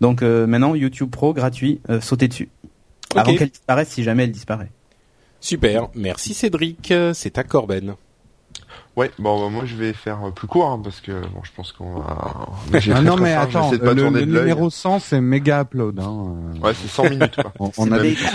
Donc 0.01 0.21
euh, 0.21 0.47
maintenant 0.47 0.75
YouTube 0.75 1.09
Pro 1.09 1.33
gratuit, 1.33 1.81
euh, 1.89 2.01
sautez 2.01 2.27
dessus 2.27 2.49
avant 3.15 3.35
qu'elle 3.35 3.49
disparaisse 3.49 3.89
si 3.89 4.03
jamais 4.03 4.23
elle 4.23 4.31
disparaît. 4.31 4.71
Super, 5.39 5.89
merci 5.93 6.33
Cédric, 6.33 6.91
c'est 7.13 7.37
à 7.37 7.43
Corben. 7.43 7.95
Ouais, 8.95 9.11
bon, 9.19 9.41
bah, 9.43 9.49
moi 9.49 9.65
je 9.65 9.75
vais 9.75 9.91
faire 9.91 10.31
plus 10.33 10.47
court 10.47 10.67
hein, 10.67 10.79
parce 10.81 11.01
que 11.01 11.11
bon, 11.11 11.41
je 11.43 11.51
pense 11.53 11.73
qu'on 11.73 11.95
va. 11.95 12.47
Ah 12.93 13.01
non 13.01 13.17
mais 13.17 13.33
attends, 13.33 13.69
le, 13.71 14.25
numéro 14.25 14.69
100 14.69 14.99
c'est 14.99 15.19
méga 15.19 15.61
upload. 15.63 15.99
Hein. 15.99 16.35
Ouais, 16.63 16.71
c'est 16.73 16.87
100 16.87 17.09
minutes. 17.09 17.35
Quoi. 17.35 17.51
on, 17.77 17.89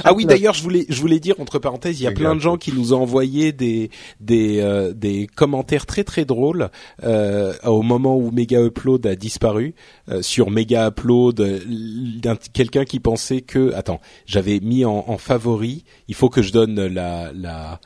Ah 0.04 0.12
oui, 0.12 0.26
d'ailleurs, 0.26 0.52
je 0.52 0.62
voulais, 0.62 0.84
je 0.90 1.00
voulais 1.00 1.18
dire 1.18 1.36
entre 1.38 1.58
parenthèses, 1.58 2.00
il 2.00 2.04
y 2.04 2.06
a 2.06 2.12
plein 2.12 2.34
de 2.34 2.40
gens 2.40 2.58
qui 2.58 2.74
nous 2.74 2.92
ont 2.92 3.00
envoyé 3.00 3.52
des 3.52 3.90
des 4.20 4.60
euh, 4.60 4.92
des 4.92 5.26
commentaires 5.34 5.86
très 5.86 6.04
très 6.04 6.26
drôles 6.26 6.68
euh, 7.04 7.54
au 7.64 7.82
moment 7.82 8.16
où 8.16 8.30
méga 8.30 8.60
upload 8.60 9.06
a 9.06 9.16
disparu 9.16 9.74
euh, 10.10 10.20
sur 10.20 10.50
méga 10.50 10.88
upload. 10.88 11.62
Quelqu'un 12.52 12.84
qui 12.84 13.00
pensait 13.00 13.40
que, 13.40 13.72
attends, 13.74 14.00
j'avais 14.26 14.60
mis 14.60 14.84
en, 14.84 15.04
en 15.08 15.16
favori. 15.16 15.84
Il 16.08 16.14
faut 16.14 16.28
que 16.28 16.42
je 16.42 16.52
donne 16.52 16.86
la 16.86 17.32
la 17.32 17.80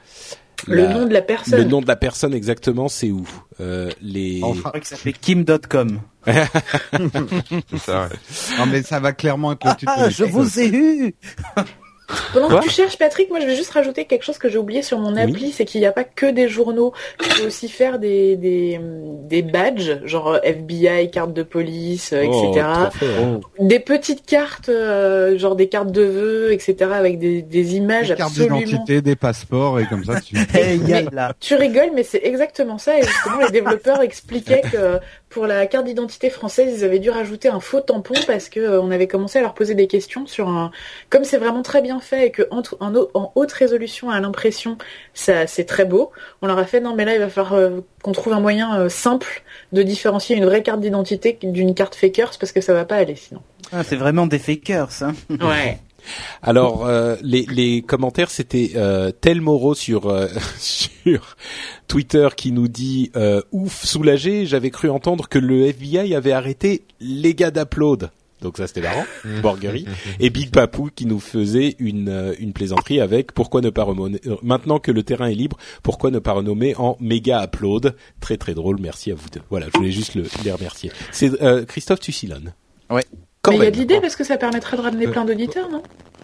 le 0.66 0.86
nom 0.88 1.06
de 1.06 1.12
la 1.12 1.22
personne. 1.22 1.58
Le 1.58 1.64
nom 1.64 1.80
de 1.80 1.86
la 1.86 1.96
personne 1.96 2.34
exactement, 2.34 2.88
c'est 2.88 3.10
où 3.10 3.26
euh, 3.60 3.90
les. 4.00 4.40
Enfin, 4.42 4.70
que 4.70 4.86
ça 4.86 4.96
fait 4.96 5.12
Kim.com. 5.12 6.00
c'est 6.26 7.78
ça. 7.78 8.04
Ouais. 8.04 8.56
Non 8.58 8.66
mais 8.66 8.82
ça 8.82 8.98
va 8.98 9.12
clairement 9.12 9.52
être 9.52 9.64
le. 9.64 9.86
Ah, 9.86 10.08
je 10.08 10.24
vous 10.24 10.58
ai 10.60 10.68
eu. 10.68 11.14
Pendant 12.32 12.48
que 12.48 12.64
tu 12.64 12.70
cherches, 12.70 12.98
Patrick, 12.98 13.30
moi 13.30 13.40
je 13.40 13.46
vais 13.46 13.56
juste 13.56 13.70
rajouter 13.70 14.04
quelque 14.04 14.24
chose 14.24 14.38
que 14.38 14.48
j'ai 14.48 14.58
oublié 14.58 14.82
sur 14.82 14.98
mon 14.98 15.16
appli, 15.16 15.52
c'est 15.52 15.64
qu'il 15.64 15.80
n'y 15.80 15.86
a 15.86 15.92
pas 15.92 16.04
que 16.04 16.26
des 16.26 16.48
journaux. 16.48 16.92
Tu 17.18 17.28
peux 17.40 17.46
aussi 17.46 17.68
faire 17.68 17.98
des, 17.98 18.36
des, 18.36 18.78
des 18.82 19.42
badges, 19.42 20.00
genre 20.04 20.38
FBI, 20.42 21.10
carte 21.10 21.32
de 21.32 21.42
police, 21.42 22.12
euh, 22.12 22.22
etc. 22.22 22.66
Des 23.58 23.80
petites 23.80 24.26
cartes, 24.26 24.68
euh, 24.68 25.38
genre 25.38 25.56
des 25.56 25.68
cartes 25.68 25.92
de 25.92 26.02
vœux, 26.02 26.52
etc. 26.52 26.90
avec 26.92 27.18
des, 27.18 27.42
des 27.42 27.76
images 27.76 28.08
des 28.08 28.16
cartes 28.16 28.34
d'identité, 28.34 29.00
des 29.00 29.16
passeports 29.16 29.80
et 29.80 29.86
comme 29.86 30.04
ça 30.04 30.20
tu. 30.20 30.34
tu 31.40 31.54
rigoles, 31.54 31.90
mais 31.94 32.02
c'est 32.02 32.20
exactement 32.22 32.78
ça. 32.78 32.98
Et 32.98 33.02
justement, 33.02 33.40
les 33.40 33.50
développeurs 33.50 34.02
expliquaient 34.02 34.62
que 34.70 34.98
pour 35.34 35.48
la 35.48 35.66
carte 35.66 35.84
d'identité 35.84 36.30
française, 36.30 36.78
ils 36.78 36.84
avaient 36.84 37.00
dû 37.00 37.10
rajouter 37.10 37.48
un 37.48 37.58
faux 37.58 37.80
tampon 37.80 38.14
parce 38.24 38.48
que 38.48 38.60
euh, 38.60 38.80
on 38.80 38.92
avait 38.92 39.08
commencé 39.08 39.40
à 39.40 39.42
leur 39.42 39.52
poser 39.52 39.74
des 39.74 39.88
questions 39.88 40.28
sur 40.28 40.48
un. 40.48 40.70
Comme 41.10 41.24
c'est 41.24 41.38
vraiment 41.38 41.62
très 41.62 41.82
bien 41.82 41.98
fait 41.98 42.28
et 42.28 42.30
que 42.30 42.42
en, 42.52 42.62
en, 42.78 42.94
en 43.14 43.32
haute 43.34 43.50
résolution 43.50 44.10
à 44.10 44.20
l'impression, 44.20 44.78
ça 45.12 45.48
c'est 45.48 45.64
très 45.64 45.86
beau. 45.86 46.12
On 46.40 46.46
leur 46.46 46.58
a 46.58 46.64
fait 46.64 46.78
non 46.78 46.94
mais 46.94 47.04
là 47.04 47.14
il 47.14 47.18
va 47.18 47.28
falloir 47.28 47.54
euh, 47.54 47.80
qu'on 48.04 48.12
trouve 48.12 48.32
un 48.32 48.38
moyen 48.38 48.78
euh, 48.78 48.88
simple 48.88 49.42
de 49.72 49.82
différencier 49.82 50.36
une 50.36 50.44
vraie 50.44 50.62
carte 50.62 50.78
d'identité 50.80 51.36
d'une 51.42 51.74
carte 51.74 51.96
fakers 51.96 52.38
parce 52.38 52.52
que 52.52 52.60
ça 52.60 52.72
va 52.72 52.84
pas 52.84 52.96
aller 52.96 53.16
sinon. 53.16 53.42
Ah, 53.72 53.82
c'est 53.82 53.96
vraiment 53.96 54.28
des 54.28 54.38
fakers, 54.38 55.02
hein. 55.02 55.14
Ouais. 55.30 55.80
Alors 56.42 56.86
euh, 56.86 57.16
les, 57.22 57.46
les 57.46 57.82
commentaires 57.82 58.30
c'était 58.30 58.72
euh, 58.76 59.10
Tel 59.12 59.40
Moro 59.40 59.74
sur 59.74 60.06
euh, 60.06 60.28
sur 60.58 61.36
Twitter 61.88 62.28
qui 62.36 62.52
nous 62.52 62.68
dit 62.68 63.10
euh, 63.16 63.40
ouf 63.52 63.84
soulagé 63.84 64.46
j'avais 64.46 64.70
cru 64.70 64.90
entendre 64.90 65.28
que 65.28 65.38
le 65.38 65.66
FBI 65.66 66.14
avait 66.14 66.32
arrêté 66.32 66.82
les 67.00 67.34
gars 67.34 67.50
d'Upload. 67.50 68.10
Donc 68.42 68.58
ça 68.58 68.66
c'était 68.66 68.82
marrant. 68.82 69.04
Borgerie 69.42 69.86
et 70.20 70.28
Big 70.28 70.50
Papou 70.50 70.90
qui 70.94 71.06
nous 71.06 71.20
faisait 71.20 71.76
une 71.78 72.08
euh, 72.10 72.34
une 72.38 72.52
plaisanterie 72.52 73.00
avec 73.00 73.32
pourquoi 73.32 73.62
ne 73.62 73.70
pas 73.70 73.84
renommer 73.84 74.20
maintenant 74.42 74.78
que 74.78 74.90
le 74.92 75.02
terrain 75.02 75.28
est 75.28 75.34
libre 75.34 75.56
pourquoi 75.82 76.10
ne 76.10 76.18
pas 76.18 76.32
renommer 76.32 76.74
en 76.76 76.96
méga 77.00 77.42
Upload? 77.44 77.96
Très 78.20 78.36
très 78.36 78.52
drôle. 78.52 78.78
Merci 78.80 79.10
à 79.12 79.14
vous 79.14 79.30
deux. 79.32 79.40
Voilà 79.48 79.66
je 79.72 79.78
voulais 79.78 79.92
juste 79.92 80.14
le, 80.14 80.24
les 80.44 80.52
remercier. 80.52 80.92
C'est 81.10 81.40
euh, 81.42 81.64
Christophe 81.64 82.00
Tussilon 82.00 82.52
Ouais. 82.90 83.04
Mais 83.48 83.56
il 83.56 83.58
y 83.58 83.60
a 83.62 83.64
Corben. 83.66 83.70
de 83.72 83.76
l'idée 83.78 84.00
parce 84.00 84.16
que 84.16 84.24
ça 84.24 84.36
permettrait 84.36 84.76
de 84.76 84.82
ramener 84.82 85.06
plein 85.08 85.24
d'auditeurs, 85.24 85.68
non? 85.70 85.82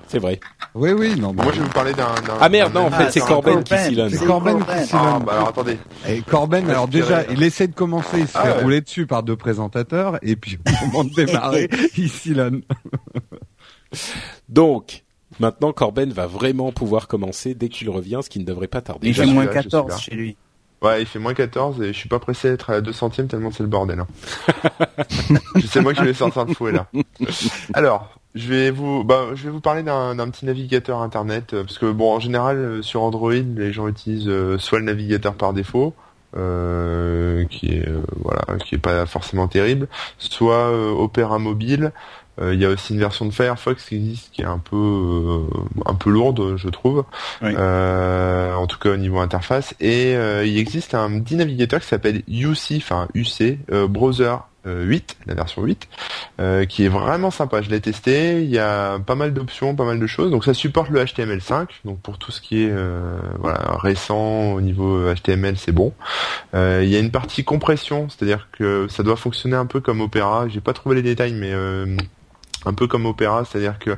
C'est 0.09 0.19
vrai 0.19 0.41
Oui, 0.75 0.91
oui, 0.91 1.15
non. 1.21 1.33
mais- 1.33 1.45
Moi, 1.45 1.53
je 1.53 1.59
vais 1.61 1.65
vous 1.67 1.73
parler 1.73 1.93
d'un. 1.93 2.07
d'un- 2.27 2.39
ah 2.41 2.49
merde 2.49 2.75
non 2.75 2.87
en 2.87 2.91
fait 2.91 3.13
c'est 3.13 3.21
Corben 3.21 3.63
qui 3.63 3.71
Corben. 3.71 3.89
Sillonne 3.89 4.11
C'est 4.11 4.27
Corben 4.27 4.59
qui 4.59 4.65
Ah, 4.69 4.83
Sillonne. 4.83 5.23
bah 5.25 5.33
alors 5.35 5.49
attendez. 5.49 5.79
Et 6.09 6.21
Corben, 6.23 6.69
alors 6.69 6.89
déjà, 6.89 7.23
il 7.31 7.41
essaie 7.45 7.69
de 7.69 7.75
commencer, 7.75 8.19
il 8.21 8.27
se 8.27 8.37
Ah 8.37 8.43
fait 8.43 8.49
ouais. 8.57 8.63
rouler 8.63 8.81
dessus 8.81 9.07
par 9.07 9.23
deux 9.23 9.37
présentateurs, 9.37 10.19
et 10.23 10.35
puis 10.35 10.59
au 10.83 10.87
moment 10.87 11.05
de 11.05 11.15
démarrer, 11.15 11.69
il 11.97 12.11
sillonne. 12.11 12.63
Donc, 14.49 15.05
maintenant, 15.39 15.73
Corben 15.73 16.13
va 16.13 16.27
vraiment 16.27 16.73
pouvoir 16.73 17.07
commencer 17.09 17.55
dès 17.55 17.69
qu'il 17.69 17.89
revient, 17.91 18.21
ce 18.23 18.31
qui 18.31 18.39
ne 18.41 18.45
devrait 18.45 18.67
pas 18.69 18.81
tarder. 18.81 19.09
Il 19.09 19.15
fait 19.15 19.27
moins 19.27 19.45
là, 19.45 19.53
je 19.55 19.61
suis 19.61 19.71
14 19.71 19.91
là. 19.91 19.97
chez 19.99 20.15
lui. 20.15 20.37
Ouais, 20.83 21.03
il 21.03 21.07
fait 21.07 21.19
moins 21.19 21.35
14 21.35 21.83
et 21.83 21.89
je 21.89 21.99
suis 21.99 22.09
pas 22.09 22.19
pressé 22.19 22.51
d'être 22.51 22.71
à 22.71 22.75
la 22.75 22.81
200ème 22.81 23.27
tellement 23.27 23.51
c'est 23.51 23.63
le 23.63 23.69
bordel. 23.69 24.01
Hein. 24.01 24.07
c'est 25.69 25.83
moi 25.83 25.93
qui 25.93 26.03
vais 26.03 26.15
sortir 26.15 26.47
de 26.47 26.55
fouet 26.55 26.73
là. 26.73 26.87
Alors, 27.75 28.15
je 28.35 28.49
vais 28.49 28.71
vous, 28.71 29.05
bah, 29.05 29.27
je 29.35 29.45
vais 29.45 29.51
vous 29.51 29.61
parler 29.61 29.83
d'un 29.83 30.31
petit 30.31 30.47
navigateur 30.47 31.03
internet 31.03 31.53
euh, 31.53 31.65
parce 31.65 31.79
que 31.79 31.91
bon, 31.91 32.15
en 32.15 32.21
général 32.21 32.57
euh, 32.57 32.83
sur 32.83 33.03
Android, 33.03 33.33
les 33.33 33.73
gens 33.73 33.89
utilisent 33.89 34.29
euh, 34.29 34.57
soit 34.57 34.79
le 34.79 34.85
navigateur 34.87 35.35
par 35.35 35.53
défaut, 35.53 35.95
euh, 36.37 37.45
qui 37.47 37.75
est 37.75 37.89
euh, 37.89 38.03
voilà, 38.17 38.43
qui 38.65 38.77
est 38.77 38.79
pas 38.79 39.05
forcément 39.05 39.49
terrible, 39.49 39.89
soit 40.19 40.71
euh, 40.71 40.93
Opera 40.93 41.39
mobile. 41.39 41.93
Euh, 42.41 42.55
Il 42.55 42.61
y 42.61 42.65
a 42.65 42.69
aussi 42.69 42.93
une 42.93 43.01
version 43.01 43.27
de 43.27 43.33
Firefox 43.33 43.85
qui 43.85 43.97
existe, 43.97 44.31
qui 44.33 44.43
est 44.43 44.47
un 44.47 44.59
peu 44.59 44.77
euh, 44.77 45.41
un 45.87 45.95
peu 45.95 46.11
lourde, 46.11 46.57
je 46.57 46.69
trouve. 46.69 47.05
Oui. 47.43 47.53
Euh, 47.57 48.55
en 48.55 48.67
tout 48.67 48.79
cas 48.79 48.91
au 48.91 48.97
niveau 48.97 49.19
interface. 49.21 49.75
Et 49.81 50.15
euh, 50.17 50.45
il 50.45 50.59
existe 50.59 50.95
un 50.95 51.21
petit 51.21 51.37
navigateur 51.37 51.81
qui 51.81 51.87
s'appelle 51.87 52.23
UC, 52.29 52.77
enfin 52.77 53.09
UC 53.15 53.59
euh, 53.73 53.87
Browser 53.87 54.37
euh, 54.67 54.85
8, 54.85 55.17
la 55.27 55.35
version 55.35 55.63
8, 55.63 55.89
euh, 56.39 56.65
qui 56.67 56.85
est 56.85 56.89
vraiment 56.89 57.31
sympa. 57.31 57.63
Je 57.63 57.71
l'ai 57.71 57.81
testé. 57.81 58.43
Il 58.43 58.51
y 58.51 58.59
a 58.59 58.99
pas 58.99 59.15
mal 59.15 59.33
d'options, 59.33 59.75
pas 59.75 59.85
mal 59.87 59.99
de 59.99 60.07
choses. 60.07 60.31
Donc 60.31 60.45
ça 60.45 60.53
supporte 60.55 60.91
le 60.91 61.03
HTML5. 61.03 61.67
Donc 61.85 62.01
pour 62.01 62.19
tout 62.19 62.31
ce 62.31 62.41
qui 62.41 62.63
est 62.65 62.71
euh, 62.71 63.19
voilà 63.39 63.79
récent 63.79 64.53
au 64.53 64.61
niveau 64.61 65.13
HTML, 65.15 65.57
c'est 65.57 65.73
bon. 65.73 65.93
Euh, 66.55 66.83
il 66.85 66.91
y 66.91 66.97
a 66.97 66.99
une 66.99 67.11
partie 67.11 67.45
compression, 67.45 68.09
c'est-à-dire 68.09 68.49
que 68.53 68.87
ça 68.89 69.03
doit 69.03 69.17
fonctionner 69.17 69.57
un 69.57 69.67
peu 69.67 69.81
comme 69.81 70.01
Opera. 70.01 70.47
J'ai 70.49 70.61
pas 70.61 70.73
trouvé 70.75 70.97
les 70.97 71.03
détails, 71.03 71.33
mais 71.33 71.53
euh, 71.53 71.97
un 72.67 72.75
peu 72.75 72.87
comme 72.87 73.07
Opera, 73.07 73.45
c'est-à-dire 73.45 73.79
que 73.79 73.97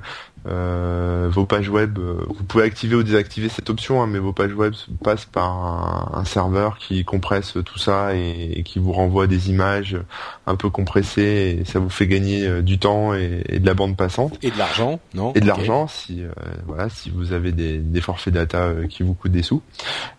euh, 0.49 1.29
vos 1.31 1.47
pages 1.47 1.69
web, 1.69 1.99
euh, 1.99 2.15
vous 2.29 2.45
pouvez 2.45 2.65
activer 2.65 2.97
ou 2.97 3.03
désactiver 3.03 3.49
cette 3.49 3.71
option, 3.71 4.03
hein, 4.03 4.07
mais 4.07 4.19
vos 4.19 4.33
pages 4.33 4.53
web 4.55 4.75
passent 5.05 5.25
par 5.25 5.51
un, 5.51 6.11
un 6.21 6.25
serveur 6.25 6.79
qui 6.79 7.05
compresse 7.05 7.55
tout 7.65 7.79
ça 7.79 8.15
et, 8.15 8.53
et 8.57 8.63
qui 8.63 8.79
vous 8.79 8.93
renvoie 8.93 9.27
des 9.27 9.51
images 9.51 9.97
un 10.47 10.57
peu 10.57 10.69
compressées 10.71 11.59
et 11.61 11.65
ça 11.65 11.79
vous 11.79 11.91
fait 11.91 12.07
gagner 12.07 12.47
euh, 12.47 12.63
du 12.63 12.79
temps 12.79 13.15
et, 13.15 13.43
et 13.49 13.59
de 13.61 13.67
la 13.67 13.75
bande 13.75 13.97
passante 13.97 14.39
Et 14.43 14.51
de 14.51 14.59
l'argent, 14.59 14.99
non 15.15 15.33
et 15.35 15.41
de 15.41 15.47
l'argent 15.47 15.87
si 15.87 16.23
euh, 16.25 16.29
voilà 16.67 16.89
si 16.89 17.11
vous 17.11 17.33
avez 17.33 17.53
des, 17.53 17.79
des 17.79 18.01
forfaits 18.01 18.35
data 18.35 18.71
qui 18.89 19.03
vous 19.05 19.15
coûtent 19.15 19.33
des 19.33 19.43
sous. 19.43 19.63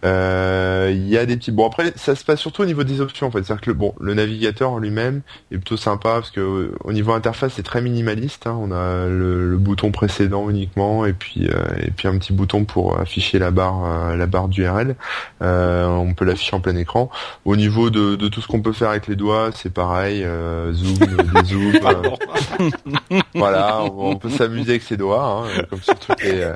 Euh, 0.06 0.92
Il 0.94 1.08
y 1.08 1.18
a 1.18 1.26
des 1.26 1.38
petits 1.38 1.52
bon 1.52 1.68
après 1.68 1.94
ça 1.96 2.16
se 2.16 2.24
passe 2.24 2.40
surtout 2.40 2.62
au 2.62 2.66
niveau 2.66 2.84
des 2.84 3.02
options 3.02 3.28
en 3.28 3.32
fait 3.32 3.44
c'est-à-dire 3.44 3.62
que 3.62 3.70
le, 3.70 3.74
bon 3.76 3.94
le 4.00 4.14
navigateur 4.14 4.72
en 4.72 4.78
lui-même 4.80 5.22
est 5.52 5.58
plutôt 5.58 5.78
sympa 5.78 6.14
parce 6.16 6.32
que 6.32 6.74
au 6.84 6.94
niveau 6.94 7.14
interface 7.14 7.54
c'est 7.56 7.64
très 7.64 7.82
minimaliste. 7.82 8.48
hein. 8.48 8.58
On 8.60 8.72
a 8.72 9.08
le, 9.08 9.50
le 9.50 9.58
bouton 9.58 9.92
précédent 10.14 10.50
uniquement 10.50 11.06
et 11.06 11.14
puis 11.14 11.48
euh, 11.48 11.64
et 11.82 11.92
puis 11.92 12.08
un 12.08 12.18
petit 12.18 12.34
bouton 12.34 12.66
pour 12.66 13.00
afficher 13.00 13.40
la 13.40 13.52
barre 13.52 13.84
euh, 13.86 14.16
la 14.16 14.28
barre 14.28 14.48
d'URL. 14.48 14.96
Euh, 15.42 15.88
on 15.88 16.14
peut 16.14 16.26
l'afficher 16.26 16.56
en 16.56 16.60
plein 16.60 16.76
écran. 16.76 17.10
Au 17.46 17.56
niveau 17.56 17.90
de, 17.90 18.16
de 18.16 18.28
tout 18.28 18.42
ce 18.42 18.48
qu'on 18.48 18.62
peut 18.62 18.74
faire 18.74 18.90
avec 18.90 19.08
les 19.08 19.16
doigts 19.16 19.50
c'est 19.56 19.74
pareil 19.74 20.24
euh, 20.24 20.72
zoom 20.74 20.98
dézoom. 21.34 21.74
voilà, 23.36 23.84
on, 23.84 24.12
on 24.12 24.16
peut 24.16 24.30
s'amuser 24.30 24.72
avec 24.72 24.84
ses 24.84 24.98
doigts, 24.98 25.46
hein, 25.48 25.64
comme 25.70 25.82
sur 25.82 25.96
toutes 25.96 26.22
les, 26.22 26.42
euh, 26.42 26.54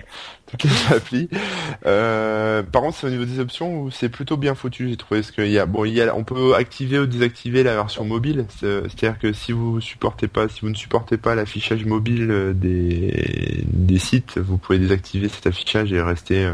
toutes 0.47 0.63
les 0.63 0.95
applis. 0.95 1.29
Euh, 1.85 2.63
par 2.63 2.81
contre, 2.81 2.97
c'est 2.97 3.07
au 3.07 3.09
niveau 3.09 3.25
des 3.25 3.39
options 3.39 3.81
où 3.81 3.91
c'est 3.91 4.09
plutôt 4.09 4.37
bien 4.37 4.55
foutu, 4.55 4.89
j'ai 4.89 4.97
trouvé. 4.97 5.21
Parce 5.21 5.31
qu'il 5.31 5.49
y 5.49 5.59
a, 5.59 5.65
bon, 5.65 5.85
il 5.85 5.93
y 5.93 6.01
a, 6.01 6.15
on 6.15 6.23
peut 6.23 6.55
activer 6.55 6.99
ou 6.99 7.05
désactiver 7.05 7.63
la 7.63 7.73
version 7.75 8.05
mobile. 8.05 8.45
C'est- 8.49 8.81
C'est-à-dire 8.83 9.19
que 9.19 9.33
si 9.33 9.51
vous 9.51 9.81
supportez 9.81 10.27
pas, 10.27 10.47
si 10.49 10.61
vous 10.61 10.69
ne 10.69 10.75
supportez 10.75 11.17
pas 11.17 11.35
l'affichage 11.35 11.85
mobile 11.85 12.27
euh, 12.31 12.53
des, 12.53 13.63
des 13.71 13.99
sites, 13.99 14.37
vous 14.37 14.57
pouvez 14.57 14.79
désactiver 14.79 15.27
cet 15.29 15.47
affichage 15.47 15.91
et 15.93 16.01
rester 16.01 16.49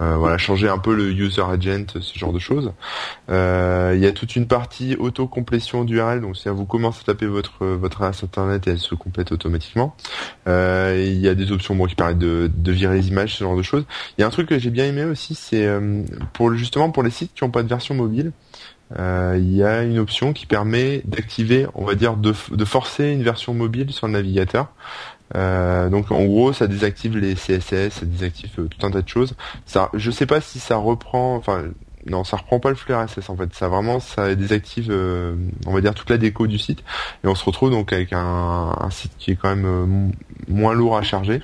euh, 0.00 0.16
euh, 0.16 0.16
voilà, 0.16 0.38
changer 0.38 0.68
un 0.68 0.78
peu 0.78 0.94
le 0.94 1.10
user 1.10 1.42
agent, 1.42 1.86
ce 2.00 2.18
genre 2.18 2.32
de 2.32 2.38
choses. 2.38 2.72
Euh, 3.30 3.92
Il 3.94 4.00
y 4.02 4.06
a 4.06 4.12
toute 4.12 4.36
une 4.36 4.46
partie 4.46 4.96
auto-complétion 4.98 5.84
d'URL, 5.84 6.20
donc 6.20 6.36
c'est 6.36 6.50
vous 6.50 6.64
commencez 6.64 7.00
à 7.02 7.04
taper 7.12 7.26
votre 7.26 7.64
votre 7.66 8.02
adresse 8.02 8.22
internet 8.24 8.66
et 8.66 8.70
elle 8.70 8.78
se 8.78 8.94
complète 8.94 9.32
automatiquement. 9.32 9.94
Euh, 10.48 11.02
Il 11.06 11.18
y 11.20 11.28
a 11.28 11.34
des 11.34 11.52
options 11.52 11.74
bon, 11.74 11.86
qui 11.86 11.94
permettent 11.94 12.18
de, 12.18 12.50
virer 12.72 12.96
les 12.96 13.08
images, 13.08 13.34
ce 13.34 13.44
genre 13.44 13.56
de 13.56 13.62
choses. 13.62 13.84
Il 14.16 14.20
y 14.20 14.24
a 14.24 14.26
un 14.26 14.30
truc 14.30 14.48
que 14.48 14.58
j'ai 14.58 14.70
bien 14.70 14.86
aimé 14.86 15.04
aussi, 15.04 15.34
c'est 15.34 15.66
euh, 15.66 16.02
pour 16.32 16.52
justement 16.54 16.90
pour 16.90 17.02
les 17.02 17.10
sites 17.10 17.32
qui 17.34 17.44
n'ont 17.44 17.50
pas 17.50 17.62
de 17.62 17.68
version 17.68 17.94
mobile. 17.94 18.32
euh, 18.98 19.36
Il 19.38 19.54
y 19.54 19.62
a 19.64 19.82
une 19.82 19.98
option 19.98 20.32
qui 20.32 20.46
permet 20.46 21.02
d'activer, 21.04 21.66
on 21.74 21.84
va 21.84 21.94
dire, 21.94 22.16
de, 22.16 22.32
de 22.50 22.64
forcer 22.64 23.10
une 23.10 23.22
version 23.22 23.54
mobile 23.54 23.92
sur 23.92 24.06
le 24.06 24.12
navigateur. 24.14 24.68
Euh, 25.34 25.88
donc 25.88 26.10
en 26.12 26.24
gros, 26.24 26.52
ça 26.52 26.66
désactive 26.66 27.18
les 27.18 27.34
CSS, 27.34 27.90
ça 27.90 28.06
désactive 28.06 28.50
euh, 28.58 28.68
tout 28.68 28.86
un 28.86 28.90
tas 28.90 29.02
de 29.02 29.08
choses. 29.08 29.34
Ça, 29.64 29.90
je 29.94 30.10
sais 30.10 30.26
pas 30.26 30.40
si 30.40 30.60
ça 30.60 30.76
reprend, 30.76 31.36
enfin 31.36 31.64
non, 32.08 32.22
ça 32.22 32.36
reprend 32.36 32.60
pas 32.60 32.70
le 32.70 32.76
flux 32.76 32.94
RSS 32.94 33.28
en 33.30 33.36
fait. 33.36 33.52
Ça 33.54 33.68
vraiment, 33.68 34.00
ça 34.00 34.34
désactive, 34.34 34.88
euh, 34.90 35.34
on 35.66 35.72
va 35.72 35.80
dire 35.80 35.94
toute 35.94 36.10
la 36.10 36.18
déco 36.18 36.46
du 36.46 36.58
site, 36.58 36.80
et 37.24 37.26
on 37.26 37.34
se 37.34 37.44
retrouve 37.44 37.70
donc 37.70 37.92
avec 37.92 38.12
un, 38.12 38.88
site 38.90 39.12
qui 39.18 39.32
est 39.32 39.36
quand 39.36 39.48
même 39.48 39.66
euh, 39.66 40.08
moins 40.48 40.74
lourd 40.74 40.96
à 40.96 41.02
charger. 41.02 41.42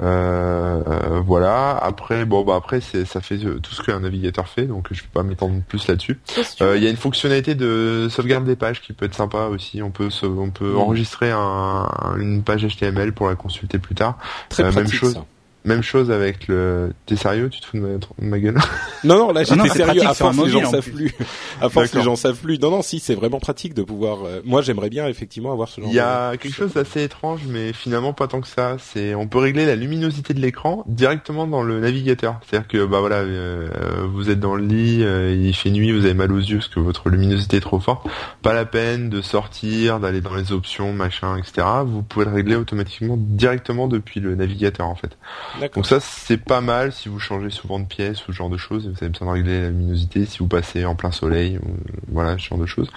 Euh, 0.00 0.82
euh, 0.86 1.20
voilà. 1.24 1.76
Après, 1.76 2.24
bon 2.24 2.42
bah 2.44 2.54
après, 2.56 2.80
c'est 2.80 3.04
ça 3.04 3.20
fait 3.20 3.44
euh, 3.44 3.58
tout 3.60 3.74
ce 3.74 3.82
qu'un 3.82 4.00
navigateur 4.00 4.48
fait, 4.48 4.62
donc 4.64 4.88
je 4.90 5.02
vais 5.02 5.08
pas 5.12 5.22
m'étendre 5.22 5.60
plus 5.68 5.86
là-dessus. 5.86 6.18
Euh, 6.60 6.76
Il 6.76 6.82
y 6.82 6.86
a 6.86 6.90
une 6.90 6.96
fonctionnalité 6.96 7.54
de 7.54 8.08
sauvegarde 8.10 8.44
des 8.44 8.56
pages 8.56 8.80
qui 8.80 8.92
peut 8.92 9.04
être 9.06 9.14
sympa 9.14 9.44
aussi. 9.46 9.82
On 9.82 9.90
peut 9.90 10.08
on 10.24 10.50
peut 10.50 10.76
enregistrer 10.76 11.30
un- 11.30 11.88
une 12.18 12.42
page 12.42 12.64
HTML 12.66 13.12
pour 13.12 13.28
la 13.28 13.34
consulter 13.34 13.78
plus 13.78 13.94
tard. 13.94 14.18
Très 14.48 14.62
Euh, 14.62 14.66
même 14.66 14.74
pratique, 14.84 14.94
chose. 14.94 15.14
ça. 15.14 15.24
Même 15.64 15.82
chose 15.82 16.10
avec 16.10 16.48
le. 16.48 16.92
T'es 17.06 17.16
sérieux? 17.16 17.48
Tu 17.48 17.60
te 17.60 17.66
fous 17.66 17.76
de 17.76 17.82
ma, 17.82 17.88
de 17.98 18.00
ma 18.18 18.38
gueule? 18.38 18.58
Non, 19.04 19.16
non, 19.16 19.32
là 19.32 19.42
j'étais 19.42 19.68
sérieux. 19.68 20.00
pratique 20.02 20.04
À 20.04 20.14
force, 20.14 20.36
les 20.36 20.48
gens 20.50 20.62
en 20.62 20.70
savent 20.70 20.82
plus. 20.90 21.10
plus. 21.10 21.26
À 21.60 21.68
force, 21.68 21.92
les 21.94 22.02
gens 22.02 22.14
savent 22.16 22.36
plus. 22.38 22.58
Non, 22.60 22.70
non, 22.70 22.82
si, 22.82 23.00
c'est 23.00 23.16
vraiment 23.16 23.40
pratique 23.40 23.74
de 23.74 23.82
pouvoir. 23.82 24.18
euh, 24.24 24.40
Moi, 24.44 24.62
j'aimerais 24.62 24.90
bien 24.90 25.08
effectivement 25.08 25.52
avoir 25.52 25.68
ce 25.68 25.80
genre. 25.80 25.90
Il 25.90 25.94
y 25.96 25.98
a 26.00 26.36
quelque 26.36 26.54
chose 26.54 26.72
d'assez 26.74 27.02
étrange, 27.02 27.40
mais 27.48 27.72
finalement 27.72 28.12
pas 28.12 28.28
tant 28.28 28.40
que 28.40 28.46
ça. 28.46 28.76
C'est, 28.78 29.14
on 29.16 29.26
peut 29.26 29.38
régler 29.38 29.66
la 29.66 29.74
luminosité 29.74 30.34
de 30.34 30.40
l'écran 30.40 30.84
directement 30.86 31.46
dans 31.48 31.62
le 31.64 31.80
navigateur. 31.80 32.38
C'est-à-dire 32.46 32.68
que 32.68 32.84
bah 32.84 33.00
voilà, 33.00 33.16
euh, 33.16 33.68
vous 34.12 34.30
êtes 34.30 34.38
dans 34.40 34.54
le 34.54 34.64
lit, 34.64 35.02
euh, 35.02 35.34
il 35.34 35.54
fait 35.54 35.70
nuit, 35.70 35.90
vous 35.92 36.04
avez 36.04 36.14
mal 36.14 36.30
aux 36.32 36.38
yeux 36.38 36.58
parce 36.58 36.68
que 36.68 36.78
votre 36.80 37.08
luminosité 37.08 37.56
est 37.56 37.60
trop 37.60 37.80
forte. 37.80 38.06
Pas 38.42 38.52
la 38.54 38.64
peine 38.64 39.10
de 39.10 39.20
sortir, 39.20 39.98
d'aller 39.98 40.20
dans 40.20 40.34
les 40.34 40.52
options, 40.52 40.92
machin, 40.92 41.36
etc. 41.38 41.66
Vous 41.84 42.02
pouvez 42.02 42.24
le 42.26 42.32
régler 42.32 42.54
automatiquement 42.56 43.16
directement 43.18 43.88
depuis 43.88 44.20
le 44.20 44.34
navigateur 44.36 44.86
en 44.86 44.94
fait. 44.94 45.16
Donc 45.74 45.86
ça 45.86 45.98
c'est 46.00 46.36
pas 46.38 46.60
mal 46.60 46.92
si 46.92 47.08
vous 47.08 47.18
changez 47.18 47.50
souvent 47.50 47.78
de 47.78 47.84
pièce 47.84 48.26
ou 48.26 48.32
ce 48.32 48.36
genre 48.36 48.48
de 48.50 48.56
choses, 48.56 48.88
vous 48.88 48.96
avez 49.00 49.08
besoin 49.10 49.28
de 49.28 49.32
régler 49.32 49.60
la 49.60 49.68
luminosité, 49.68 50.24
si 50.26 50.38
vous 50.38 50.46
passez 50.48 50.84
en 50.84 50.94
plein 50.94 51.12
soleil, 51.12 51.58
voilà, 52.08 52.38
ce 52.38 52.44
genre 52.48 52.58
de 52.58 52.66
choses. 52.66 52.90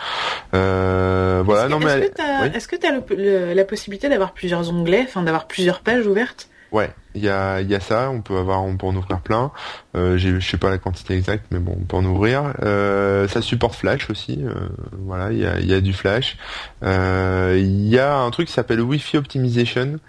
Euh, 0.53 1.41
voilà, 1.45 1.63
Est-ce 1.63 1.69
non 1.71 1.79
que- 1.79 1.85
mais 1.85 1.91
est-ce 1.91 1.99
elle- 2.03 2.09
que 2.09 2.15
t'as 2.15 2.41
oui. 2.43 2.49
est-ce 2.53 2.67
que 2.67 2.75
t'as 2.75 2.91
le- 2.91 3.03
le- 3.15 3.53
la 3.53 3.65
possibilité 3.65 4.09
d'avoir 4.09 4.33
plusieurs 4.33 4.71
onglets, 4.71 5.03
enfin 5.07 5.21
d'avoir 5.23 5.47
plusieurs 5.47 5.79
pages 5.81 6.05
ouvertes? 6.07 6.49
Ouais, 6.75 6.93
il 7.13 7.23
y 7.23 7.29
a, 7.29 7.61
y 7.61 7.73
a 7.73 7.79
ça, 7.79 8.09
on 8.09 8.19
peut 8.19 8.37
avoir, 8.37 8.61
on 8.61 8.75
peut 8.75 8.85
en 8.85 8.93
ouvrir 8.93 9.21
plein. 9.21 9.53
Euh, 9.95 10.17
je 10.17 10.41
sais 10.41 10.57
pas 10.57 10.69
la 10.69 10.77
quantité 10.77 11.13
exacte, 11.13 11.45
mais 11.51 11.59
bon, 11.59 11.77
on 11.79 11.85
peut 11.85 11.95
en 11.95 12.03
ouvrir. 12.03 12.53
Euh, 12.63 13.29
ça 13.29 13.41
supporte 13.41 13.75
Flash 13.75 14.09
aussi, 14.09 14.39
euh, 14.43 14.67
voilà, 14.91 15.31
il 15.31 15.37
y 15.37 15.45
a, 15.45 15.57
y 15.61 15.73
a 15.73 15.79
du 15.79 15.93
Flash. 15.93 16.35
Euh, 16.83 17.55
il 17.57 17.87
y 17.87 17.97
a 17.97 18.17
un 18.17 18.29
truc 18.29 18.47
qui 18.47 18.53
s'appelle 18.53 18.81
Wi-Fi 18.81 19.15
Optimization. 19.15 19.99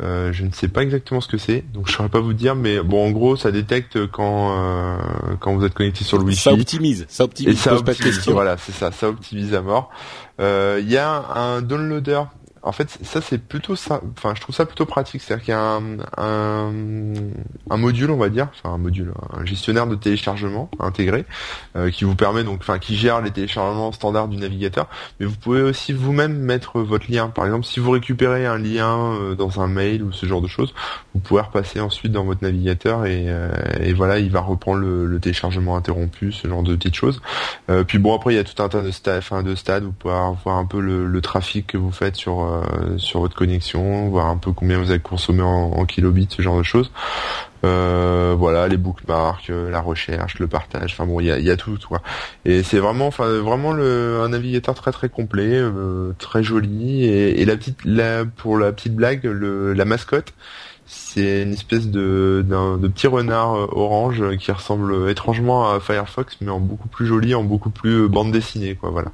Euh, 0.00 0.32
je 0.32 0.44
ne 0.44 0.52
sais 0.52 0.68
pas 0.68 0.84
exactement 0.84 1.20
ce 1.20 1.26
que 1.26 1.38
c'est, 1.38 1.64
donc 1.72 1.88
je 1.88 1.92
saurais 1.92 2.08
pas 2.08 2.20
vous 2.20 2.34
dire, 2.34 2.54
mais 2.54 2.80
bon, 2.80 3.08
en 3.08 3.10
gros, 3.10 3.34
ça 3.34 3.50
détecte 3.50 4.06
quand 4.06 4.56
quand 5.40 5.56
vous 5.56 5.64
êtes 5.64 5.74
connecté 5.74 6.04
sur 6.04 6.18
le 6.18 6.24
Wi-Fi. 6.24 6.40
Ça 6.40 6.52
optimise, 6.52 7.04
ça 7.08 7.24
optimise. 7.24 7.54
Et 7.54 7.58
ça 7.58 7.74
optimise, 7.74 8.28
voilà, 8.28 8.56
c'est 8.58 8.70
ça, 8.70 8.92
ça 8.92 9.08
optimise 9.08 9.54
à 9.54 9.60
mort. 9.60 9.90
Il 10.38 10.88
y 10.88 10.98
a 10.98 11.24
un 11.34 11.62
downloader 11.62 12.22
en 12.62 12.72
fait, 12.72 12.98
ça 13.02 13.20
c'est 13.20 13.38
plutôt 13.38 13.76
ça. 13.76 14.00
Enfin, 14.16 14.34
je 14.36 14.40
trouve 14.40 14.54
ça 14.54 14.66
plutôt 14.66 14.86
pratique. 14.86 15.22
C'est-à-dire 15.22 15.44
qu'il 15.44 15.52
y 15.52 15.56
a 15.56 15.60
un, 15.60 15.98
un, 16.16 16.72
un, 17.70 17.76
module, 17.76 18.10
on 18.10 18.16
va 18.16 18.28
dire, 18.28 18.48
enfin 18.54 18.74
un 18.74 18.78
module, 18.78 19.12
un 19.36 19.44
gestionnaire 19.44 19.86
de 19.86 19.96
téléchargement 19.96 20.70
intégré 20.78 21.24
euh, 21.76 21.90
qui 21.90 22.04
vous 22.04 22.14
permet 22.14 22.44
donc, 22.44 22.60
enfin, 22.60 22.78
qui 22.78 22.96
gère 22.96 23.20
les 23.20 23.30
téléchargements 23.30 23.92
standards 23.92 24.28
du 24.28 24.36
navigateur. 24.36 24.88
Mais 25.18 25.26
vous 25.26 25.36
pouvez 25.36 25.62
aussi 25.62 25.92
vous-même 25.92 26.38
mettre 26.38 26.80
votre 26.80 27.10
lien. 27.10 27.28
Par 27.28 27.46
exemple, 27.46 27.64
si 27.64 27.80
vous 27.80 27.90
récupérez 27.90 28.46
un 28.46 28.58
lien 28.58 29.14
euh, 29.14 29.34
dans 29.34 29.60
un 29.60 29.66
mail 29.66 30.02
ou 30.02 30.12
ce 30.12 30.26
genre 30.26 30.40
de 30.40 30.48
choses, 30.48 30.74
vous 31.14 31.20
pouvez 31.20 31.40
repasser 31.40 31.80
ensuite 31.80 32.12
dans 32.12 32.24
votre 32.24 32.42
navigateur 32.42 33.06
et, 33.06 33.24
euh, 33.26 33.50
et 33.80 33.92
voilà, 33.92 34.18
il 34.18 34.30
va 34.30 34.40
reprendre 34.40 34.80
le, 34.80 35.06
le, 35.06 35.20
téléchargement 35.20 35.76
interrompu, 35.76 36.32
ce 36.32 36.48
genre 36.48 36.62
de 36.62 36.74
petites 36.76 36.94
choses. 36.94 37.20
Euh, 37.70 37.84
puis 37.84 37.98
bon, 37.98 38.14
après 38.14 38.34
il 38.34 38.36
y 38.36 38.40
a 38.40 38.44
tout 38.44 38.60
un 38.62 38.68
tas 38.68 38.82
de 38.82 38.90
stades, 38.90 39.18
enfin 39.18 39.42
de 39.42 39.54
stades. 39.54 39.84
Vous 39.84 39.92
pouvez 39.92 40.14
voir 40.44 40.56
un 40.56 40.64
peu 40.64 40.80
le, 40.80 41.06
le 41.06 41.20
trafic 41.20 41.66
que 41.66 41.76
vous 41.76 41.92
faites 41.92 42.16
sur 42.16 42.51
euh, 42.52 42.98
sur 42.98 43.20
votre 43.20 43.34
connexion, 43.34 44.08
voir 44.08 44.26
un 44.26 44.36
peu 44.36 44.52
combien 44.52 44.78
vous 44.78 44.90
avez 44.90 45.00
consommé 45.00 45.42
en, 45.42 45.84
kilobits, 45.84 46.28
ce 46.30 46.42
genre 46.42 46.58
de 46.58 46.62
choses. 46.62 46.90
Euh, 47.64 48.34
voilà, 48.36 48.66
les 48.68 48.76
bookmarks, 48.76 49.50
euh, 49.50 49.70
la 49.70 49.80
recherche, 49.80 50.38
le 50.38 50.48
partage. 50.48 50.92
Enfin 50.92 51.06
bon, 51.06 51.20
il 51.20 51.26
y 51.26 51.50
a, 51.50 51.56
tout, 51.56 51.78
quoi. 51.88 52.02
Et 52.44 52.62
c'est 52.62 52.78
vraiment, 52.78 53.06
enfin 53.06 53.26
vraiment 53.38 53.72
un 53.72 54.28
navigateur 54.28 54.74
très 54.74 54.92
très 54.92 55.08
complet, 55.08 55.60
très 56.18 56.42
joli. 56.42 57.04
Et, 57.04 57.44
la 57.44 57.56
petite, 57.56 57.78
la, 57.84 58.24
pour 58.24 58.58
la 58.58 58.72
petite 58.72 58.94
blague, 58.94 59.24
la 59.24 59.84
mascotte, 59.84 60.34
c'est 60.86 61.42
une 61.42 61.52
espèce 61.52 61.88
de, 61.88 62.44
de 62.46 62.88
petit 62.88 63.06
renard 63.06 63.52
orange 63.76 64.36
qui 64.38 64.52
ressemble 64.52 65.08
étrangement 65.08 65.70
à 65.70 65.80
Firefox, 65.80 66.36
mais 66.40 66.50
en 66.50 66.60
beaucoup 66.60 66.88
plus 66.88 67.06
joli, 67.06 67.34
en 67.34 67.44
beaucoup 67.44 67.70
plus 67.70 68.08
bande 68.08 68.32
dessinée, 68.32 68.74
quoi. 68.74 68.90
Voilà. 68.90 69.12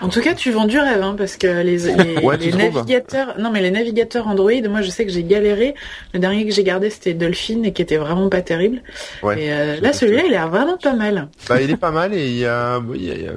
En 0.00 0.08
tout 0.08 0.20
cas, 0.20 0.34
tu 0.34 0.50
vends 0.50 0.66
du 0.66 0.78
rêve, 0.78 1.02
hein, 1.02 1.14
parce 1.16 1.36
que 1.36 1.62
les, 1.62 1.78
les, 2.38 2.52
navigateurs, 2.52 3.34
non 3.38 3.50
mais 3.50 3.62
les 3.62 3.70
navigateurs 3.70 4.28
Android, 4.28 4.60
moi 4.68 4.82
je 4.82 4.90
sais 4.90 5.06
que 5.06 5.12
j'ai 5.12 5.24
galéré. 5.24 5.74
Le 6.12 6.20
dernier 6.20 6.46
que 6.46 6.52
j'ai 6.52 6.64
gardé 6.64 6.90
c'était 6.90 7.14
Dolphin 7.14 7.62
et 7.62 7.72
qui 7.72 7.80
était 7.80 7.96
vraiment 7.96 8.28
pas 8.28 8.42
terrible. 8.42 8.82
et 9.22 9.52
euh, 9.52 9.80
là, 9.80 9.92
celui-là, 9.92 10.22
il 10.26 10.32
est 10.34 10.48
vraiment 10.48 10.76
pas 10.76 10.92
mal. 10.92 11.28
Bah, 11.48 11.60
il 11.62 11.70
est 11.70 11.76
pas 11.76 11.90
mal 11.90 12.12
et 12.14 12.28
il 12.28 12.36
y 12.36 12.46
a, 12.46 12.80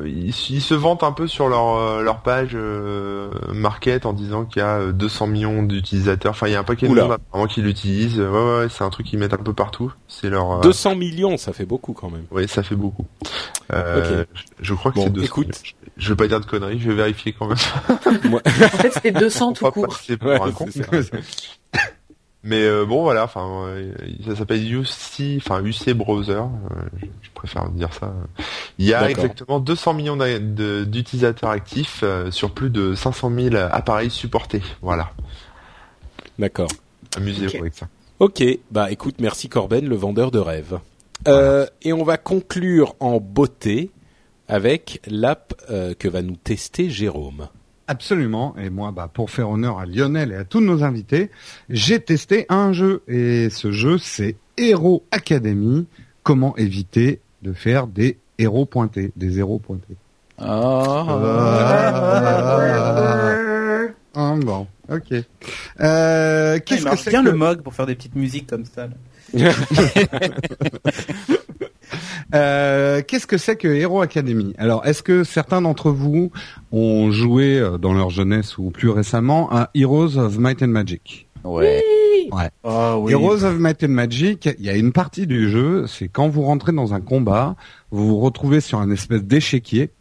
ils, 0.06 0.34
se 0.34 0.74
vantent 0.74 1.04
un 1.04 1.12
peu 1.12 1.28
sur 1.28 1.48
leur 1.48 1.78
euh, 1.78 2.02
leur 2.02 2.22
page 2.22 2.52
euh, 2.54 3.30
market 3.54 4.06
en 4.06 4.14
disant 4.14 4.46
qu'il 4.46 4.62
y 4.62 4.66
a 4.66 4.92
200 4.92 5.28
millions 5.28 5.64
d'utilisateurs. 5.64 6.32
Enfin, 6.32 6.48
il 6.48 6.54
y 6.54 6.56
a 6.56 6.60
un 6.60 6.64
paquet 6.64 6.88
de 6.88 6.96
gens 6.96 7.48
qui 7.48 7.62
l'utilisent. 7.62 8.20
Ouais, 8.20 8.28
ouais, 8.28 8.68
c'est 8.70 8.84
un 8.84 8.90
truc 8.90 9.08
qu'ils 9.08 9.20
mettent 9.20 9.34
un 9.34 9.38
peu 9.38 9.54
partout. 9.54 9.94
C'est 10.08 10.30
leur 10.30 10.60
200 10.60 10.96
millions, 10.96 11.38
ça 11.38 11.54
fait 11.54 11.66
beaucoup 11.66 11.94
quand 11.94 12.10
même. 12.10 12.26
Oui, 12.32 12.48
ça 12.48 12.64
fait 12.64 12.76
beaucoup. 12.76 13.06
Je 13.70 14.74
crois 14.74 14.92
que 14.92 15.00
c'est 15.00 15.10
200. 15.10 15.26
Écoute, 15.26 15.62
je 15.98 16.10
vais 16.10 16.16
pas 16.16 16.28
dire 16.28 16.40
de 16.40 16.46
conneries, 16.46 16.80
je 16.80 16.90
vais 16.90 16.96
vérifier 16.96 17.34
quand 17.34 17.48
même. 17.48 17.58
en 18.36 18.78
fait, 18.78 18.92
c'était 18.92 19.12
200 19.12 19.54
tout 19.54 19.72
court. 19.72 20.00
Mais 22.46 22.64
euh, 22.64 22.86
bon 22.86 23.04
voilà, 23.04 23.24
enfin 23.24 23.68
euh, 23.68 23.94
ça 24.26 24.36
s'appelle 24.36 24.62
UC, 24.70 25.38
enfin 25.38 25.64
UC 25.64 25.92
browser, 25.92 26.34
euh, 26.34 26.46
je, 27.22 27.30
préfère 27.34 27.70
dire 27.70 27.94
ça. 27.94 28.14
Il 28.78 28.86
y 28.86 28.94
a 28.94 29.10
exactement 29.10 29.62
200 29.62 29.94
millions 29.94 30.18
d'utilisateurs 30.18 31.52
actifs 31.52 32.04
sur 32.32 32.52
plus 32.52 32.70
de 32.70 32.96
500 32.96 33.32
000 33.34 33.56
appareils 33.56 34.10
supportés. 34.10 34.62
Voilà. 34.82 35.12
D'accord. 36.38 36.70
Amusez-vous 37.16 37.62
avec 37.62 37.76
ça. 37.76 37.88
Ok, 38.20 38.44
bah 38.72 38.92
écoute, 38.92 39.16
merci 39.20 39.48
Corben, 39.48 39.88
le 39.88 39.96
vendeur 39.96 40.30
de 40.30 40.40
rêves. 40.40 40.80
et 41.82 41.94
on 41.94 42.04
va 42.04 42.18
conclure 42.18 42.96
en 43.00 43.22
beauté 43.22 43.90
avec 44.48 45.02
l'app 45.08 45.54
euh, 45.70 45.94
que 45.94 46.08
va 46.08 46.22
nous 46.22 46.36
tester 46.36 46.90
Jérôme. 46.90 47.48
Absolument. 47.88 48.56
Et 48.58 48.70
moi, 48.70 48.92
bah, 48.92 49.10
pour 49.14 49.30
faire 49.30 49.50
honneur 49.50 49.80
à 49.80 49.86
Lionel 49.86 50.32
et 50.32 50.36
à 50.36 50.44
tous 50.46 50.62
nos 50.62 50.84
invités, 50.84 51.30
j'ai 51.70 52.00
testé 52.00 52.46
un 52.50 52.74
jeu. 52.74 53.04
Et 53.08 53.50
ce 53.50 53.72
jeu, 53.72 53.98
c'est 53.98 54.36
Hero 54.58 55.04
Academy. 55.12 55.86
Comment 56.24 56.56
éviter 56.56 57.20
de 57.42 57.52
faire 57.52 57.88
des 57.88 58.18
héros 58.38 58.66
pointés, 58.66 59.12
des 59.16 59.30
zéros 59.30 59.60
pointés. 59.60 59.96
Ah. 60.38 61.06
ah. 64.16 64.36
bon, 64.38 64.68
ok. 64.90 65.14
Euh, 65.82 66.60
Qu'est-ce 66.66 66.86
que 66.86 66.98
c'est 66.98 67.10
bien 67.10 67.24
le 67.24 67.34
mog 67.34 67.62
pour 67.62 67.74
faire 67.74 67.86
des 67.86 67.96
petites 67.96 68.16
musiques 68.16 68.48
comme 68.48 68.66
ça. 68.66 68.88
Euh, 72.34 73.02
qu'est-ce 73.08 73.28
que 73.28 73.38
c'est 73.38 73.56
que 73.56 73.68
Hero 73.68 74.02
Academy? 74.02 74.54
Alors, 74.58 74.86
est-ce 74.86 75.04
que 75.04 75.24
certains 75.24 75.62
d'entre 75.62 75.92
vous 75.92 76.32
ont 76.72 77.12
joué 77.12 77.60
euh, 77.60 77.78
dans 77.78 77.94
leur 77.94 78.10
jeunesse 78.10 78.58
ou 78.58 78.72
plus 78.72 78.90
récemment 78.90 79.52
à 79.52 79.70
Heroes 79.76 80.18
of 80.18 80.38
Might 80.38 80.62
and 80.64 80.68
Magic? 80.68 81.28
Ouais. 81.44 81.84
Ouais. 82.32 82.50
Ah 82.64 82.98
Heroes 83.08 83.44
of 83.44 83.60
Might 83.60 83.84
and 83.84 83.90
Magic, 83.90 84.50
il 84.58 84.66
y 84.66 84.70
a 84.70 84.76
une 84.76 84.94
partie 84.94 85.28
du 85.28 85.50
jeu, 85.50 85.86
c'est 85.88 86.08
quand 86.08 86.30
vous 86.30 86.44
rentrez 86.44 86.72
dans 86.72 86.94
un 86.94 87.02
combat, 87.02 87.56
vous 87.92 88.08
vous 88.08 88.20
retrouvez 88.20 88.62
sur 88.62 88.80
un 88.80 88.90
espèce 88.92 89.24
d'échiquier 89.24 89.92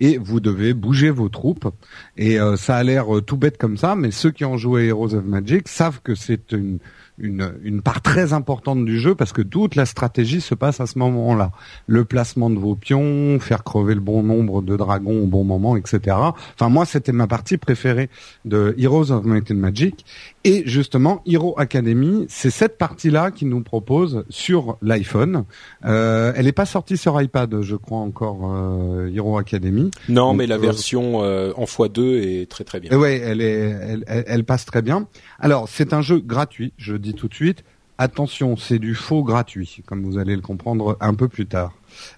et 0.00 0.18
vous 0.18 0.40
devez 0.40 0.72
bouger 0.72 1.10
vos 1.10 1.28
troupes. 1.28 1.68
Et 2.16 2.40
euh, 2.40 2.56
ça 2.56 2.76
a 2.76 2.82
l'air 2.84 3.06
tout 3.26 3.36
bête 3.36 3.58
comme 3.58 3.76
ça, 3.76 3.96
mais 3.96 4.12
ceux 4.12 4.30
qui 4.30 4.44
ont 4.44 4.56
joué 4.56 4.86
Heroes 4.86 5.14
of 5.14 5.24
Magic 5.24 5.68
savent 5.68 6.00
que 6.02 6.14
c'est 6.14 6.52
une 6.52 6.78
une, 7.18 7.54
une 7.62 7.82
part 7.82 8.02
très 8.02 8.32
importante 8.32 8.84
du 8.84 8.98
jeu 8.98 9.14
parce 9.14 9.32
que 9.32 9.42
toute 9.42 9.74
la 9.74 9.86
stratégie 9.86 10.40
se 10.40 10.54
passe 10.54 10.80
à 10.80 10.86
ce 10.86 10.98
moment-là. 10.98 11.52
Le 11.86 12.04
placement 12.04 12.50
de 12.50 12.58
vos 12.58 12.74
pions, 12.74 13.38
faire 13.40 13.64
crever 13.64 13.94
le 13.94 14.00
bon 14.00 14.22
nombre 14.22 14.62
de 14.62 14.76
dragons 14.76 15.22
au 15.22 15.26
bon 15.26 15.44
moment, 15.44 15.76
etc. 15.76 16.16
Enfin, 16.54 16.68
moi, 16.68 16.84
c'était 16.86 17.12
ma 17.12 17.26
partie 17.26 17.56
préférée 17.56 18.10
de 18.44 18.74
Heroes 18.78 19.10
of 19.10 19.24
Might 19.24 19.50
and 19.50 19.56
Magic. 19.56 20.04
Et 20.46 20.62
justement, 20.66 21.22
Hero 21.26 21.54
Academy, 21.58 22.26
c'est 22.28 22.50
cette 22.50 22.76
partie-là 22.76 23.30
qui 23.30 23.46
nous 23.46 23.62
propose 23.62 24.24
sur 24.28 24.76
l'iPhone. 24.82 25.44
Euh, 25.86 26.32
elle 26.36 26.44
n'est 26.44 26.52
pas 26.52 26.66
sortie 26.66 26.98
sur 26.98 27.20
iPad, 27.20 27.62
je 27.62 27.76
crois 27.76 27.98
encore, 27.98 28.52
euh, 28.52 29.10
Hero 29.14 29.38
Academy. 29.38 29.90
Non, 30.10 30.34
mais 30.34 30.46
la 30.46 30.56
euh, 30.56 30.58
version 30.58 31.22
euh, 31.22 31.52
en 31.56 31.64
x2 31.64 32.20
est 32.22 32.50
très 32.50 32.64
très 32.64 32.78
bien. 32.78 32.94
Ouais, 32.98 33.16
elle, 33.24 33.40
est, 33.40 33.54
elle, 33.60 34.04
elle 34.06 34.44
passe 34.44 34.66
très 34.66 34.82
bien. 34.82 35.08
Alors, 35.38 35.68
c'est 35.68 35.94
un 35.94 36.02
jeu 36.02 36.18
gratuit, 36.18 36.74
je 36.76 36.94
dis 37.04 37.14
tout 37.14 37.28
de 37.28 37.34
suite. 37.34 37.64
Attention, 37.96 38.56
c'est 38.56 38.80
du 38.80 38.96
faux 38.96 39.22
gratuit, 39.22 39.82
comme 39.86 40.02
vous 40.02 40.18
allez 40.18 40.34
le 40.34 40.42
comprendre 40.42 40.96
un 41.00 41.14
peu 41.14 41.28
plus 41.28 41.46
tard. 41.46 41.72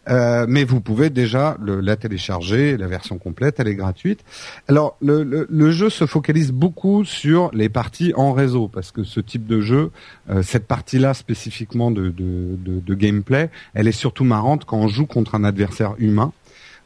Euh, 0.09 0.47
mais 0.49 0.65
vous 0.65 0.81
pouvez 0.81 1.11
déjà 1.11 1.59
le, 1.61 1.81
la 1.81 1.97
télécharger, 1.97 2.79
la 2.79 2.87
version 2.87 3.19
complète, 3.19 3.61
elle 3.61 3.69
est 3.69 3.75
gratuite. 3.75 4.25
Alors 4.69 4.97
le, 5.03 5.23
le, 5.23 5.71
jeu 5.73 5.91
se 5.91 6.07
focalise 6.07 6.51
beaucoup 6.51 7.05
sur 7.05 7.51
les 7.53 7.69
parties 7.69 8.15
en 8.17 8.33
réseau, 8.33 8.69
parce 8.69 8.91
que 8.91 9.05
ce 9.05 9.21
type 9.21 9.47
de 9.47 9.61
jeu, 9.61 9.91
euh, 10.31 10.43
cette 10.43 10.67
partie-là 10.67 11.13
spécifiquement 11.13 11.91
de, 11.91 12.09
de, 12.09 12.57
de, 12.57 12.81
de, 12.81 12.95
gameplay, 12.95 13.51
elle 13.75 13.87
est 13.87 13.93
surtout 13.93 14.25
marrante 14.25 14.65
quand 14.65 14.79
on 14.79 14.89
joue 14.89 15.05
contre 15.05 15.35
un 15.35 15.45
adversaire 15.45 15.95
humain. 15.99 16.33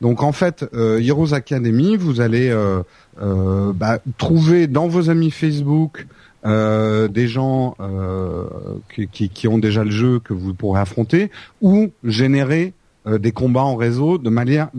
Donc 0.00 0.22
en 0.22 0.32
fait, 0.32 0.64
euh, 0.74 0.98
Heroes 1.00 1.34
Academy, 1.34 1.96
vous 1.96 2.20
allez 2.20 2.48
euh, 2.48 2.82
euh, 3.20 3.72
bah, 3.74 3.98
trouver 4.16 4.66
dans 4.66 4.88
vos 4.88 5.10
amis 5.10 5.30
Facebook 5.30 6.06
euh, 6.46 7.06
des 7.06 7.28
gens 7.28 7.74
euh, 7.80 8.46
qui, 8.88 9.46
ont 9.46 9.58
déjà 9.58 9.84
le 9.84 9.90
jeu 9.90 10.20
que 10.20 10.32
vous 10.32 10.54
pourrez 10.54 10.80
affronter, 10.80 11.30
ou 11.60 11.90
générer 12.02 12.72
euh, 13.06 13.18
des 13.18 13.32
combats 13.32 13.64
en 13.64 13.76
réseau 13.76 14.16
de 14.16 14.30
manière, 14.30 14.70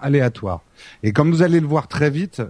aléatoire. 0.00 0.60
Et 1.02 1.12
comme 1.12 1.32
vous 1.32 1.42
allez 1.42 1.58
le 1.58 1.66
voir 1.66 1.88
très 1.88 2.08
vite, 2.08 2.40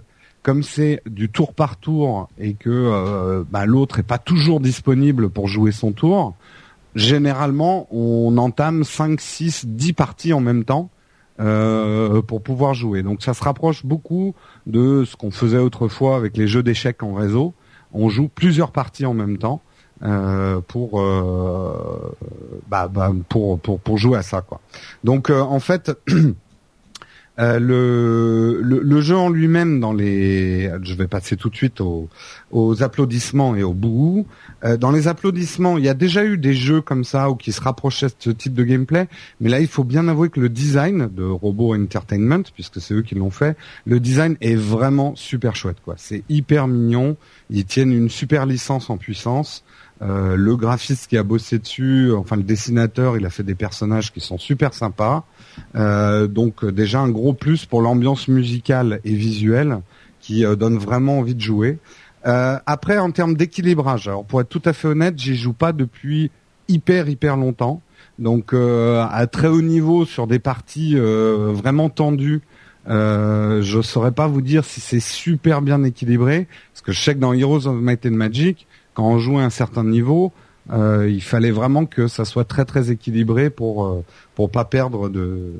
comme 0.43 0.61
c'est 0.61 1.01
du 1.07 1.29
tour 1.29 1.55
par 1.55 1.77
tour 1.77 2.29
et 2.37 2.53
que 2.53 3.43
bah, 3.49 3.65
l'autre 3.65 3.99
est 3.99 4.03
pas 4.03 4.17
toujours 4.17 4.59
disponible 4.59 5.29
pour 5.29 5.47
jouer 5.47 5.71
son 5.71 5.93
tour, 5.93 6.35
généralement 6.95 7.87
on 7.91 8.37
entame 8.37 8.83
5, 8.83 9.21
6, 9.21 9.65
10 9.65 9.93
parties 9.93 10.33
en 10.33 10.41
même 10.41 10.65
temps 10.65 10.89
pour 11.37 12.43
pouvoir 12.43 12.73
jouer. 12.73 13.03
Donc 13.03 13.23
ça 13.23 13.33
se 13.33 13.41
rapproche 13.41 13.85
beaucoup 13.85 14.35
de 14.67 15.05
ce 15.05 15.15
qu'on 15.15 15.31
faisait 15.31 15.59
autrefois 15.59 16.17
avec 16.17 16.35
les 16.35 16.47
jeux 16.47 16.61
d'échecs 16.61 17.03
en 17.03 17.13
réseau. 17.13 17.53
On 17.93 18.09
joue 18.09 18.27
plusieurs 18.27 18.71
parties 18.71 19.05
en 19.05 19.13
même 19.13 19.37
temps. 19.37 19.61
Euh, 20.03 20.59
pour, 20.67 20.99
euh, 20.99 22.13
bah, 22.67 22.89
bah, 22.89 23.13
pour, 23.29 23.57
pour 23.59 23.79
pour 23.79 23.97
jouer 23.97 24.17
à 24.17 24.21
ça 24.21 24.41
quoi. 24.41 24.59
Donc 25.05 25.29
euh, 25.29 25.39
en 25.39 25.61
fait 25.61 25.93
Euh, 27.39 27.59
le, 27.59 29.01
jeu 29.01 29.17
en 29.17 29.29
lui-même, 29.29 29.79
dans 29.79 29.93
les, 29.93 30.71
je 30.83 30.93
vais 30.93 31.07
passer 31.07 31.35
tout 31.35 31.49
de 31.49 31.55
suite 31.55 31.81
aux, 31.81 32.83
applaudissements 32.83 33.55
et 33.55 33.63
aux 33.63 33.73
bouts. 33.73 34.27
Euh, 34.63 34.77
dans 34.77 34.91
les 34.91 35.07
applaudissements, 35.07 35.77
il 35.77 35.83
y 35.83 35.89
a 35.89 35.93
déjà 35.93 36.23
eu 36.23 36.37
des 36.37 36.53
jeux 36.53 36.81
comme 36.81 37.03
ça 37.03 37.29
ou 37.29 37.35
qui 37.35 37.51
se 37.51 37.61
rapprochaient 37.61 38.07
de 38.07 38.13
ce 38.19 38.29
type 38.29 38.53
de 38.53 38.63
gameplay, 38.63 39.07
mais 39.41 39.49
là, 39.49 39.59
il 39.59 39.67
faut 39.67 39.83
bien 39.83 40.07
avouer 40.07 40.29
que 40.29 40.39
le 40.39 40.49
design 40.49 41.09
de 41.11 41.23
Robo 41.23 41.75
Entertainment, 41.75 42.43
puisque 42.53 42.79
c'est 42.79 42.93
eux 42.93 43.01
qui 43.01 43.15
l'ont 43.15 43.31
fait, 43.31 43.57
le 43.85 43.99
design 43.99 44.37
est 44.41 44.55
vraiment 44.55 45.15
super 45.15 45.55
chouette. 45.55 45.77
quoi. 45.83 45.95
C'est 45.97 46.23
hyper 46.29 46.67
mignon. 46.67 47.17
Ils 47.49 47.65
tiennent 47.65 47.91
une 47.91 48.09
super 48.09 48.45
licence 48.45 48.89
en 48.89 48.97
puissance. 48.97 49.63
Euh, 50.01 50.35
le 50.35 50.55
graphiste 50.57 51.07
qui 51.07 51.17
a 51.17 51.23
bossé 51.23 51.59
dessus, 51.59 52.11
enfin 52.13 52.35
le 52.35 52.43
dessinateur, 52.43 53.15
il 53.15 53.25
a 53.25 53.29
fait 53.29 53.43
des 53.43 53.55
personnages 53.55 54.11
qui 54.11 54.19
sont 54.19 54.37
super 54.37 54.73
sympas. 54.73 55.25
Euh, 55.75 56.27
donc 56.27 56.65
déjà 56.65 56.99
un 56.99 57.09
gros 57.09 57.33
plus 57.33 57.65
pour 57.65 57.81
l'ambiance 57.81 58.27
musicale 58.27 58.99
et 59.03 59.13
visuelle 59.13 59.79
qui 60.19 60.45
euh, 60.45 60.55
donne 60.55 60.77
vraiment 60.77 61.19
envie 61.19 61.35
de 61.35 61.41
jouer. 61.41 61.79
Euh, 62.25 62.57
après 62.65 62.97
en 62.97 63.11
termes 63.11 63.35
d'équilibrage, 63.35 64.07
alors 64.07 64.25
pour 64.25 64.41
être 64.41 64.49
tout 64.49 64.61
à 64.65 64.73
fait 64.73 64.87
honnête, 64.87 65.15
j'y 65.17 65.35
joue 65.35 65.53
pas 65.53 65.73
depuis 65.73 66.31
hyper 66.67 67.09
hyper 67.09 67.37
longtemps. 67.37 67.81
Donc 68.19 68.53
à 68.53 69.27
très 69.27 69.47
haut 69.47 69.63
niveau 69.63 70.05
sur 70.05 70.27
des 70.27 70.37
parties 70.37 70.95
vraiment 70.95 71.89
tendues, 71.89 72.41
euh, 72.89 73.61
je 73.61 73.81
saurais 73.81 74.11
pas 74.11 74.27
vous 74.27 74.41
dire 74.41 74.65
si 74.65 74.81
c'est 74.81 74.99
super 74.99 75.61
bien 75.61 75.83
équilibré, 75.83 76.47
parce 76.73 76.81
que 76.81 76.91
je 76.91 77.01
sais 77.01 77.13
que 77.13 77.19
dans 77.19 77.33
Heroes 77.33 77.67
of 77.67 77.75
Might 77.75 78.05
and 78.05 78.11
Magic, 78.11 78.67
quand 78.93 79.05
on 79.05 79.17
jouait 79.17 79.41
à 79.41 79.45
un 79.45 79.49
certain 79.49 79.83
niveau, 79.83 80.31
euh, 80.71 81.09
il 81.09 81.21
fallait 81.21 81.51
vraiment 81.51 81.85
que 81.85 82.07
ça 82.07 82.25
soit 82.25 82.45
très 82.45 82.65
très 82.65 82.91
équilibré 82.91 83.49
pour 83.49 83.85
euh, 83.85 84.03
pour 84.35 84.49
pas 84.49 84.65
perdre 84.65 85.09
de, 85.09 85.53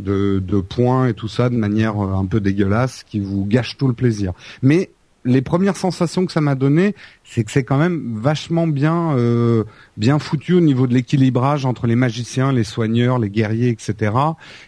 de, 0.00 0.60
points 0.60 1.08
et 1.08 1.14
tout 1.14 1.28
ça 1.28 1.48
de 1.48 1.56
manière 1.56 2.02
euh, 2.02 2.14
un 2.14 2.26
peu 2.26 2.40
dégueulasse 2.40 3.04
qui 3.04 3.20
vous 3.20 3.44
gâche 3.44 3.76
tout 3.76 3.88
le 3.88 3.94
plaisir. 3.94 4.32
Mais 4.62 4.90
les 5.24 5.42
premières 5.42 5.76
sensations 5.76 6.24
que 6.26 6.32
ça 6.32 6.40
m'a 6.40 6.54
donné, 6.54 6.94
c'est 7.24 7.44
que 7.44 7.50
c'est 7.50 7.64
quand 7.64 7.76
même 7.76 8.18
vachement 8.18 8.66
bien 8.66 9.16
euh, 9.16 9.64
bien 9.96 10.18
foutu 10.18 10.54
au 10.54 10.60
niveau 10.60 10.86
de 10.86 10.94
l'équilibrage 10.94 11.66
entre 11.66 11.86
les 11.86 11.96
magiciens, 11.96 12.52
les 12.52 12.64
soigneurs, 12.64 13.18
les 13.18 13.28
guerriers, 13.28 13.68
etc. 13.68 14.12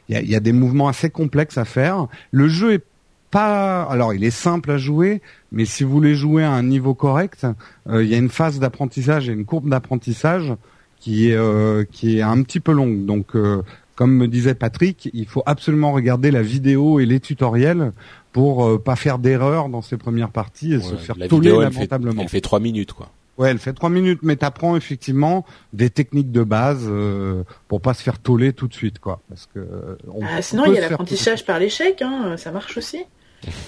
Il 0.08 0.14
y 0.14 0.18
a, 0.18 0.22
y 0.22 0.34
a 0.34 0.40
des 0.40 0.52
mouvements 0.52 0.88
assez 0.88 1.10
complexes 1.10 1.58
à 1.58 1.64
faire. 1.64 2.08
Le 2.30 2.48
jeu 2.48 2.74
est 2.74 2.84
pas, 3.31 3.82
alors 3.85 4.15
il 4.15 4.24
est 4.24 4.31
simple 4.31 4.70
à 4.70 4.78
jouer, 4.78 5.23
mais 5.52 5.65
si 5.65 5.85
vous 5.85 5.90
voulez 5.90 6.15
jouer 6.15 6.44
à 6.44 6.51
un 6.51 6.62
niveau 6.62 6.94
correct, 6.94 7.47
euh, 7.89 8.02
il 8.02 8.11
y 8.11 8.15
a 8.15 8.19
une 8.19 8.28
phase 8.28 8.59
d'apprentissage 8.59 9.28
et 9.28 9.32
une 9.32 9.44
courbe 9.44 9.69
d'apprentissage 9.69 10.55
qui 10.98 11.31
est 11.31 11.36
euh, 11.36 11.85
qui 11.90 12.19
est 12.19 12.23
un 12.23 12.43
petit 12.43 12.61
peu 12.61 12.73
longue. 12.73 13.07
Donc, 13.07 13.35
euh, 13.35 13.62
comme 13.94 14.15
me 14.16 14.28
disait 14.28 14.55
Patrick, 14.55 15.11
il 15.12 15.27
faut 15.27 15.43
absolument 15.47 15.93
regarder 15.93 16.31
la 16.31 16.43
vidéo 16.43 17.01
et 17.01 17.07
les 17.07 17.20
tutoriels 17.20 17.93
pour 18.32 18.82
pas 18.82 18.97
faire 18.97 19.19
d'erreur 19.19 19.69
dans 19.69 19.82
ces 19.82 19.97
premières 19.97 20.31
parties 20.31 20.73
et 20.74 20.81
se 20.81 20.94
faire 20.94 21.16
toller 21.28 21.51
lamentablement. 21.51 22.23
Elle 22.23 22.28
fait 22.28 22.40
trois 22.40 22.61
minutes, 22.61 22.93
quoi. 22.93 23.11
Ouais, 23.40 23.51
elle 23.51 23.59
fait 23.59 23.73
trois 23.73 23.89
minutes, 23.89 24.20
mais 24.23 24.36
t'apprends 24.36 24.77
effectivement 24.77 25.47
des 25.73 25.89
techniques 25.89 26.31
de 26.31 26.43
base 26.43 26.85
euh, 26.86 27.43
pour 27.69 27.81
pas 27.81 27.94
se 27.94 28.02
faire 28.02 28.19
toller 28.19 28.52
tout 28.52 28.69
de 28.69 28.74
suite, 28.74 28.98
quoi. 28.98 29.23
Parce 29.31 29.48
que 29.55 29.97
ah, 30.23 30.43
sinon, 30.43 30.66
il 30.66 30.74
y 30.74 30.78
a 30.78 30.82
l'apprentissage 30.82 31.47
par 31.47 31.59
l'échec, 31.59 32.02
hein, 32.02 32.36
ça 32.36 32.51
marche 32.51 32.77
aussi. 32.77 32.98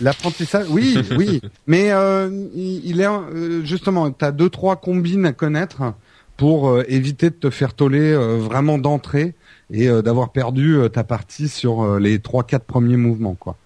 L'apprentissage, 0.00 0.66
oui, 0.68 0.98
oui, 1.16 1.40
mais 1.66 1.92
euh, 1.92 2.28
il, 2.54 3.00
est 3.00 3.06
euh, 3.06 3.64
justement, 3.64 4.10
tu 4.10 4.24
as 4.24 4.32
deux 4.32 4.50
trois 4.50 4.76
combines 4.76 5.24
à 5.26 5.32
connaître 5.32 5.94
pour 6.36 6.68
euh, 6.68 6.84
éviter 6.88 7.30
de 7.30 7.34
te 7.34 7.50
faire 7.50 7.74
toller 7.74 8.14
vraiment 8.14 8.78
d'entrée 8.78 9.34
et 9.70 9.88
d'avoir 10.02 10.32
perdu 10.32 10.78
ta 10.92 11.02
partie 11.02 11.48
sur 11.48 11.98
les 11.98 12.18
trois 12.18 12.44
quatre 12.44 12.64
premiers 12.64 12.98
mouvements, 12.98 13.34
quoi. 13.34 13.56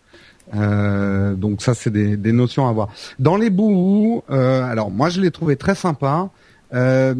donc 0.53 1.63
ça, 1.63 1.75
c'est 1.75 1.91
des, 1.91 2.33
notions 2.33 2.69
à 2.69 2.73
voir. 2.73 2.89
Dans 3.19 3.37
les 3.37 3.51
bouts, 3.51 4.23
alors 4.29 4.93
moi 4.93 5.09
je 5.09 5.21
l'ai 5.21 5.33
trouvé 5.33 5.57
très 5.57 5.75
sympa. 5.75 6.31
Euh, 6.75 7.15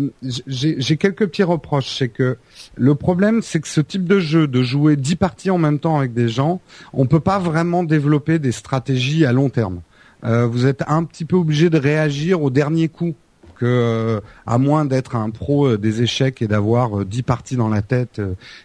j'ai 0.47 0.97
quelques 0.97 1.27
petits 1.27 1.43
reproches. 1.43 1.95
C'est 1.97 2.09
que 2.09 2.37
le 2.77 2.95
problème, 2.95 3.43
c'est 3.43 3.61
que 3.61 3.69
ce 3.69 3.81
type 3.81 4.05
de 4.05 4.19
jeu, 4.19 4.47
de 4.47 4.63
jouer 4.63 4.97
dix 4.97 5.17
parties 5.17 5.51
en 5.51 5.59
même 5.59 5.79
temps 5.79 5.99
avec 5.99 6.15
des 6.15 6.29
gens, 6.29 6.61
on 6.93 7.07
peut 7.07 7.21
pas 7.21 7.39
vraiment 7.39 7.85
développer 7.85 8.39
des 8.39 8.53
stratégies 8.53 9.25
à 9.25 9.33
long 9.33 9.49
terme. 9.49 9.81
Euh, 10.25 10.47
vous 10.47 10.67
êtes 10.67 10.83
un 10.89 11.05
petit 11.05 11.25
peu 11.25 11.37
obligé 11.37 11.71
de 11.71 11.79
réagir 11.79 12.43
au 12.43 12.51
dernier 12.51 12.89
coup 12.89 13.15
que 13.57 13.65
euh, 13.65 14.21
à 14.47 14.59
moins 14.59 14.85
d'être 14.85 15.17
un 15.17 15.31
pro 15.31 15.77
des 15.77 16.03
échecs 16.03 16.43
et 16.43 16.49
d'avoir 16.49 17.05
dix 17.07 17.23
parties 17.23 17.57
dans 17.57 17.69
la 17.69 17.83
tête 17.83 18.21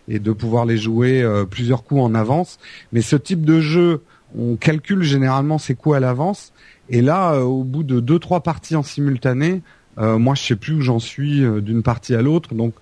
et 0.08 0.20
de 0.20 0.32
pouvoir 0.32 0.66
les 0.66 0.78
jouer 0.78 1.26
plusieurs 1.50 1.84
coups 1.84 2.02
en 2.02 2.16
avance. 2.16 2.60
Mais 2.92 3.02
ce 3.02 3.16
type 3.16 3.46
de 3.46 3.62
jeu, 3.62 4.02
on 4.38 4.56
calcule 4.56 5.04
généralement 5.04 5.60
ses 5.60 5.76
coups 5.76 5.96
à 5.96 6.00
l'avance. 6.00 6.52
Et 6.90 7.02
là, 7.02 7.40
au 7.40 7.64
bout 7.64 7.84
de 7.84 8.02
deux 8.02 8.20
trois 8.20 8.42
parties 8.42 8.76
en 8.76 8.84
simultané, 8.84 9.62
euh, 9.98 10.18
moi, 10.18 10.36
je 10.36 10.44
sais 10.44 10.56
plus 10.56 10.76
où 10.76 10.82
j'en 10.82 11.00
suis 11.00 11.44
euh, 11.44 11.62
d'une 11.62 11.84
partie 11.84 12.16
à 12.16 12.22
l'autre, 12.22 12.54
donc 12.56 12.74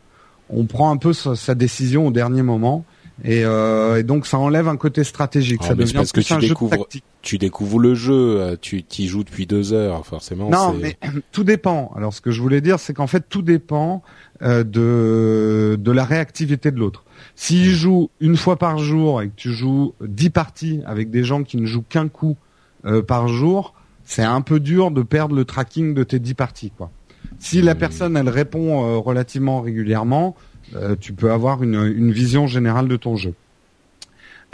on 0.49 0.65
prend 0.65 0.91
un 0.91 0.97
peu 0.97 1.13
sa, 1.13 1.55
décision 1.55 2.07
au 2.07 2.11
dernier 2.11 2.41
moment. 2.41 2.85
Et, 3.25 3.43
euh, 3.43 3.97
et, 3.97 4.03
donc 4.03 4.25
ça 4.25 4.37
enlève 4.37 4.69
un 4.69 4.77
côté 4.77 5.03
stratégique. 5.03 5.59
Ah, 5.63 5.69
ça 5.69 5.75
devient 5.75 5.93
parce 5.93 6.13
que 6.13 6.21
tu 6.21 6.33
un 6.33 6.39
découvres, 6.39 6.71
jeu 6.71 6.79
tactique. 6.79 7.03
tu 7.21 7.37
découvres 7.37 7.79
le 7.79 7.93
jeu, 7.93 8.57
tu 8.61 8.85
y 8.97 9.07
joues 9.07 9.25
depuis 9.25 9.45
deux 9.45 9.73
heures, 9.73 10.05
forcément. 10.05 10.49
Non, 10.49 10.73
mais 10.73 10.97
tout 11.33 11.43
dépend. 11.43 11.91
Alors 11.97 12.13
ce 12.13 12.21
que 12.21 12.31
je 12.31 12.41
voulais 12.41 12.61
dire, 12.61 12.79
c'est 12.79 12.93
qu'en 12.93 13.07
fait 13.07 13.25
tout 13.27 13.41
dépend 13.41 14.01
euh, 14.41 14.63
de 14.63 15.75
de 15.77 15.91
la 15.91 16.05
réactivité 16.05 16.71
de 16.71 16.79
l'autre. 16.79 17.03
S'il 17.35 17.71
joue 17.71 18.09
une 18.21 18.37
fois 18.37 18.55
par 18.55 18.77
jour 18.77 19.21
et 19.21 19.27
que 19.27 19.35
tu 19.35 19.51
joues 19.51 19.95
dix 19.99 20.29
parties 20.29 20.79
avec 20.85 21.11
des 21.11 21.25
gens 21.25 21.43
qui 21.43 21.57
ne 21.57 21.65
jouent 21.65 21.83
qu'un 21.87 22.07
coup 22.07 22.37
euh, 22.85 23.01
par 23.01 23.27
jour, 23.27 23.73
c'est 24.05 24.23
un 24.23 24.39
peu 24.39 24.61
dur 24.61 24.91
de 24.91 25.01
perdre 25.01 25.35
le 25.35 25.43
tracking 25.43 25.93
de 25.93 26.03
tes 26.03 26.19
dix 26.19 26.35
parties, 26.35 26.71
quoi. 26.71 26.89
Si 27.39 27.61
la 27.61 27.73
personne 27.73 28.17
elle 28.17 28.29
répond 28.29 28.83
euh, 28.83 28.97
relativement 28.97 29.61
régulièrement, 29.61 30.35
euh, 30.75 30.95
tu 30.99 31.13
peux 31.13 31.31
avoir 31.31 31.63
une, 31.63 31.75
une, 31.75 32.11
vision 32.11 32.47
générale 32.47 32.87
de 32.87 32.95
ton 32.95 33.15
jeu. 33.15 33.33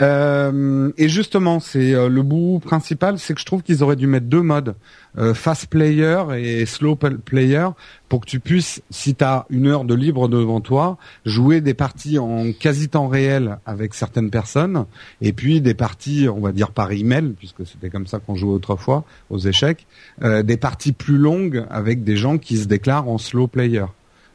Euh, 0.02 0.92
et 0.98 1.08
justement, 1.08 1.58
c'est 1.58 1.94
euh, 1.94 2.08
le 2.08 2.22
bout 2.22 2.60
principal, 2.62 3.18
c'est 3.18 3.32
que 3.32 3.40
je 3.40 3.46
trouve 3.46 3.62
qu'ils 3.62 3.82
auraient 3.82 3.96
dû 3.96 4.06
mettre 4.06 4.26
deux 4.26 4.42
modes, 4.42 4.74
euh, 5.16 5.32
fast 5.32 5.68
player 5.68 6.22
et 6.36 6.66
slow 6.66 6.96
player, 6.96 7.68
pour 8.10 8.20
que 8.20 8.26
tu 8.26 8.38
puisses, 8.38 8.82
si 8.90 9.14
tu 9.14 9.24
as 9.24 9.46
une 9.48 9.66
heure 9.66 9.84
de 9.84 9.94
libre 9.94 10.28
devant 10.28 10.60
toi, 10.60 10.98
jouer 11.24 11.62
des 11.62 11.72
parties 11.72 12.18
en 12.18 12.52
quasi 12.52 12.90
temps 12.90 13.08
réel 13.08 13.58
avec 13.64 13.94
certaines 13.94 14.30
personnes, 14.30 14.84
et 15.22 15.32
puis 15.32 15.62
des 15.62 15.74
parties, 15.74 16.28
on 16.28 16.40
va 16.40 16.52
dire 16.52 16.72
par 16.72 16.92
email, 16.92 17.34
puisque 17.38 17.66
c'était 17.66 17.88
comme 17.88 18.06
ça 18.06 18.18
qu'on 18.18 18.34
jouait 18.34 18.52
autrefois 18.52 19.04
aux 19.30 19.38
échecs, 19.38 19.86
euh, 20.22 20.42
des 20.42 20.58
parties 20.58 20.92
plus 20.92 21.16
longues 21.16 21.64
avec 21.70 22.04
des 22.04 22.16
gens 22.16 22.36
qui 22.36 22.58
se 22.58 22.66
déclarent 22.66 23.08
en 23.08 23.16
slow 23.16 23.46
player. 23.46 23.86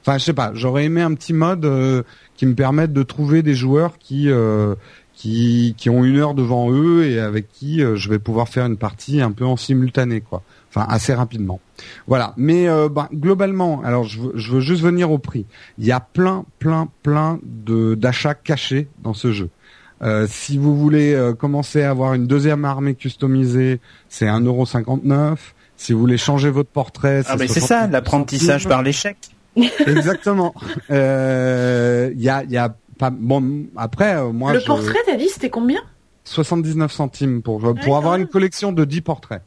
Enfin, 0.04 0.18
je 0.18 0.24
sais 0.24 0.34
pas, 0.34 0.52
j'aurais 0.56 0.86
aimé 0.86 1.02
un 1.02 1.14
petit 1.14 1.32
mode 1.32 2.04
qui 2.36 2.48
me 2.48 2.56
permette 2.56 2.92
de 2.92 3.04
trouver 3.04 3.44
des 3.44 3.54
joueurs 3.54 4.00
qui 4.00 4.32
qui, 5.22 5.76
qui 5.78 5.92
ont 5.92 6.04
une 6.04 6.18
heure 6.18 6.34
devant 6.34 6.72
eux 6.72 7.06
et 7.06 7.20
avec 7.20 7.48
qui 7.52 7.84
euh, 7.84 7.96
je 7.96 8.10
vais 8.10 8.18
pouvoir 8.18 8.50
faire 8.50 8.66
une 8.66 8.78
partie 8.78 9.22
un 9.22 9.32
peu 9.32 9.46
en 9.46 9.56
simultané, 9.56 10.20
quoi. 10.22 10.42
Enfin, 10.70 10.88
assez 10.90 11.14
rapidement. 11.14 11.60
Voilà. 12.08 12.34
Mais 12.38 12.68
euh, 12.68 12.90
bah, 12.90 13.08
globalement, 13.14 13.84
alors 13.84 14.04
je 14.04 14.20
veux, 14.20 14.32
je 14.34 14.54
veux 14.54 14.62
juste 14.62 14.82
venir 14.82 15.12
au 15.12 15.20
prix. 15.20 15.46
Il 15.78 15.86
y 15.86 15.92
a 15.92 16.00
plein, 16.00 16.44
plein, 16.58 16.90
plein 17.04 17.40
de 17.44 17.94
d'achats 17.94 18.34
cachés 18.34 18.88
dans 19.04 19.14
ce 19.14 19.32
jeu. 19.32 19.50
Euh, 20.02 20.26
si 20.28 20.58
vous 20.58 20.76
voulez 20.76 21.14
euh, 21.14 21.34
commencer 21.34 21.84
à 21.84 21.92
avoir 21.92 22.16
une 22.16 22.26
deuxième 22.26 22.66
armée 22.66 22.96
customisée, 22.96 23.80
c'est 24.10 24.26
1,59€. 24.26 25.36
Si 25.78 25.94
vous 25.94 26.00
voulez 26.00 26.18
changer 26.18 26.50
votre 26.50 26.70
portrait, 26.70 27.22
ah 27.28 27.36
mais 27.38 27.48
c'est 27.48 27.60
ça, 27.60 27.86
l'apprentissage 27.86 28.68
par 28.68 28.82
l'échec. 28.82 29.18
Exactement. 29.86 30.56
Il 30.90 30.96
y 30.96 32.30
a, 32.30 32.44
y 32.44 32.58
a 32.58 32.76
bon 33.10 33.66
après 33.76 34.16
euh, 34.16 34.32
moi 34.32 34.54
le 34.54 34.62
portrait 34.62 35.00
t'as 35.06 35.18
dit 35.18 35.28
c'était 35.30 35.50
combien? 35.50 35.82
79 36.26 36.92
centimes 36.92 37.42
pour 37.42 37.60
pour 37.84 37.98
avoir 37.98 38.16
une 38.16 38.28
collection 38.28 38.72
de 38.72 38.86
10 38.86 39.02
portraits. 39.02 39.42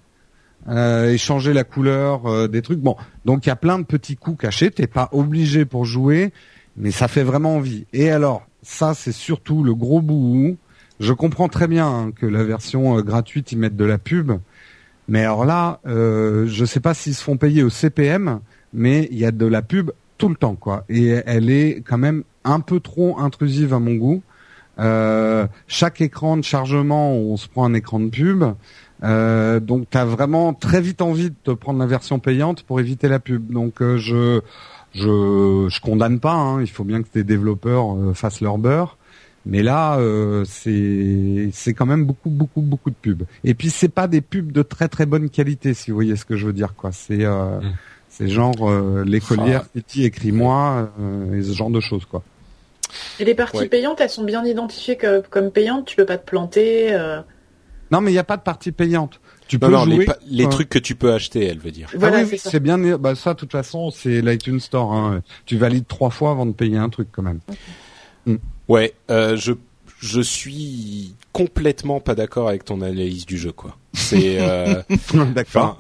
Euh, 0.67 1.13
échanger 1.13 1.53
la 1.53 1.63
couleur 1.63 2.27
euh, 2.27 2.49
des 2.49 2.63
trucs. 2.63 2.81
Bon 2.81 2.97
donc 3.25 3.47
il 3.47 3.51
y 3.51 3.53
a 3.53 3.57
plein 3.57 3.79
de 3.79 3.85
petits 3.85 4.17
coups 4.17 4.41
cachés. 4.41 4.71
T'es 4.71 4.87
pas 4.87 5.09
obligé 5.13 5.65
pour 5.65 5.85
jouer 5.85 6.33
mais 6.77 6.91
ça 6.91 7.07
fait 7.07 7.23
vraiment 7.23 7.57
envie. 7.57 7.87
Et 7.93 8.11
alors 8.11 8.47
ça 8.63 8.95
c'est 8.95 9.13
surtout 9.13 9.63
le 9.63 9.75
gros 9.75 10.01
bout. 10.01 10.57
Je 11.01 11.13
comprends 11.13 11.49
très 11.49 11.69
bien 11.69 11.87
hein, 11.87 12.13
que 12.13 12.27
la 12.27 12.45
version 12.45 13.01
gratuite 13.01 13.53
ils 13.53 13.59
mettent 13.59 13.77
de 13.77 13.85
la 13.85 13.99
pub. 13.99 14.33
Mais 15.07 15.21
alors 15.21 15.45
là 15.45 15.81
euh, 15.87 16.47
je 16.49 16.65
sais 16.65 16.81
pas 16.81 16.95
s'ils 16.95 17.15
se 17.15 17.23
font 17.23 17.37
payer 17.37 17.63
au 17.63 17.71
CPM 17.71 18.41
mais 18.73 19.09
il 19.13 19.19
y 19.19 19.25
a 19.25 19.31
de 19.31 19.47
la 19.47 19.63
pub 19.63 19.93
tout 20.19 20.29
le 20.29 20.37
temps 20.37 20.55
quoi 20.55 20.85
et 20.89 21.23
elle 21.27 21.51
est 21.51 21.83
quand 21.87 21.99
même 21.99 22.23
un 22.45 22.61
peu 22.61 22.81
trop 22.81 23.19
intrusive 23.19 23.75
à 23.75 23.79
mon 23.79 23.95
goût. 23.95 24.23
Euh, 24.79 25.47
chaque 25.69 26.01
écran 26.01 26.37
de 26.37 26.43
chargement, 26.43 27.13
on 27.13 27.37
se 27.37 27.49
prend 27.49 27.65
un 27.65 27.75
écran 27.75 28.01
de 28.01 28.09
pub. 28.09 28.45
Euh, 29.03 29.61
donc 29.61 29.89
tu 29.91 29.99
as 29.99 30.05
vraiment 30.05 30.53
très 30.55 30.81
vite 30.81 31.03
envie 31.03 31.31
de 31.31 31.37
te 31.43 31.51
prendre 31.51 31.79
la 31.79 31.87
version 31.87 32.19
payante 32.19 32.63
pour 32.63 32.81
éviter 32.81 33.09
la 33.09 33.19
pub. 33.19 33.51
Donc 33.51 33.81
euh, 33.81 33.99
je 33.99 34.41
je 34.93 35.69
je 35.71 35.81
condamne 35.81 36.21
pas. 36.21 36.35
Hein. 36.35 36.61
Il 36.61 36.71
faut 36.71 36.85
bien 36.85 37.03
que 37.03 37.09
tes 37.09 37.25
développeurs 37.25 37.97
fassent 38.15 38.41
leur 38.41 38.59
beurre. 38.59 38.97
Mais 39.47 39.63
là, 39.63 39.99
euh, 39.99 40.45
c'est 40.47 41.51
c'est 41.53 41.75
quand 41.75 41.87
même 41.87 42.07
beaucoup 42.07 42.31
beaucoup 42.31 42.63
beaucoup 42.63 42.91
de 42.91 42.97
pubs. 42.97 43.25
Et 43.45 43.55
puis 43.55 43.69
c'est 43.69 43.89
pas 43.91 44.09
des 44.09 44.23
pubs 44.23 44.51
de 44.53 44.63
très 44.63 44.89
très 44.89 45.05
bonne 45.07 45.29
qualité, 45.29 45.75
si 45.75 45.91
vous 45.91 45.97
voyez 45.97 46.17
ce 46.17 46.25
que 46.25 46.37
je 46.37 46.47
veux 46.47 46.53
dire, 46.53 46.75
quoi. 46.75 46.93
C'est 46.93 47.25
euh, 47.25 47.61
Mm. 47.61 47.73
C'est 48.17 48.29
genre 48.29 48.55
euh, 48.71 49.05
l'écolière 49.05 49.65
Kitty 49.73 50.05
écris-moi 50.05 50.91
euh, 51.01 51.39
et 51.39 51.43
ce 51.43 51.53
genre 51.53 51.71
de 51.71 51.81
choses, 51.81 52.05
quoi. 52.05 52.23
Et 53.19 53.25
les 53.25 53.35
parties 53.35 53.59
Ouais. 53.59 53.69
payantes, 53.69 54.01
elles 54.01 54.11
sont 54.11 54.23
bien 54.25 54.45
identifiées 54.45 54.97
que- 54.97 55.21
comme 55.29 55.51
payantes. 55.51 55.85
Tu 55.87 55.97
peux 55.97 56.05
pas 56.07 56.17
te 56.19 56.25
planter. 56.25 56.93
euh, 56.93 57.21
Non, 57.91 58.01
mais 58.01 58.11
il 58.11 58.15
n'y 58.15 58.21
a 58.21 58.25
pas 58.25 58.37
de 58.37 58.43
partie 58.43 58.71
payante. 58.73 59.21
Tu 59.49 59.59
peux 59.59 59.69
jouer. 59.77 60.07
les 60.27 60.47
euh, 60.47 60.49
trucs 60.49 60.69
que 60.69 60.79
tu 60.79 60.95
peux 60.95 61.13
acheter, 61.13 61.45
elle 61.45 61.59
veut 61.59 61.71
dire. 61.73 61.89
Voilà, 61.97 62.19
ah 62.19 62.21
oui, 62.21 62.27
c'est 62.27 62.33
oui, 62.33 62.39
ça. 62.39 62.51
c'est 62.51 62.61
bien. 62.61 62.79
Bah 62.99 63.15
ça, 63.15 63.35
de 63.35 63.39
toute 63.39 63.53
façon, 63.53 63.91
c'est 63.91 64.23
l'iTunes 64.23 64.61
Store. 64.61 64.93
Hein. 64.93 65.23
Tu 65.45 65.57
valides 65.59 65.87
trois 65.87 66.11
fois 66.11 66.31
avant 66.31 66.47
de 66.47 66.53
payer 66.53 66.77
un 66.79 66.89
truc, 66.89 67.09
quand 67.13 67.23
même. 67.23 67.41
Ouais, 68.69 68.95
euh, 69.11 69.37
je 69.37 69.53
je 70.01 70.21
suis 70.21 71.15
complètement 71.33 71.99
pas 72.01 72.15
d'accord 72.15 72.49
avec 72.49 72.65
ton 72.65 72.81
analyse 72.83 73.27
du 73.27 73.39
jeu, 73.39 73.53
quoi. 73.53 73.77
C'est 74.05 74.37
euh, 74.39 74.83
D'accord. 75.35 75.79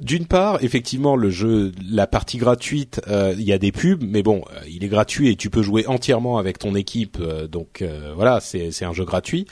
D'une 0.00 0.26
part, 0.26 0.62
effectivement, 0.62 1.16
le 1.16 1.30
jeu, 1.30 1.72
la 1.90 2.06
partie 2.06 2.38
gratuite, 2.38 3.00
euh, 3.08 3.34
il 3.36 3.44
y 3.44 3.52
a 3.52 3.58
des 3.58 3.72
pubs, 3.72 4.02
mais 4.02 4.22
bon, 4.22 4.42
euh, 4.52 4.60
il 4.68 4.84
est 4.84 4.88
gratuit 4.88 5.30
et 5.30 5.36
tu 5.36 5.50
peux 5.50 5.62
jouer 5.62 5.86
entièrement 5.86 6.38
avec 6.38 6.58
ton 6.58 6.74
équipe, 6.74 7.18
euh, 7.20 7.46
donc 7.46 7.84
voilà, 8.14 8.40
c'est 8.40 8.84
un 8.84 8.92
jeu 8.92 9.04
gratuit. 9.04 9.46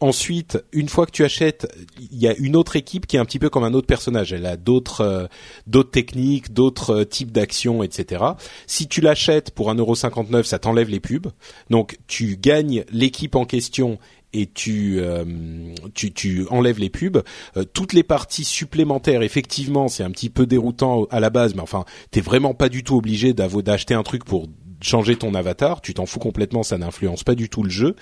Ensuite, 0.00 0.62
une 0.72 0.88
fois 0.88 1.06
que 1.06 1.10
tu 1.10 1.24
achètes, 1.24 1.66
il 1.98 2.18
y 2.18 2.28
a 2.28 2.34
une 2.36 2.56
autre 2.56 2.76
équipe 2.76 3.06
qui 3.06 3.16
est 3.16 3.18
un 3.18 3.24
petit 3.24 3.38
peu 3.38 3.50
comme 3.50 3.64
un 3.64 3.74
autre 3.74 3.86
personnage. 3.86 4.32
Elle 4.32 4.46
a 4.46 4.56
d'autres 4.56 5.28
d'autres 5.66 5.90
techniques, 5.90 6.52
d'autres 6.52 7.04
types 7.04 7.32
d'actions, 7.32 7.82
etc. 7.82 8.24
Si 8.66 8.86
tu 8.88 9.00
l'achètes 9.00 9.50
pour 9.50 9.72
1,59€, 9.72 10.44
ça 10.44 10.58
t'enlève 10.58 10.88
les 10.88 11.00
pubs. 11.00 11.28
Donc 11.70 11.98
tu 12.06 12.36
gagnes 12.36 12.84
l'équipe 12.90 13.34
en 13.34 13.44
question 13.44 13.98
et 14.32 14.46
tu, 14.46 14.98
euh, 15.00 15.24
tu 15.94 16.12
tu 16.12 16.46
enlèves 16.50 16.78
les 16.78 16.90
pubs. 16.90 17.22
Euh, 17.56 17.64
toutes 17.64 17.92
les 17.92 18.02
parties 18.02 18.44
supplémentaires, 18.44 19.22
effectivement, 19.22 19.88
c'est 19.88 20.02
un 20.02 20.10
petit 20.10 20.30
peu 20.30 20.46
déroutant 20.46 21.06
à 21.10 21.20
la 21.20 21.30
base, 21.30 21.54
mais 21.54 21.62
enfin, 21.62 21.84
t'es 22.10 22.20
vraiment 22.20 22.54
pas 22.54 22.68
du 22.68 22.84
tout 22.84 22.96
obligé 22.96 23.32
d'acheter 23.32 23.94
un 23.94 24.02
truc 24.02 24.24
pour 24.24 24.48
changer 24.80 25.16
ton 25.16 25.34
avatar. 25.34 25.80
Tu 25.80 25.92
t'en 25.94 26.06
fous 26.06 26.20
complètement, 26.20 26.62
ça 26.62 26.78
n'influence 26.78 27.24
pas 27.24 27.34
du 27.34 27.48
tout 27.48 27.64
le 27.64 27.70
jeu. 27.70 27.96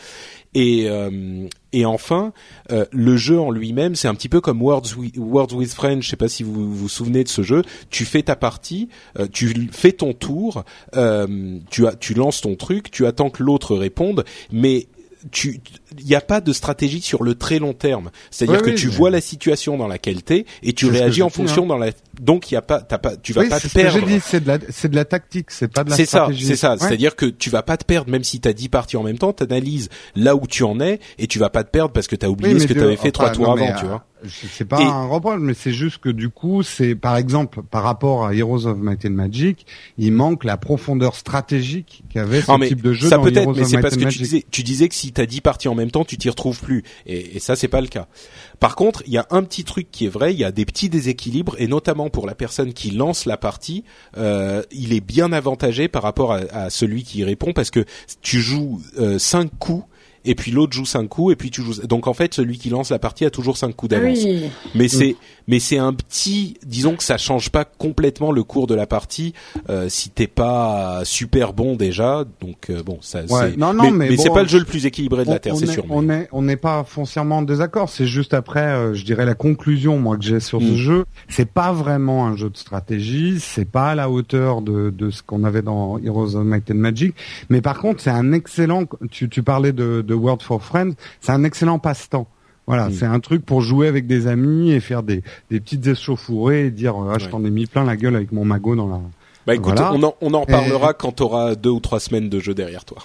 Et 0.52 0.88
euh, 0.88 1.46
et 1.72 1.84
enfin, 1.84 2.32
le 2.90 3.16
jeu 3.18 3.38
en 3.38 3.50
lui-même, 3.50 3.94
c'est 3.94 4.08
un 4.08 4.14
petit 4.14 4.30
peu 4.30 4.40
comme 4.40 4.62
Words 4.62 4.96
with, 4.96 5.16
Words 5.18 5.52
with 5.52 5.74
Friends. 5.74 6.00
Je 6.00 6.08
sais 6.08 6.16
pas 6.16 6.28
si 6.28 6.42
vous 6.42 6.74
vous 6.74 6.88
souvenez 6.88 7.22
de 7.22 7.28
ce 7.28 7.42
jeu. 7.42 7.62
Tu 7.90 8.04
fais 8.04 8.22
ta 8.22 8.34
partie, 8.34 8.88
tu 9.32 9.68
fais 9.72 9.92
ton 9.92 10.14
tour, 10.14 10.64
tu 10.92 11.86
as, 11.86 11.96
tu 12.00 12.14
lances 12.14 12.40
ton 12.40 12.56
truc, 12.56 12.90
tu 12.90 13.04
attends 13.04 13.28
que 13.28 13.42
l'autre 13.42 13.76
réponde, 13.76 14.24
mais 14.50 14.88
tu, 15.30 15.60
il 15.98 16.06
n'y 16.06 16.14
a 16.14 16.20
pas 16.20 16.40
de 16.40 16.52
stratégie 16.52 17.00
sur 17.00 17.22
le 17.22 17.34
très 17.34 17.58
long 17.58 17.72
terme. 17.72 18.10
C'est-à-dire 18.30 18.60
Oui, 18.60 18.66
que 18.66 18.70
oui, 18.70 18.76
tu 18.76 18.88
vois 18.88 19.10
la 19.10 19.20
situation 19.20 19.76
dans 19.76 19.88
laquelle 19.88 20.22
t'es 20.22 20.46
et 20.62 20.72
tu 20.72 20.86
réagis 20.86 21.22
en 21.22 21.30
fonction 21.30 21.64
hein. 21.64 21.66
dans 21.66 21.78
la. 21.78 21.90
Donc 22.20 22.51
il 22.51 22.55
y 22.55 22.56
a 22.56 22.62
pas, 22.62 22.80
t'as 22.80 22.98
pas, 22.98 23.16
tu 23.16 23.32
vas 23.32 23.43
oui, 23.43 23.48
pas 23.48 23.59
c'est 23.60 23.68
te 23.68 23.72
ce 23.72 23.74
que 23.78 23.82
perdre. 23.82 23.98
j'ai 24.01 24.06
dit. 24.14 24.20
C'est 24.24 24.40
de 24.40 24.48
la, 24.48 24.59
c'est 24.70 24.88
de 24.88 24.97
la 24.97 25.05
tactique. 25.05 25.51
C'est 25.51 25.68
pas 25.72 25.84
de 25.84 25.90
la 25.90 25.97
C'est 25.97 26.05
ça, 26.06 26.18
stratégie. 26.18 26.47
c'est 26.47 26.56
ça. 26.56 26.72
Ouais. 26.72 26.78
C'est-à-dire 26.80 27.16
que 27.16 27.26
tu 27.26 27.51
vas 27.51 27.62
pas 27.62 27.76
te 27.76 27.84
perdre, 27.84 28.10
même 28.10 28.24
si 28.24 28.40
t'as 28.40 28.52
10 28.52 28.68
parties 28.68 28.97
en 28.97 29.02
même 29.02 29.18
temps, 29.18 29.32
t'analyses 29.32 29.88
là 30.14 30.34
où 30.36 30.47
tu 30.47 30.62
en 30.64 30.80
es 30.80 31.01
et 31.18 31.26
tu 31.26 31.38
vas 31.38 31.51
pas 31.51 31.64
te 31.64 31.70
perdre 31.70 31.93
parce 31.93 32.06
que 32.09 32.16
t'as 32.16 32.28
oublié 32.28 32.55
Oui, 32.55 32.60
ce 32.60 32.66
que 32.66 32.74
je- 32.74 32.78
t'avais 32.80 32.97
fait 32.97 33.10
trois 33.12 33.30
tours 33.30 33.51
avant, 33.52 33.72
tu 33.78 33.84
euh, 33.84 33.88
vois. 33.88 34.05
C'est 34.51 34.64
pas 34.64 34.80
Et- 34.80 34.84
un 34.84 35.05
reproche, 35.06 35.38
mais 35.40 35.52
c'est 35.55 35.72
juste 35.74 35.98
que 35.98 36.09
du 36.09 36.30
coup, 36.30 36.62
c'est 36.62 36.94
par 36.94 37.16
exemple 37.18 37.60
par 37.62 37.82
rapport 37.82 38.24
à 38.26 38.34
Heroes 38.34 38.66
of 38.66 38.78
Might 38.78 39.05
and 39.05 39.10
Magic, 39.10 39.66
il 39.98 40.10
manque 40.12 40.43
la 40.44 40.56
profondeur 40.56 41.14
stratégique 41.14 42.02
qu'avait 42.12 42.40
ce 42.40 42.51
Non, 42.51 42.56
mais 42.59 42.68
type 42.68 42.80
de 42.82 42.93
jeu 42.94 43.09
ça 43.09 43.18
peut 43.18 43.28
être, 43.36 43.52
mais 43.55 43.64
c'est 43.64 43.78
parce 43.80 43.97
que 43.97 44.05
tu 44.09 44.18
disais, 44.18 44.44
tu 44.51 44.62
disais 44.62 44.88
que 44.88 44.94
si 44.94 45.12
t'as 45.12 45.26
10 45.26 45.43
parties 45.43 45.68
en 45.68 45.74
même 45.74 45.90
temps, 45.90 46.05
tu 46.05 46.16
t'y 46.16 46.30
retrouves 46.30 46.59
plus. 46.60 46.82
Et, 47.06 47.36
et 47.36 47.40
ça, 47.40 47.56
c'est 47.56 47.68
pas 47.68 47.82
le 47.82 47.88
cas. 47.88 48.06
Par 48.59 48.74
contre, 48.74 49.02
il 49.06 49.12
y 49.12 49.18
a 49.18 49.26
un 49.30 49.43
petit 49.43 49.64
truc 49.64 49.90
qui 49.93 50.06
est 50.06 50.10
vrai, 50.10 50.32
il 50.32 50.40
y 50.40 50.44
a 50.44 50.51
des 50.51 50.64
petits 50.64 50.88
déséquilibres, 50.88 51.55
et 51.59 51.66
notamment 51.68 52.05
pour 52.10 52.26
la 52.26 52.34
personne 52.34 52.72
qui 52.72 52.90
lance 52.90 53.24
la 53.26 53.36
partie, 53.36 53.84
euh, 54.16 54.62
il 54.72 54.92
est 54.92 55.00
bien 55.00 55.32
avantagé 55.32 55.88
par 55.88 56.02
rapport 56.02 56.32
à, 56.32 56.38
à 56.52 56.70
celui 56.70 57.02
qui 57.04 57.18
y 57.18 57.24
répond, 57.24 57.52
parce 57.52 57.70
que 57.70 57.84
tu 58.22 58.40
joues 58.40 58.80
5 59.18 59.50
coups, 59.58 59.84
et 60.24 60.34
puis 60.34 60.50
l'autre 60.50 60.72
joue 60.72 60.84
5 60.84 61.06
coups, 61.08 61.32
et 61.32 61.36
puis 61.36 61.50
tu 61.50 61.62
joues... 61.62 61.86
Donc 61.86 62.06
en 62.08 62.14
fait, 62.14 62.34
celui 62.34 62.58
qui 62.58 62.68
lance 62.68 62.90
la 62.90 62.98
partie 62.98 63.24
a 63.24 63.30
toujours 63.30 63.56
5 63.56 63.74
coups 63.76 63.92
Ah 63.94 64.00
d'avance. 64.00 64.18
oui. 64.24 64.44
Mais 64.74 64.88
c'est 64.88 65.16
mais 65.48 65.59
c'est 65.60 65.78
un 65.78 65.93
petit 65.93 66.56
disons 66.64 66.97
que 66.97 67.02
ça 67.05 67.18
change 67.18 67.51
pas 67.51 67.64
complètement 67.64 68.32
le 68.32 68.43
cours 68.43 68.66
de 68.66 68.74
la 68.74 68.86
partie 68.86 69.32
euh, 69.70 69.89
si 69.89 70.10
t'es 70.10 70.27
pas 70.27 71.02
super 71.05 71.52
bon 71.52 71.77
déjà 71.77 72.24
donc 72.40 72.70
euh, 72.70 72.82
bon 72.82 72.98
ça 73.01 73.20
Ouais, 73.28 73.51
c'est 73.52 73.56
non, 73.56 73.73
non, 73.74 73.90
mais 73.90 74.16
c'est 74.16 74.28
bon, 74.28 74.35
pas 74.35 74.43
le 74.43 74.48
jeu 74.48 74.59
le 74.59 74.64
plus 74.64 74.86
équilibré 74.86 75.24
de 75.24 75.31
la 75.31 75.39
terre 75.39 75.55
on 75.55 75.59
c'est 75.59 75.64
est- 75.64 75.73
sûr 75.73 75.85
mais- 75.89 75.94
On 75.94 76.10
est, 76.10 76.28
on 76.32 76.43
n'est 76.43 76.56
pas 76.56 76.85
foncièrement 76.85 77.39
en 77.39 77.43
désaccord. 77.43 77.89
C'est 77.89 78.06
juste 78.06 78.35
après, 78.35 78.60
euh, 78.60 78.94
je 78.94 79.05
dirais 79.05 79.24
la 79.24 79.35
conclusion 79.35 79.98
moi 79.98 80.16
que 80.16 80.24
j'ai 80.24 80.40
sur 80.40 80.60
Mm. 80.60 80.68
ce 80.70 80.74
jeu. 80.77 81.05
C'est 81.28 81.51
pas 81.51 81.73
vraiment 81.73 82.27
un 82.27 82.36
jeu 82.36 82.51
de 82.51 82.56
stratégie. 82.56 83.39
C'est 83.40 83.64
pas 83.64 83.90
à 83.90 83.94
la 83.94 84.10
hauteur 84.10 84.62
de, 84.62 84.90
de 84.90 85.10
ce 85.10 85.23
qu'on 85.23 85.44
avait 85.44 85.62
dans 85.62 85.98
Heroes 85.98 86.35
of 86.36 86.44
Might 86.44 86.70
and 86.70 86.74
Magic. 86.77 87.14
Mais 87.51 87.60
par 87.60 87.78
contre, 87.78 88.01
c'est 88.02 88.10
un 88.10 88.32
excellent. 88.32 88.85
Tu, 89.10 89.28
tu 89.28 89.43
parlais 89.43 89.73
de, 89.73 90.02
de 90.06 90.14
World 90.14 90.43
for 90.43 90.62
Friends. 90.62 90.93
C'est 91.20 91.32
un 91.32 91.44
excellent 91.44 91.78
passe-temps. 91.78 92.27
Voilà, 92.66 92.88
Mm. 92.88 92.93
c'est 92.93 93.06
un 93.06 93.20
truc 93.20 93.44
pour 93.47 93.60
jouer 93.60 93.86
avec 93.88 94.06
des 94.06 94.26
amis 94.26 94.72
et 94.72 94.80
faire 94.80 95.02
des, 95.02 95.22
des 95.51 95.60
petites 95.60 95.86
échauffourées 95.86 96.66
et 96.66 96.70
dire 96.70 96.94
ah, 96.97 97.18
je 97.18 97.26
Ouais. 97.26 97.30
t'en 97.30 97.44
ai 97.44 97.51
mis 97.51 97.66
plein 97.66 97.84
la 97.84 97.97
gueule 97.97 98.16
avec 98.16 98.32
mon 98.32 98.44
magot 98.44 98.74
dans 98.74 98.88
la. 98.88 99.01
bah 99.47 99.55
écoute 99.55 99.74
Voilà. 99.76 99.93
on 99.94 100.02
en 100.02 100.14
on 100.20 100.34
en 100.34 100.44
parlera 100.47 100.93
quand 100.94 101.12
t'auras 101.12 101.55
deux 101.55 101.70
ou 101.70 101.80
trois 101.80 102.01
semaines 102.01 102.28
de 102.28 102.40
jeu 102.40 102.55
derrière 102.55 102.84
toi 102.84 102.98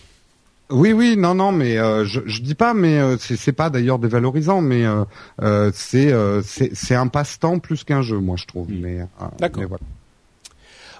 Oui, 0.71 0.93
oui, 0.93 1.15
non, 1.17 1.35
non, 1.35 1.51
mais 1.51 1.77
euh, 1.77 2.05
je, 2.05 2.21
je 2.25 2.41
dis 2.41 2.55
pas, 2.55 2.73
mais 2.73 2.97
euh, 2.97 3.17
c'est 3.19 3.35
c'est 3.35 3.51
pas 3.51 3.69
d'ailleurs 3.69 3.99
dévalorisant, 3.99 4.61
mais 4.61 4.85
euh, 4.85 5.03
euh, 5.41 5.69
c'est 5.75 6.11
euh, 6.11 6.41
c'est 6.43 6.71
c'est 6.73 6.95
un 6.95 7.07
passe-temps 7.07 7.59
plus 7.59 7.83
qu'un 7.83 8.01
jeu, 8.01 8.17
moi 8.19 8.37
je 8.37 8.45
trouve. 8.47 8.69
Mm. 8.71 8.79
Mais 8.81 8.99
euh, 9.01 9.25
D'accord. 9.37 9.63
voilà. 9.67 9.83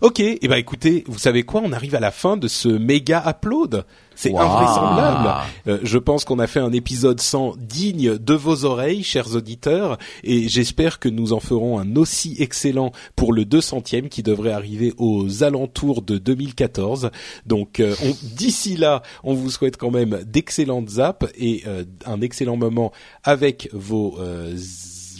Ok 0.01 0.19
et 0.19 0.47
ben 0.47 0.57
écoutez 0.57 1.03
vous 1.07 1.19
savez 1.19 1.43
quoi 1.43 1.61
on 1.63 1.71
arrive 1.71 1.95
à 1.95 1.99
la 1.99 2.11
fin 2.11 2.37
de 2.37 2.47
ce 2.47 2.67
méga 2.67 3.23
upload 3.27 3.85
c'est 4.15 4.31
Waouh. 4.31 4.45
invraisemblable 4.45 5.31
Euh, 5.67 5.79
je 5.83 5.97
pense 5.97 6.25
qu'on 6.25 6.39
a 6.39 6.47
fait 6.47 6.59
un 6.59 6.71
épisode 6.71 7.19
100 7.19 7.55
digne 7.57 8.17
de 8.17 8.33
vos 8.33 8.65
oreilles, 8.65 9.03
chers 9.03 9.35
auditeurs, 9.35 9.97
et 10.23 10.47
j'espère 10.47 10.99
que 10.99 11.09
nous 11.09 11.33
en 11.33 11.39
ferons 11.39 11.79
un 11.79 11.95
aussi 11.95 12.35
excellent 12.39 12.91
pour 13.15 13.33
le 13.33 13.45
200e 13.45 14.09
qui 14.09 14.23
devrait 14.23 14.51
arriver 14.51 14.93
aux 14.97 15.43
alentours 15.43 16.01
de 16.01 16.17
2014. 16.17 17.11
Donc 17.45 17.79
euh, 17.79 17.95
d'ici 18.23 18.75
là, 18.77 19.01
on 19.23 19.33
vous 19.33 19.49
souhaite 19.49 19.77
quand 19.77 19.91
même 19.91 20.19
d'excellentes 20.25 20.89
zaps 20.89 21.27
et 21.35 21.63
euh, 21.67 21.83
un 22.05 22.21
excellent 22.21 22.57
moment 22.57 22.91
avec 23.23 23.69
vos 23.73 24.17
euh, 24.19 24.55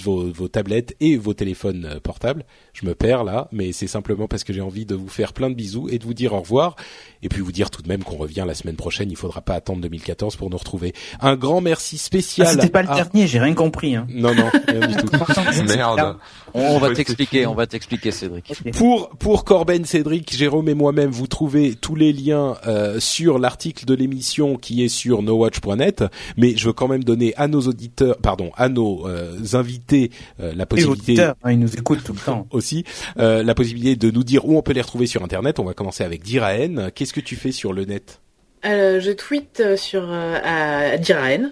vos, 0.01 0.31
vos 0.31 0.47
tablettes 0.47 0.95
et 0.99 1.17
vos 1.17 1.33
téléphones 1.33 1.99
portables. 2.03 2.43
Je 2.73 2.85
me 2.85 2.95
perds 2.95 3.23
là, 3.23 3.47
mais 3.51 3.71
c'est 3.73 3.87
simplement 3.87 4.27
parce 4.27 4.43
que 4.43 4.53
j'ai 4.53 4.61
envie 4.61 4.85
de 4.85 4.95
vous 4.95 5.09
faire 5.09 5.33
plein 5.33 5.49
de 5.49 5.55
bisous 5.55 5.89
et 5.89 5.99
de 5.99 6.03
vous 6.03 6.13
dire 6.13 6.33
au 6.33 6.39
revoir. 6.39 6.75
Et 7.23 7.29
puis 7.29 7.41
vous 7.41 7.51
dire 7.51 7.69
tout 7.69 7.81
de 7.81 7.87
même 7.87 8.03
qu'on 8.03 8.15
revient 8.15 8.43
la 8.47 8.55
semaine 8.55 8.75
prochaine. 8.75 9.11
Il 9.11 9.17
faudra 9.17 9.41
pas 9.41 9.53
attendre 9.53 9.81
2014 9.81 10.35
pour 10.37 10.49
nous 10.49 10.57
retrouver. 10.57 10.93
Un 11.19 11.35
grand 11.35 11.61
merci 11.61 11.97
spécial. 11.97 12.47
Ah, 12.49 12.53
C'était 12.53 12.69
pas 12.69 12.81
le 12.81 12.87
dernier, 12.87 13.27
j'ai 13.27 13.39
rien 13.39 13.53
compris. 13.53 13.95
Hein. 13.95 14.07
Non, 14.09 14.33
non, 14.33 14.49
rien 14.67 14.87
du 14.87 14.95
tout. 14.95 15.07
Merde. 15.67 16.17
On 16.53 16.79
va 16.79 16.93
t'expliquer, 16.93 17.45
on 17.45 17.53
va 17.53 17.67
t'expliquer, 17.67 18.11
Cédric. 18.11 18.53
Pour 18.73 19.09
pour 19.09 19.45
Corben, 19.45 19.85
Cédric, 19.85 20.35
Jérôme 20.35 20.67
et 20.69 20.73
moi-même, 20.73 21.11
vous 21.11 21.27
trouvez 21.27 21.75
tous 21.75 21.95
les 21.95 22.11
liens 22.11 22.57
euh, 22.67 22.99
sur 22.99 23.39
l'article 23.39 23.85
de 23.85 23.93
l'émission 23.93 24.57
qui 24.57 24.83
est 24.83 24.89
sur 24.89 25.21
nowatch.net. 25.21 26.03
Mais 26.37 26.57
je 26.57 26.67
veux 26.67 26.73
quand 26.73 26.87
même 26.87 27.03
donner 27.03 27.33
à 27.37 27.47
nos 27.47 27.61
auditeurs, 27.61 28.17
pardon, 28.17 28.51
à 28.55 28.69
nos 28.69 29.07
euh, 29.07 29.37
invités 29.53 30.11
euh, 30.39 30.53
la 30.53 30.63
Les 30.63 30.65
possibilité 30.65 31.11
auditeurs, 31.11 31.35
hein, 31.43 31.51
ils 31.51 31.59
nous 31.59 31.73
écoutent 31.73 32.03
tout 32.03 32.13
le 32.13 32.19
temps. 32.19 32.47
aussi 32.61 32.85
euh, 33.17 33.43
la 33.43 33.55
possibilité 33.55 33.95
de 33.95 34.11
nous 34.11 34.23
dire 34.23 34.45
où 34.45 34.57
on 34.57 34.61
peut 34.61 34.73
les 34.73 34.81
retrouver 34.81 35.07
sur 35.07 35.23
Internet. 35.23 35.59
On 35.59 35.65
va 35.65 35.73
commencer 35.73 36.03
avec 36.03 36.21
Diraen. 36.21 36.91
Qu'est-ce 36.93 37.13
que 37.13 37.19
tu 37.19 37.35
fais 37.35 37.51
sur 37.51 37.73
le 37.73 37.85
net? 37.85 38.21
Euh, 38.63 38.99
je 38.99 39.11
tweete 39.11 39.59
euh, 39.59 39.75
sur 39.75 40.03
euh, 40.07 40.37
à 40.43 40.97
Diraen, 40.97 41.49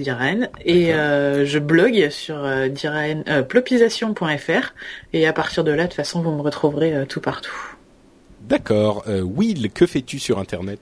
Diraen, 0.00 0.48
et 0.64 0.92
euh, 0.92 1.46
je 1.46 1.60
blogue 1.60 2.10
sur 2.10 2.36
Diraen, 2.68 3.22
plopisation.fr, 3.48 4.74
et 5.12 5.26
à 5.28 5.32
partir 5.32 5.62
de 5.62 5.70
là, 5.70 5.84
de 5.84 5.88
toute 5.88 5.94
façon, 5.94 6.20
vous 6.20 6.32
me 6.32 6.42
retrouverez 6.42 7.06
tout 7.08 7.20
partout. 7.20 7.54
D'accord. 8.42 9.04
Will, 9.06 9.70
que 9.70 9.86
fais-tu 9.86 10.18
sur 10.18 10.38
Internet? 10.38 10.80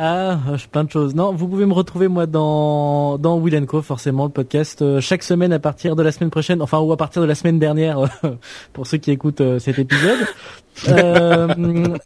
Ah, 0.00 0.38
plein 0.70 0.84
de 0.84 0.90
choses. 0.92 1.16
Non, 1.16 1.32
vous 1.32 1.48
pouvez 1.48 1.66
me 1.66 1.72
retrouver 1.72 2.06
moi 2.06 2.26
dans 2.26 3.18
dans 3.18 3.36
Will 3.36 3.66
Co 3.66 3.82
forcément 3.82 4.26
le 4.26 4.30
podcast 4.30 4.80
euh, 4.80 5.00
chaque 5.00 5.24
semaine 5.24 5.52
à 5.52 5.58
partir 5.58 5.96
de 5.96 6.04
la 6.04 6.12
semaine 6.12 6.30
prochaine, 6.30 6.62
enfin 6.62 6.78
ou 6.78 6.92
à 6.92 6.96
partir 6.96 7.20
de 7.20 7.26
la 7.26 7.34
semaine 7.34 7.58
dernière 7.58 7.98
euh, 7.98 8.06
pour 8.72 8.86
ceux 8.86 8.98
qui 8.98 9.10
écoutent 9.10 9.40
euh, 9.40 9.58
cet 9.58 9.80
épisode. 9.80 10.18
euh, 10.88 11.48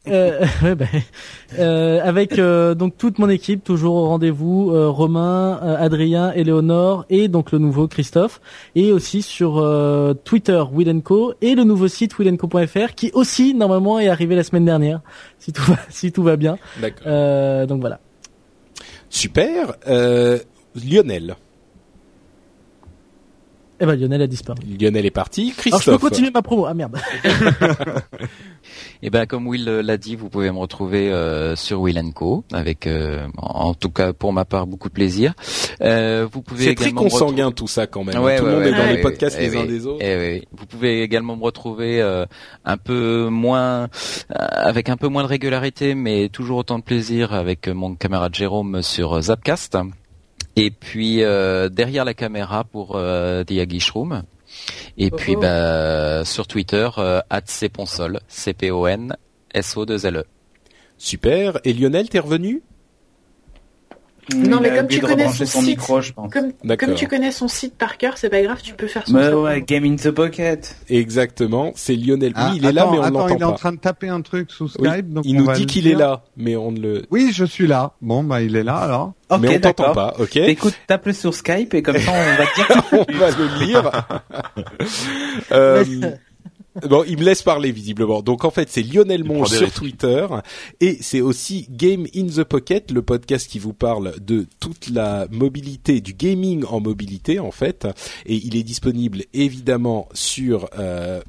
euh, 0.08 0.46
ouais, 0.62 0.74
ben, 0.74 0.88
euh, 1.58 2.00
avec 2.02 2.38
euh, 2.38 2.74
donc 2.74 2.96
toute 2.96 3.18
mon 3.18 3.28
équipe 3.28 3.62
toujours 3.64 3.94
au 3.94 4.08
rendez-vous, 4.08 4.72
Romain, 4.90 5.58
Adrien, 5.78 6.32
Éléonore 6.32 7.04
et 7.10 7.28
donc 7.28 7.52
le 7.52 7.58
nouveau 7.58 7.88
Christophe 7.88 8.40
et 8.74 8.92
aussi 8.92 9.22
sur 9.22 9.62
Twitter 10.24 10.62
Will 10.72 11.02
Co 11.02 11.34
et 11.40 11.54
le 11.54 11.64
nouveau 11.64 11.88
site 11.88 12.18
willenco.fr 12.18 12.94
qui 12.94 13.10
aussi 13.14 13.54
normalement 13.54 13.98
est 13.98 14.08
arrivé 14.08 14.34
la 14.34 14.42
semaine 14.42 14.64
dernière 14.64 15.00
si 15.38 15.52
tout 15.52 15.62
va 15.62 15.76
si 15.90 16.12
tout 16.12 16.22
va 16.22 16.36
bien. 16.36 16.56
D'accord. 16.80 17.66
Donc 17.66 17.81
voilà. 17.82 18.00
Super. 19.10 19.76
Euh, 19.86 20.38
Lionel. 20.74 21.36
Eh 23.82 23.86
ben 23.86 23.96
Lionel 23.96 24.22
a 24.22 24.26
disparu. 24.28 24.60
Lionel 24.78 25.04
est 25.04 25.10
parti. 25.10 25.42
Alors 25.42 25.52
je 25.52 25.56
peux 25.56 25.70
Christophe. 25.70 26.00
continuer 26.00 26.30
ma 26.30 26.40
promo. 26.40 26.66
Ah 26.66 26.74
merde. 26.74 26.96
Et 29.02 29.10
ben 29.10 29.26
comme 29.26 29.48
Will 29.48 29.68
euh, 29.68 29.82
l'a 29.82 29.96
dit, 29.96 30.14
vous 30.14 30.28
pouvez 30.28 30.52
me 30.52 30.58
retrouver 30.58 31.10
euh, 31.10 31.56
sur 31.56 31.80
Will 31.80 32.00
Co 32.14 32.44
avec, 32.52 32.86
euh, 32.86 33.26
en 33.38 33.74
tout 33.74 33.90
cas 33.90 34.12
pour 34.12 34.32
ma 34.32 34.44
part, 34.44 34.68
beaucoup 34.68 34.88
de 34.88 34.94
plaisir. 34.94 35.34
Euh, 35.80 36.28
vous 36.30 36.42
pouvez 36.42 36.66
C'est 36.66 36.74
très 36.76 36.92
consanguin 36.92 37.50
tout 37.50 37.66
ça 37.66 37.88
quand 37.88 38.04
même. 38.04 38.16
Ouais, 38.22 38.38
tout 38.38 38.44
le 38.44 38.52
monde 38.52 38.60
ouais, 38.60 38.68
est 38.68 38.72
dans 38.72 38.78
ouais, 38.78 38.96
les 38.96 39.02
podcasts 39.02 39.36
ouais, 39.36 39.48
les 39.48 39.56
uns 39.56 39.64
des 39.64 39.84
autres. 39.84 39.98
Eh 40.00 40.16
oui. 40.16 40.48
Vous 40.56 40.66
pouvez 40.66 41.02
également 41.02 41.36
me 41.36 41.42
retrouver 41.42 42.00
euh, 42.00 42.24
un 42.64 42.76
peu 42.76 43.26
moins, 43.28 43.84
euh, 43.84 43.88
avec 44.30 44.90
un 44.90 44.96
peu 44.96 45.08
moins 45.08 45.24
de 45.24 45.28
régularité, 45.28 45.96
mais 45.96 46.28
toujours 46.28 46.58
autant 46.58 46.78
de 46.78 46.84
plaisir 46.84 47.32
avec 47.32 47.66
mon 47.66 47.96
camarade 47.96 48.36
Jérôme 48.36 48.80
sur 48.82 49.14
euh, 49.14 49.22
Zapcast. 49.22 49.76
Et 50.56 50.70
puis 50.70 51.22
euh, 51.22 51.68
derrière 51.68 52.04
la 52.04 52.14
caméra 52.14 52.64
pour 52.64 52.96
euh, 52.96 53.44
The 53.44 53.52
Yagish 53.52 53.90
Room. 53.90 54.22
Et 54.98 55.10
Oh 55.10 55.16
puis 55.16 55.34
oh. 55.36 55.40
bah, 55.40 56.24
sur 56.24 56.46
Twitter, 56.46 56.88
euh, 56.98 57.20
@cponsol, 57.46 58.20
c 58.28 58.52
p 58.52 58.70
o 58.70 58.86
n 58.86 59.16
s 59.54 59.76
o 59.76 59.86
2 59.86 60.06
l 60.06 60.16
e. 60.16 60.24
Super. 60.98 61.58
Et 61.64 61.72
Lionel, 61.72 62.08
t'es 62.08 62.18
revenu? 62.18 62.62
Non, 64.34 64.60
mais 64.60 64.70
comme 64.74 64.86
tu 64.86 65.00
de 65.00 65.06
connais 65.06 65.26
son 65.28 65.44
son 65.46 65.60
site. 65.60 65.68
micro, 65.70 66.00
je 66.00 66.12
pense. 66.12 66.32
Comme, 66.32 66.94
tu 66.94 67.08
connais 67.08 67.32
son 67.32 67.48
site 67.48 67.74
par 67.76 67.98
cœur, 67.98 68.16
c'est 68.18 68.30
pas 68.30 68.40
grave, 68.40 68.60
tu 68.62 68.72
peux 68.74 68.86
faire 68.86 69.06
son 69.06 69.20
site. 69.20 69.34
ouais, 69.34 69.62
Game 69.62 69.84
in 69.84 69.96
the 69.96 70.10
Pocket. 70.12 70.76
Exactement. 70.88 71.72
C'est 71.74 71.96
Lionel. 71.96 72.32
Ah, 72.36 72.50
oui, 72.52 72.58
il 72.62 72.66
est 72.66 72.72
là, 72.72 72.88
mais 72.90 72.98
on 72.98 73.02
l'entend 73.10 73.28
il 73.34 73.40
est 73.40 73.44
en 73.44 73.50
pas. 73.52 73.58
train 73.58 73.72
de 73.72 73.78
taper 73.78 74.08
un 74.08 74.20
truc 74.20 74.50
sous 74.52 74.70
Oui, 74.78 74.88
Skype. 74.88 75.12
donc 75.12 75.24
il 75.26 75.36
on 75.36 75.40
nous 75.40 75.46
va 75.46 75.54
dit 75.54 75.66
qu'il 75.66 75.88
est 75.88 75.94
là, 75.94 76.22
mais 76.36 76.56
on 76.56 76.70
ne 76.70 76.78
le. 76.80 77.02
Oui, 77.10 77.32
je 77.34 77.44
suis 77.44 77.66
là. 77.66 77.92
Bon, 78.00 78.22
bah 78.22 78.42
il 78.42 78.54
est 78.54 78.62
là 78.64 78.76
alors. 78.76 79.12
Mais 79.40 79.56
on 79.56 79.60
t'entend 79.60 79.92
pas. 79.92 80.14
Ok. 80.20 80.36
Écoute, 80.36 80.74
tape-le 80.86 81.12
sur 81.14 81.34
Skype 81.34 81.74
et 81.74 81.82
comme 81.82 81.98
ça 81.98 82.12
on 82.12 82.36
va 82.36 82.46
te 82.46 82.54
dire. 82.54 83.06
on 83.08 83.18
va 83.18 83.30
le 83.30 83.64
lire. 83.66 83.90
Euh, 85.52 85.84
Bon, 86.88 87.04
il 87.06 87.18
me 87.18 87.24
laisse 87.24 87.42
parler 87.42 87.70
visiblement. 87.70 88.22
Donc 88.22 88.44
en 88.44 88.50
fait, 88.50 88.70
c'est 88.70 88.82
Lionel 88.82 89.24
Monge 89.24 89.48
sur 89.48 89.60
risques. 89.60 89.74
Twitter 89.74 90.26
et 90.80 90.98
c'est 91.00 91.20
aussi 91.20 91.66
Game 91.70 92.06
in 92.14 92.26
the 92.26 92.44
Pocket, 92.44 92.90
le 92.90 93.02
podcast 93.02 93.48
qui 93.48 93.58
vous 93.58 93.74
parle 93.74 94.14
de 94.20 94.46
toute 94.58 94.88
la 94.88 95.26
mobilité, 95.30 96.00
du 96.00 96.14
gaming 96.14 96.64
en 96.66 96.80
mobilité 96.80 97.38
en 97.38 97.50
fait. 97.50 97.86
Et 98.24 98.36
il 98.36 98.56
est 98.56 98.62
disponible 98.62 99.24
évidemment 99.34 100.08
sur 100.14 100.70
euh, 100.78 101.20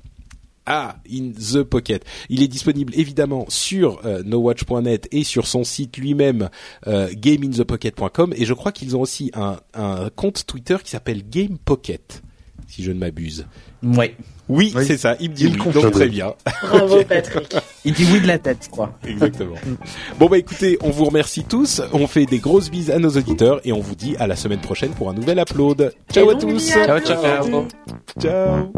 ah, 0.66 0.96
in 1.12 1.32
the 1.32 1.64
pocket. 1.64 2.06
Il 2.30 2.42
est 2.42 2.48
disponible 2.48 2.94
évidemment 2.96 3.46
sur 3.50 4.00
euh, 4.06 4.24
nowatch.net 4.24 5.10
et 5.12 5.26
sur 5.26 5.46
son 5.46 5.66
site 5.66 5.98
lui-même 5.98 6.50
euh, 6.88 7.10
gameinthepocket.com 7.14 8.34
et 8.38 8.46
je 8.46 8.54
crois 8.54 8.72
qu'ils 8.72 8.96
ont 8.96 9.02
aussi 9.02 9.30
un, 9.34 9.60
un 9.74 10.10
compte 10.10 10.46
Twitter 10.46 10.78
qui 10.82 10.92
s'appelle 10.92 11.30
Game 11.30 11.58
Pocket 11.58 12.22
si 12.68 12.84
je 12.84 12.92
ne 12.92 13.00
m'abuse. 13.00 13.46
Ouais. 13.84 14.16
Oui, 14.50 14.74
Oui. 14.76 14.84
c'est 14.86 14.98
ça, 14.98 15.16
il 15.22 15.30
me 15.30 15.36
dit 15.36 15.46
Il 15.46 15.60
oui, 15.62 15.72
donc 15.74 15.92
très 15.92 16.10
bien. 16.10 16.34
Bravo. 16.62 17.04
Patrick. 17.08 17.56
Il 17.86 17.94
dit 17.94 18.06
oui 18.12 18.20
de 18.22 18.28
la 18.28 18.38
tête, 18.38 18.58
je 18.66 18.70
crois. 18.70 18.92
Exactement. 19.08 19.56
Bon 20.20 20.28
bah 20.28 20.38
écoutez, 20.38 20.78
on 20.82 20.90
vous 20.90 21.06
remercie 21.06 21.44
tous, 21.46 21.82
on 21.94 22.08
fait 22.08 22.26
des 22.26 22.40
grosses 22.40 22.70
bises 22.70 22.92
à 22.92 23.00
nos 23.00 23.10
auditeurs 23.10 23.62
et 23.64 23.72
on 23.72 23.80
vous 23.80 23.96
dit 23.96 24.16
à 24.20 24.28
la 24.28 24.36
semaine 24.36 24.60
prochaine 24.62 24.92
pour 24.92 25.10
un 25.10 25.14
nouvel 25.14 25.40
upload. 25.40 25.94
Ciao 26.12 26.30
à 26.30 26.34
Et 26.34 26.38
tous. 26.38 26.70
Ciao, 26.70 27.00
tous. 27.00 27.06
ciao. 27.08 27.68
Ciao. 28.20 28.72